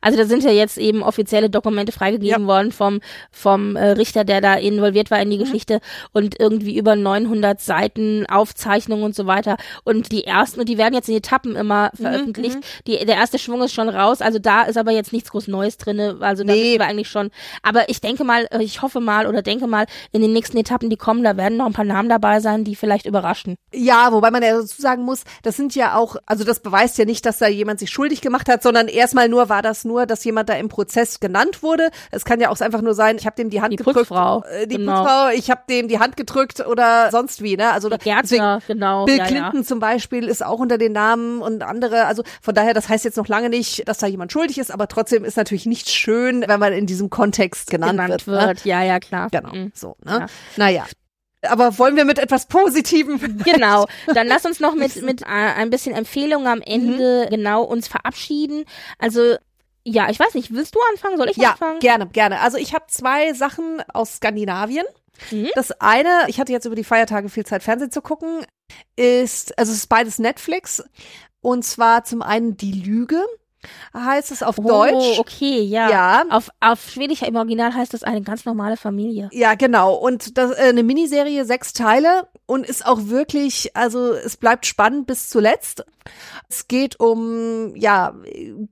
Also 0.01 0.17
da 0.17 0.25
sind 0.25 0.43
ja 0.43 0.51
jetzt 0.51 0.77
eben 0.77 1.03
offizielle 1.03 1.49
Dokumente 1.49 1.91
freigegeben 1.91 2.47
worden 2.47 2.71
vom 2.71 2.99
vom 3.31 3.75
äh, 3.75 3.89
Richter, 3.91 4.23
der 4.23 4.41
da 4.41 4.55
involviert 4.55 5.11
war 5.11 5.19
in 5.21 5.27
Mhm. 5.27 5.31
die 5.31 5.38
Geschichte 5.39 5.79
und 6.11 6.39
irgendwie 6.39 6.77
über 6.77 6.95
900 6.95 7.59
Seiten 7.61 8.25
Aufzeichnungen 8.27 9.03
und 9.03 9.15
so 9.15 9.25
weiter 9.25 9.57
und 9.84 10.11
die 10.11 10.23
ersten 10.25 10.59
und 10.59 10.69
die 10.69 10.77
werden 10.77 10.93
jetzt 10.93 11.09
in 11.09 11.15
Etappen 11.15 11.55
immer 11.55 11.89
Mhm, 11.97 12.03
veröffentlicht. 12.03 12.57
Die 12.88 12.97
der 13.05 13.15
erste 13.15 13.39
Schwung 13.39 13.61
ist 13.63 13.73
schon 13.73 13.89
raus, 13.89 14.21
also 14.21 14.39
da 14.39 14.63
ist 14.63 14.77
aber 14.77 14.91
jetzt 14.91 15.13
nichts 15.13 15.31
groß 15.31 15.47
Neues 15.47 15.77
drinne, 15.77 16.17
also 16.19 16.43
da 16.43 16.53
Nee. 16.53 16.61
wissen 16.63 16.79
wir 16.79 16.86
eigentlich 16.88 17.09
schon. 17.09 17.29
Aber 17.61 17.89
ich 17.89 17.99
denke 18.01 18.23
mal, 18.23 18.47
äh, 18.51 18.61
ich 18.63 18.81
hoffe 18.81 18.99
mal 18.99 19.27
oder 19.27 19.41
denke 19.41 19.67
mal, 19.67 19.86
in 20.11 20.21
den 20.21 20.34
nächsten 20.34 20.57
Etappen, 20.57 20.89
die 20.89 20.97
kommen, 20.97 21.23
da 21.23 21.38
werden 21.38 21.57
noch 21.57 21.65
ein 21.65 21.73
paar 21.73 21.86
Namen 21.86 22.09
dabei 22.09 22.39
sein, 22.39 22.63
die 22.63 22.75
vielleicht 22.75 23.05
überraschen. 23.05 23.55
Ja, 23.73 24.11
wobei 24.11 24.31
man 24.31 24.43
ja 24.43 24.55
dazu 24.57 24.81
sagen 24.81 25.03
muss, 25.03 25.23
das 25.43 25.55
sind 25.57 25.75
ja 25.75 25.95
auch, 25.95 26.15
also 26.25 26.43
das 26.43 26.59
beweist 26.59 26.97
ja 26.97 27.05
nicht, 27.05 27.25
dass 27.25 27.39
da 27.39 27.47
jemand 27.47 27.79
sich 27.79 27.89
schuldig 27.89 28.21
gemacht 28.21 28.47
hat, 28.49 28.61
sondern 28.63 28.88
erstmal 28.88 29.29
nur 29.29 29.49
war 29.49 29.61
das 29.61 29.72
nur, 29.84 30.05
dass 30.05 30.24
jemand 30.24 30.49
da 30.49 30.53
im 30.53 30.69
Prozess 30.69 31.19
genannt 31.19 31.63
wurde. 31.63 31.89
Es 32.11 32.24
kann 32.26 32.39
ja 32.39 32.49
auch 32.49 32.59
einfach 32.61 32.82
nur 32.82 32.93
sein, 32.93 33.17
ich 33.17 33.26
habe 33.26 33.36
dem 33.36 33.49
die 33.49 33.61
Hand 33.61 33.74
Die 33.74 33.78
gedrückt. 33.78 33.97
Putzfrau, 33.97 34.43
Äh, 34.43 34.67
die 34.67 34.78
genau. 34.78 35.01
Putzfrau, 35.01 35.30
ich 35.30 35.49
habe 35.49 35.61
dem 35.69 35.88
die 35.88 35.99
Hand 35.99 36.15
gedrückt 36.17 36.59
oder 36.65 37.09
sonst 37.11 37.41
wie, 37.41 37.57
ne? 37.57 37.71
Also 37.71 37.89
deswegen- 37.89 38.03
Gärtner, 38.15 38.59
genau. 38.67 39.05
Bill 39.05 39.17
ja, 39.17 39.26
Clinton 39.26 39.63
zum 39.63 39.80
Beispiel 39.80 40.28
ist 40.28 40.45
auch 40.45 40.59
unter 40.59 40.78
den 40.78 40.91
Namen 40.93 41.41
und 41.41 41.63
andere. 41.63 42.05
Also 42.05 42.24
von 42.41 42.53
daher, 42.53 42.74
das 42.74 42.88
heißt 42.89 43.03
jetzt 43.05 43.17
noch 43.17 43.28
lange 43.28 43.49
nicht, 43.49 43.88
dass 43.88 43.97
da 43.97 44.07
jemand 44.07 44.32
schuldig 44.32 44.57
ist, 44.59 44.71
aber 44.71 44.88
trotzdem 44.88 45.26
ist 45.26 45.38
natürlich 45.38 45.65
nicht 45.65 45.89
schön, 45.89 46.43
wenn 46.47 46.59
man 46.59 46.74
in 46.74 46.86
diesem 46.86 47.09
Kontext 47.09 47.71
ja. 47.71 47.78
genannt, 47.78 47.93
genannt 47.99 48.28
wird. 48.28 48.47
wird. 48.47 48.65
Ja, 48.65 48.84
ja, 48.84 48.99
klar. 48.99 49.30
Ne? 49.32 49.41
Genau, 49.41 49.53
Mhm. 49.55 49.71
so. 49.74 49.95
Ne? 50.05 50.11
Ja. 50.19 50.26
Naja. 50.57 50.86
Aber 51.45 51.78
wollen 51.78 51.97
wir 51.97 52.05
mit 52.05 52.19
etwas 52.19 52.45
Positivem? 52.45 53.19
Genau. 53.43 53.86
Dann 54.13 54.28
lass 54.28 54.45
uns 54.45 54.61
noch 54.61 54.76
mit, 54.76 55.01
mit 55.03 55.24
äh, 55.24 55.26
ein 55.26 55.69
bisschen 55.69 55.93
Empfehlung 55.93 56.47
am 56.47 56.59
Mhm. 56.59 56.63
Ende 56.65 57.28
genau 57.30 57.63
uns 57.63 57.89
verabschieden. 57.89 58.63
Also, 58.97 59.36
ja, 59.86 60.09
ich 60.09 60.19
weiß 60.19 60.34
nicht, 60.34 60.53
willst 60.53 60.75
du 60.75 60.79
anfangen? 60.91 61.17
Soll 61.17 61.29
ich 61.29 61.38
Ja, 61.38 61.51
anfangen? 61.51 61.79
gerne, 61.79 62.07
gerne. 62.07 62.39
Also 62.41 62.57
ich 62.57 62.73
habe 62.73 62.86
zwei 62.88 63.34
Sachen 63.34 63.81
aus 63.93 64.15
Skandinavien. 64.17 64.86
Mhm. 65.31 65.49
Das 65.55 65.71
eine, 65.79 66.25
ich 66.27 66.39
hatte 66.39 66.51
jetzt 66.51 66.65
über 66.65 66.75
die 66.75 66.84
Feiertage 66.84 67.29
viel 67.29 67.45
Zeit 67.45 67.63
Fernsehen 67.63 67.91
zu 67.91 68.01
gucken, 68.01 68.45
ist, 68.95 69.57
also 69.59 69.71
es 69.71 69.79
ist 69.79 69.89
beides 69.89 70.19
Netflix. 70.19 70.84
Und 71.41 71.63
zwar 71.63 72.03
zum 72.05 72.21
einen 72.21 72.55
Die 72.57 72.71
Lüge, 72.71 73.21
heißt 73.93 74.32
es 74.32 74.43
auf 74.43 74.57
Oh, 74.59 74.68
Deutsch. 74.68 75.20
okay, 75.20 75.61
ja. 75.61 75.89
Ja. 75.89 76.24
Auf, 76.30 76.49
auf 76.59 76.89
Schwedisch 76.89 77.22
im 77.22 77.36
Original 77.36 77.74
heißt 77.74 77.93
das 77.93 78.03
eine 78.03 78.22
ganz 78.22 78.45
normale 78.45 78.78
Familie. 78.78 79.30
Ja, 79.32 79.55
genau. 79.55 79.93
Und 79.95 80.38
das 80.38 80.51
äh, 80.51 80.70
eine 80.70 80.84
Miniserie, 80.84 81.45
sechs 81.45 81.74
Teile 81.74 82.28
und 82.45 82.66
ist 82.66 82.86
auch 82.86 83.07
wirklich, 83.07 83.76
also 83.76 84.14
es 84.14 84.38
bleibt 84.38 84.66
spannend 84.66 85.07
bis 85.07 85.30
zuletzt. 85.30 85.86
Es 86.49 86.68
geht 86.68 86.99
um 86.99 87.76
ja 87.76 88.14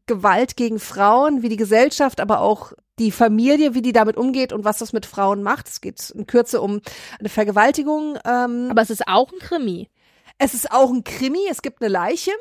Gewalt 0.06 0.58
gegen 0.58 0.80
Frauen, 0.80 1.42
wie 1.42 1.50
die 1.50 1.58
Gesellschaft, 1.58 2.20
aber 2.20 2.42
auch 2.42 2.74
die 3.00 3.12
Familie, 3.12 3.74
wie 3.74 3.82
die 3.82 3.94
damit 3.94 4.18
umgeht 4.18 4.54
und 4.54 4.64
was 4.64 4.78
das 4.78 4.94
mit 4.94 5.06
Frauen 5.06 5.42
macht. 5.42 5.68
Es 5.68 5.82
geht 5.82 6.10
in 6.12 6.28
Kürze 6.28 6.62
um 6.62 6.82
eine 7.20 7.30
Vergewaltigung. 7.30 8.18
Ähm, 8.26 8.68
Aber 8.70 8.82
es 8.82 8.90
ist 8.92 9.08
auch 9.08 9.32
ein 9.32 9.40
Krimi. 9.40 9.90
Es 10.44 10.56
ist 10.56 10.72
auch 10.72 10.90
ein 10.92 11.04
Krimi, 11.04 11.48
es 11.52 11.62
gibt 11.62 11.82
eine 11.82 11.92
Leiche 11.92 12.32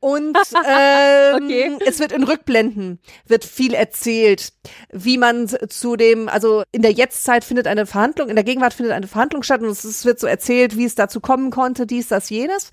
und 0.00 0.36
ähm, 0.66 1.44
Okay. 1.44 1.78
es 1.86 2.00
wird 2.00 2.12
in 2.12 2.24
Rückblenden, 2.24 2.98
wird 3.26 3.44
viel 3.44 3.74
erzählt, 3.74 4.54
wie 4.90 5.18
man 5.18 5.48
zu 5.68 5.96
dem, 5.96 6.30
also 6.30 6.62
in 6.72 6.80
der 6.80 6.92
Jetztzeit 6.92 7.44
findet 7.44 7.66
eine 7.66 7.84
Verhandlung, 7.84 8.30
in 8.30 8.36
der 8.36 8.44
Gegenwart 8.44 8.72
findet 8.72 8.94
eine 8.94 9.06
Verhandlung 9.06 9.42
statt 9.42 9.60
und 9.60 9.68
es 9.68 9.84
es 9.84 10.06
wird 10.06 10.18
so 10.18 10.26
erzählt, 10.26 10.78
wie 10.78 10.86
es 10.86 10.94
dazu 10.94 11.20
kommen 11.20 11.50
konnte, 11.50 11.86
dies, 11.86 12.08
das, 12.08 12.30
jenes 12.30 12.70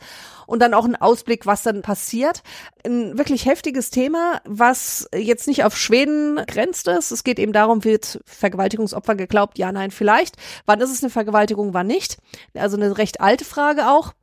und 0.47 0.59
dann 0.61 0.73
auch 0.73 0.85
ein 0.85 0.95
Ausblick, 0.95 1.45
was 1.45 1.61
dann 1.61 1.81
passiert. 1.83 2.41
Ein 2.83 3.17
wirklich 3.17 3.45
heftiges 3.45 3.91
Thema, 3.91 4.41
was 4.45 5.07
jetzt 5.13 5.47
nicht 5.47 5.63
auf 5.63 5.77
Schweden 5.77 6.37
grenzt 6.47 6.87
ist. 6.87 7.11
Es 7.11 7.23
geht 7.23 7.37
eben 7.37 7.53
darum, 7.53 7.83
wird 7.83 8.19
Vergewaltigungsopfer 8.25 9.13
geglaubt? 9.13 9.59
Ja, 9.59 9.71
nein, 9.71 9.91
vielleicht. 9.91 10.37
Wann 10.65 10.81
ist 10.81 10.91
es 10.91 11.03
eine 11.03 11.11
Vergewaltigung, 11.11 11.75
wann 11.75 11.85
nicht? 11.85 12.17
Also 12.55 12.77
eine 12.77 12.97
recht 12.97 13.21
alte 13.21 13.45
Frage 13.45 13.89
auch 13.89 14.13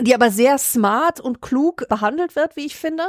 die 0.00 0.14
aber 0.14 0.30
sehr 0.30 0.58
smart 0.58 1.20
und 1.20 1.40
klug 1.40 1.88
behandelt 1.88 2.36
wird, 2.36 2.56
wie 2.56 2.66
ich 2.66 2.76
finde. 2.76 3.04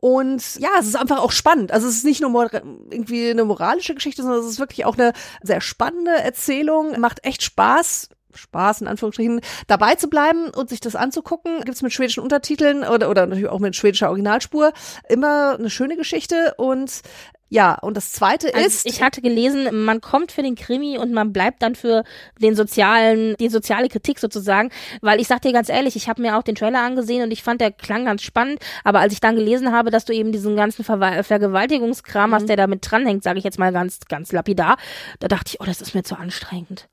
Und 0.00 0.56
ja, 0.56 0.68
es 0.78 0.86
ist 0.86 0.96
einfach 0.96 1.18
auch 1.18 1.32
spannend. 1.32 1.72
Also 1.72 1.88
es 1.88 1.96
ist 1.96 2.04
nicht 2.04 2.20
nur 2.20 2.50
irgendwie 2.90 3.30
eine 3.30 3.44
moralische 3.44 3.94
Geschichte, 3.94 4.22
sondern 4.22 4.40
es 4.40 4.46
ist 4.46 4.60
wirklich 4.60 4.84
auch 4.84 4.96
eine 4.96 5.12
sehr 5.42 5.60
spannende 5.60 6.12
Erzählung. 6.12 6.98
Macht 7.00 7.24
echt 7.24 7.42
Spaß. 7.42 8.10
Spaß, 8.34 8.82
in 8.82 8.88
Anführungsstrichen, 8.88 9.40
dabei 9.66 9.96
zu 9.96 10.08
bleiben 10.08 10.50
und 10.50 10.68
sich 10.68 10.80
das 10.80 10.94
anzugucken. 10.94 11.62
Gibt's 11.64 11.82
mit 11.82 11.92
schwedischen 11.92 12.22
Untertiteln 12.22 12.84
oder, 12.84 13.10
oder 13.10 13.26
natürlich 13.26 13.48
auch 13.48 13.58
mit 13.58 13.74
schwedischer 13.74 14.08
Originalspur. 14.08 14.72
Immer 15.08 15.56
eine 15.58 15.70
schöne 15.70 15.96
Geschichte 15.96 16.54
und 16.56 17.02
ja, 17.50 17.74
und 17.74 17.96
das 17.96 18.12
zweite 18.12 18.54
also 18.54 18.66
ist. 18.66 18.86
Ich 18.86 19.02
hatte 19.02 19.22
gelesen, 19.22 19.84
man 19.84 20.00
kommt 20.00 20.32
für 20.32 20.42
den 20.42 20.54
Krimi 20.54 20.98
und 20.98 21.12
man 21.12 21.32
bleibt 21.32 21.62
dann 21.62 21.74
für 21.74 22.04
den 22.40 22.54
sozialen, 22.54 23.36
die 23.38 23.48
soziale 23.48 23.88
Kritik 23.88 24.18
sozusagen. 24.18 24.70
Weil 25.00 25.20
ich 25.20 25.28
sag 25.28 25.42
dir 25.42 25.52
ganz 25.52 25.68
ehrlich, 25.68 25.96
ich 25.96 26.08
habe 26.08 26.20
mir 26.20 26.36
auch 26.36 26.42
den 26.42 26.54
Trailer 26.54 26.80
angesehen 26.80 27.22
und 27.22 27.30
ich 27.30 27.42
fand, 27.42 27.60
der 27.60 27.72
klang 27.72 28.04
ganz 28.04 28.22
spannend. 28.22 28.60
Aber 28.84 29.00
als 29.00 29.12
ich 29.12 29.20
dann 29.20 29.36
gelesen 29.36 29.72
habe, 29.72 29.90
dass 29.90 30.04
du 30.04 30.12
eben 30.12 30.32
diesen 30.32 30.56
ganzen 30.56 30.84
Ver 30.84 31.24
Vergewaltigungskram 31.24 32.30
mhm. 32.30 32.34
hast, 32.34 32.48
der 32.48 32.56
damit 32.56 32.80
dranhängt, 32.88 33.22
sage 33.22 33.38
ich 33.38 33.44
jetzt 33.44 33.58
mal 33.58 33.72
ganz, 33.72 34.00
ganz 34.08 34.32
lapidar, 34.32 34.76
da 35.20 35.28
dachte 35.28 35.52
ich, 35.52 35.60
oh, 35.60 35.64
das 35.64 35.80
ist 35.80 35.94
mir 35.94 36.02
zu 36.02 36.18
anstrengend 36.18 36.88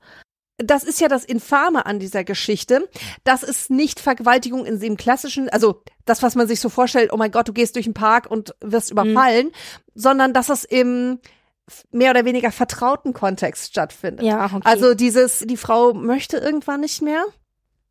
das 0.58 0.84
ist 0.84 1.00
ja 1.00 1.08
das 1.08 1.24
Infame 1.24 1.84
an 1.86 1.98
dieser 1.98 2.24
Geschichte, 2.24 2.88
dass 3.24 3.42
es 3.42 3.68
nicht 3.68 4.00
Vergewaltigung 4.00 4.64
in 4.64 4.80
dem 4.80 4.96
klassischen, 4.96 5.48
also 5.50 5.82
das, 6.04 6.22
was 6.22 6.34
man 6.34 6.48
sich 6.48 6.60
so 6.60 6.68
vorstellt, 6.68 7.12
oh 7.12 7.16
mein 7.16 7.30
Gott, 7.30 7.48
du 7.48 7.52
gehst 7.52 7.74
durch 7.76 7.84
den 7.84 7.94
Park 7.94 8.30
und 8.30 8.54
wirst 8.60 8.92
mhm. 8.92 9.00
überfallen, 9.00 9.46
mhm. 9.46 9.52
sondern 9.94 10.32
dass 10.32 10.48
es 10.48 10.64
im 10.64 11.18
mehr 11.90 12.12
oder 12.12 12.24
weniger 12.24 12.52
vertrauten 12.52 13.12
Kontext 13.12 13.70
stattfindet. 13.70 14.24
Ja, 14.24 14.46
okay. 14.46 14.60
Also 14.64 14.94
dieses, 14.94 15.40
die 15.40 15.56
Frau 15.56 15.92
möchte 15.94 16.36
irgendwann 16.36 16.80
nicht 16.80 17.02
mehr 17.02 17.24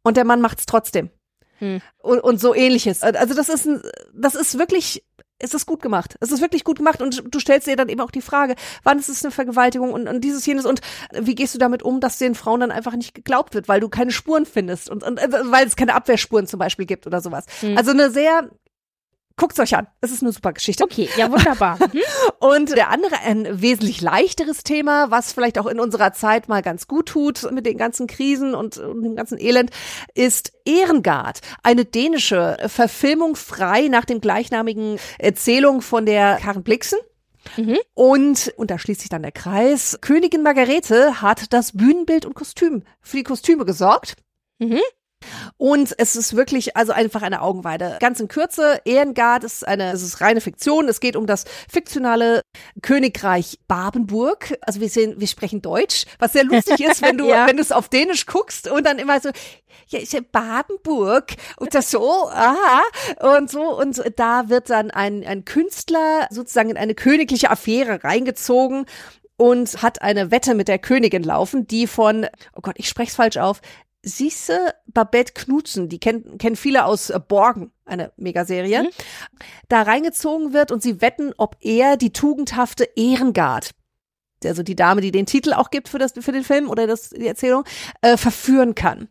und 0.02 0.18
der 0.18 0.24
Mann 0.24 0.42
macht 0.42 0.60
es 0.60 0.66
trotzdem. 0.66 1.10
Hm. 1.58 1.82
Und, 2.00 2.20
und 2.20 2.40
so 2.40 2.54
ähnliches. 2.54 3.02
Also 3.02 3.34
das 3.34 3.50
ist 3.50 3.66
ein, 3.66 3.82
das 4.14 4.36
ist 4.36 4.58
wirklich 4.58 5.04
es 5.40 5.54
ist 5.54 5.66
gut 5.66 5.82
gemacht. 5.82 6.16
Es 6.22 6.32
ist 6.32 6.42
wirklich 6.42 6.64
gut 6.64 6.78
gemacht 6.78 7.02
und 7.02 7.24
du 7.30 7.40
stellst 7.40 7.68
dir 7.68 7.76
dann 7.76 7.90
eben 7.90 8.02
auch 8.02 8.12
die 8.12 8.22
Frage, 8.22 8.56
wann 8.84 9.00
ist 9.00 9.10
es 9.10 9.24
eine 9.24 9.32
Vergewaltigung 9.32 9.92
und, 9.92 10.08
und 10.08 10.22
dieses 10.22 10.46
jenes 10.46 10.66
und 10.66 10.82
wie 11.12 11.36
gehst 11.36 11.54
du 11.54 11.60
damit 11.60 11.84
um, 11.84 12.00
dass 12.00 12.18
den 12.18 12.36
Frauen 12.36 12.62
dann 12.62 12.72
einfach 12.72 12.96
nicht 12.96 13.14
geglaubt 13.14 13.54
wird, 13.54 13.68
weil 13.68 13.80
du 13.80 13.90
keine 13.90 14.12
Spuren 14.12 14.46
findest 14.46 14.90
und, 14.90 15.04
und 15.04 15.18
äh, 15.18 15.28
weil 15.52 15.68
es 15.68 15.76
keine 15.76 15.94
Abwehrspuren 15.94 16.48
zum 16.48 16.60
Beispiel 16.60 16.86
gibt 16.86 17.06
oder 17.06 17.22
sowas. 17.22 17.46
Mhm. 17.62 17.78
Also 17.78 17.92
eine 17.92 18.12
sehr 18.12 18.50
Guckt's 19.38 19.60
euch 19.60 19.76
an. 19.76 19.88
Es 20.00 20.12
ist 20.12 20.24
eine 20.24 20.32
super 20.32 20.54
Geschichte. 20.54 20.84
Okay, 20.84 21.10
ja, 21.18 21.32
wunderbar. 21.32 21.78
Mhm. 21.86 22.02
Und 22.40 22.76
der 22.76 22.90
andere, 22.90 23.16
ein 23.20 23.62
wesentlich 23.62 24.02
leichteres 24.02 24.64
Thema, 24.64 25.12
was 25.12 25.34
vielleicht 25.34 25.60
auch 25.60 25.68
in 25.68 25.80
unserer 25.80 26.14
Zeit 26.14 26.48
mal 26.48 26.62
ganz 26.62 26.88
gut 26.88 27.08
tut 27.08 27.52
mit 27.52 27.66
den 27.66 27.78
ganzen 27.78 28.08
Krisen 28.08 28.56
und, 28.56 28.78
und 28.78 29.04
dem 29.04 29.16
ganzen 29.16 29.40
Elend, 29.40 29.72
ist 30.14 30.54
Ehrengard. 30.66 31.42
Eine 31.64 31.86
dänische 31.86 32.58
Verfilmung 32.68 33.36
frei 33.36 33.88
nach 33.88 34.06
dem 34.06 34.20
gleichnamigen 34.20 34.98
Erzählung 35.20 35.82
von 35.82 36.06
der 36.06 36.38
Karen 36.42 36.64
Blixen. 36.64 37.00
Mhm. 37.58 37.78
Und, 37.94 38.54
und 38.58 38.72
da 38.72 38.80
schließt 38.80 39.02
sich 39.02 39.10
dann 39.10 39.22
der 39.22 39.32
Kreis, 39.32 40.00
Königin 40.02 40.44
Margarete 40.44 41.22
hat 41.22 41.54
das 41.54 41.74
Bühnenbild 41.74 42.26
und 42.26 42.34
Kostüm 42.34 42.84
für 43.02 43.18
die 43.18 43.24
Kostüme 43.24 43.66
gesorgt. 43.66 44.16
Mhm. 44.60 44.80
Und 45.58 45.96
es 45.98 46.18
ist 46.18 46.36
wirklich 46.36 46.76
also 46.76 46.92
einfach 46.92 47.22
eine 47.22 47.42
Augenweide. 47.42 47.98
Ganz 48.02 48.20
in 48.20 48.28
Kürze, 48.28 48.82
Ehrengard 48.84 49.46
ist 49.46 49.66
eine, 49.66 49.94
es 49.94 50.02
ist 50.02 50.20
reine 50.20 50.42
Fiktion. 50.42 50.90
Es 50.90 51.00
geht 51.00 51.16
um 51.16 51.28
das 51.28 51.46
fiktionale 51.72 52.42
Königreich 52.82 53.60
Babenburg. 53.68 54.58
Also 54.62 54.82
wir 54.82 54.90
sehen, 54.90 55.16
wir 55.18 55.28
sprechen 55.28 55.62
Deutsch, 55.62 56.06
was 56.20 56.34
sehr 56.34 56.44
lustig 56.44 56.82
ist, 56.82 57.02
wenn 57.02 57.18
du, 57.18 57.30
ja. 57.30 57.48
wenn 57.48 57.56
du 57.56 57.62
es 57.62 57.72
auf 57.72 57.88
Dänisch 57.88 58.26
guckst 58.26 58.70
und 58.70 58.86
dann 58.86 59.00
immer 59.00 59.22
so, 59.22 59.30
ja, 59.88 60.00
ja 60.00 60.20
Babenburg 60.30 61.34
und 61.58 61.74
das 61.74 61.90
so, 61.90 62.30
aha, 62.30 62.82
und 63.38 63.50
so. 63.50 63.80
Und 63.80 64.02
da 64.18 64.50
wird 64.50 64.70
dann 64.70 64.92
ein, 64.92 65.26
ein 65.26 65.46
Künstler 65.46 66.28
sozusagen 66.32 66.70
in 66.70 66.78
eine 66.78 66.96
königliche 66.96 67.50
Affäre 67.50 68.04
reingezogen 68.04 68.88
und 69.38 69.82
hat 69.82 70.02
eine 70.02 70.32
Wette 70.32 70.54
mit 70.54 70.68
der 70.68 70.80
Königin 70.80 71.24
laufen, 71.24 71.68
die 71.68 71.88
von, 71.88 72.28
oh 72.56 72.62
Gott, 72.62 72.76
ich 72.78 72.90
spreche 72.90 73.10
es 73.10 73.16
falsch 73.16 73.38
auf, 73.38 73.62
Sisse 74.06 74.76
Babette 74.86 75.34
Knudsen, 75.34 75.90
die 75.90 76.00
kennen, 76.00 76.38
kennen 76.38 76.56
viele 76.56 76.86
aus 76.86 77.10
äh, 77.10 77.20
Borgen, 77.20 77.72
eine 77.86 78.12
Megaserie, 78.18 78.84
mhm. 78.84 78.90
da 79.68 79.82
reingezogen 79.82 80.54
wird 80.54 80.72
und 80.72 80.82
sie 80.82 81.02
wetten, 81.02 81.34
ob 81.38 81.58
er 81.60 81.98
die 81.98 82.14
tugendhafte 82.14 82.88
Ehrengard, 82.96 83.72
also 84.44 84.62
die 84.62 84.76
Dame, 84.76 85.02
die 85.02 85.12
den 85.12 85.26
Titel 85.26 85.54
auch 85.54 85.72
gibt 85.72 85.90
für, 85.90 85.98
das, 85.98 86.14
für 86.14 86.32
den 86.32 86.44
Film 86.44 86.70
oder 86.70 86.86
das, 86.86 87.10
die 87.10 87.28
Erzählung, 87.28 87.64
äh, 88.02 88.16
verführen 88.16 88.76
kann. 88.76 89.10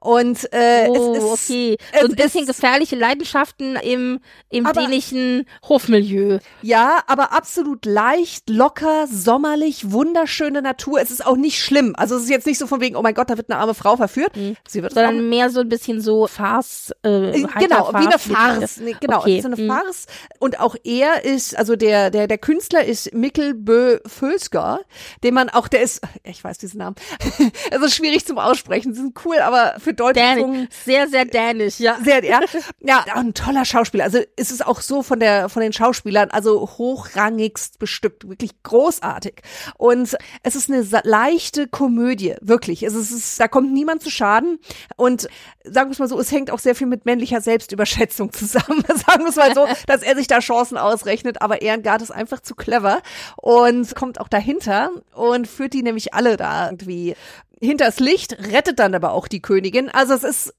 Und 0.00 0.52
äh, 0.52 0.86
oh, 0.88 1.14
es 1.14 1.18
ist 1.18 1.50
okay. 1.50 1.76
So 2.00 2.06
ein 2.08 2.14
bisschen 2.14 2.46
gefährliche 2.46 2.96
Leidenschaften 2.96 3.76
im, 3.76 4.20
im 4.50 4.66
aber, 4.66 4.82
dänischen 4.82 5.46
Hofmilieu. 5.68 6.38
Ja, 6.62 7.02
aber 7.06 7.32
absolut 7.32 7.86
leicht, 7.86 8.50
locker, 8.50 9.06
sommerlich, 9.10 9.90
wunderschöne 9.92 10.62
Natur. 10.62 11.00
Es 11.00 11.10
ist 11.10 11.24
auch 11.26 11.36
nicht 11.36 11.62
schlimm. 11.62 11.94
Also 11.96 12.16
es 12.16 12.24
ist 12.24 12.30
jetzt 12.30 12.46
nicht 12.46 12.58
so 12.58 12.66
von 12.66 12.80
wegen, 12.80 12.96
oh 12.96 13.02
mein 13.02 13.14
Gott, 13.14 13.30
da 13.30 13.36
wird 13.36 13.50
eine 13.50 13.60
arme 13.60 13.74
Frau 13.74 13.96
verführt. 13.96 14.36
Mhm. 14.36 14.56
Sie 14.68 14.82
wird 14.82 14.94
Sondern 14.94 15.28
mehr 15.28 15.50
so 15.50 15.60
ein 15.60 15.68
bisschen 15.68 16.00
so 16.00 16.26
Farce. 16.26 16.92
Äh, 17.04 17.30
äh 17.30 17.46
genau, 17.58 17.90
wie 17.92 18.06
eine 18.06 18.18
Farce. 18.18 18.78
Nee, 18.78 18.96
genau, 19.00 19.20
okay. 19.20 19.38
ist 19.38 19.46
eine 19.46 19.56
mhm. 19.56 19.68
Farce. 19.68 20.06
Und 20.38 20.60
auch 20.60 20.76
er 20.84 21.24
ist, 21.24 21.56
also 21.56 21.76
der, 21.76 22.10
der, 22.10 22.26
der 22.26 22.38
Künstler 22.38 22.84
ist 22.84 23.14
Mikkel 23.14 23.54
Bö 23.54 23.98
Fölsker, 24.06 24.80
den 25.22 25.34
man 25.34 25.48
auch, 25.48 25.68
der 25.68 25.82
ist, 25.82 26.02
ich 26.22 26.42
weiß 26.42 26.58
diesen 26.58 26.78
Namen, 26.78 26.96
es 27.70 27.80
ist 27.80 27.94
schwierig 27.94 28.26
zum 28.26 28.38
Aussprechen, 28.38 28.94
sie 28.94 29.00
sind 29.00 29.24
cool, 29.24 29.38
aber 29.38 29.53
aber 29.54 29.80
für 29.80 29.94
deutsche 29.94 30.68
Sehr, 30.84 31.08
sehr 31.08 31.24
dänisch, 31.24 31.78
ja. 31.78 31.98
Sehr, 32.02 32.24
ja. 32.24 32.40
Ja, 32.80 33.04
ein 33.14 33.34
toller 33.34 33.64
Schauspieler. 33.64 34.04
Also 34.04 34.20
es 34.36 34.50
ist 34.50 34.66
auch 34.66 34.80
so 34.80 35.02
von 35.02 35.20
der, 35.20 35.48
von 35.48 35.62
den 35.62 35.72
Schauspielern, 35.72 36.30
also 36.30 36.60
hochrangigst 36.78 37.78
bestückt, 37.78 38.28
wirklich 38.28 38.62
großartig. 38.62 39.42
Und 39.78 40.16
es 40.42 40.56
ist 40.56 40.70
eine 40.70 40.84
leichte 41.04 41.68
Komödie, 41.68 42.34
wirklich. 42.40 42.82
Es 42.82 42.94
ist, 42.94 43.10
es 43.10 43.24
ist 43.24 43.40
da 43.40 43.48
kommt 43.48 43.72
niemand 43.72 44.02
zu 44.02 44.10
Schaden. 44.10 44.58
Und 44.96 45.28
sagen 45.64 45.88
wir 45.88 45.92
es 45.92 45.98
mal 45.98 46.08
so, 46.08 46.18
es 46.18 46.30
hängt 46.30 46.50
auch 46.50 46.58
sehr 46.58 46.74
viel 46.74 46.86
mit 46.86 47.06
männlicher 47.06 47.40
Selbstüberschätzung 47.40 48.32
zusammen. 48.32 48.84
sagen 49.06 49.24
wir 49.24 49.28
es 49.28 49.36
mal 49.36 49.54
so, 49.54 49.66
dass 49.86 50.02
er 50.02 50.16
sich 50.16 50.26
da 50.26 50.40
Chancen 50.40 50.76
ausrechnet, 50.76 51.40
aber 51.40 51.62
Ehrengard 51.62 52.02
ist 52.02 52.10
einfach 52.10 52.40
zu 52.40 52.54
clever 52.54 53.00
und 53.36 53.94
kommt 53.94 54.20
auch 54.20 54.28
dahinter 54.28 54.90
und 55.14 55.48
führt 55.48 55.72
die 55.72 55.82
nämlich 55.82 56.12
alle 56.12 56.36
da 56.36 56.66
irgendwie 56.66 57.14
hinters 57.60 58.00
Licht, 58.00 58.36
rettet 58.50 58.78
dann 58.78 58.94
aber 58.94 59.12
auch 59.12 59.28
die 59.28 59.42
Königin. 59.42 59.88
Also 59.88 60.14
es 60.14 60.24
ist, 60.24 60.54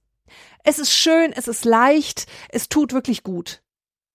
es 0.63 0.79
ist 0.79 0.93
schön, 0.93 1.33
es 1.33 1.47
ist 1.47 1.65
leicht, 1.65 2.25
es 2.49 2.69
tut 2.69 2.93
wirklich 2.93 3.23
gut. 3.23 3.61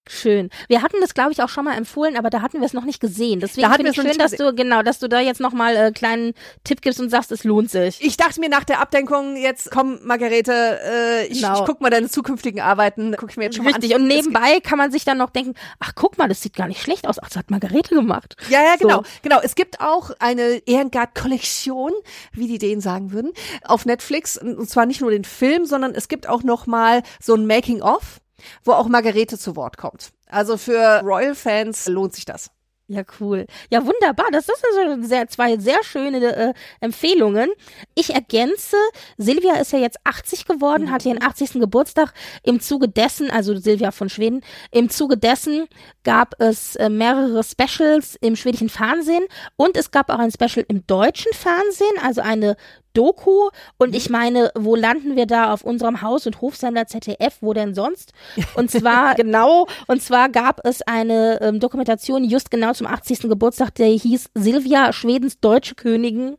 Schön. 0.09 0.51
Wir 0.69 0.83
hatten 0.83 0.97
das, 1.01 1.15
glaube 1.15 1.31
ich, 1.31 1.43
auch 1.43 1.49
schon 1.49 1.65
mal 1.65 1.77
empfohlen, 1.77 2.17
aber 2.17 2.31
da 2.31 2.43
hatten 2.43 2.59
wir 2.59 2.67
es 2.67 2.73
noch 2.73 2.85
nicht 2.85 3.01
gesehen. 3.01 3.39
Deswegen 3.39 3.71
finde 3.73 3.91
ich 3.91 3.97
schön, 3.97 4.19
dass 4.19 4.33
du, 4.33 4.55
genau, 4.55 4.83
dass 4.83 4.99
du 4.99 5.09
da 5.09 5.21
jetzt 5.21 5.41
nochmal 5.41 5.77
äh, 5.77 5.93
kleinen 5.93 6.33
Tipp 6.65 6.83
gibst 6.83 7.01
und 7.01 7.11
sagst, 7.11 7.31
es 7.31 7.45
lohnt 7.45 7.71
sich. 7.71 8.03
Ich 8.03 8.17
dachte 8.17 8.41
mir 8.41 8.49
nach 8.49 8.65
der 8.65 8.81
Abdenkung, 8.81 9.37
jetzt 9.37 9.71
komm, 9.71 10.01
Margarete, 10.03 10.81
äh, 10.85 11.27
ich, 11.27 11.43
genau. 11.43 11.61
ich 11.61 11.67
guck 11.67 11.81
mal 11.81 11.91
deine 11.91 12.09
zukünftigen 12.09 12.61
Arbeiten, 12.61 13.15
guck 13.17 13.31
ich 13.31 13.37
mir 13.37 13.45
jetzt 13.45 13.57
schon 13.57 13.67
Richtig. 13.67 13.91
mal 13.91 13.97
an. 13.97 14.03
Und 14.03 14.09
nebenbei 14.09 14.61
kann 14.61 14.79
man 14.79 14.91
sich 14.91 15.05
dann 15.05 15.19
noch 15.19 15.31
denken, 15.31 15.55
ach 15.79 15.93
guck 15.95 16.19
mal, 16.19 16.29
das 16.29 16.41
sieht 16.41 16.57
gar 16.57 16.67
nicht 16.67 16.83
schlecht 16.83 17.07
aus. 17.07 17.19
Ach, 17.23 17.29
das 17.29 17.37
hat 17.37 17.51
Margarete 17.51 17.95
gemacht. 17.95 18.37
Ja, 18.49 18.63
ja, 18.63 18.77
genau. 18.77 18.99
So. 18.99 19.11
Genau. 19.23 19.41
Es 19.43 19.55
gibt 19.55 19.81
auch 19.81 20.11
eine 20.19 20.63
Ehrengard-Kollektion, 20.67 21.93
wie 22.33 22.49
die 22.49 22.59
denen 22.59 22.81
sagen 22.81 23.13
würden, 23.13 23.33
auf 23.65 23.87
Netflix. 23.87 24.39
Und 24.39 24.69
zwar 24.69 24.87
nicht 24.87 25.03
nur 25.03 25.11
den 25.11 25.25
Film, 25.25 25.67
sondern 25.67 25.95
es 25.95 26.09
gibt 26.09 26.29
auch 26.29 26.43
noch 26.43 26.67
mal 26.67 27.03
so 27.21 27.35
ein 27.35 27.47
Making-of 27.47 28.21
wo 28.65 28.73
auch 28.73 28.89
Margarete 28.89 29.39
zu 29.39 29.57
Wort 29.57 29.77
kommt. 29.77 30.11
Also 30.27 30.57
für 30.57 31.01
Royal-Fans 31.03 31.89
lohnt 31.89 32.15
sich 32.15 32.25
das. 32.25 32.51
Ja, 32.91 33.03
cool. 33.21 33.47
Ja, 33.71 33.87
wunderbar. 33.87 34.27
Das 34.33 34.47
sind 34.47 34.57
also 34.77 35.07
sehr, 35.07 35.29
zwei 35.29 35.57
sehr 35.59 35.79
schöne 35.85 36.19
äh, 36.35 36.53
Empfehlungen. 36.81 37.49
Ich 37.95 38.13
ergänze, 38.13 38.77
Silvia 39.17 39.55
ist 39.61 39.73
ja 39.73 39.79
jetzt 39.79 39.99
80 40.03 40.45
geworden, 40.45 40.87
mhm. 40.87 40.91
hat 40.91 41.07
ihren 41.07 41.23
80. 41.23 41.53
Geburtstag. 41.61 42.13
Im 42.43 42.59
Zuge 42.59 42.89
dessen, 42.89 43.31
also 43.31 43.57
Silvia 43.57 43.93
von 43.93 44.09
Schweden, 44.09 44.43
im 44.73 44.91
Zuge 44.91 45.17
dessen 45.17 45.69
gab 46.03 46.35
es 46.41 46.75
äh, 46.77 46.89
mehrere 46.89 47.45
Specials 47.45 48.17
im 48.21 48.35
schwedischen 48.35 48.69
Fernsehen 48.69 49.23
und 49.55 49.77
es 49.77 49.93
gab 49.93 50.11
auch 50.11 50.19
ein 50.19 50.33
Special 50.33 50.67
im 50.67 50.85
deutschen 50.89 51.33
Fernsehen, 51.33 51.97
also 52.03 52.23
eine 52.23 52.57
Doku 52.95 53.51
und 53.79 53.95
ich 53.95 54.09
mhm. 54.09 54.13
meine, 54.13 54.51
wo 54.55 54.77
landen 54.77 55.17
wir 55.17 55.27
da 55.27 55.53
auf 55.53 55.63
unserem 55.63 56.03
Haus- 56.03 56.27
und 56.27 56.41
Hofsender 56.41 56.87
ZDF, 56.87 57.39
wo 57.41 57.53
denn 57.53 57.75
sonst? 57.75 58.13
Und 58.55 58.71
zwar 58.71 59.15
genau, 59.17 59.67
und 59.87 60.03
zwar 60.03 60.29
gab 60.29 60.61
es 60.65 60.83
eine 60.83 61.41
ähm, 61.41 61.61
Dokumentation 61.61 62.25
just 62.25 62.51
genau 62.51 62.73
zum 62.73 62.87
80. 62.87 63.21
Geburtstag, 63.23 63.75
der 63.75 63.89
hieß 63.89 64.31
Silvia, 64.35 64.93
Schwedens 64.93 65.41
deutsche 65.41 65.75
Königin, 65.75 66.37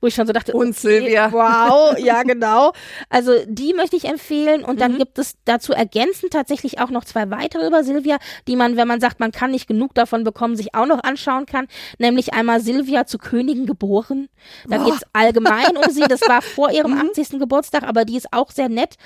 wo 0.00 0.06
ich 0.06 0.14
schon 0.14 0.26
so 0.26 0.32
dachte, 0.32 0.52
und 0.52 0.70
okay, 0.70 0.78
Silvia. 0.78 1.32
Wow, 1.34 1.98
ja 1.98 2.22
genau. 2.22 2.72
Also 3.08 3.32
die 3.46 3.74
möchte 3.74 3.96
ich 3.96 4.04
empfehlen 4.04 4.64
und 4.64 4.80
dann 4.80 4.92
mhm. 4.92 4.98
gibt 4.98 5.18
es 5.18 5.36
dazu 5.44 5.72
ergänzend 5.72 6.32
tatsächlich 6.32 6.78
auch 6.80 6.90
noch 6.90 7.04
zwei 7.04 7.30
weitere 7.30 7.66
über 7.66 7.82
Silvia, 7.82 8.18
die 8.46 8.56
man, 8.56 8.76
wenn 8.76 8.86
man 8.86 9.00
sagt, 9.00 9.20
man 9.20 9.32
kann 9.32 9.50
nicht 9.50 9.66
genug 9.66 9.94
davon 9.94 10.22
bekommen, 10.24 10.56
sich 10.56 10.74
auch 10.74 10.86
noch 10.86 11.02
anschauen 11.02 11.46
kann, 11.46 11.66
nämlich 11.98 12.34
einmal 12.34 12.60
Silvia 12.60 13.06
zu 13.06 13.18
Königin 13.18 13.66
geboren. 13.66 14.28
Da 14.68 14.80
oh. 14.80 14.84
geht 14.84 14.94
es 14.94 15.02
allgemein 15.12 15.76
um 15.76 15.84
sie, 15.94 16.02
das 16.02 16.20
war 16.22 16.42
vor 16.42 16.70
ihrem 16.70 16.92
80. 16.92 17.38
Geburtstag, 17.38 17.84
aber 17.84 18.04
die 18.04 18.16
ist 18.16 18.32
auch 18.32 18.50
sehr 18.50 18.68
nett. 18.68 18.96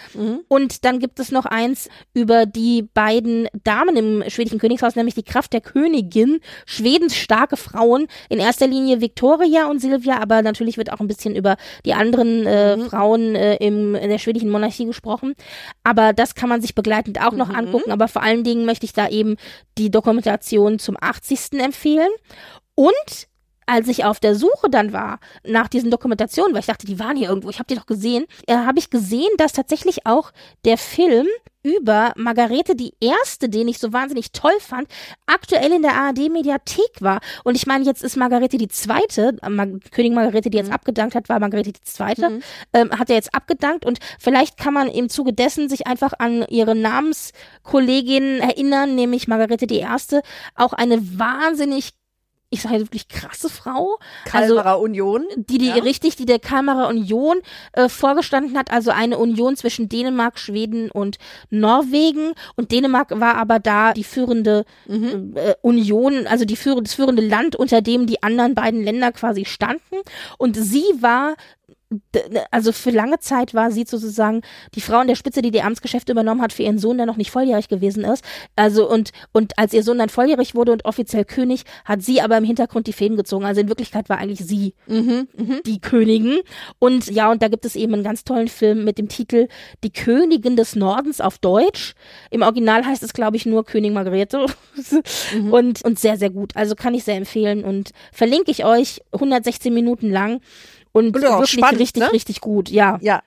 Und 0.48 0.84
dann 0.84 0.98
gibt 0.98 1.20
es 1.20 1.30
noch 1.30 1.44
eins 1.46 1.88
über 2.14 2.46
die 2.46 2.82
beiden 2.82 3.48
Damen 3.64 3.96
im 3.96 4.24
schwedischen 4.28 4.58
Königshaus, 4.58 4.96
nämlich 4.96 5.14
die 5.14 5.22
Kraft 5.22 5.52
der 5.52 5.60
Königin, 5.60 6.40
Schwedens 6.66 7.14
starke 7.14 7.56
Frauen, 7.56 8.06
in 8.28 8.38
erster 8.38 8.66
Linie 8.66 9.00
Victoria 9.00 9.66
und 9.66 9.80
Silvia, 9.80 10.20
aber 10.20 10.42
natürlich 10.42 10.76
wird 10.76 10.92
auch 10.92 11.00
ein 11.00 11.06
bisschen 11.06 11.36
über 11.36 11.56
die 11.84 11.94
anderen 11.94 12.46
äh, 12.46 12.78
Frauen 12.78 13.34
äh, 13.34 13.56
im, 13.56 13.94
in 13.94 14.08
der 14.10 14.18
schwedischen 14.18 14.50
Monarchie 14.50 14.86
gesprochen. 14.86 15.34
Aber 15.84 16.12
das 16.12 16.34
kann 16.34 16.48
man 16.48 16.60
sich 16.60 16.74
begleitend 16.74 17.20
auch 17.20 17.32
noch 17.32 17.50
angucken, 17.50 17.90
aber 17.90 18.08
vor 18.08 18.22
allen 18.22 18.44
Dingen 18.44 18.64
möchte 18.64 18.86
ich 18.86 18.92
da 18.92 19.08
eben 19.08 19.36
die 19.76 19.90
Dokumentation 19.90 20.78
zum 20.78 20.96
80. 21.00 21.60
empfehlen. 21.60 22.10
Und 22.74 23.28
als 23.68 23.86
ich 23.88 24.04
auf 24.04 24.18
der 24.18 24.34
Suche 24.34 24.70
dann 24.70 24.92
war 24.92 25.20
nach 25.44 25.68
diesen 25.68 25.90
Dokumentationen, 25.90 26.54
weil 26.54 26.60
ich 26.60 26.66
dachte, 26.66 26.86
die 26.86 26.98
waren 26.98 27.16
hier 27.16 27.28
irgendwo, 27.28 27.50
ich 27.50 27.58
habe 27.58 27.66
die 27.68 27.76
doch 27.76 27.86
gesehen, 27.86 28.24
äh, 28.46 28.54
habe 28.54 28.78
ich 28.78 28.90
gesehen, 28.90 29.28
dass 29.36 29.52
tatsächlich 29.52 30.06
auch 30.06 30.32
der 30.64 30.78
Film 30.78 31.26
über 31.62 32.12
Margarete 32.16 32.74
die 32.74 32.94
erste, 33.00 33.48
den 33.48 33.68
ich 33.68 33.78
so 33.78 33.92
wahnsinnig 33.92 34.32
toll 34.32 34.58
fand, 34.60 34.88
aktuell 35.26 35.72
in 35.72 35.82
der 35.82 35.94
ARD 35.94 36.30
Mediathek 36.30 37.00
war. 37.00 37.20
Und 37.44 37.56
ich 37.56 37.66
meine, 37.66 37.84
jetzt 37.84 38.02
ist 38.02 38.16
Margarete 38.16 38.58
die 38.58 38.68
zweite, 38.68 39.36
Mar 39.48 39.66
Königin 39.90 40.14
Margarete, 40.14 40.50
die 40.50 40.58
jetzt 40.58 40.72
abgedankt 40.72 41.14
hat, 41.14 41.28
war 41.28 41.40
Margarete 41.40 41.72
die 41.72 41.80
zweite, 41.82 42.40
ähm, 42.72 42.90
hat 42.90 43.10
er 43.10 43.16
jetzt 43.16 43.34
abgedankt. 43.34 43.84
Und 43.84 43.98
vielleicht 44.18 44.56
kann 44.56 44.72
man 44.72 44.88
im 44.88 45.08
Zuge 45.08 45.32
dessen 45.32 45.68
sich 45.68 45.86
einfach 45.86 46.12
an 46.18 46.44
ihre 46.48 46.74
Namenskollegin 46.74 48.38
erinnern, 48.40 48.94
nämlich 48.94 49.28
Margarete 49.28 49.66
die 49.66 49.78
erste, 49.78 50.22
auch 50.54 50.72
eine 50.72 51.18
wahnsinnig 51.18 51.97
ich 52.50 52.62
sage 52.62 52.78
wirklich 52.80 53.08
krasse 53.08 53.48
Frau. 53.50 53.98
Kalmarer 54.24 54.80
Union. 54.80 55.24
Die, 55.36 55.58
die 55.58 55.66
Ja. 55.68 55.74
richtig, 55.76 56.16
die 56.16 56.24
der 56.24 56.38
Kalmarer 56.38 56.88
Union 56.88 57.36
äh, 57.72 57.88
vorgestanden 57.88 58.56
hat, 58.56 58.70
also 58.70 58.90
eine 58.90 59.18
Union 59.18 59.54
zwischen 59.56 59.88
Dänemark, 59.88 60.38
Schweden 60.38 60.90
und 60.90 61.18
Norwegen. 61.50 62.32
Und 62.56 62.72
Dänemark 62.72 63.18
war 63.20 63.36
aber 63.36 63.58
da 63.58 63.92
die 63.92 64.04
führende 64.04 64.64
Mhm. 64.86 65.34
äh, 65.36 65.54
Union, 65.62 66.26
also 66.26 66.44
die 66.46 66.56
führende, 66.56 66.84
das 66.84 66.94
führende 66.94 67.26
Land, 67.26 67.54
unter 67.54 67.82
dem 67.82 68.06
die 68.06 68.22
anderen 68.22 68.54
beiden 68.54 68.82
Länder 68.82 69.12
quasi 69.12 69.44
standen. 69.44 69.96
Und 70.38 70.56
sie 70.56 70.84
war 71.00 71.34
also 72.50 72.72
für 72.72 72.90
lange 72.90 73.18
Zeit 73.18 73.54
war 73.54 73.70
sie 73.70 73.84
sozusagen 73.86 74.42
die 74.74 74.80
Frau 74.80 74.98
an 74.98 75.06
der 75.08 75.14
Spitze, 75.14 75.40
die 75.40 75.50
die 75.50 75.62
Amtsgeschäfte 75.62 76.12
übernommen 76.12 76.42
hat 76.42 76.52
für 76.52 76.62
ihren 76.62 76.78
Sohn, 76.78 76.98
der 76.98 77.06
noch 77.06 77.16
nicht 77.16 77.30
volljährig 77.30 77.68
gewesen 77.68 78.04
ist. 78.04 78.22
Also 78.56 78.88
und 78.88 79.10
und 79.32 79.58
als 79.58 79.72
ihr 79.72 79.82
Sohn 79.82 79.98
dann 79.98 80.10
volljährig 80.10 80.54
wurde 80.54 80.72
und 80.72 80.84
offiziell 80.84 81.24
König, 81.24 81.64
hat 81.84 82.02
sie 82.02 82.20
aber 82.20 82.36
im 82.36 82.44
Hintergrund 82.44 82.86
die 82.86 82.92
Fäden 82.92 83.16
gezogen. 83.16 83.44
Also 83.44 83.60
in 83.60 83.68
Wirklichkeit 83.68 84.08
war 84.08 84.18
eigentlich 84.18 84.40
sie 84.40 84.74
die 85.66 85.80
Königin. 85.80 86.40
Und 86.78 87.06
ja, 87.06 87.30
und 87.30 87.42
da 87.42 87.48
gibt 87.48 87.64
es 87.64 87.74
eben 87.76 87.94
einen 87.94 88.04
ganz 88.04 88.24
tollen 88.24 88.48
Film 88.48 88.84
mit 88.84 88.98
dem 88.98 89.08
Titel 89.08 89.48
Die 89.82 89.92
Königin 89.92 90.56
des 90.56 90.76
Nordens 90.76 91.20
auf 91.20 91.38
Deutsch. 91.38 91.94
Im 92.30 92.42
Original 92.42 92.84
heißt 92.84 93.02
es, 93.02 93.12
glaube 93.12 93.36
ich, 93.36 93.46
nur 93.46 93.64
König 93.64 93.92
Margarete. 93.92 94.46
und, 95.50 95.84
und 95.84 95.98
sehr, 95.98 96.16
sehr 96.18 96.30
gut. 96.30 96.54
Also 96.54 96.74
kann 96.74 96.94
ich 96.94 97.04
sehr 97.04 97.16
empfehlen 97.16 97.64
und 97.64 97.90
verlinke 98.12 98.50
ich 98.50 98.64
euch 98.64 99.00
116 99.12 99.72
Minuten 99.72 100.10
lang. 100.10 100.40
Und, 101.06 101.16
auch 101.24 101.40
wirklich 101.40 101.50
spannend, 101.50 101.80
richtig, 101.80 102.02
ne? 102.02 102.12
richtig 102.12 102.40
gut, 102.40 102.68
ja. 102.70 102.98
Ja, 103.00 103.22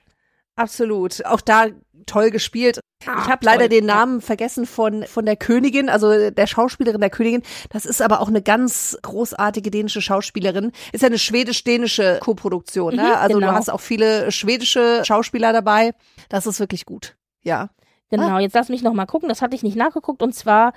absolut. 0.56 1.24
Auch 1.26 1.40
da 1.40 1.66
toll 2.06 2.30
gespielt. 2.30 2.80
Ah, 3.06 3.22
ich 3.22 3.30
habe 3.30 3.44
leider 3.44 3.68
den 3.68 3.86
Namen 3.86 4.20
vergessen 4.20 4.66
von 4.66 5.04
von 5.04 5.24
der 5.24 5.36
Königin, 5.36 5.88
also 5.88 6.30
der 6.30 6.46
Schauspielerin 6.46 7.00
der 7.00 7.10
Königin. 7.10 7.42
Das 7.70 7.84
ist 7.84 8.00
aber 8.02 8.20
auch 8.20 8.28
eine 8.28 8.42
ganz 8.42 8.96
großartige 9.02 9.70
dänische 9.70 10.02
Schauspielerin. 10.02 10.72
Ist 10.92 11.02
ja 11.02 11.08
eine 11.08 11.18
schwedisch-dänische 11.18 12.18
Koproduktion. 12.20 12.94
Ne? 12.94 13.02
Mhm, 13.02 13.12
also 13.14 13.38
genau. 13.38 13.50
du 13.50 13.56
hast 13.56 13.70
auch 13.70 13.80
viele 13.80 14.30
schwedische 14.30 15.02
Schauspieler 15.04 15.52
dabei. 15.52 15.92
Das 16.28 16.46
ist 16.46 16.60
wirklich 16.60 16.86
gut. 16.86 17.16
Ja. 17.42 17.70
Genau, 18.20 18.38
jetzt 18.38 18.54
lass 18.54 18.68
mich 18.68 18.82
noch 18.82 18.92
mal 18.92 19.06
gucken, 19.06 19.28
das 19.28 19.40
hatte 19.40 19.56
ich 19.56 19.62
nicht 19.62 19.76
nachgeguckt 19.76 20.22
und 20.22 20.34
zwar 20.34 20.72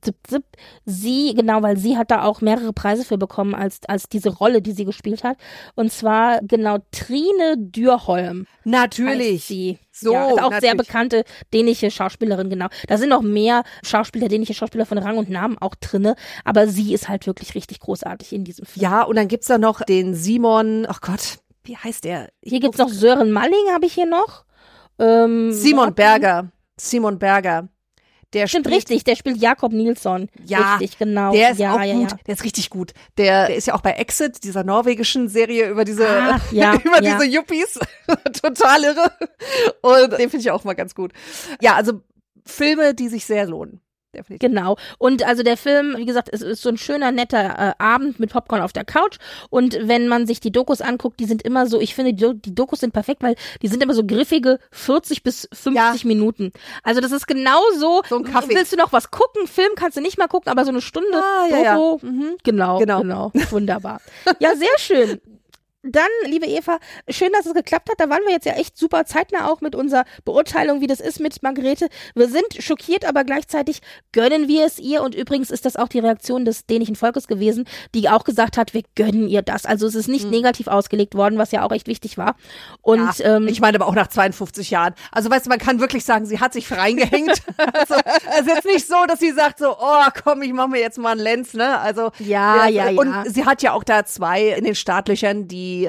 zip, 0.00 0.16
zip, 0.26 0.44
sie, 0.86 1.34
genau, 1.34 1.62
weil 1.62 1.76
sie 1.76 1.96
hat 1.96 2.10
da 2.10 2.22
auch 2.22 2.40
mehrere 2.40 2.72
Preise 2.72 3.04
für 3.04 3.18
bekommen 3.18 3.54
als, 3.54 3.80
als 3.88 4.08
diese 4.08 4.30
Rolle, 4.30 4.62
die 4.62 4.72
sie 4.72 4.84
gespielt 4.84 5.22
hat 5.22 5.36
und 5.74 5.92
zwar 5.92 6.40
genau 6.42 6.78
Trine 6.90 7.56
Dürholm. 7.58 8.46
Natürlich. 8.64 9.44
sie. 9.44 9.78
So, 9.92 10.12
ja, 10.12 10.28
ist 10.28 10.42
auch 10.42 10.50
sehr 10.50 10.74
natürlich. 10.74 10.76
bekannte 10.76 11.24
dänische 11.52 11.90
Schauspielerin, 11.90 12.48
genau. 12.48 12.68
Da 12.86 12.98
sind 12.98 13.08
noch 13.08 13.22
mehr 13.22 13.64
Schauspieler, 13.82 14.28
dänische 14.28 14.54
Schauspieler 14.54 14.86
von 14.86 14.98
Rang 14.98 15.18
und 15.18 15.28
Namen 15.28 15.58
auch 15.58 15.74
drinne, 15.74 16.14
aber 16.44 16.68
sie 16.68 16.94
ist 16.94 17.08
halt 17.08 17.26
wirklich 17.26 17.54
richtig 17.54 17.80
großartig 17.80 18.32
in 18.32 18.44
diesem 18.44 18.64
Film. 18.64 18.82
Ja, 18.82 19.02
und 19.02 19.16
dann 19.16 19.28
gibt's 19.28 19.48
da 19.48 19.58
noch 19.58 19.82
den 19.82 20.14
Simon, 20.14 20.86
ach 20.88 21.00
Gott, 21.00 21.38
wie 21.64 21.76
heißt 21.76 22.04
der? 22.04 22.30
Hier 22.42 22.60
gibt's 22.60 22.78
noch 22.78 22.88
Sören 22.88 23.30
Malling, 23.30 23.72
habe 23.72 23.86
ich 23.86 23.92
hier 23.92 24.06
noch. 24.06 24.44
Ähm, 24.98 25.52
Simon 25.52 25.94
Berger. 25.94 26.50
Simon 26.80 27.18
Berger. 27.18 27.68
Der 28.34 28.46
Stimmt, 28.46 28.66
spielt 28.66 28.76
richtig, 28.76 29.04
der 29.04 29.16
spielt 29.16 29.38
Jakob 29.38 29.72
Nilsson. 29.72 30.28
Ja, 30.44 30.76
richtig, 30.76 30.98
genau. 30.98 31.32
Der 31.32 31.52
ist 31.52 31.58
ja, 31.58 31.74
auch 31.74 31.80
ja, 31.80 31.94
gut. 31.94 32.10
Ja. 32.10 32.18
Der 32.26 32.34
ist 32.34 32.44
richtig 32.44 32.68
gut. 32.68 32.92
Der, 33.16 33.46
der 33.46 33.56
ist 33.56 33.66
ja 33.66 33.74
auch 33.74 33.80
bei 33.80 33.92
Exit, 33.92 34.44
dieser 34.44 34.64
norwegischen 34.64 35.28
Serie 35.28 35.70
über 35.70 35.86
diese, 35.86 36.06
Ach, 36.06 36.52
ja, 36.52 36.74
über 36.74 37.00
diese 37.00 37.24
Yuppies. 37.24 37.78
Total 38.42 38.84
irre. 38.84 39.12
Und 39.80 40.12
den 40.12 40.28
finde 40.28 40.38
ich 40.38 40.50
auch 40.50 40.64
mal 40.64 40.74
ganz 40.74 40.94
gut. 40.94 41.12
Ja, 41.62 41.74
also 41.74 42.02
Filme, 42.44 42.94
die 42.94 43.08
sich 43.08 43.24
sehr 43.24 43.46
lohnen. 43.46 43.80
Definitiv. 44.14 44.48
Genau. 44.48 44.76
Und 44.98 45.22
also 45.26 45.42
der 45.42 45.56
Film, 45.58 45.94
wie 45.98 46.06
gesagt, 46.06 46.30
es 46.32 46.40
ist 46.40 46.62
so 46.62 46.70
ein 46.70 46.78
schöner, 46.78 47.12
netter 47.12 47.74
äh, 47.78 47.82
Abend 47.82 48.18
mit 48.18 48.30
Popcorn 48.32 48.62
auf 48.62 48.72
der 48.72 48.84
Couch. 48.84 49.18
Und 49.50 49.78
wenn 49.82 50.08
man 50.08 50.26
sich 50.26 50.40
die 50.40 50.50
Dokus 50.50 50.80
anguckt, 50.80 51.20
die 51.20 51.26
sind 51.26 51.42
immer 51.42 51.66
so, 51.66 51.78
ich 51.80 51.94
finde, 51.94 52.14
die, 52.14 52.34
die 52.40 52.54
Dokus 52.54 52.80
sind 52.80 52.92
perfekt, 52.94 53.22
weil 53.22 53.34
die 53.60 53.68
sind 53.68 53.82
immer 53.82 53.92
so 53.94 54.04
griffige 54.06 54.60
40 54.70 55.22
bis 55.22 55.48
50 55.52 55.74
Ja. 55.74 55.94
Minuten. 56.04 56.52
Also 56.82 57.02
das 57.02 57.12
ist 57.12 57.26
genau 57.26 57.60
so. 57.76 58.02
So 58.08 58.16
ein 58.16 58.24
Kaffee. 58.24 58.54
Willst 58.54 58.72
du 58.72 58.76
noch 58.76 58.92
was 58.92 59.10
gucken? 59.10 59.46
Film 59.46 59.72
kannst 59.76 59.96
du 59.98 60.00
nicht 60.00 60.16
mal 60.16 60.26
gucken, 60.28 60.50
aber 60.50 60.64
so 60.64 60.70
eine 60.70 60.80
Stunde 60.80 61.18
Ah, 61.22 61.46
ja, 61.50 61.58
ja. 61.62 61.74
Doku. 61.76 61.98
Genau, 62.44 62.78
Genau. 62.78 63.00
genau. 63.02 63.32
Wunderbar. 63.50 64.00
Ja, 64.40 64.54
sehr 64.56 64.78
schön. 64.78 65.20
Dann, 65.84 66.08
liebe 66.26 66.46
Eva, 66.46 66.78
schön, 67.08 67.30
dass 67.32 67.46
es 67.46 67.54
geklappt 67.54 67.88
hat. 67.88 68.00
Da 68.00 68.10
waren 68.10 68.22
wir 68.24 68.32
jetzt 68.32 68.46
ja 68.46 68.54
echt 68.54 68.76
super 68.76 69.04
zeitnah 69.04 69.48
auch 69.48 69.60
mit 69.60 69.76
unserer 69.76 70.04
Beurteilung, 70.24 70.80
wie 70.80 70.88
das 70.88 70.98
ist 70.98 71.20
mit 71.20 71.40
Margarete. 71.42 71.88
Wir 72.16 72.28
sind 72.28 72.46
schockiert, 72.58 73.04
aber 73.04 73.22
gleichzeitig 73.22 73.80
gönnen 74.12 74.48
wir 74.48 74.66
es 74.66 74.80
ihr. 74.80 75.02
Und 75.02 75.14
übrigens 75.14 75.52
ist 75.52 75.64
das 75.64 75.76
auch 75.76 75.86
die 75.86 76.00
Reaktion 76.00 76.44
des 76.44 76.66
dänischen 76.66 76.96
Volkes 76.96 77.28
gewesen, 77.28 77.64
die 77.94 78.08
auch 78.08 78.24
gesagt 78.24 78.56
hat, 78.56 78.74
wir 78.74 78.82
gönnen 78.96 79.28
ihr 79.28 79.42
das. 79.42 79.66
Also 79.66 79.86
es 79.86 79.94
ist 79.94 80.08
nicht 80.08 80.28
negativ 80.28 80.66
ausgelegt 80.66 81.14
worden, 81.14 81.38
was 81.38 81.52
ja 81.52 81.64
auch 81.64 81.70
echt 81.70 81.86
wichtig 81.86 82.18
war. 82.18 82.34
Und 82.82 82.98
Mhm. 82.98 83.12
Ja, 83.18 83.36
ähm, 83.36 83.46
ich 83.46 83.60
meine 83.60 83.76
aber 83.78 83.86
auch 83.86 83.94
nach 83.94 84.08
52 84.08 84.70
Jahren. 84.70 84.94
Also 85.12 85.30
weißt 85.30 85.46
du, 85.46 85.50
man 85.50 85.60
kann 85.60 85.78
wirklich 85.78 86.04
sagen, 86.04 86.26
sie 86.26 86.40
hat 86.40 86.52
sich 86.54 86.72
reingehängt. 86.72 87.40
also, 87.72 87.94
es 88.30 88.40
ist 88.40 88.48
jetzt 88.48 88.64
nicht 88.66 88.86
so, 88.86 88.96
dass 89.06 89.20
sie 89.20 89.30
sagt 89.30 89.60
so, 89.60 89.76
oh 89.78 90.04
komm, 90.24 90.42
ich 90.42 90.52
mache 90.52 90.68
mir 90.70 90.80
jetzt 90.80 90.98
mal 90.98 91.12
einen 91.12 91.20
Lenz, 91.20 91.54
ne? 91.54 91.78
Also 91.78 92.10
Ja, 92.18 92.66
ja, 92.66 92.90
ja. 92.90 93.00
Und 93.00 93.32
sie 93.32 93.44
hat 93.44 93.62
ja 93.62 93.72
auch 93.74 93.84
da 93.84 94.04
zwei 94.04 94.48
in 94.48 94.64
den 94.64 94.74
Startlöchern, 94.74 95.46
die 95.68 95.88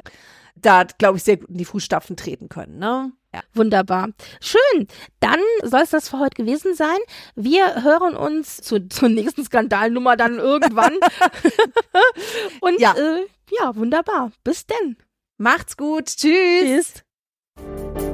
da, 0.56 0.84
glaube 0.84 1.18
ich, 1.18 1.24
sehr 1.24 1.38
gut 1.38 1.50
in 1.50 1.58
die 1.58 1.66
Fußstapfen 1.66 2.18
treten 2.18 2.50
können, 2.50 2.80
ne? 2.80 3.14
Ja. 3.34 3.42
Wunderbar. 3.54 4.10
Schön. 4.42 4.88
Dann 5.20 5.40
soll 5.64 5.82
es 5.82 5.92
das 5.92 6.10
für 6.10 6.20
heute 6.20 6.36
gewesen 6.44 6.76
sein. 6.76 6.98
Wir 7.36 7.84
hören 7.84 8.16
uns 8.16 8.58
zu, 8.58 8.90
zur 8.90 9.10
nächsten 9.10 9.46
Skandalnummer 9.46 10.18
dann 10.18 10.40
irgendwann. 10.40 10.94
Und 12.62 12.80
Ja. 12.80 12.96
Äh, 12.98 13.28
ja, 13.60 13.76
wunderbar. 13.76 14.32
Bis 14.44 14.66
denn. 14.66 14.98
Macht's 15.38 15.78
gut. 15.78 16.08
Tschüss. 16.08 17.04
Tschüss. 17.56 18.09